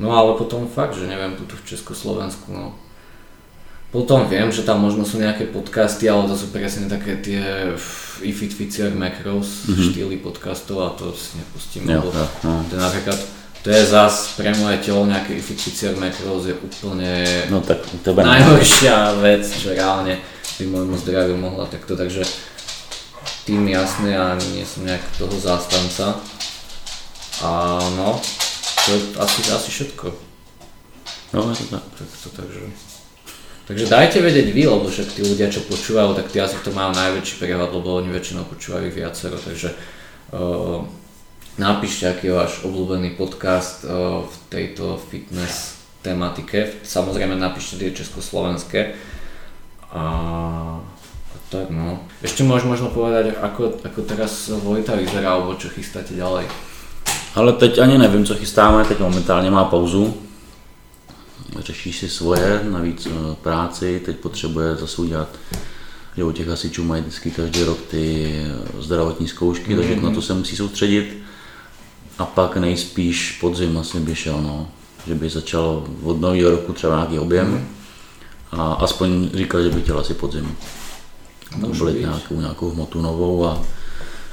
No 0.00 0.16
ale 0.16 0.36
potom 0.40 0.64
fakt, 0.68 0.96
že 0.96 1.04
neviem, 1.04 1.36
tu 1.36 1.44
v 1.44 1.68
Československu, 1.68 2.48
no. 2.48 2.76
Potom 3.92 4.24
viem, 4.24 4.48
že 4.48 4.64
tam 4.64 4.80
možno 4.80 5.04
sú 5.04 5.20
nejaké 5.20 5.52
podcasty, 5.52 6.08
ale 6.08 6.24
to 6.24 6.32
sú 6.32 6.48
presne 6.48 6.88
také 6.88 7.20
tie 7.20 7.76
If 8.24 8.40
It 8.40 8.56
Fits 8.56 8.80
Your 8.80 8.96
Macros 8.96 9.68
mm-hmm. 9.68 9.84
štýly 9.92 10.16
podcastov 10.24 10.76
a 10.80 10.88
to 10.96 11.12
si 11.12 11.36
nepustím, 11.36 11.84
Jo, 11.84 12.00
jo, 12.08 12.24
no. 12.48 12.64
to 12.72 12.72
je 12.72 12.80
napríklad, 12.80 13.18
to 13.60 13.68
je 13.68 13.82
zás 13.84 14.32
pre 14.40 14.48
moje 14.56 14.80
telo 14.80 15.04
nejaké 15.04 15.36
If 15.36 15.52
It 15.52 15.60
Fits 15.60 15.84
Your 15.84 16.00
Macros 16.00 16.48
je 16.48 16.56
úplne 16.56 17.12
No 17.52 17.60
tak 17.60 17.84
tebe 18.00 18.24
najhoršia 18.24 19.20
vec, 19.20 19.44
čo 19.44 19.76
reálne 19.76 20.16
by 20.56 20.64
môjmu 20.72 20.96
zdraviu 20.96 21.36
mohla 21.36 21.68
takto, 21.68 21.92
takže 21.92 22.24
tým 23.44 23.66
jasné 23.68 24.14
a 24.14 24.38
nie 24.38 24.62
som 24.62 24.86
nejak 24.86 25.02
toho 25.18 25.34
zástanca. 25.34 26.22
A 27.42 27.50
no, 27.98 28.22
to 28.86 28.88
je 28.94 29.00
asi, 29.18 29.40
asi 29.50 29.68
všetko. 29.68 30.06
No, 31.34 31.50
je 31.50 31.66
to 31.66 31.74
tak. 31.74 31.84
Tak 31.98 32.08
to, 32.22 32.28
takže. 32.30 32.91
Takže 33.72 33.88
dajte 33.88 34.20
vedieť 34.20 34.52
vy, 34.52 34.68
lebo 34.68 34.84
však 34.84 35.16
tí 35.16 35.24
ľudia, 35.24 35.48
čo 35.48 35.64
počúvajú, 35.64 36.12
tak 36.12 36.28
tí 36.28 36.36
asi 36.36 36.60
to 36.60 36.76
majú 36.76 36.92
najväčší 36.92 37.40
prehľad, 37.40 37.72
lebo 37.72 37.96
oni 37.96 38.12
väčšinou 38.12 38.44
počúvajú 38.44 38.92
ich 38.92 38.96
viacero, 39.00 39.40
takže 39.40 39.72
uh, 39.72 40.84
napíšte, 41.56 42.04
aký 42.04 42.28
je 42.28 42.36
váš 42.36 42.60
obľúbený 42.68 43.16
podcast 43.16 43.88
uh, 43.88 44.28
v 44.28 44.34
tejto 44.52 45.00
fitness 45.00 45.80
tematike. 46.04 46.84
Samozrejme 46.84 47.32
napíšte 47.32 47.80
tie 47.80 47.96
československé. 47.96 48.92
A, 49.88 50.04
a 51.24 51.36
tak 51.48 51.72
no. 51.72 52.04
Ešte 52.20 52.44
môžeš 52.44 52.68
možno 52.68 52.92
povedať, 52.92 53.40
ako, 53.40 53.80
ako 53.88 54.00
teraz 54.04 54.52
Vojta 54.52 55.00
vyzerá, 55.00 55.40
alebo 55.40 55.56
čo 55.56 55.72
chystáte 55.72 56.12
ďalej. 56.12 56.44
Ale 57.32 57.56
teď 57.56 57.80
ani 57.80 57.96
nevím, 57.96 58.28
co 58.28 58.36
chystáme, 58.36 58.84
teď 58.84 59.00
momentálně 59.00 59.48
má 59.48 59.64
pauzu. 59.64 60.12
Řeší 61.58 61.92
si 61.92 62.08
svoje, 62.08 62.60
navíc 62.70 63.06
eh, 63.06 63.34
práci, 63.42 64.02
teď 64.04 64.16
potřebuje 64.16 64.76
zase 64.76 65.02
udělat 65.02 65.28
že 66.16 66.24
u 66.24 66.32
těch 66.32 66.48
hasičů 66.48 66.84
mají 66.84 67.02
vždycky 67.02 67.30
každý 67.30 67.62
rok 67.64 67.78
ty 67.90 68.34
zdravotní 68.78 69.28
zkoušky, 69.28 69.72
mm-hmm. 69.72 69.76
takže 69.76 69.96
na 69.96 70.10
to 70.10 70.22
se 70.22 70.34
musí 70.34 70.56
soustředit. 70.56 71.22
A 72.18 72.24
pak 72.24 72.56
nejspíš 72.56 73.38
podzim 73.40 73.72
vlastně 73.72 74.00
by 74.00 74.14
šel, 74.14 74.42
no. 74.42 74.68
že 75.06 75.14
by 75.14 75.30
začal 75.30 75.84
od 76.02 76.20
nového 76.20 76.50
roku 76.50 76.72
třeba 76.72 76.96
nějaký 76.96 77.18
objem 77.18 77.46
mm. 77.46 77.68
a 78.52 78.72
aspoň 78.72 79.30
říkal, 79.34 79.62
že 79.62 79.70
by 79.70 79.80
chtěl 79.82 79.98
asi 79.98 80.14
podzim. 80.14 80.56
Může 81.56 81.84
nějakou, 81.84 82.40
nějakou 82.40 82.70
hmotu 82.70 83.02
novou, 83.02 83.46
a, 83.46 83.62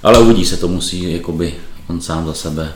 ale 0.03 0.19
uvidí 0.19 0.45
se, 0.45 0.57
to 0.57 0.67
musí 0.67 1.13
jakoby 1.13 1.55
on 1.89 2.01
sám 2.01 2.25
za 2.25 2.33
sebe. 2.33 2.73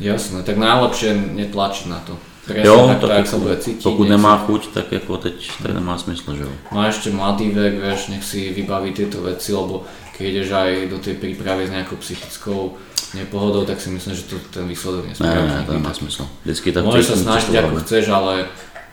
Jasné, 0.00 0.42
tak 0.42 0.56
najlepšie 0.56 1.10
netlačiť 1.34 1.86
na 1.90 1.98
to. 2.06 2.14
Presne 2.48 2.64
jo, 2.64 2.88
tak, 2.88 2.98
tak, 3.04 3.10
tak 3.12 3.26
sa 3.28 3.36
bude 3.36 3.56
cítiť. 3.60 3.84
Pokud 3.84 4.08
nemá 4.08 4.40
chuť, 4.48 4.72
tak 4.72 4.92
jako 4.92 5.16
teď 5.16 5.36
tak 5.62 5.72
nemá 5.76 6.00
smysl, 6.00 6.32
že 6.32 6.42
jo. 6.48 6.52
No 6.72 6.80
a 6.80 6.88
ešte 6.88 7.12
mladý 7.12 7.52
vek, 7.52 7.76
vieš, 7.76 8.08
nech 8.08 8.24
si 8.24 8.48
vybaví 8.56 8.96
tieto 8.96 9.20
veci, 9.20 9.52
lebo 9.52 9.84
keď 10.16 10.24
ideš 10.24 10.48
aj 10.56 10.70
do 10.88 10.98
tej 10.98 11.14
prípravy 11.20 11.68
s 11.68 11.70
nejakou 11.70 12.00
psychickou 12.00 12.80
nepohodou, 13.14 13.68
tak 13.68 13.76
si 13.80 13.92
myslím, 13.92 14.16
že 14.16 14.24
to 14.32 14.40
ten 14.48 14.64
výsledok 14.64 15.12
nespraví. 15.12 15.44
Ne, 15.44 15.60
ne, 15.60 15.66
to 15.68 15.72
nemá 15.76 15.92
smysl. 15.92 16.24
Vždycky 16.44 16.72
tak 16.72 16.88
Môžeš 16.88 17.06
sa 17.06 17.16
snažiť 17.16 17.52
ako 17.52 17.76
chceš, 17.84 18.04
ale 18.08 18.32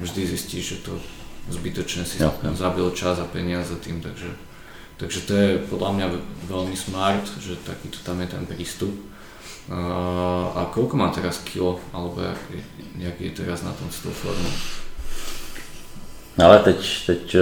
vždy 0.04 0.22
zistíš, 0.28 0.64
že 0.76 0.78
to 0.84 0.94
zbytočne 1.50 2.04
si 2.04 2.20
jo, 2.20 2.30
jo. 2.44 2.52
zabil 2.54 2.92
čas 2.92 3.24
a 3.24 3.26
peniaze 3.26 3.72
tým, 3.80 4.04
takže, 4.04 4.30
takže 5.00 5.20
to 5.24 5.32
je 5.32 5.50
podľa 5.72 5.92
mňa 5.96 6.06
veľmi 6.52 6.76
smart, 6.76 7.24
že 7.40 7.56
takýto 7.64 8.04
tam 8.04 8.20
je 8.20 8.28
ten 8.36 8.44
prístup. 8.44 8.92
A 10.56 10.70
koľko 10.70 10.98
má 10.98 11.10
teraz 11.10 11.42
kilo, 11.42 11.82
alebo 11.94 12.22
jak, 12.22 12.38
jak 12.98 13.22
je 13.22 13.30
teraz 13.34 13.66
na 13.66 13.74
tom 13.74 13.90
s 13.90 14.00
tou 14.06 14.14
formou? 14.14 14.54
Ale 16.38 16.60
teď, 16.60 17.06
teď, 17.06 17.36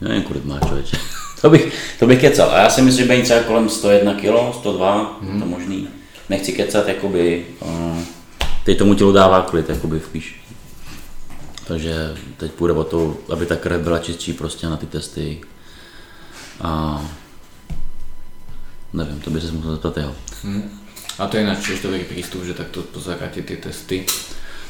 nevím, 0.00 0.22
kolik 0.22 0.44
má 0.44 0.60
člověče. 0.60 0.96
to, 1.40 1.50
bych, 1.50 1.96
to 1.98 2.06
bych 2.06 2.20
kecal. 2.20 2.50
A 2.50 2.58
já 2.58 2.70
si 2.70 2.82
myslím, 2.82 3.04
že 3.04 3.06
bude 3.06 3.18
něco 3.18 3.46
kolem 3.46 3.68
101 3.68 4.14
kg, 4.14 4.54
102, 4.54 5.18
hmm. 5.22 5.40
to 5.40 5.46
možný. 5.46 5.88
Nechci 6.28 6.52
kecat, 6.52 6.88
jakoby, 6.88 7.46
uh, 7.60 7.98
teď 8.64 8.78
tomu 8.78 8.94
tělu 8.94 9.12
dává 9.12 9.42
klid, 9.42 9.68
jakoby 9.68 10.00
spíš. 10.00 10.42
Takže 11.66 12.14
teď 12.36 12.52
půjde 12.52 12.74
o 12.74 12.84
to, 12.84 13.16
aby 13.32 13.46
ta 13.46 13.56
krev 13.56 13.80
byla 13.80 13.98
čistší 13.98 14.32
prostě 14.32 14.66
na 14.66 14.76
ty 14.76 14.86
testy. 14.86 15.40
A 16.60 17.02
nevím, 18.92 19.20
to 19.20 19.30
by 19.30 19.40
se 19.40 19.52
musel 19.52 19.72
zeptat 19.72 19.96
jeho. 19.96 20.14
Hmm. 20.42 20.81
A 21.18 21.26
to 21.26 21.36
je 21.36 21.44
náš 21.44 21.58
tiež 21.66 21.82
dobrý 21.82 22.04
prístup, 22.04 22.44
že 22.44 22.54
takto 22.54 22.82
pozeráte 22.82 23.42
ty 23.42 23.56
testy. 23.56 24.06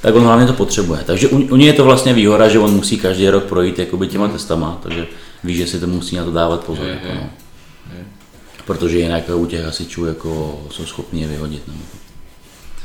Tak 0.03 0.15
on 0.15 0.25
hlavně 0.25 0.47
to 0.47 0.53
potřebuje. 0.53 1.01
Takže 1.07 1.29
u, 1.29 1.39
u 1.39 1.57
něj 1.57 1.67
je 1.67 1.73
to 1.73 1.85
vlastně 1.85 2.15
výhoda, 2.15 2.49
že 2.49 2.59
on 2.59 2.75
musí 2.75 2.99
každý 2.99 3.29
rok 3.29 3.45
projít 3.45 3.79
jakoby 3.79 4.09
těma 4.09 4.29
testama, 4.29 4.79
takže 4.83 5.07
ví, 5.45 5.55
že 5.57 5.67
si 5.67 5.81
to 5.81 5.87
musí 5.87 6.17
na 6.17 6.25
to 6.25 6.31
dávat 6.31 6.65
pozor. 6.65 6.87
Je, 6.87 6.93
jako, 6.93 7.07
je, 7.07 7.15
no. 7.15 7.31
je. 7.99 8.05
Protože 8.65 8.99
jinak 8.99 9.31
u 9.35 9.47
těch 9.47 9.65
hasičů 9.65 10.05
jako 10.05 10.63
jsou 10.71 10.87
schopni 10.87 11.21
je 11.23 11.29
vyhodit. 11.29 11.63
No. 11.69 11.75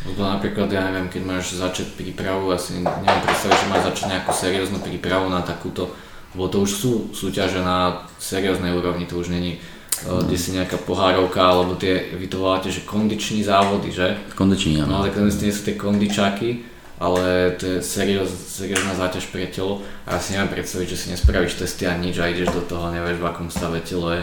Lebo 0.06 0.24
napríklad, 0.24 0.72
ja 0.72 0.86
neviem, 0.88 1.10
keď 1.12 1.24
máš 1.26 1.58
začať 1.58 1.98
prípravu, 1.98 2.54
asi 2.54 2.80
neviem 2.80 3.24
predstaviť, 3.28 3.58
že 3.60 3.72
máš 3.74 3.84
začať 3.92 4.06
nejakú 4.14 4.32
serióznu 4.32 4.80
prípravu 4.80 5.28
na 5.28 5.44
takúto, 5.44 5.92
lebo 6.32 6.48
to 6.48 6.64
už 6.64 6.72
sú 6.72 6.92
súťaže 7.12 7.60
na 7.60 8.08
serióznej 8.22 8.72
úrovni, 8.78 9.04
to 9.10 9.18
už 9.20 9.34
není 9.34 9.60
kde 10.06 10.38
si 10.38 10.54
nejaká 10.54 10.78
pohárovka, 10.78 11.42
alebo 11.42 11.74
tie, 11.74 12.14
vy 12.14 12.28
to 12.30 12.44
voláte, 12.44 12.70
že 12.70 12.86
kondiční 12.86 13.44
závody, 13.44 13.92
že? 13.92 14.18
Kondiční, 14.36 14.82
áno. 14.82 14.92
No 14.92 14.96
ale 15.02 15.10
to 15.10 15.26
nie 15.26 15.54
sú 15.54 15.62
tie 15.66 15.74
kondičáky, 15.74 16.62
ale 17.02 17.54
to 17.58 17.66
je 17.66 17.78
serióz, 17.82 18.30
seriózna 18.30 18.94
záťaž 18.98 19.30
pre 19.30 19.46
telo 19.50 19.82
a 20.06 20.18
ja 20.18 20.20
si 20.22 20.34
neviem 20.34 20.54
predstaviť, 20.54 20.88
že 20.90 20.98
si 20.98 21.08
nespravíš 21.14 21.58
testy 21.58 21.86
a 21.86 21.98
nič 21.98 22.18
a 22.18 22.30
ideš 22.30 22.54
do 22.54 22.62
toho, 22.66 22.90
nevieš 22.90 23.22
v 23.22 23.30
akom 23.30 23.50
stave 23.50 23.82
telo 23.82 24.14
je. 24.14 24.22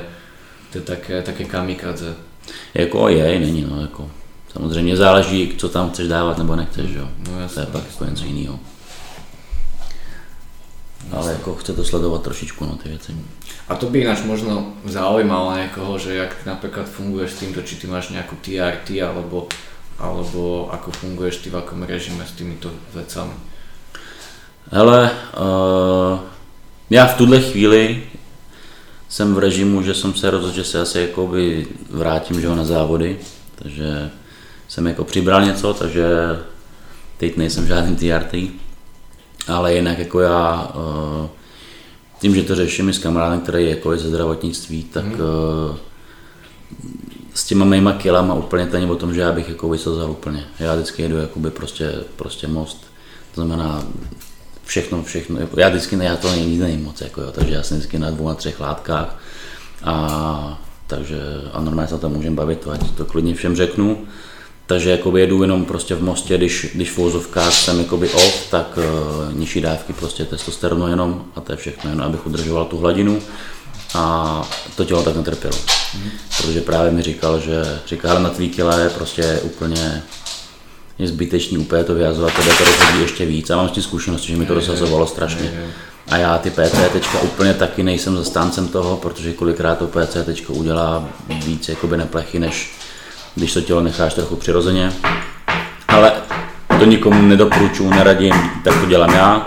To 0.75 0.83
je 0.83 0.85
také, 0.85 1.23
také 1.23 1.45
kamikadze. 1.47 2.15
Jako 2.75 3.09
je, 3.09 3.41
není 3.41 3.63
no, 3.63 3.81
jako. 3.81 4.11
Samozřejmě 4.53 4.97
záleží, 4.97 5.55
co 5.59 5.69
tam 5.69 5.91
chceš 5.91 6.09
dávat 6.09 6.39
nebo 6.39 6.57
nechceš, 6.57 6.91
jo. 6.91 7.09
No, 7.31 7.41
jasný, 7.41 7.55
to 7.55 7.61
je 7.61 7.67
pak 7.67 7.83
jako 7.91 8.05
něco 8.05 8.25
jiného. 8.25 8.59
Ale 11.13 11.33
jako 11.33 11.55
chce 11.55 11.73
to 11.73 11.85
sledovat 11.85 12.23
trošičku 12.23 12.65
no, 12.65 12.77
ty 12.83 12.89
věci. 12.89 13.17
A 13.69 13.75
to 13.75 13.87
by 13.87 14.01
ináč 14.01 14.23
možno 14.23 14.73
zaujímalo 14.85 15.57
niekoho, 15.57 15.99
že 15.99 16.15
jak 16.15 16.37
napríklad 16.47 16.89
funguješ 16.89 17.31
s 17.31 17.39
týmto, 17.39 17.63
či 17.63 17.77
ty 17.77 17.87
máš 17.87 18.13
nejakú 18.13 18.37
TRT, 18.45 19.01
alebo, 19.01 19.49
alebo 19.99 20.69
ako 20.69 20.91
funguješ 20.93 21.37
ty 21.37 21.49
v 21.51 21.57
akom 21.65 21.83
režime 21.83 22.27
s 22.27 22.37
týmito 22.37 22.69
vecami. 22.93 23.33
Hele, 24.73 25.11
uh, 25.37 26.21
já 26.91 27.07
v 27.07 27.17
tuhle 27.17 27.41
chvíli 27.41 28.03
jsem 29.09 29.35
v 29.35 29.39
režimu, 29.39 29.83
že 29.83 29.95
jsem 29.95 30.15
se 30.15 30.31
rozhodl, 30.31 30.55
že 30.55 30.65
se 30.65 30.81
asi 30.81 31.01
jakoby 31.01 31.67
vrátím 31.91 32.41
že 32.41 32.49
na 32.49 32.65
závody, 32.65 33.19
takže 33.55 34.11
jsem 34.69 34.87
jako 34.87 35.05
přibral 35.05 35.45
něco, 35.45 35.75
takže 35.75 36.07
teď 37.17 37.37
nejsem 37.37 37.67
žádný 37.67 37.97
TRT 37.97 38.35
ale 39.49 39.75
jinak 39.75 39.99
jako 39.99 40.21
já 40.21 40.73
eh, 40.75 41.29
tím, 42.21 42.35
že 42.35 42.43
to 42.43 42.55
řeším 42.55 42.93
s 42.93 42.99
kamarádem, 42.99 43.41
který 43.41 43.65
je 43.65 43.71
jako 43.71 43.97
ze 43.97 44.09
zdravotnictví, 44.09 44.85
tak 44.85 45.05
hmm. 45.05 45.19
s 47.35 47.45
těma 47.45 47.65
mýma 47.65 47.93
kilama 47.93 48.35
úplně 48.35 48.67
to 48.67 48.73
není 48.73 48.91
o 48.91 48.97
tom, 48.97 49.15
že 49.15 49.21
já 49.21 49.33
bych 49.33 49.49
jako 49.49 49.69
vysazoval 49.69 50.11
úplně. 50.11 50.45
Já 50.59 50.75
vždycky 50.75 51.03
jedu 51.03 51.17
jakoby 51.17 51.51
prostě, 51.51 51.95
prostě 52.17 52.49
most, 52.49 52.87
to 53.35 53.45
znamená 53.45 53.85
všechno, 54.65 55.03
všechno, 55.03 55.39
já 55.57 55.69
vždycky 55.69 55.97
ne, 55.97 56.05
já 56.05 56.17
to 56.17 56.31
není 56.31 56.59
není 56.59 56.83
moc, 56.83 57.01
jako 57.01 57.21
jo, 57.21 57.33
takže 57.33 57.55
já 57.55 57.63
jsem 57.63 57.77
vždycky 57.77 57.99
na 57.99 58.11
dvou, 58.11 58.29
na 58.29 58.35
třech 58.35 58.61
látkách 58.61 59.21
a 59.85 60.61
takže 60.87 61.19
a 61.53 61.61
normálně 61.61 61.89
se 61.89 61.95
o 61.95 61.99
tom 61.99 62.13
můžeme 62.13 62.37
bavit, 62.37 62.69
ať 62.73 62.91
to 62.91 63.05
klidně 63.05 63.35
všem 63.35 63.57
řeknu. 63.57 64.07
Takže 64.67 64.91
jakoby 64.91 65.21
jedu 65.21 65.43
jenom 65.43 65.65
prostě 65.65 65.95
v 65.95 66.03
mostě, 66.03 66.37
když, 66.37 66.67
když 66.75 66.91
v 66.91 66.99
úzovkách 66.99 67.55
jsem 67.55 67.79
jakoby 67.79 68.11
off, 68.11 68.51
tak 68.51 68.79
uh, 68.79 69.39
nižší 69.39 69.61
dávky 69.61 69.93
prostě 69.93 70.25
testosteronu 70.25 70.89
jenom 70.89 71.25
a 71.37 71.41
to 71.41 71.53
je 71.53 71.57
všechno, 71.57 71.91
jen 71.91 72.03
abych 72.03 72.27
udržoval 72.27 72.65
tu 72.65 72.79
hladinu 72.79 73.23
a 73.95 74.43
to 74.77 74.85
tělo 74.85 75.03
tak 75.03 75.17
netrpělo. 75.17 75.57
Mm. 75.95 76.11
Protože 76.37 76.61
právě 76.61 76.93
mi 76.93 77.03
říkal, 77.03 77.41
že 77.41 77.81
říká, 77.87 78.19
na 78.19 78.31
tvý 78.31 78.49
kile 78.49 78.83
je 78.83 78.91
prostě 78.91 79.41
úplně 79.43 80.03
je 80.99 81.09
zbytečný 81.09 81.59
úplně 81.59 81.85
to 81.85 81.95
vyjazovat, 81.95 82.33
tebe 82.35 82.55
to 82.59 82.65
rozhodí 82.65 83.03
ještě 83.03 83.27
víc. 83.27 83.51
A 83.51 83.57
mám 83.57 83.69
s 83.69 83.73
tím 83.73 83.83
zkušenosti, 83.83 84.29
že 84.29 84.37
mi 84.37 84.47
to 84.47 84.55
rozhazovalo 84.55 85.07
strašně. 85.07 85.53
A 86.11 86.17
já 86.17 86.39
ty 86.39 86.51
PT 86.51 86.77
úplně 87.23 87.55
taky 87.55 87.83
nejsem 87.83 88.17
zastáncem 88.17 88.69
toho, 88.69 88.97
protože 88.97 89.33
kolikrát 89.33 89.79
to 89.79 89.87
PT 89.87 90.17
udělá 90.49 91.09
víc 91.45 91.69
jakoby 91.69 91.97
neplechy, 91.97 92.39
než, 92.39 92.71
když 93.35 93.53
to 93.53 93.61
tělo 93.61 93.81
necháš 93.81 94.15
trochu 94.15 94.37
přirozeně. 94.37 94.93
Ale 95.89 96.13
to 96.79 96.85
nikomu 96.85 97.23
nedoporučuji, 97.23 97.91
neradím, 97.91 98.35
tak 98.65 98.81
to 98.81 98.87
dělám 98.87 99.15
já. 99.15 99.45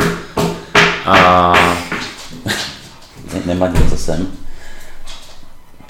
A 1.05 1.53
nemá 3.45 3.73
co 3.89 3.97
jsem. 3.97 4.27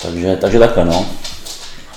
Takže, 0.01 0.37
takže 0.41 0.59
takhle 0.59 0.85
no. 0.85 1.05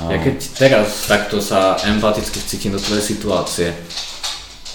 A... 0.01 0.13
Ja 0.13 0.19
keď 0.25 0.37
teraz 0.57 1.05
takto 1.05 1.45
sa 1.45 1.77
empaticky 1.85 2.41
cítim 2.41 2.73
do 2.73 2.81
tvojej 2.81 3.05
situácie, 3.05 3.69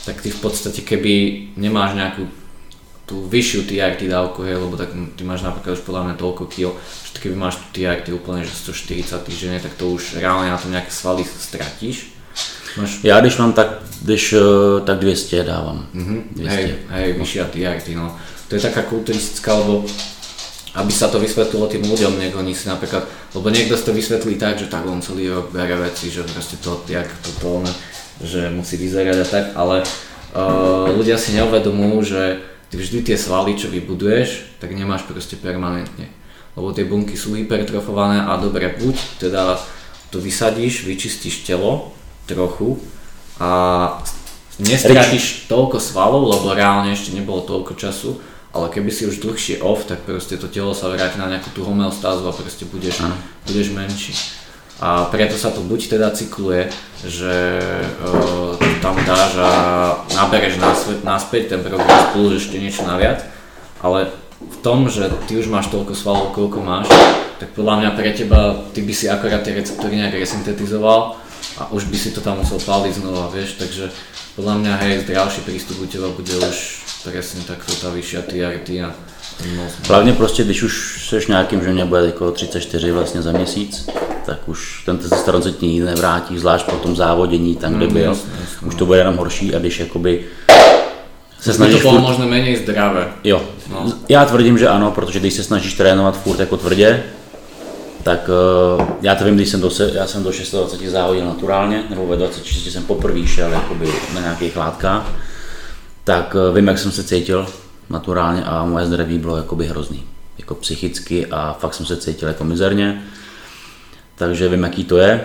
tak 0.06 0.22
ty 0.22 0.30
v 0.30 0.38
podstate 0.38 0.86
keby 0.86 1.14
nemáš 1.58 1.98
nejakú 1.98 2.30
tú 3.06 3.22
vyššiu 3.30 3.70
TRT 3.70 4.10
dávku, 4.10 4.42
hej, 4.44 4.58
lebo 4.58 4.74
tak 4.74 4.90
ty 5.14 5.22
máš 5.22 5.46
napríklad 5.46 5.78
už 5.78 5.86
podľa 5.86 6.02
mňa 6.10 6.16
toľko 6.18 6.44
kil, 6.50 6.74
že 7.14 7.22
keby 7.22 7.38
máš 7.38 7.62
tú 7.62 7.66
TRT 7.78 8.10
úplne 8.18 8.42
že 8.42 8.54
140 8.54 9.14
týždenne, 9.22 9.60
tak 9.62 9.78
to 9.78 9.94
už 9.94 10.18
reálne 10.18 10.50
na 10.50 10.58
tom 10.58 10.74
nejaké 10.74 10.90
svaly 10.90 11.22
stratíš. 11.22 12.10
Máš... 12.78 13.00
Já 13.04 13.20
když 13.20 13.38
mám 13.38 13.54
tak, 13.54 13.68
když, 14.02 14.34
eh, 14.34 14.82
tak 14.84 15.00
200 15.00 15.44
dávám. 15.44 15.88
Mm-hmm. 15.96 16.22
200. 16.32 16.56
Hej, 16.56 16.76
hej, 16.90 17.14
vyššia 17.14 17.46
TRT, 17.46 17.88
no. 17.96 18.18
To 18.50 18.56
je 18.56 18.62
taká 18.62 18.82
kulturistická, 18.82 19.54
lebo 19.54 19.86
aby 20.76 20.92
sa 20.92 21.08
to 21.08 21.24
vysvetlilo 21.24 21.72
tým 21.72 21.88
ľuďom, 21.88 22.20
nech 22.20 22.36
oni 22.36 22.52
si 22.52 22.68
napríklad, 22.68 23.08
lebo 23.32 23.48
niekto 23.48 23.80
si 23.80 23.88
to 23.88 23.96
vysvetlí 23.96 24.36
tak, 24.36 24.60
že 24.60 24.68
tak 24.68 24.84
on 24.84 25.00
celý 25.00 25.32
rok 25.32 25.56
bere 25.56 25.80
veci, 25.80 26.12
že 26.12 26.28
proste 26.28 26.60
to, 26.60 26.84
jak 26.92 27.08
to, 27.24 27.32
to, 27.40 27.52
že 28.20 28.52
musí 28.52 28.76
vyzerať 28.76 29.18
a 29.24 29.28
tak, 29.28 29.46
ale 29.56 29.88
uh, 30.36 30.92
ľudia 30.92 31.16
si 31.16 31.32
neuvedomujú, 31.40 31.98
že 32.04 32.22
ty 32.76 32.84
vždy 32.84 33.08
tie 33.08 33.16
svaly, 33.16 33.56
čo 33.56 33.72
vybuduješ, 33.72 34.60
tak 34.60 34.76
nemáš 34.76 35.08
proste 35.08 35.40
permanentne. 35.40 36.12
Lebo 36.60 36.76
tie 36.76 36.84
bunky 36.84 37.16
sú 37.16 37.32
hypertrofované 37.40 38.28
a 38.28 38.36
dobre, 38.36 38.68
buď 38.68 38.96
teda 39.24 39.56
to 40.12 40.20
vysadíš, 40.20 40.84
vyčistíš 40.84 41.48
telo 41.48 41.96
trochu 42.28 42.76
a 43.40 44.04
nestratíš 44.60 45.48
toľko 45.48 45.80
svalov, 45.80 46.28
lebo 46.28 46.52
reálne 46.52 46.92
ešte 46.92 47.16
nebolo 47.16 47.48
toľko 47.48 47.80
času, 47.80 48.20
ale 48.52 48.68
keby 48.68 48.92
si 48.92 49.08
už 49.08 49.24
dlhšie 49.24 49.64
off, 49.64 49.88
tak 49.88 50.04
proste 50.04 50.36
to 50.36 50.52
telo 50.52 50.76
sa 50.76 50.92
vráti 50.92 51.16
na 51.16 51.32
nejakú 51.32 51.56
tú 51.56 51.64
homeostázu 51.64 52.28
a 52.28 52.36
proste 52.36 52.68
budeš, 52.68 53.08
budeš 53.48 53.72
menší. 53.72 54.12
A 54.80 55.08
preto 55.08 55.40
sa 55.40 55.56
to 55.56 55.64
buď 55.64 55.88
teda 55.88 56.12
cykluje, 56.12 56.68
že 57.08 57.64
uh, 58.04 58.60
tam 58.84 59.00
dáš 59.08 59.40
a 59.40 59.52
nabereš 60.12 60.60
naspäť, 60.60 60.98
naspäť 61.08 61.44
ten 61.56 61.62
program 61.64 62.12
spolu 62.12 62.36
ešte 62.36 62.60
niečo 62.60 62.84
naviac, 62.84 63.24
ale 63.80 64.12
v 64.36 64.58
tom, 64.60 64.92
že 64.92 65.08
ty 65.32 65.40
už 65.40 65.48
máš 65.48 65.72
toľko 65.72 65.96
svalov, 65.96 66.36
koľko 66.36 66.60
máš, 66.60 66.92
tak 67.40 67.56
podľa 67.56 67.88
mňa 67.88 67.90
pre 67.96 68.12
teba, 68.12 68.68
ty 68.76 68.84
by 68.84 68.92
si 68.92 69.08
akorát 69.08 69.48
tie 69.48 69.56
receptory 69.56 69.96
nejak 69.96 70.20
resyntetizoval 70.20 71.24
a 71.56 71.72
už 71.72 71.88
by 71.88 71.96
si 71.96 72.12
to 72.12 72.20
tam 72.20 72.44
musel 72.44 72.60
paliť 72.60 73.00
znova, 73.00 73.32
vieš, 73.32 73.56
takže 73.56 73.96
podľa 74.36 74.60
mňa 74.60 74.74
hej, 74.84 74.94
zdravší 75.08 75.48
prístup 75.48 75.80
u 75.80 75.88
teba 75.88 76.12
bude 76.12 76.36
už 76.36 76.84
presne 77.08 77.48
takto 77.48 77.72
tá 77.80 77.88
vyššia 77.96 78.28
TRT 78.28 78.70
a 78.84 78.92
Hlavně 79.88 80.14
prostě, 80.14 80.44
když 80.44 80.64
už 80.64 81.06
seš 81.10 81.28
nějakým, 81.28 81.64
že 81.64 81.74
mě 81.74 81.86
bude 81.86 82.06
jako 82.06 82.32
34 82.32 82.92
vlastně 82.92 83.22
za 83.22 83.32
měsíc, 83.32 83.88
tak 84.26 84.50
už 84.50 84.84
ten 84.86 84.98
testosteron 84.98 85.42
se 85.42 85.52
ti 85.52 85.68
nikdy 85.68 85.86
nevrátí, 85.86 86.40
zvlášť 86.40 86.66
po 86.66 86.76
tom 86.76 86.96
závodění 86.96 87.56
tam, 87.56 87.74
kde 87.74 87.88
mm, 87.88 87.94
byl. 87.94 88.04
Jasný, 88.04 88.32
jasný. 88.42 88.68
Už 88.68 88.76
to 88.76 88.86
bude 88.86 88.98
jenom 88.98 89.18
horší 89.18 89.56
a 89.56 89.60
když 89.60 89.80
jakoby 89.80 90.24
se 91.40 91.54
snažíš 91.54 91.82
to 91.82 91.90
furt... 91.90 92.00
možno 92.00 92.28
méně 92.28 92.58
zdravé. 92.58 93.08
Jo, 93.24 93.42
no. 93.72 93.94
já 94.10 94.26
tvrdím, 94.26 94.58
že 94.58 94.68
ano, 94.68 94.92
protože 94.92 95.20
když 95.20 95.34
se 95.34 95.44
snažíš 95.44 95.74
trénovat 95.74 96.24
furt 96.24 96.40
jako 96.40 96.58
tvrdě, 96.58 97.04
tak 98.04 98.30
uh, 98.80 98.86
já 99.02 99.16
to 99.16 99.26
vím, 99.26 99.36
když 99.36 99.50
jsem 99.50 99.62
do, 99.62 99.70
já 99.94 100.08
jsem 100.08 100.24
do 100.24 100.30
26 100.30 100.92
závodil 100.92 101.26
naturálně, 101.26 101.84
nebo 101.90 102.08
ve 102.08 102.16
26 102.16 102.72
jsem 102.72 102.84
poprvé 102.84 103.28
šel 103.28 103.52
jakoby 103.52 103.94
na 104.14 104.22
nějakých 104.22 104.58
látkách, 104.58 105.12
tak 106.04 106.36
uh, 106.50 106.56
vím, 106.56 106.68
jak 106.68 106.80
jsem 106.80 106.92
se 106.92 107.04
cítil 107.04 107.48
naturálně 107.90 108.44
a 108.44 108.66
moje 108.66 108.86
zdraví 108.86 109.18
bylo 109.18 109.38
jakoby 109.38 109.68
hrozný. 109.68 110.04
Jako 110.38 110.56
psychicky 110.56 111.26
a 111.26 111.58
fakt 111.60 111.74
jsem 111.74 111.86
se 111.86 111.98
cítil 111.98 112.28
jako 112.28 112.44
mizerně. 112.44 113.04
Takže 114.16 114.50
vím, 114.50 114.64
jaký 114.64 114.84
to 114.84 114.98
je. 114.98 115.24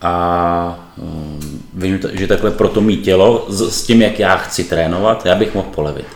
A 0.00 0.92
um, 0.96 1.62
vím, 1.74 2.00
že 2.12 2.26
takhle 2.26 2.50
pro 2.50 2.68
to 2.68 2.80
mý 2.80 2.96
tělo, 2.96 3.46
s, 3.48 3.82
tím, 3.82 4.02
jak 4.02 4.18
já 4.18 4.36
chci 4.36 4.64
trénovat, 4.64 5.26
já 5.26 5.34
bych 5.34 5.54
mohl 5.54 5.68
polevit. 5.74 6.06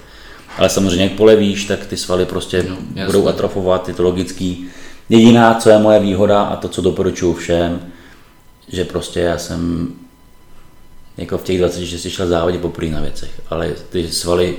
Ale 0.58 0.68
samozřejmě, 0.68 1.04
jak 1.04 1.12
polevíš, 1.12 1.64
tak 1.64 1.86
ty 1.86 1.96
svaly 1.96 2.24
prostě 2.24 2.62
no, 2.68 2.76
budou 3.06 3.28
atrofovat, 3.28 3.88
je 3.88 3.94
to 3.94 4.02
logický. 4.02 4.68
Jediná, 5.08 5.54
co 5.54 5.70
je 5.70 5.78
moje 5.78 6.00
výhoda 6.00 6.42
a 6.42 6.56
to, 6.56 6.68
co 6.68 6.82
doporučuju 6.82 7.34
všem, 7.34 7.80
že 8.68 8.84
prostě 8.84 9.20
já 9.20 9.38
jsem 9.38 9.88
jako 11.16 11.38
v 11.38 11.42
těch 11.42 11.58
26 11.58 12.08
šel 12.08 12.28
závodě 12.28 12.58
poprvé 12.58 12.90
na 12.90 13.00
věcech, 13.00 13.40
ale 13.50 13.74
ty 13.90 14.08
svaly 14.08 14.56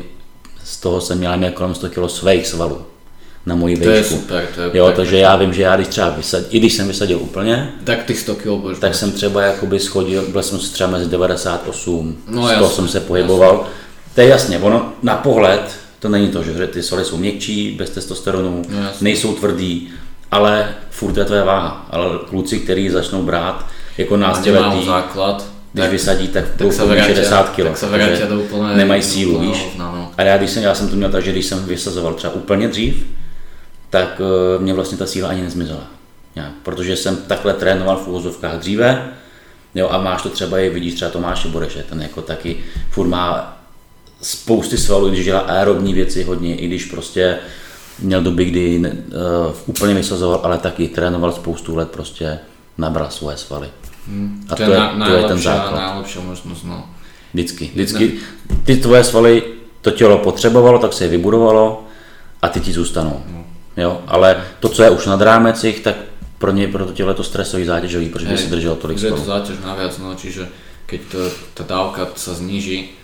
z 0.63 0.79
toho 0.79 1.01
jsem 1.01 1.17
měl 1.17 1.51
kolem 1.51 1.75
100 1.75 1.89
kg 1.89 2.09
svých 2.09 2.47
svalů 2.47 2.85
na 3.45 3.55
moji 3.55 3.75
vejšku. 3.75 3.89
To 3.89 3.97
je 3.97 4.03
super, 4.03 4.47
to 4.55 4.61
je 4.61 4.69
Jo, 4.73 4.85
tak, 4.85 4.95
takže 4.95 5.17
já 5.17 5.35
vím, 5.35 5.53
že 5.53 5.61
já 5.61 5.75
když 5.75 5.87
třeba 5.87 6.09
vysadil, 6.09 6.47
i 6.51 6.59
když 6.59 6.73
jsem 6.73 6.87
vysadil 6.87 7.19
úplně, 7.21 7.73
tak 7.83 8.03
ty 8.03 8.15
100 8.15 8.35
kg 8.35 8.47
budeš 8.47 8.79
tak 8.79 8.95
jsem 8.95 9.11
třeba 9.11 9.41
jakoby 9.41 9.79
schodil, 9.79 10.25
byl 10.31 10.43
jsem 10.43 10.59
třeba 10.59 10.89
mezi 10.89 11.09
98, 11.09 12.17
no, 12.27 12.43
100 12.43 12.51
jasný, 12.51 12.75
jsem 12.75 12.87
se 12.87 12.99
pohyboval. 12.99 13.53
Jasný. 13.53 13.71
To 14.15 14.21
je 14.21 14.27
jasně, 14.27 14.59
ono 14.59 14.93
na 15.03 15.15
pohled 15.15 15.81
to 15.99 16.09
není 16.09 16.27
to, 16.27 16.43
že 16.43 16.67
ty 16.67 16.83
svaly 16.83 17.05
jsou 17.05 17.17
měkčí, 17.17 17.75
bez 17.77 17.89
testosteronu, 17.89 18.61
no, 18.69 18.79
nejsou 19.01 19.33
tvrdý, 19.33 19.89
ale 20.31 20.75
furt 20.89 21.17
je 21.17 21.25
tvoje 21.25 21.43
váha. 21.43 21.87
Ale 21.89 22.05
kluci, 22.29 22.59
kteří 22.59 22.89
začnou 22.89 23.23
brát 23.23 23.65
jako 23.97 24.17
náctiletý, 24.17 24.85
základ, 24.85 25.45
když 25.73 25.83
tak, 25.83 25.91
vysadí, 25.91 26.27
tak, 26.27 26.45
tak 26.57 26.73
se 26.73 26.85
vrátí, 26.85 27.13
60 27.13 27.49
kg. 27.49 27.63
Tak 27.63 27.77
se 27.77 27.85
vrátí 27.85 28.21
do 28.29 28.39
úplné... 28.39 28.75
Nemají 28.75 29.01
sílu, 29.01 29.39
víš. 29.39 29.67
No, 29.77 29.91
no. 29.95 30.11
A 30.17 30.23
já, 30.23 30.37
když 30.37 30.49
jsem, 30.49 30.63
já 30.63 30.75
jsem 30.75 30.89
to 30.89 30.95
měl 30.95 31.09
tak, 31.09 31.23
že 31.23 31.31
když 31.31 31.45
jsem 31.45 31.65
vysazoval 31.65 32.13
třeba 32.13 32.33
úplně 32.33 32.67
dřív, 32.67 33.05
tak 33.91 34.21
uh, 34.23 34.63
mě 34.63 34.73
vlastně 34.73 34.97
ta 34.97 35.05
síla 35.05 35.29
ani 35.29 35.41
nezmizela. 35.41 35.85
Já, 36.35 36.51
protože 36.63 36.95
jsem 36.95 37.17
takhle 37.27 37.53
trénoval 37.53 37.97
v 37.97 38.07
úvozovkách 38.07 38.59
dříve, 38.59 39.11
jo, 39.75 39.89
a 39.91 40.01
máš 40.01 40.21
to 40.21 40.29
třeba 40.29 40.59
i, 40.59 40.69
vidíš 40.69 40.93
třeba 40.93 41.11
Tomáše 41.11 41.47
Boreše, 41.47 41.83
ten 41.83 42.01
jako 42.01 42.21
taky 42.21 42.57
furt 42.89 43.07
má 43.07 43.57
spousty 44.21 44.77
svalů, 44.77 45.09
když 45.09 45.25
dělá 45.25 45.39
aerobní 45.39 45.93
věci 45.93 46.23
hodně, 46.23 46.55
i 46.55 46.67
když 46.67 46.85
prostě 46.85 47.37
měl 47.99 48.21
doby, 48.21 48.45
kdy 48.45 48.79
uh, 48.79 48.85
úplně 49.65 49.93
vysazoval, 49.93 50.39
ale 50.43 50.57
taky 50.57 50.87
trénoval 50.87 51.31
spoustu 51.31 51.75
let, 51.75 51.91
prostě 51.91 52.39
nabral 52.77 53.09
svoje 53.09 53.37
svaly. 53.37 53.69
Hmm. 54.07 54.45
A 54.49 54.55
to, 54.55 54.65
to, 54.65 54.71
je, 54.71 54.77
na, 54.77 55.05
to 55.07 55.13
je 55.13 55.23
ten 55.23 55.37
základ. 55.37 55.75
Najlepšia 55.75 56.21
možnosť, 56.25 56.63
no. 56.65 56.89
Vždycky, 57.33 57.69
vždycky. 57.73 58.03
Ty 58.63 58.77
tvoje 58.77 59.03
svaly, 59.03 59.43
to 59.81 59.91
tělo 59.91 60.17
potřebovalo, 60.17 60.79
tak 60.79 60.93
se 60.93 61.03
je 61.03 61.09
vybudovalo 61.09 61.85
a 62.41 62.49
ty 62.49 62.59
ti 62.59 62.73
zůstanou. 62.73 63.21
No. 63.31 63.40
Jo? 63.81 64.01
Ale 64.07 64.37
to, 64.59 64.69
co 64.69 64.83
je 64.83 64.89
už 64.89 65.05
nad 65.05 65.21
rámec 65.21 65.63
ich, 65.63 65.79
tak 65.79 65.95
pro 66.37 66.51
ně, 66.51 66.67
pro 66.67 66.87
je 66.93 67.13
to 67.13 67.23
stresový 67.23 67.65
zátěžový, 67.65 68.09
protože 68.09 68.27
by 68.27 68.37
si 68.37 68.49
držel 68.49 68.75
tolik 68.75 68.99
svalů. 68.99 69.15
Je 69.15 69.21
to 69.21 69.27
záťaž 69.27 69.57
naviac, 69.65 69.97
no, 69.97 70.15
čiže 70.15 70.47
keď 70.85 71.01
to, 71.07 71.19
tá 71.55 71.63
dávka 71.63 72.03
sa 72.19 72.35
zníži, 72.35 72.99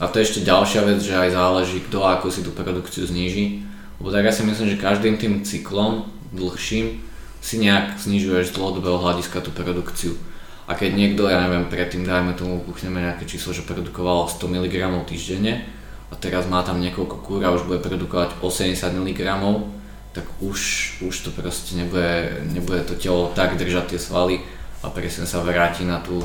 a 0.00 0.08
to 0.08 0.18
je 0.18 0.26
ešte 0.30 0.40
ďalšia 0.46 0.82
vec, 0.88 0.98
že 1.02 1.14
aj 1.14 1.30
záleží, 1.36 1.78
kto 1.84 2.02
ako 2.06 2.30
si 2.30 2.40
tú 2.42 2.50
produkciu 2.50 3.06
zníži. 3.06 3.62
Lebo 4.00 4.10
tak 4.10 4.24
ja 4.24 4.32
si 4.32 4.42
myslím, 4.42 4.74
že 4.74 4.82
každým 4.82 5.14
tým 5.14 5.46
cyklom 5.46 6.10
dlhším 6.34 7.02
si 7.42 7.58
nejak 7.62 8.02
znižuješ 8.02 8.50
z 8.50 8.56
dlhodobého 8.56 8.98
hľadiska 8.98 9.42
tú 9.42 9.54
produkciu. 9.54 10.18
A 10.66 10.78
keď 10.78 10.90
niekto, 10.94 11.26
ja 11.30 11.42
neviem, 11.42 11.66
predtým 11.66 12.06
dajme 12.06 12.38
tomu, 12.38 12.62
buchneme 12.62 13.02
nejaké 13.02 13.26
číslo, 13.26 13.50
že 13.52 13.66
produkoval 13.66 14.30
100 14.30 14.46
mg 14.46 14.74
týždenne 15.06 15.66
a 16.10 16.14
teraz 16.18 16.46
má 16.46 16.62
tam 16.62 16.78
niekoľko 16.78 17.16
kúr 17.22 17.40
a 17.42 17.54
už 17.54 17.66
bude 17.66 17.82
produkovať 17.82 18.38
80 18.38 18.78
mg, 18.78 19.20
tak 20.12 20.24
už, 20.40 20.60
už 21.08 21.20
to 21.20 21.30
proste 21.30 21.76
nebude, 21.76 22.36
nebude 22.52 22.80
to 22.84 22.94
telo 22.94 23.32
tak 23.34 23.56
držať 23.56 23.96
tie 23.96 23.98
svaly 23.98 24.40
a 24.84 24.90
presne 24.92 25.24
sa 25.24 25.40
vráti 25.40 25.88
na 25.88 26.04
tú, 26.04 26.20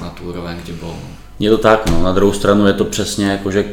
na 0.00 0.08
tú 0.16 0.32
úroveň, 0.32 0.56
kde 0.64 0.72
bol. 0.80 0.96
Je 1.36 1.50
to 1.52 1.58
tak, 1.58 1.90
no. 1.90 2.02
Na 2.02 2.12
druhou 2.12 2.32
stranu 2.32 2.66
je 2.66 2.72
to 2.72 2.84
přesně 2.84 3.26
jako, 3.26 3.50
že 3.50 3.64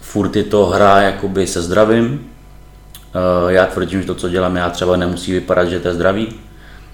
furt 0.00 0.36
je 0.36 0.44
to 0.44 0.66
hra 0.66 1.02
jakoby 1.02 1.46
se 1.46 1.62
zdravím. 1.62 2.20
Eh, 3.14 3.52
já 3.52 3.66
tvrdím, 3.66 4.00
že 4.00 4.06
to, 4.06 4.14
co 4.14 4.28
dělám 4.28 4.56
já, 4.56 4.70
třeba 4.70 4.96
nemusí 4.96 5.32
vypadat, 5.32 5.68
že 5.68 5.80
to 5.80 5.88
je 5.88 5.94
zdravý, 5.94 6.28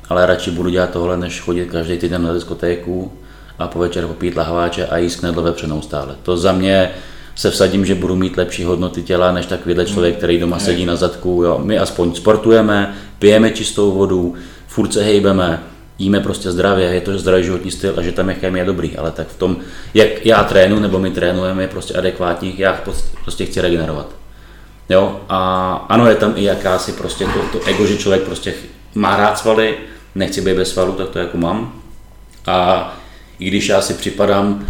ale 0.09 0.27
radši 0.27 0.51
budu 0.51 0.71
dělat 0.71 0.91
tohle, 0.91 1.17
než 1.17 1.41
chodit 1.41 1.71
každý 1.71 1.99
týden 1.99 2.23
na 2.23 2.33
diskotéku 2.33 3.13
a 3.59 3.69
po 3.69 3.79
večer 3.79 4.07
popít 4.07 4.37
lahváče 4.37 4.87
a 4.87 4.99
jíst 4.99 5.21
knedlo 5.21 5.43
vepřenou 5.43 5.83
stále. 5.83 6.17
To 6.23 6.37
za 6.37 6.53
mě 6.53 6.91
se 7.39 7.51
vsadím, 7.51 7.87
že 7.87 7.95
budu 7.95 8.17
mít 8.17 8.37
lepší 8.37 8.65
hodnoty 8.65 9.03
těla, 9.03 9.33
než 9.33 9.47
takovýhle 9.47 9.85
člověk, 9.85 10.17
který 10.17 10.39
doma 10.39 10.59
sedí 10.59 10.87
na 10.87 10.97
zadku. 10.97 11.43
Jo. 11.45 11.61
My 11.63 11.79
aspoň 11.79 12.15
sportujeme, 12.15 12.95
pijeme 13.19 13.51
čistou 13.51 13.93
vodu, 13.93 14.35
furt 14.67 14.93
se 14.93 15.03
hejbeme, 15.03 15.63
jíme 15.99 16.21
prostě 16.21 16.51
zdravě, 16.53 16.87
je 16.87 17.01
to 17.01 17.19
zdravý 17.19 17.45
životní 17.45 17.71
styl 17.71 17.95
a 17.97 18.03
že 18.03 18.13
tam 18.13 18.31
je 18.31 18.37
je 18.55 18.65
dobrý, 18.65 18.97
ale 18.97 19.11
tak 19.11 19.29
v 19.29 19.39
tom, 19.39 19.57
jak 19.95 20.27
já 20.27 20.45
trénu 20.45 20.79
nebo 20.79 20.99
my 20.99 21.11
trénujeme, 21.11 21.63
je 21.63 21.69
prostě 21.69 21.95
adekvátní, 21.95 22.55
já 22.59 22.81
prostě 23.23 23.47
chci 23.47 23.61
regenerovat. 23.61 24.09
Jo, 24.89 25.21
a 25.29 25.73
ano, 25.89 26.07
je 26.07 26.15
tam 26.15 26.33
i 26.37 26.45
jakási 26.45 26.93
prostě 26.93 27.25
to, 27.25 27.59
to 27.59 27.67
ego, 27.67 27.87
že 27.87 27.97
člověk 27.97 28.23
prostě 28.23 28.55
má 28.95 29.17
rád 29.17 29.39
svaly, 29.39 29.77
nechci 30.15 30.41
být 30.41 30.57
bez 30.57 30.71
svalů, 30.71 30.93
tak 30.93 31.09
to 31.09 31.19
jako 31.19 31.39
mám. 31.39 31.73
A 32.47 32.99
i 33.39 33.47
když 33.47 33.69
já 33.69 33.81
si 33.81 33.95
připadám 33.95 34.67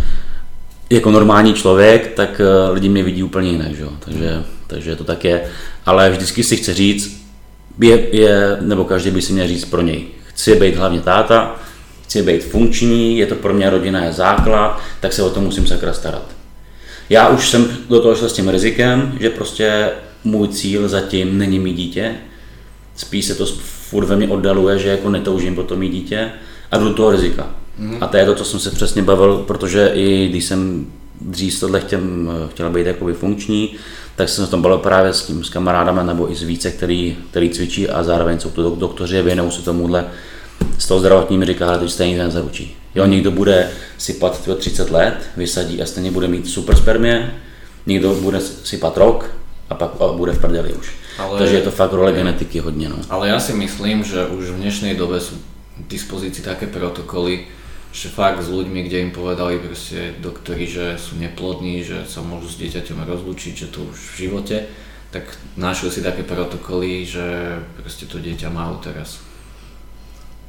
jako 0.90 1.10
normální 1.10 1.54
člověk, 1.54 2.12
tak 2.14 2.40
eh, 2.40 2.72
lidi 2.72 2.88
mě 2.88 3.02
vidí 3.02 3.22
úplně 3.22 3.50
jinak, 3.50 3.74
že? 3.74 3.84
Takže, 3.98 4.44
takže 4.66 4.96
to 4.96 5.04
tak 5.04 5.24
je. 5.24 5.44
Ale 5.86 6.10
vždycky 6.10 6.44
si 6.44 6.56
chci 6.56 6.74
říct, 6.74 7.22
je, 7.80 8.16
je, 8.16 8.56
nebo 8.60 8.84
každý 8.84 9.10
by 9.10 9.22
si 9.22 9.32
měl 9.32 9.48
říct 9.48 9.64
pro 9.64 9.82
něj. 9.82 10.04
Chci 10.26 10.54
být 10.54 10.76
hlavně 10.76 11.00
táta, 11.00 11.56
chci 12.04 12.22
být 12.22 12.44
funkční, 12.44 13.18
je 13.18 13.26
to 13.26 13.34
pro 13.34 13.54
mě 13.54 13.70
rodina 13.70 14.04
je 14.04 14.12
základ, 14.12 14.80
tak 15.00 15.12
se 15.12 15.22
o 15.22 15.30
to 15.30 15.40
musím 15.40 15.66
sakra 15.66 15.92
starat. 15.92 16.36
Já 17.10 17.28
už 17.28 17.50
jsem 17.50 17.68
do 17.88 18.00
toho 18.00 18.14
šel 18.14 18.28
s 18.28 18.32
tím 18.32 18.48
rizikem, 18.48 19.16
že 19.20 19.30
prostě 19.30 19.90
můj 20.24 20.48
cíl 20.48 20.88
zatím 20.88 21.38
není 21.38 21.58
mít 21.58 21.76
dítě, 21.76 22.14
spíš 22.96 23.24
se 23.24 23.34
to 23.34 23.46
furt 23.90 24.06
ve 24.06 24.16
mně 24.16 24.28
oddaluje, 24.28 24.78
že 24.78 24.88
jako 24.88 25.10
netoužím 25.10 25.54
potom 25.54 25.78
mít 25.78 25.92
dítě 25.92 26.30
a 26.70 26.78
jdu 26.78 26.94
toho 26.94 27.10
rizika. 27.10 27.57
Mm. 27.78 27.98
A 28.00 28.06
to 28.06 28.16
je 28.16 28.26
to, 28.26 28.34
co 28.34 28.44
jsem 28.44 28.60
se 28.60 28.70
přesně 28.70 29.02
bavil, 29.02 29.38
protože 29.38 29.90
i 29.94 30.28
když 30.28 30.44
jsem 30.44 30.86
dřív 31.20 31.60
tohle 31.60 31.80
chtěl, 31.80 32.00
chtěl 32.50 32.70
být 32.70 32.86
jakoby 32.86 33.12
funkční, 33.12 33.74
tak 34.16 34.28
jsem 34.28 34.44
se 34.44 34.50
tom 34.50 34.62
bavil 34.62 34.78
právě 34.78 35.12
s 35.12 35.22
tím 35.22 35.44
s 35.44 35.50
kamarádama 35.50 36.02
nebo 36.02 36.32
i 36.32 36.34
s 36.34 36.42
více, 36.42 36.70
který, 36.70 37.16
který 37.30 37.50
cvičí 37.50 37.88
a 37.88 38.02
zároveň 38.02 38.40
jsou 38.40 38.50
to 38.50 38.70
doktoři 38.70 39.18
a 39.18 39.22
věnují 39.22 39.52
se 39.52 39.62
tomuhle. 39.62 40.04
Z 40.78 40.86
toho 40.86 41.00
zdravotní 41.00 41.38
mi 41.38 41.46
říká, 41.46 41.72
že 41.74 41.78
to 41.78 41.88
stejně 41.88 42.18
nezaručí. 42.18 42.76
Jo, 42.94 43.06
někdo 43.06 43.30
bude 43.30 43.70
sypat 43.98 44.48
30 44.58 44.90
let, 44.90 45.14
vysadí 45.36 45.82
a 45.82 45.86
stejně 45.86 46.10
bude 46.10 46.28
mít 46.28 46.48
super 46.48 46.76
spermie, 46.76 47.34
někdo 47.86 48.14
bude 48.14 48.40
sypat 48.40 48.96
rok 48.96 49.30
a 49.70 49.74
pak 49.74 49.90
bude 50.16 50.32
v 50.32 50.40
prdeli 50.40 50.72
už. 50.72 50.90
Ale, 51.18 51.38
Takže 51.38 51.54
je 51.54 51.62
to 51.62 51.70
fakt 51.70 51.92
role 51.92 52.12
genetiky 52.12 52.60
hodně. 52.60 52.88
No. 52.88 52.96
Ale 53.10 53.28
ja 53.28 53.38
si 53.42 53.52
myslím, 53.52 54.06
že 54.06 54.26
už 54.26 54.54
v 54.54 54.60
dnešnej 54.62 54.94
dobe 54.94 55.18
sú 55.18 55.34
v 55.34 55.90
dispozícii 55.90 56.46
také 56.46 56.70
protokoly, 56.70 57.50
že 57.98 58.14
fakt 58.14 58.38
s 58.38 58.54
ľuďmi, 58.54 58.86
kde 58.86 59.02
im 59.02 59.10
povedali 59.10 59.58
proste 59.58 60.14
doktori, 60.22 60.70
že 60.70 60.94
sú 60.94 61.18
neplodní, 61.18 61.82
že 61.82 62.06
sa 62.06 62.22
môžu 62.22 62.46
s 62.46 62.62
dieťaťom 62.62 63.02
rozlučiť, 63.02 63.52
že 63.58 63.70
to 63.74 63.82
už 63.90 63.98
v 63.98 64.16
živote, 64.22 64.56
tak 65.10 65.26
našli 65.58 65.90
si 65.90 66.00
také 66.06 66.22
protokoly, 66.22 67.02
že 67.02 67.58
proste 67.74 68.06
to 68.06 68.22
dieťa 68.22 68.54
majú 68.54 68.78
teraz. 68.78 69.18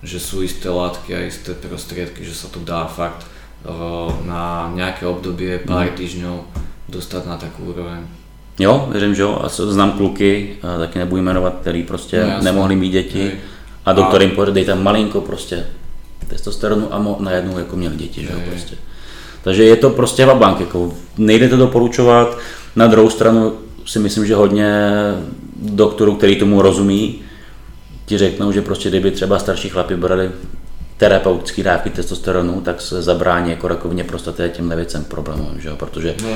Že 0.06 0.20
sú 0.22 0.36
isté 0.45 0.70
látky 0.70 1.10
a 1.16 1.26
isté 1.26 1.58
prostriedky, 1.58 2.22
že 2.22 2.38
sa 2.38 2.54
to 2.54 2.62
dá 2.62 2.86
fakt 2.86 3.26
na 4.24 4.70
nejaké 4.70 5.10
obdobie, 5.10 5.58
pár 5.60 5.89
mm. 5.89 5.97
týždňov 5.97 6.38
dostať 6.88 7.24
na 7.26 7.36
takú 7.36 7.74
úroveň. 7.74 8.06
Jo, 8.60 8.88
věřím, 8.91 9.16
že 9.16 9.22
jo. 9.22 9.41
A 9.43 9.50
znám 9.50 9.91
kluky, 9.91 10.58
taky 10.62 11.00
nebudu 11.00 11.22
jmenovat, 11.22 11.56
který 11.62 11.84
prostě 11.84 12.26
no, 12.26 12.43
nemohli 12.43 12.76
mít 12.76 12.89
děti. 12.89 13.20
Hej. 13.20 13.32
A 13.86 13.93
doktor 13.93 14.22
jim 14.22 14.32
poradí, 14.32 14.66
tam 14.66 14.84
malinko 14.84 15.22
prostě 15.22 15.66
testosteronu 16.30 16.94
a 16.94 17.00
mo, 17.00 17.18
najednou 17.20 17.58
jako 17.58 17.76
měl 17.76 17.92
děti, 17.92 18.22
že 18.22 18.34
jo, 18.34 18.40
prostě. 18.50 18.76
Takže 19.44 19.64
je 19.64 19.76
to 19.76 19.90
prostě 19.90 20.26
vabank, 20.26 20.60
jako 20.60 20.94
nejde 21.18 21.50
to 21.50 21.58
doporučovat, 21.58 22.38
na 22.76 22.88
druhou 22.88 23.10
stranu 23.10 23.54
si 23.86 24.00
myslím, 24.00 24.26
že 24.26 24.36
hodně 24.36 24.92
doktorů, 25.62 26.16
který 26.16 26.36
tomu 26.36 26.62
rozumí, 26.62 27.22
ti 28.06 28.18
řeknou, 28.18 28.52
že 28.52 28.62
prostě 28.62 28.90
kdyby 28.90 29.12
třeba 29.12 29.40
starší 29.40 29.70
chlapi 29.70 29.96
brali 29.96 30.32
terapeutické 30.98 31.64
dávky 31.64 31.90
testosteronu, 31.90 32.62
tak 32.62 32.82
se 32.82 33.02
zabrání 33.02 33.50
jako 33.50 33.68
rakovině 33.68 34.04
prostaty 34.04 34.44
a 34.44 34.48
těmhle 34.48 34.76
věcem 34.76 35.04
problémům, 35.04 35.56
že 35.60 35.70
jo? 35.70 35.76
protože 35.76 36.16
no, 36.24 36.30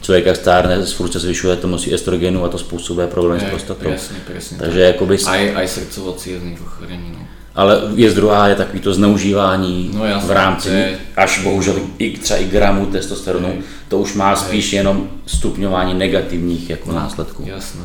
člověk 0.00 0.26
jak 0.26 0.36
stárne, 0.36 0.82
furt 0.82 1.12
se 1.12 1.18
zvyšuje 1.18 1.56
to 1.56 1.68
musí 1.68 1.94
estrogenu 1.94 2.44
a 2.44 2.48
to 2.48 2.58
způsobuje 2.58 3.06
problém 3.06 3.40
s 3.40 3.44
prostatou. 3.44 3.90
Jasně, 3.90 4.16
presne, 4.26 4.58
Takže 4.58 4.80
jakoby... 4.80 5.18
Aj, 5.26 5.56
aj 5.56 5.68
srdcovo 5.68 6.16
ochorení. 6.62 7.12
No. 7.12 7.19
Ale 7.54 7.82
věc 7.94 8.14
druhá 8.14 8.48
je 8.48 8.54
takový 8.54 8.80
to 8.80 8.94
zneužívání 8.94 9.90
no, 9.94 10.04
jasný, 10.04 10.28
v 10.28 10.32
rámci 10.32 10.68
je... 10.68 10.98
až 11.16 11.42
bohužel 11.42 11.76
i, 11.98 12.18
třeba 12.18 12.38
i 12.38 12.44
gramů 12.44 12.86
testosteronu, 12.86 13.48
je. 13.48 13.62
to 13.88 13.98
už 13.98 14.14
má 14.14 14.36
spíš 14.36 14.72
je. 14.72 14.78
jenom 14.78 15.10
stupňování 15.26 15.94
negativních 15.94 16.70
jako 16.70 16.92
no, 16.92 16.98
následků. 16.98 17.44
Jasno. 17.46 17.80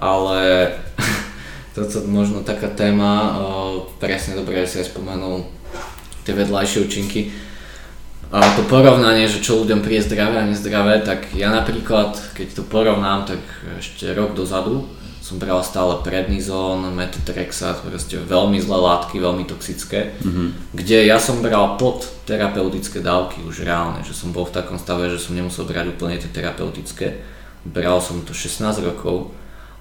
Ale 0.00 0.68
toto 1.74 2.00
možno 2.06 2.42
taká 2.42 2.68
téma, 2.68 3.38
presne 3.98 4.36
dobre, 4.36 4.66
si 4.66 4.82
aj 4.82 4.92
spomenul 4.92 5.46
tie 6.26 6.34
vedľajšie 6.36 6.84
účinky. 6.84 7.32
A 8.32 8.40
to 8.56 8.64
porovnanie, 8.64 9.28
že 9.28 9.44
čo 9.44 9.60
ľuďom 9.60 9.84
príde 9.84 10.08
zdravé 10.08 10.40
a 10.40 10.48
nezdravé, 10.48 11.04
tak 11.04 11.36
ja 11.36 11.52
napríklad, 11.52 12.16
keď 12.32 12.48
to 12.56 12.62
porovnám, 12.64 13.28
tak 13.28 13.40
ešte 13.76 14.08
rok 14.16 14.32
dozadu 14.32 14.88
som 15.32 15.40
bral 15.40 15.64
stále 15.64 16.04
prednizón, 16.04 16.92
metotrexat, 16.92 17.80
proste 17.80 18.20
veľmi 18.20 18.60
zlé 18.60 18.76
látky, 18.76 19.16
veľmi 19.16 19.48
toxické, 19.48 20.12
mm-hmm. 20.20 20.76
kde 20.76 21.08
ja 21.08 21.16
som 21.16 21.40
bral 21.40 21.80
pod 21.80 22.04
terapeutické 22.28 23.00
dávky 23.00 23.40
už 23.40 23.64
reálne, 23.64 24.04
že 24.04 24.12
som 24.12 24.28
bol 24.28 24.44
v 24.44 24.60
takom 24.60 24.76
stave, 24.76 25.08
že 25.08 25.16
som 25.16 25.32
nemusel 25.32 25.64
brať 25.64 25.96
úplne 25.96 26.20
tie 26.20 26.28
terapeutické. 26.28 27.24
Bral 27.64 28.04
som 28.04 28.20
to 28.28 28.36
16 28.36 28.60
rokov 28.84 29.32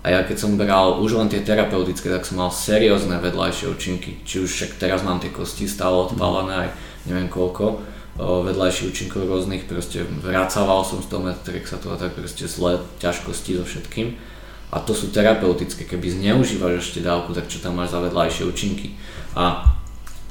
a 0.08 0.16
ja 0.16 0.24
keď 0.24 0.40
som 0.40 0.56
bral 0.56 1.04
už 1.04 1.20
len 1.20 1.28
tie 1.28 1.44
terapeutické, 1.44 2.08
tak 2.08 2.24
som 2.24 2.40
mal 2.40 2.48
seriózne 2.48 3.20
vedľajšie 3.20 3.68
účinky. 3.76 4.24
Či 4.24 4.48
už 4.48 4.50
však 4.56 4.72
teraz 4.80 5.04
mám 5.04 5.20
tie 5.20 5.36
kosti 5.36 5.68
stále 5.68 6.00
odpálené 6.00 6.54
aj 6.56 6.70
neviem 7.12 7.28
koľko 7.28 7.84
vedľajších 8.22 8.88
účinkov 8.88 9.28
rôznych, 9.28 9.68
proste 9.68 10.08
vracával 10.24 10.88
som 10.88 11.04
z 11.04 11.12
toho 11.12 11.28
metotrexatu 11.28 11.92
a 11.92 12.00
tak 12.00 12.16
proste 12.16 12.48
zlé 12.48 12.80
ťažkosti 13.04 13.60
so 13.60 13.64
všetkým. 13.68 14.31
A 14.72 14.80
to 14.80 14.96
sú 14.96 15.12
terapeutické, 15.12 15.84
keby 15.84 16.16
zneužívaš 16.16 16.80
ešte 16.80 17.04
dávku, 17.04 17.36
tak 17.36 17.52
čo 17.52 17.60
tam 17.60 17.76
máš 17.76 17.92
za 17.92 18.00
vedľajšie 18.00 18.48
účinky. 18.48 18.96
A 19.36 19.68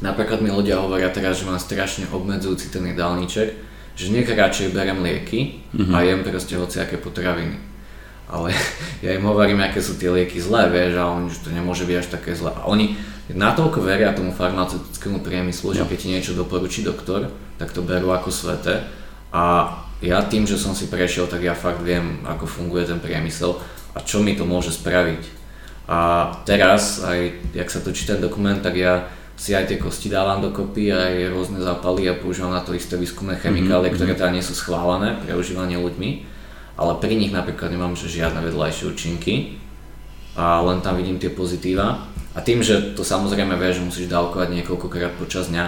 napríklad 0.01 0.41
mi 0.41 0.49
ľudia 0.49 0.81
hovoria 0.81 1.13
teraz, 1.13 1.45
že 1.45 1.49
mám 1.49 1.61
strašne 1.61 2.09
obmedzujúci 2.09 2.73
ten 2.73 2.89
jedálniček, 2.89 3.49
že 3.93 4.07
nech 4.09 4.25
radšej 4.25 4.73
berem 4.73 5.05
lieky 5.05 5.61
mm-hmm. 5.77 5.93
a 5.93 5.99
jem 6.09 6.25
proste 6.25 6.57
hociaké 6.57 6.97
potraviny. 6.97 7.61
Ale 8.33 8.57
ja 9.05 9.13
im 9.13 9.29
hovorím, 9.29 9.61
aké 9.61 9.85
sú 9.85 10.01
tie 10.01 10.09
lieky 10.09 10.41
zlé, 10.41 10.73
vieš, 10.73 10.97
a 10.97 11.13
oni, 11.13 11.29
že 11.29 11.45
to 11.45 11.53
nemôže 11.53 11.85
byť 11.85 11.97
až 12.01 12.09
také 12.09 12.33
zlé. 12.33 12.57
A 12.57 12.65
oni 12.65 12.97
natoľko 13.29 13.85
veria 13.85 14.17
tomu 14.17 14.33
farmaceutickému 14.33 15.21
priemyslu, 15.21 15.77
že 15.77 15.85
no. 15.85 15.89
keď 15.93 15.99
ti 16.01 16.09
niečo 16.09 16.33
doporučí 16.33 16.81
doktor, 16.81 17.29
tak 17.61 17.77
to 17.77 17.85
berú 17.85 18.09
ako 18.17 18.33
sveté. 18.33 18.89
A 19.37 19.69
ja 20.01 20.25
tým, 20.25 20.49
že 20.49 20.57
som 20.57 20.73
si 20.73 20.89
prešiel, 20.89 21.29
tak 21.29 21.45
ja 21.45 21.53
fakt 21.53 21.85
viem, 21.85 22.25
ako 22.25 22.49
funguje 22.49 22.89
ten 22.89 22.97
priemysel 23.05 23.61
a 23.95 23.99
čo 24.01 24.23
mi 24.23 24.39
to 24.39 24.47
môže 24.47 24.75
spraviť. 24.75 25.23
A 25.91 26.31
teraz, 26.47 27.03
aj 27.03 27.35
jak 27.51 27.69
sa 27.71 27.83
točí 27.83 28.07
ten 28.07 28.23
dokument, 28.23 28.63
tak 28.63 28.79
ja 28.79 29.11
si 29.41 29.57
aj 29.57 29.73
tie 29.73 29.81
kosti 29.81 30.13
dávam 30.13 30.45
dokopy, 30.45 30.93
aj 30.93 31.33
rôzne 31.33 31.59
zápaly 31.65 32.07
a 32.07 32.15
používam 32.15 32.53
na 32.53 32.61
to 32.61 32.77
isté 32.77 33.01
výskumné 33.01 33.41
chemikálie, 33.41 33.89
mm-hmm. 33.89 33.97
ktoré 33.97 34.13
teda 34.15 34.37
nie 34.37 34.45
sú 34.45 34.53
schválené 34.53 35.17
pre 35.17 35.33
užívanie 35.33 35.81
ľuďmi, 35.81 36.11
ale 36.77 36.93
pri 37.01 37.17
nich 37.17 37.33
napríklad 37.33 37.73
nemám 37.73 37.97
že 37.97 38.13
žiadne 38.13 38.45
vedľajšie 38.45 38.85
účinky 38.93 39.57
a 40.37 40.61
len 40.61 40.85
tam 40.85 41.01
vidím 41.01 41.17
tie 41.17 41.33
pozitíva. 41.33 42.07
A 42.37 42.39
tým, 42.45 42.63
že 42.63 42.95
to 42.95 43.03
samozrejme 43.03 43.59
vieš, 43.59 43.83
že 43.83 43.87
musíš 43.91 44.07
dávkovať 44.13 44.55
niekoľkokrát 44.63 45.19
počas 45.19 45.51
dňa, 45.51 45.65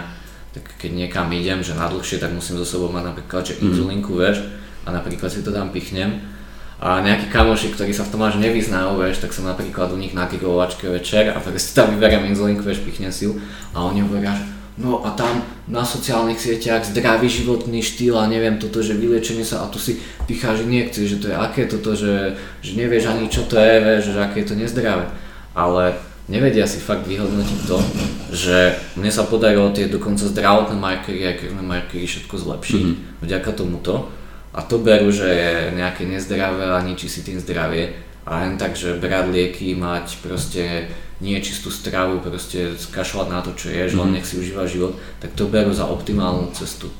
tak 0.52 0.64
keď 0.78 0.90
niekam 0.92 1.32
idem, 1.32 1.64
že 1.64 1.74
na 1.74 1.88
dlhšie, 1.88 2.20
tak 2.20 2.30
musím 2.30 2.60
so 2.60 2.66
sebou 2.68 2.92
mať 2.92 3.08
napríklad 3.08 3.42
že 3.42 3.58
mhm. 3.58 3.62
inzulínku, 3.72 4.12
vieš, 4.14 4.46
a 4.86 4.92
napríklad 4.92 5.32
si 5.32 5.42
to 5.42 5.50
tam 5.50 5.72
pichnem. 5.72 6.22
A 6.82 6.98
nejakí 6.98 7.30
kamoši, 7.30 7.70
ktorí 7.70 7.94
sa 7.94 8.02
v 8.02 8.10
tom 8.10 8.26
až 8.26 8.42
nevyznajú, 8.42 8.98
vieš, 8.98 9.22
tak 9.22 9.30
som 9.30 9.46
napríklad 9.46 9.94
u 9.94 9.98
nich 10.02 10.18
na 10.18 10.26
grilovačke 10.26 10.90
večer 10.90 11.30
a 11.30 11.38
si 11.38 11.70
tam 11.78 11.94
vyberiem 11.94 12.26
inzulínku, 12.34 12.66
vieš, 12.66 12.82
pichnem 12.82 13.14
si 13.14 13.30
ju 13.30 13.38
a 13.70 13.86
oni 13.86 14.02
hovoria, 14.02 14.34
že 14.34 14.42
no 14.82 15.04
a 15.06 15.14
tam 15.14 15.46
na 15.68 15.86
sociálnych 15.86 16.42
sieťach 16.42 16.82
zdravý 16.82 17.30
životný 17.30 17.84
štýl 17.84 18.18
a 18.18 18.26
neviem 18.26 18.58
toto, 18.58 18.82
že 18.82 18.98
vyliečenie 18.98 19.46
sa 19.46 19.62
a 19.62 19.70
tu 19.70 19.78
si 19.78 20.02
picháš 20.26 20.66
injekcie, 20.66 21.06
že 21.06 21.20
to 21.22 21.30
je 21.30 21.36
aké 21.38 21.70
toto, 21.70 21.94
že, 21.94 22.34
že 22.64 22.74
nevieš 22.74 23.14
ani 23.14 23.30
čo 23.30 23.46
to 23.46 23.60
je, 23.60 23.74
vieš, 23.78 24.16
že 24.16 24.18
aké 24.18 24.42
je 24.42 24.48
to 24.50 24.58
nezdravé. 24.58 25.06
Ale 25.54 25.94
nevedia 26.26 26.64
si 26.64 26.80
fakt 26.80 27.04
vyhodnotiť 27.04 27.60
to, 27.68 27.78
že 28.32 28.74
mne 28.96 29.12
sa 29.12 29.28
podarilo 29.28 29.68
tie 29.76 29.92
dokonca 29.92 30.24
zdravotné 30.24 30.76
markery 30.80 31.20
a 31.28 31.36
krvné 31.36 31.62
markery 31.62 32.08
všetko 32.08 32.34
zlepšiť 32.40 32.84
mm-hmm. 32.88 33.22
vďaka 33.22 33.50
tomuto. 33.52 34.08
A 34.52 34.62
to 34.62 34.78
berú, 34.78 35.08
že 35.08 35.28
je 35.28 35.52
nejaké 35.76 36.04
nezdravé 36.04 36.76
a 36.76 36.84
ničí 36.84 37.08
si 37.08 37.24
tým 37.24 37.40
zdravie. 37.40 37.96
A 38.28 38.44
len 38.44 38.60
tak, 38.60 38.76
že 38.76 39.00
brať 39.00 39.32
lieky, 39.32 39.74
mať 39.74 40.20
proste 40.22 40.92
nie 41.22 41.38
čistú 41.40 41.70
stravu, 41.70 42.18
proste 42.18 42.74
skašľať 42.76 43.28
na 43.30 43.40
to, 43.40 43.54
čo 43.54 43.70
ješ, 43.70 43.94
mm-hmm. 43.94 44.00
len 44.00 44.08
mhm. 44.08 44.14
nech 44.18 44.26
si 44.26 44.34
užíva 44.36 44.66
život, 44.66 44.98
tak 45.22 45.32
to 45.38 45.46
berú 45.46 45.72
za 45.72 45.86
optimálnu 45.86 46.50
cestu. 46.52 46.90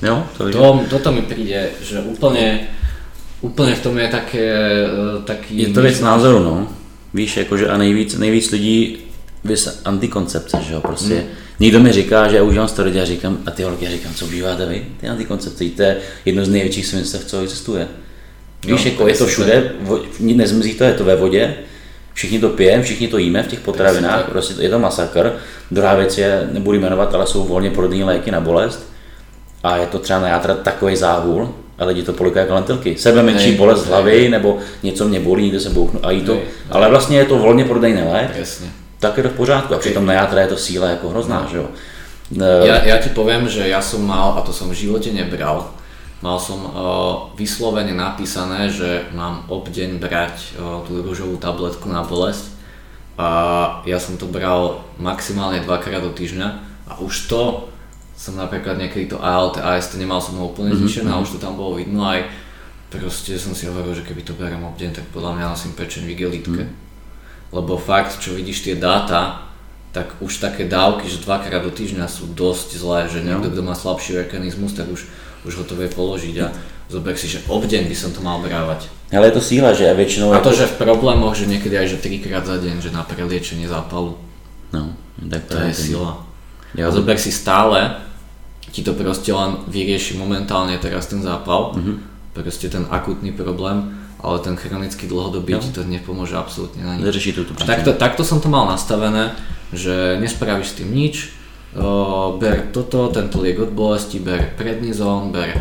Jo, 0.00 0.22
to, 0.38 0.48
to 0.48 0.86
toto 0.88 1.12
mi 1.12 1.26
príde, 1.26 1.74
že 1.82 2.00
úplne, 2.00 2.70
úplne 3.42 3.74
v 3.74 3.82
tom 3.82 3.98
je 3.98 4.08
také, 4.08 4.46
e, 4.86 5.20
taký... 5.26 5.66
Je 5.66 5.74
to 5.74 5.82
věc 5.82 6.00
názoru, 6.00 6.40
no 6.40 6.68
Víš, 7.14 7.36
jakože 7.36 7.68
a 7.68 7.76
nejvíc, 7.76 8.14
nejvíc 8.14 8.50
lidí 8.50 8.98
vys 9.44 9.82
antikoncepce, 9.84 10.56
že 10.62 10.72
jo, 10.72 10.80
prostě. 10.80 11.14
Hmm. 11.14 11.28
Někdo 11.60 11.80
mi 11.80 11.92
říká, 11.92 12.28
že 12.28 12.36
já 12.36 12.42
užívám 12.42 12.68
steroidy 12.68 13.00
a 13.00 13.04
říkám, 13.04 13.38
a 13.46 13.50
ty 13.50 13.62
holky, 13.62 13.84
já 13.84 13.90
říkám, 13.90 14.14
co 14.14 14.26
užíváte 14.26 14.66
vy? 14.66 14.84
Ty 15.00 15.08
antikoncepce, 15.08 15.64
to 15.64 15.82
je 15.82 15.96
jedno 16.24 16.44
z 16.44 16.48
největších 16.48 16.86
svinstev, 16.86 17.24
co 17.24 17.40
existuje. 17.40 17.88
Víš, 18.66 18.84
jo, 18.84 18.92
jako 18.92 19.08
je 19.08 19.14
to 19.14 19.26
všude, 19.26 19.72
nezmizí 20.20 20.74
to, 20.74 20.84
je 20.84 20.92
to 20.92 21.04
ve 21.04 21.16
vodě, 21.16 21.54
všichni 22.14 22.38
to 22.38 22.48
pijeme, 22.48 22.82
všichni 22.82 23.08
to 23.08 23.18
jíme 23.18 23.42
v 23.42 23.46
těch 23.46 23.60
potravinách, 23.60 24.28
prostě 24.28 24.54
je 24.62 24.68
to 24.68 24.78
masakr. 24.78 25.32
Druhá 25.70 25.94
věc 25.94 26.18
je, 26.18 26.48
nebudu 26.52 26.78
jmenovat, 26.78 27.14
ale 27.14 27.26
jsou 27.26 27.44
volně 27.44 27.70
prodejní 27.70 28.04
léky 28.04 28.30
na 28.30 28.40
bolest 28.40 28.92
a 29.62 29.76
je 29.76 29.86
to 29.86 29.98
třeba 29.98 30.20
na 30.20 30.28
játra 30.28 30.54
takový 30.54 30.96
záhul, 30.96 31.54
a 31.78 31.84
lidi 31.84 32.02
to 32.02 32.12
polikají 32.12 32.44
jako 32.44 32.54
lentilky. 32.54 32.96
Sebe 32.98 33.22
menší 33.22 33.52
bolest 33.52 33.86
hlavy 33.86 34.28
nebo 34.28 34.58
něco 34.82 35.08
mě 35.08 35.20
bolí, 35.20 35.42
někde 35.42 35.60
se 35.60 35.70
bouchnu 35.70 36.00
a 36.02 36.10
jí 36.10 36.20
to. 36.20 36.40
Ale 36.70 36.88
vlastně 36.88 37.18
je 37.18 37.24
to 37.24 37.38
volně 37.38 37.64
prodejný 37.64 38.02
lék. 38.12 38.30
Jasně. 38.38 38.70
Tak 39.00 39.16
je 39.16 39.22
to 39.22 39.28
v 39.28 39.36
pořádku. 39.36 39.74
A 39.74 39.78
přitom 39.78 40.06
na 40.06 40.12
játra 40.12 40.40
je 40.40 40.46
to 40.46 40.56
síla 40.56 40.88
jako 40.88 41.08
hrozná, 41.08 41.46
že 41.50 41.56
jo. 41.56 41.68
Ja, 42.30 42.78
ja 42.86 43.02
ti 43.02 43.10
poviem, 43.10 43.50
že 43.50 43.66
ja 43.66 43.82
som 43.82 44.06
mal, 44.06 44.38
a 44.38 44.46
to 44.46 44.54
som 44.54 44.70
v 44.70 44.78
živote 44.78 45.10
nebral, 45.10 45.66
mal 46.22 46.38
som 46.38 46.62
uh, 46.62 46.70
vyslovene 47.34 47.90
napísané, 47.90 48.70
že 48.70 49.10
mám 49.10 49.50
obdeň 49.50 49.98
brať 49.98 50.54
uh, 50.54 50.78
tú 50.86 51.02
rúžovú 51.02 51.42
tabletku 51.42 51.90
na 51.90 52.06
bolesť 52.06 52.54
a 53.18 53.28
ja 53.82 53.98
som 53.98 54.14
to 54.14 54.30
bral 54.30 54.86
maximálne 55.02 55.58
dvakrát 55.66 56.06
do 56.06 56.14
týždňa 56.14 56.48
a 56.86 57.02
už 57.02 57.26
to 57.26 57.66
som 58.14 58.38
napríklad 58.38 58.78
niekedy 58.78 59.10
to 59.10 59.18
ALT, 59.18 59.58
AST 59.58 59.98
nemal 59.98 60.22
som 60.22 60.38
ho 60.38 60.54
úplne 60.54 60.70
mhm, 60.70 60.86
zničené 60.86 61.10
mm-hmm. 61.10 61.18
a 61.18 61.24
už 61.26 61.34
to 61.34 61.42
tam 61.42 61.58
bolo 61.58 61.82
vidno 61.82 62.06
aj 62.06 62.30
proste 62.90 63.38
som 63.38 63.54
si 63.54 63.66
hovoril, 63.70 63.94
že 63.94 64.02
keby 64.02 64.26
to 64.26 64.34
beriem 64.34 64.66
obdeň, 64.66 65.02
tak 65.02 65.06
podľa 65.14 65.38
mňa 65.38 65.50
nosím 65.54 65.78
pečeň 65.78 66.10
v 66.10 66.12
igelitke. 66.18 66.62
Mm. 66.66 66.89
Lebo 67.50 67.74
fakt, 67.76 68.22
čo 68.22 68.34
vidíš 68.34 68.62
tie 68.62 68.74
dáta, 68.78 69.50
tak 69.90 70.14
už 70.22 70.38
také 70.38 70.70
dávky, 70.70 71.10
že 71.10 71.22
dvakrát 71.26 71.66
do 71.66 71.74
týždňa 71.74 72.06
sú 72.06 72.30
dosť 72.30 72.78
zlé, 72.78 73.10
že 73.10 73.26
niekto, 73.26 73.50
no. 73.50 73.52
kto 73.54 73.62
má 73.66 73.74
slabší 73.74 74.22
organizmus, 74.22 74.78
tak 74.78 74.86
už, 74.86 75.10
už 75.42 75.52
ho 75.58 75.64
to 75.66 75.74
vie 75.74 75.90
položiť 75.90 76.36
a 76.46 76.54
zober 76.86 77.18
si, 77.18 77.26
že 77.26 77.42
obdeň 77.50 77.90
by 77.90 77.96
som 77.98 78.14
to 78.14 78.22
mal 78.22 78.38
brávať. 78.38 78.86
Ale 79.10 79.26
je 79.30 79.34
to 79.34 79.42
síla, 79.42 79.74
že 79.74 79.90
a 79.90 79.94
väčšinou... 79.98 80.30
A 80.30 80.38
to, 80.38 80.54
že 80.54 80.70
v 80.70 80.78
problémoch, 80.78 81.34
že 81.34 81.50
niekedy 81.50 81.74
aj 81.74 81.98
že 81.98 81.98
trikrát 81.98 82.46
za 82.46 82.62
deň, 82.62 82.78
že 82.78 82.94
na 82.94 83.02
preliečenie 83.02 83.66
zápalu. 83.66 84.14
No, 84.70 84.94
tak 85.18 85.50
to, 85.50 85.58
to 85.58 85.66
je 85.66 85.74
sila. 85.74 86.22
Ja 86.78 86.86
zober 86.94 87.18
si 87.18 87.34
stále, 87.34 87.98
ti 88.70 88.86
to 88.86 88.94
proste 88.94 89.34
len 89.34 89.66
vyrieši 89.66 90.14
momentálne 90.14 90.78
teraz 90.78 91.10
ten 91.10 91.18
zápal, 91.18 91.74
mm-hmm. 91.74 91.96
proste 92.30 92.70
ten 92.70 92.86
akutný 92.86 93.34
problém, 93.34 93.99
ale 94.20 94.38
ten 94.44 94.54
chronický 94.56 95.08
dlhodobý 95.08 95.56
ti 95.60 95.72
to 95.72 95.84
nepomôže 95.84 96.36
absolútne 96.36 96.84
na 96.84 96.96
nič. 96.96 97.04
Neřeší 97.08 97.32
tú 97.32 97.42
takto, 97.56 97.96
takto 97.96 98.22
som 98.24 98.40
to 98.40 98.52
mal 98.52 98.68
nastavené, 98.68 99.32
že 99.72 100.20
nespravíš 100.20 100.72
s 100.72 100.78
tým 100.80 100.90
nič, 100.92 101.32
o, 101.76 102.36
ber 102.36 102.72
toto, 102.72 103.08
tento 103.08 103.40
liek 103.40 103.58
od 103.58 103.72
bolesti, 103.72 104.20
ber 104.20 104.54
prednizón, 104.54 105.32
ber 105.32 105.56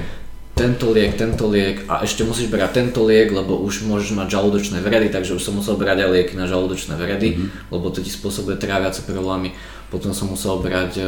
tento 0.60 0.92
liek, 0.92 1.16
tento 1.16 1.48
liek 1.48 1.88
a 1.88 2.04
ešte 2.04 2.28
musíš 2.28 2.52
brať 2.52 2.84
tento 2.84 3.08
liek, 3.08 3.32
lebo 3.32 3.56
už 3.64 3.88
môžeš 3.88 4.12
mať 4.12 4.28
žalúdočné 4.28 4.84
vredy, 4.84 5.08
takže 5.08 5.40
už 5.40 5.44
som 5.44 5.56
musel 5.56 5.80
brať 5.80 6.04
aj 6.04 6.10
lieky 6.12 6.36
na 6.36 6.52
žalúdočné 6.52 7.00
vredy, 7.00 7.40
mm-hmm. 7.40 7.72
lebo 7.72 7.88
to 7.88 8.04
ti 8.04 8.12
spôsobuje 8.12 8.60
tráviace 8.60 9.08
problémy. 9.08 9.56
Potom 9.88 10.12
som 10.12 10.28
musel 10.28 10.60
brať 10.60 11.00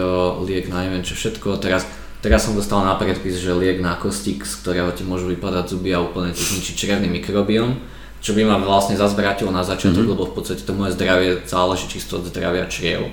liek 0.48 0.72
na 0.72 0.88
neviem 0.88 1.04
čo 1.04 1.20
všetko. 1.20 1.60
Teraz, 1.60 1.84
teraz 2.22 2.48
som 2.48 2.54
dostal 2.54 2.86
na 2.86 2.96
predpis, 2.96 3.42
že 3.42 3.52
liek 3.52 3.82
na 3.82 3.98
kostík, 3.98 4.46
z 4.46 4.54
ktorého 4.62 4.94
ti 4.94 5.02
môžu 5.04 5.28
vypadať 5.34 5.74
zuby 5.74 5.92
a 5.92 6.06
úplne 6.06 6.32
ti 6.32 6.42
zničí 6.42 6.78
črevný 6.78 7.10
mikrobióm, 7.10 7.82
čo 8.22 8.38
by 8.38 8.46
ma 8.46 8.62
vlastne 8.62 8.96
zase 8.96 9.18
vrátilo 9.18 9.50
na 9.50 9.66
začiatok, 9.66 10.06
mm-hmm. 10.06 10.14
lebo 10.14 10.30
v 10.30 10.36
podstate 10.38 10.62
to 10.62 10.78
moje 10.78 10.94
zdravie 10.94 11.42
záleží 11.50 11.90
čisto 11.90 12.22
od 12.22 12.30
zdravia 12.30 12.70
čriev 12.70 13.10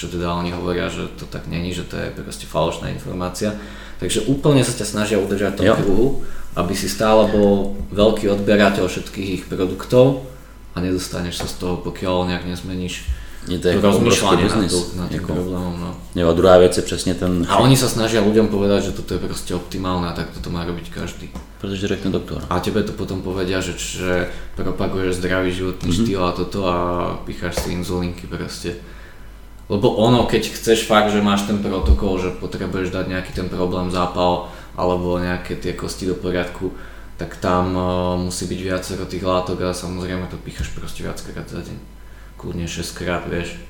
čo 0.00 0.08
teda 0.08 0.32
oni 0.32 0.56
hovoria, 0.56 0.88
že 0.88 1.12
to 1.20 1.28
tak 1.28 1.44
není, 1.44 1.76
že 1.76 1.84
to 1.84 2.00
je 2.00 2.08
proste 2.16 2.48
falošná 2.48 2.88
informácia. 2.88 3.52
Takže 4.00 4.32
úplne 4.32 4.64
sa 4.64 4.72
ťa 4.72 4.88
snažia 4.88 5.20
udržať 5.20 5.60
tom 5.60 5.76
kruhu, 5.76 6.24
aby 6.56 6.72
si 6.72 6.88
stále 6.88 7.28
bol 7.28 7.76
veľký 7.92 8.32
odberateľ 8.32 8.88
všetkých 8.88 9.28
ich 9.28 9.44
produktov 9.44 10.24
a 10.72 10.80
nedostaneš 10.80 11.44
sa 11.44 11.46
z 11.52 11.54
toho, 11.60 11.84
pokiaľ 11.84 12.32
nejak 12.32 12.48
nezmeníš 12.48 13.12
je 13.48 13.58
to 13.58 13.68
jako 13.68 13.80
rozmýšľanie 13.80 14.44
nad, 14.52 14.68
nad 15.00 15.08
tým 15.08 15.20
jako, 15.24 15.32
problémom. 15.32 15.74
No. 15.80 15.90
Jo, 16.12 16.28
a 16.28 16.32
druhá 16.32 16.58
vec 16.58 16.76
je 16.76 16.82
přesně 16.82 17.14
ten... 17.14 17.46
A 17.48 17.56
oni 17.56 17.76
sa 17.76 17.88
snažia 17.88 18.20
ľuďom 18.20 18.52
povedať, 18.52 18.92
že 18.92 18.92
toto 18.92 19.16
je 19.16 19.20
proste 19.24 19.56
optimálne 19.56 20.04
a 20.04 20.12
tak 20.12 20.28
toto 20.36 20.52
má 20.52 20.60
robiť 20.68 20.92
každý. 20.92 21.32
Pretože 21.56 21.88
řekne 21.88 22.10
doktor. 22.12 22.44
A 22.52 22.60
tebe 22.60 22.82
to 22.84 22.92
potom 22.92 23.24
povedia, 23.24 23.64
že, 23.64 23.80
že 23.80 24.28
propaguješ 24.60 25.24
zdravý 25.24 25.56
životný 25.56 25.88
mm-hmm. 25.88 26.04
štýl 26.04 26.20
a 26.20 26.36
toto 26.36 26.68
a 26.68 26.76
picháš 27.24 27.64
si 27.64 27.72
inzulínky 27.72 28.28
proste. 28.28 28.76
Lebo 29.70 29.96
ono, 29.96 30.26
keď 30.26 30.50
chceš 30.50 30.84
fakt, 30.84 31.14
že 31.14 31.22
máš 31.24 31.48
ten 31.48 31.62
protokol, 31.62 32.18
že 32.18 32.34
potrebuješ 32.36 32.90
dať 32.92 33.06
nejaký 33.08 33.32
ten 33.32 33.48
problém 33.48 33.88
zápal 33.88 34.52
alebo 34.76 35.16
nejaké 35.16 35.56
tie 35.56 35.72
kosti 35.72 36.10
do 36.10 36.18
poriadku, 36.18 36.74
tak 37.16 37.38
tam 37.38 37.76
uh, 37.76 38.18
musí 38.18 38.50
byť 38.50 38.60
viacero 38.60 39.04
tých 39.06 39.22
látok 39.22 39.62
a 39.62 39.76
samozrejme 39.76 40.26
to 40.26 40.36
píchaš 40.42 40.74
proste 40.74 41.06
viackrát 41.06 41.46
za 41.46 41.62
deň. 41.62 41.99
Kľudne 42.40 42.64
6 42.64 42.96
krát, 42.96 43.28
vieš. 43.28 43.60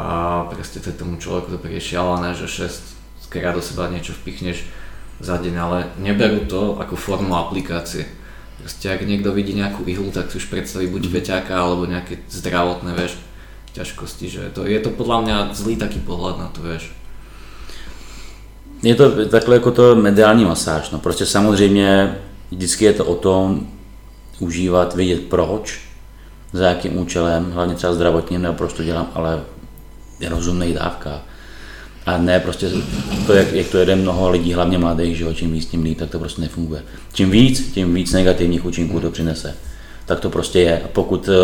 A 0.00 0.48
proste 0.48 0.80
to 0.80 0.88
tomu 0.96 1.20
človeku 1.20 1.52
to 1.52 1.58
príde 1.60 1.84
šialené, 1.84 2.32
že 2.32 2.48
6 2.48 3.28
krát 3.28 3.52
do 3.52 3.60
seba 3.60 3.92
niečo 3.92 4.16
vpichneš 4.16 4.64
za 5.20 5.36
deň, 5.36 5.54
ale 5.60 5.78
neberú 6.00 6.48
to 6.48 6.80
ako 6.80 6.96
formu 6.96 7.36
aplikácie. 7.36 8.08
Proste 8.56 8.88
ak 8.88 9.04
niekto 9.04 9.36
vidí 9.36 9.52
nejakú 9.52 9.84
ihlu, 9.84 10.08
tak 10.08 10.32
si 10.32 10.40
už 10.40 10.48
predstaví 10.48 10.88
buď 10.88 11.20
veťáka 11.20 11.52
mhm. 11.52 11.60
alebo 11.60 11.84
nejaké 11.84 12.24
zdravotné, 12.32 12.96
vieš, 12.96 13.20
ťažkosti, 13.76 14.26
že 14.32 14.42
to, 14.56 14.64
je 14.64 14.80
to 14.80 14.90
podľa 14.90 15.18
mňa 15.22 15.36
zlý 15.52 15.76
taký 15.76 16.00
pohľad 16.00 16.40
na 16.40 16.48
to, 16.48 16.64
vieš. 16.64 16.90
Je 18.82 18.94
to 18.94 19.26
takhle 19.28 19.54
jako 19.54 19.70
to 19.70 19.94
mediální 19.94 20.44
masáž, 20.44 20.90
no 20.90 20.98
prostě 20.98 21.26
samozřejmě 21.26 22.18
vždycky 22.50 22.84
je 22.84 22.92
to 22.92 23.04
o 23.04 23.14
tom 23.14 23.66
užívat, 24.38 24.94
vědět 24.94 25.20
proč, 25.28 25.87
za 26.52 26.68
jakým 26.68 26.98
účelem, 26.98 27.50
hlavně 27.52 27.74
třeba 27.74 27.94
zdravotním, 27.94 28.42
nebo 28.42 28.54
proč 28.54 28.72
to 28.72 28.84
dělám, 28.84 29.10
ale 29.14 29.40
je 30.20 30.28
rozumný 30.28 30.72
dávka. 30.72 31.22
A 32.06 32.18
ne 32.18 32.40
prostě 32.40 32.70
to, 33.26 33.32
jak, 33.32 33.52
jak 33.52 33.68
to 33.68 33.78
jede 33.78 33.96
mnoho 33.96 34.30
lidí, 34.30 34.52
hlavně 34.52 34.78
mladých, 34.78 35.16
že 35.16 35.24
jo, 35.24 35.32
čím 35.32 35.52
víc, 35.52 35.66
tím 35.66 35.82
líp, 35.82 35.98
tak 35.98 36.10
to 36.10 36.18
prostě 36.18 36.40
nefunguje. 36.40 36.82
Čím 37.12 37.30
víc, 37.30 37.72
tím 37.72 37.94
víc 37.94 38.12
negativních 38.12 38.64
účinků 38.64 39.00
to 39.00 39.10
přinese. 39.10 39.54
Tak 40.06 40.20
to 40.20 40.30
prostě 40.30 40.60
je. 40.60 40.82
A 40.84 40.88
pokud 40.92 41.28
uh, 41.28 41.34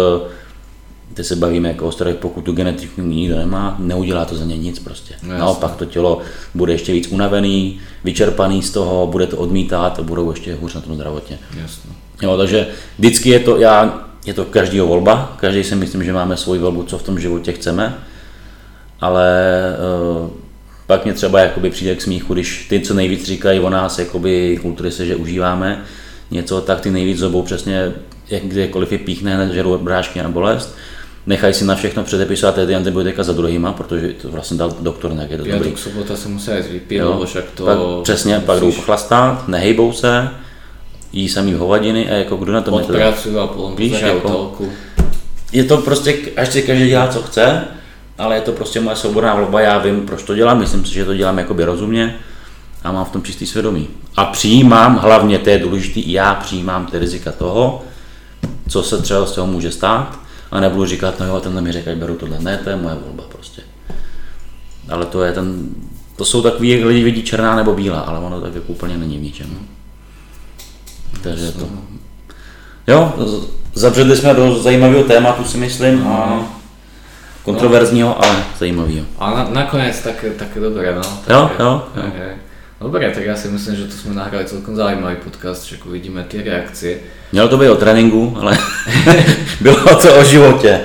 teď 1.14 1.26
se 1.26 1.36
bavíme 1.36 1.68
jako 1.68 1.86
o 1.86 1.92
starých, 1.92 2.16
pokud 2.16 2.44
tu 2.44 2.52
genetiku 2.52 3.00
nikdo 3.00 3.36
nemá, 3.36 3.76
neudělá 3.78 4.24
to 4.24 4.34
za 4.34 4.44
ně 4.44 4.58
nic 4.58 4.78
prostě. 4.78 5.14
No, 5.22 5.38
Naopak 5.38 5.76
to 5.76 5.84
tělo 5.84 6.20
bude 6.54 6.72
ještě 6.72 6.92
víc 6.92 7.08
unavený, 7.08 7.80
vyčerpaný 8.04 8.62
z 8.62 8.70
toho, 8.70 9.06
bude 9.06 9.26
to 9.26 9.36
odmítat 9.36 9.98
a 9.98 10.02
budou 10.02 10.30
ještě 10.30 10.54
hůř 10.54 10.74
na 10.74 10.80
tom 10.80 10.94
zdravotně. 10.94 11.38
Jasně. 11.62 11.90
Jo, 12.22 12.36
takže 12.36 12.66
vždycky 12.98 13.30
je 13.30 13.40
to, 13.40 13.56
já, 13.56 14.03
je 14.24 14.34
to 14.34 14.44
každýho 14.44 14.86
volba, 14.86 15.36
každý 15.40 15.64
si 15.64 15.76
myslím, 15.76 16.04
že 16.04 16.12
máme 16.12 16.36
svoji 16.36 16.60
volbu, 16.60 16.82
co 16.82 16.98
v 16.98 17.02
tom 17.02 17.20
životě 17.20 17.52
chceme, 17.52 17.94
ale 19.00 19.52
uh, 20.22 20.30
pak 20.86 21.04
mě 21.04 21.14
třeba 21.14 21.40
jakoby 21.40 21.70
přijde 21.70 21.96
k 21.96 22.02
smíchu, 22.02 22.34
když 22.34 22.66
ty, 22.68 22.80
co 22.80 22.94
nejvíc 22.94 23.24
říkají 23.24 23.60
o 23.60 23.70
nás, 23.70 23.98
jakoby 23.98 24.58
kultury 24.62 24.90
se, 24.90 25.06
že 25.06 25.16
užíváme 25.16 25.82
něco, 26.30 26.60
tak 26.60 26.80
ty 26.80 26.90
nejvíc 26.90 27.18
zobou 27.18 27.42
přesně, 27.42 27.92
jak 28.30 28.42
kdekoliv 28.42 28.92
je 28.92 28.98
píchne, 28.98 29.50
žerou 29.52 29.78
brášky 29.78 30.22
na 30.22 30.28
bolest. 30.28 30.76
Nechají 31.26 31.54
si 31.54 31.64
na 31.64 31.74
všechno 31.74 32.04
předepisovat 32.04 32.58
ty 32.66 32.74
antibiotika 32.74 33.22
za 33.22 33.32
druhýma, 33.32 33.72
protože 33.72 34.08
to 34.08 34.28
vlastně 34.28 34.56
dal 34.56 34.76
doktor 34.80 35.14
nějaké 35.14 35.38
to 35.38 35.44
dobrý. 35.44 35.76
sobota 35.76 36.16
se 36.16 36.28
musí 36.28 36.50
jít 36.50 36.70
vypít, 36.70 37.02
však 37.24 37.44
to... 37.54 37.64
Pak, 37.64 37.78
přesně, 38.02 38.34
musíš... 38.34 38.46
pak 38.46 38.60
jdou 38.60 38.72
pochlastat, 38.72 39.48
nehejbou 39.48 39.92
se, 39.92 40.30
jí 41.14 41.28
samý 41.28 41.54
hovadiny 41.54 42.10
a 42.10 42.14
jako 42.14 42.36
kdo 42.36 42.52
na 42.52 42.60
tom 42.60 42.74
Odpracují 42.74 43.36
a 43.36 43.46
potom 43.46 43.76
Víš, 43.76 44.00
jako, 44.00 44.52
Je 45.52 45.64
to 45.64 45.76
prostě, 45.76 46.16
až 46.36 46.48
si 46.48 46.62
každý 46.62 46.88
dělá, 46.88 47.08
co 47.08 47.22
chce, 47.22 47.64
ale 48.18 48.34
je 48.34 48.40
to 48.40 48.52
prostě 48.52 48.80
moje 48.80 48.96
souborná 48.96 49.34
volba, 49.34 49.60
já 49.60 49.78
vím, 49.78 50.00
proč 50.00 50.22
to 50.22 50.34
dělám, 50.34 50.58
myslím 50.58 50.84
si, 50.84 50.94
že 50.94 51.04
to 51.04 51.14
dělám 51.14 51.38
jakoby 51.38 51.64
rozumně 51.64 52.16
a 52.84 52.92
mám 52.92 53.04
v 53.04 53.10
tom 53.10 53.22
čistý 53.22 53.46
svědomí. 53.46 53.88
A 54.16 54.24
přijímám, 54.24 54.96
hlavně 54.96 55.38
to 55.38 55.50
je 55.50 55.58
důležité, 55.58 56.00
já 56.06 56.34
přijímám 56.34 56.86
ty 56.86 56.98
rizika 56.98 57.32
toho, 57.32 57.82
co 58.68 58.82
se 58.82 59.02
třeba 59.02 59.26
z 59.26 59.32
toho 59.32 59.46
může 59.46 59.72
stát, 59.72 60.18
a 60.50 60.60
nebudu 60.60 60.86
říkat, 60.86 61.20
no 61.20 61.26
jo, 61.26 61.40
tenhle 61.40 61.62
mi 61.62 61.72
řekl, 61.72 61.96
beru 61.96 62.14
tohle. 62.14 62.38
Ne, 62.40 62.60
to 62.64 62.70
je 62.70 62.76
moje 62.76 62.94
volba 62.94 63.24
prostě. 63.28 63.62
Ale 64.88 65.06
to 65.06 65.22
je 65.22 65.32
ten, 65.32 65.68
to 66.16 66.24
jsou 66.24 66.42
takový, 66.42 66.68
jak 66.68 66.84
lidi 66.84 67.04
vidí 67.04 67.22
černá 67.22 67.56
nebo 67.56 67.74
bílá, 67.74 68.00
ale 68.00 68.18
ono 68.18 68.40
tak 68.40 68.54
jako 68.54 68.72
úplně 68.72 68.96
není 68.96 69.18
v 69.18 69.22
ničem. 69.22 69.58
Takže 71.24 71.52
to... 71.52 71.68
Jo, 72.86 73.12
zabředli 73.74 74.16
jsme 74.16 74.34
do 74.34 74.62
zajímavého 74.62 75.02
tématu, 75.02 75.44
si 75.44 75.58
myslím, 75.58 76.06
a 76.06 76.44
kontroverzního, 77.42 78.08
no. 78.08 78.24
ale 78.24 78.44
zajímavého. 78.58 79.06
A 79.18 79.30
na, 79.30 79.48
nakonec 79.52 80.00
také, 80.00 80.30
také 80.30 80.60
dobré, 80.60 80.94
no. 80.94 81.02
Také, 81.02 81.32
jo, 81.32 81.50
jo. 81.58 81.82
jo. 81.96 82.34
Dobre, 82.84 83.08
tak 83.16 83.24
ja 83.24 83.32
si 83.32 83.48
myslím, 83.48 83.80
že 83.80 83.88
tu 83.88 83.96
sme 83.96 84.12
nahrali 84.12 84.44
celkom 84.44 84.76
zaujímavý 84.76 85.16
podcast, 85.24 85.64
však 85.64 85.88
uvidíme 85.88 86.20
tie 86.28 86.44
reakcie. 86.44 87.00
Mělo 87.32 87.48
to 87.48 87.56
být 87.56 87.68
o 87.68 87.80
tréninku, 87.80 88.36
ale 88.36 88.58
bylo 89.60 89.96
to 90.02 90.20
o 90.20 90.24
životě. 90.24 90.80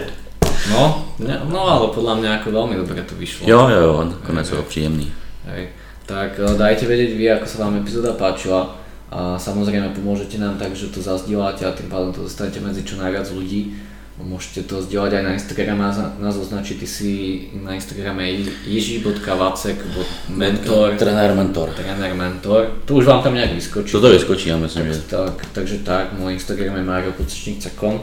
No, 0.72 1.11
ne, 1.20 1.41
no 1.49 1.68
ale 1.68 1.91
podľa 1.91 2.16
mňa 2.16 2.30
ako 2.40 2.48
veľmi 2.56 2.76
dobre 2.80 3.03
to 3.03 3.20
vyšlo. 3.20 3.44
Jo, 3.44 3.68
jo, 3.68 3.80
jo, 3.84 4.03
nakonec 4.16 4.49
bolo 4.49 4.64
příjemný. 4.64 5.11
Hej. 5.52 5.76
Tak 6.07 6.40
eh, 6.40 6.56
dajte 6.56 6.88
vedieť 6.88 7.11
vy, 7.20 7.26
ako 7.36 7.45
sa 7.52 7.57
vám 7.68 7.84
epizóda 7.84 8.16
páčila 8.16 8.78
a 9.10 9.41
samozrejme 9.41 9.98
pomôžete 9.98 10.38
nám 10.38 10.61
tak, 10.61 10.77
že 10.77 10.94
to 10.94 11.02
zazdielate 11.02 11.65
a 11.65 11.73
tým 11.73 11.90
pádom 11.90 12.14
to 12.14 12.30
dostanete 12.30 12.61
medzi 12.61 12.86
čo 12.86 13.02
najviac 13.02 13.26
ľudí 13.34 13.90
Môžete 14.19 14.68
to 14.68 14.84
zdieľať 14.84 15.15
aj 15.15 15.23
na 15.23 15.40
Instagrame, 15.40 15.80
nás 16.19 16.36
označiť, 16.36 16.84
ty 16.84 16.88
si 16.91 17.48
na 17.56 17.80
Instagrame 17.80 18.27
ježiš.vacek.mentor 18.68 20.99
Trenér 20.99 21.31
mentor. 21.31 21.72
Trenér 21.72 22.11
mentor. 22.19 22.84
To 22.84 22.99
už 22.99 23.07
vám 23.07 23.23
tam 23.23 23.40
nejak 23.40 23.56
vyskočí. 23.56 23.95
To 23.95 24.03
vyskočí, 24.03 24.52
ja 24.52 24.60
myslím, 24.60 24.91
že. 24.91 25.07
Tak, 25.07 25.56
takže 25.56 25.88
tak, 25.88 26.19
môj 26.19 26.36
Instagram 26.36 26.76
je 26.76 26.84
mariopocečník.com 26.84 27.95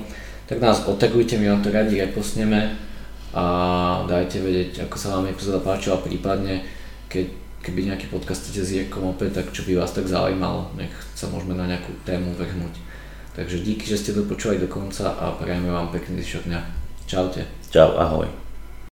Tak 0.48 0.56
nás 0.56 0.88
otagujte, 0.88 1.36
my 1.36 1.52
vám 1.52 1.60
to 1.60 1.68
radi 1.68 2.00
repostneme 2.00 2.80
a 3.36 3.44
dajte 4.08 4.40
vedieť, 4.40 4.88
ako 4.88 4.96
sa 4.96 5.20
vám 5.20 5.28
epizóda 5.28 5.60
páčila, 5.60 6.00
prípadne 6.00 6.64
keď, 7.12 7.28
keby 7.66 7.90
nejaký 7.90 8.06
podcast 8.14 8.46
chcete 8.46 8.62
s 8.62 8.70
Jirkom 8.78 9.10
opäť, 9.10 9.42
tak 9.42 9.50
čo 9.50 9.66
by 9.66 9.82
vás 9.82 9.90
tak 9.90 10.06
zaujímalo, 10.06 10.70
nech 10.78 10.94
sa 11.18 11.26
môžeme 11.26 11.58
na 11.58 11.66
nejakú 11.66 11.90
tému 12.06 12.38
vrhnúť. 12.38 12.78
Takže 13.34 13.66
díky, 13.66 13.84
že 13.90 13.98
ste 13.98 14.14
to 14.14 14.24
počúvali 14.24 14.62
do 14.62 14.70
konca 14.70 15.12
a 15.18 15.34
prajeme 15.34 15.68
vám 15.68 15.90
pekný 15.90 16.22
zvyšok 16.22 16.46
dňa. 16.46 16.60
Čaute. 17.10 17.42
Čau, 17.74 17.98
ahoj. 17.98 18.45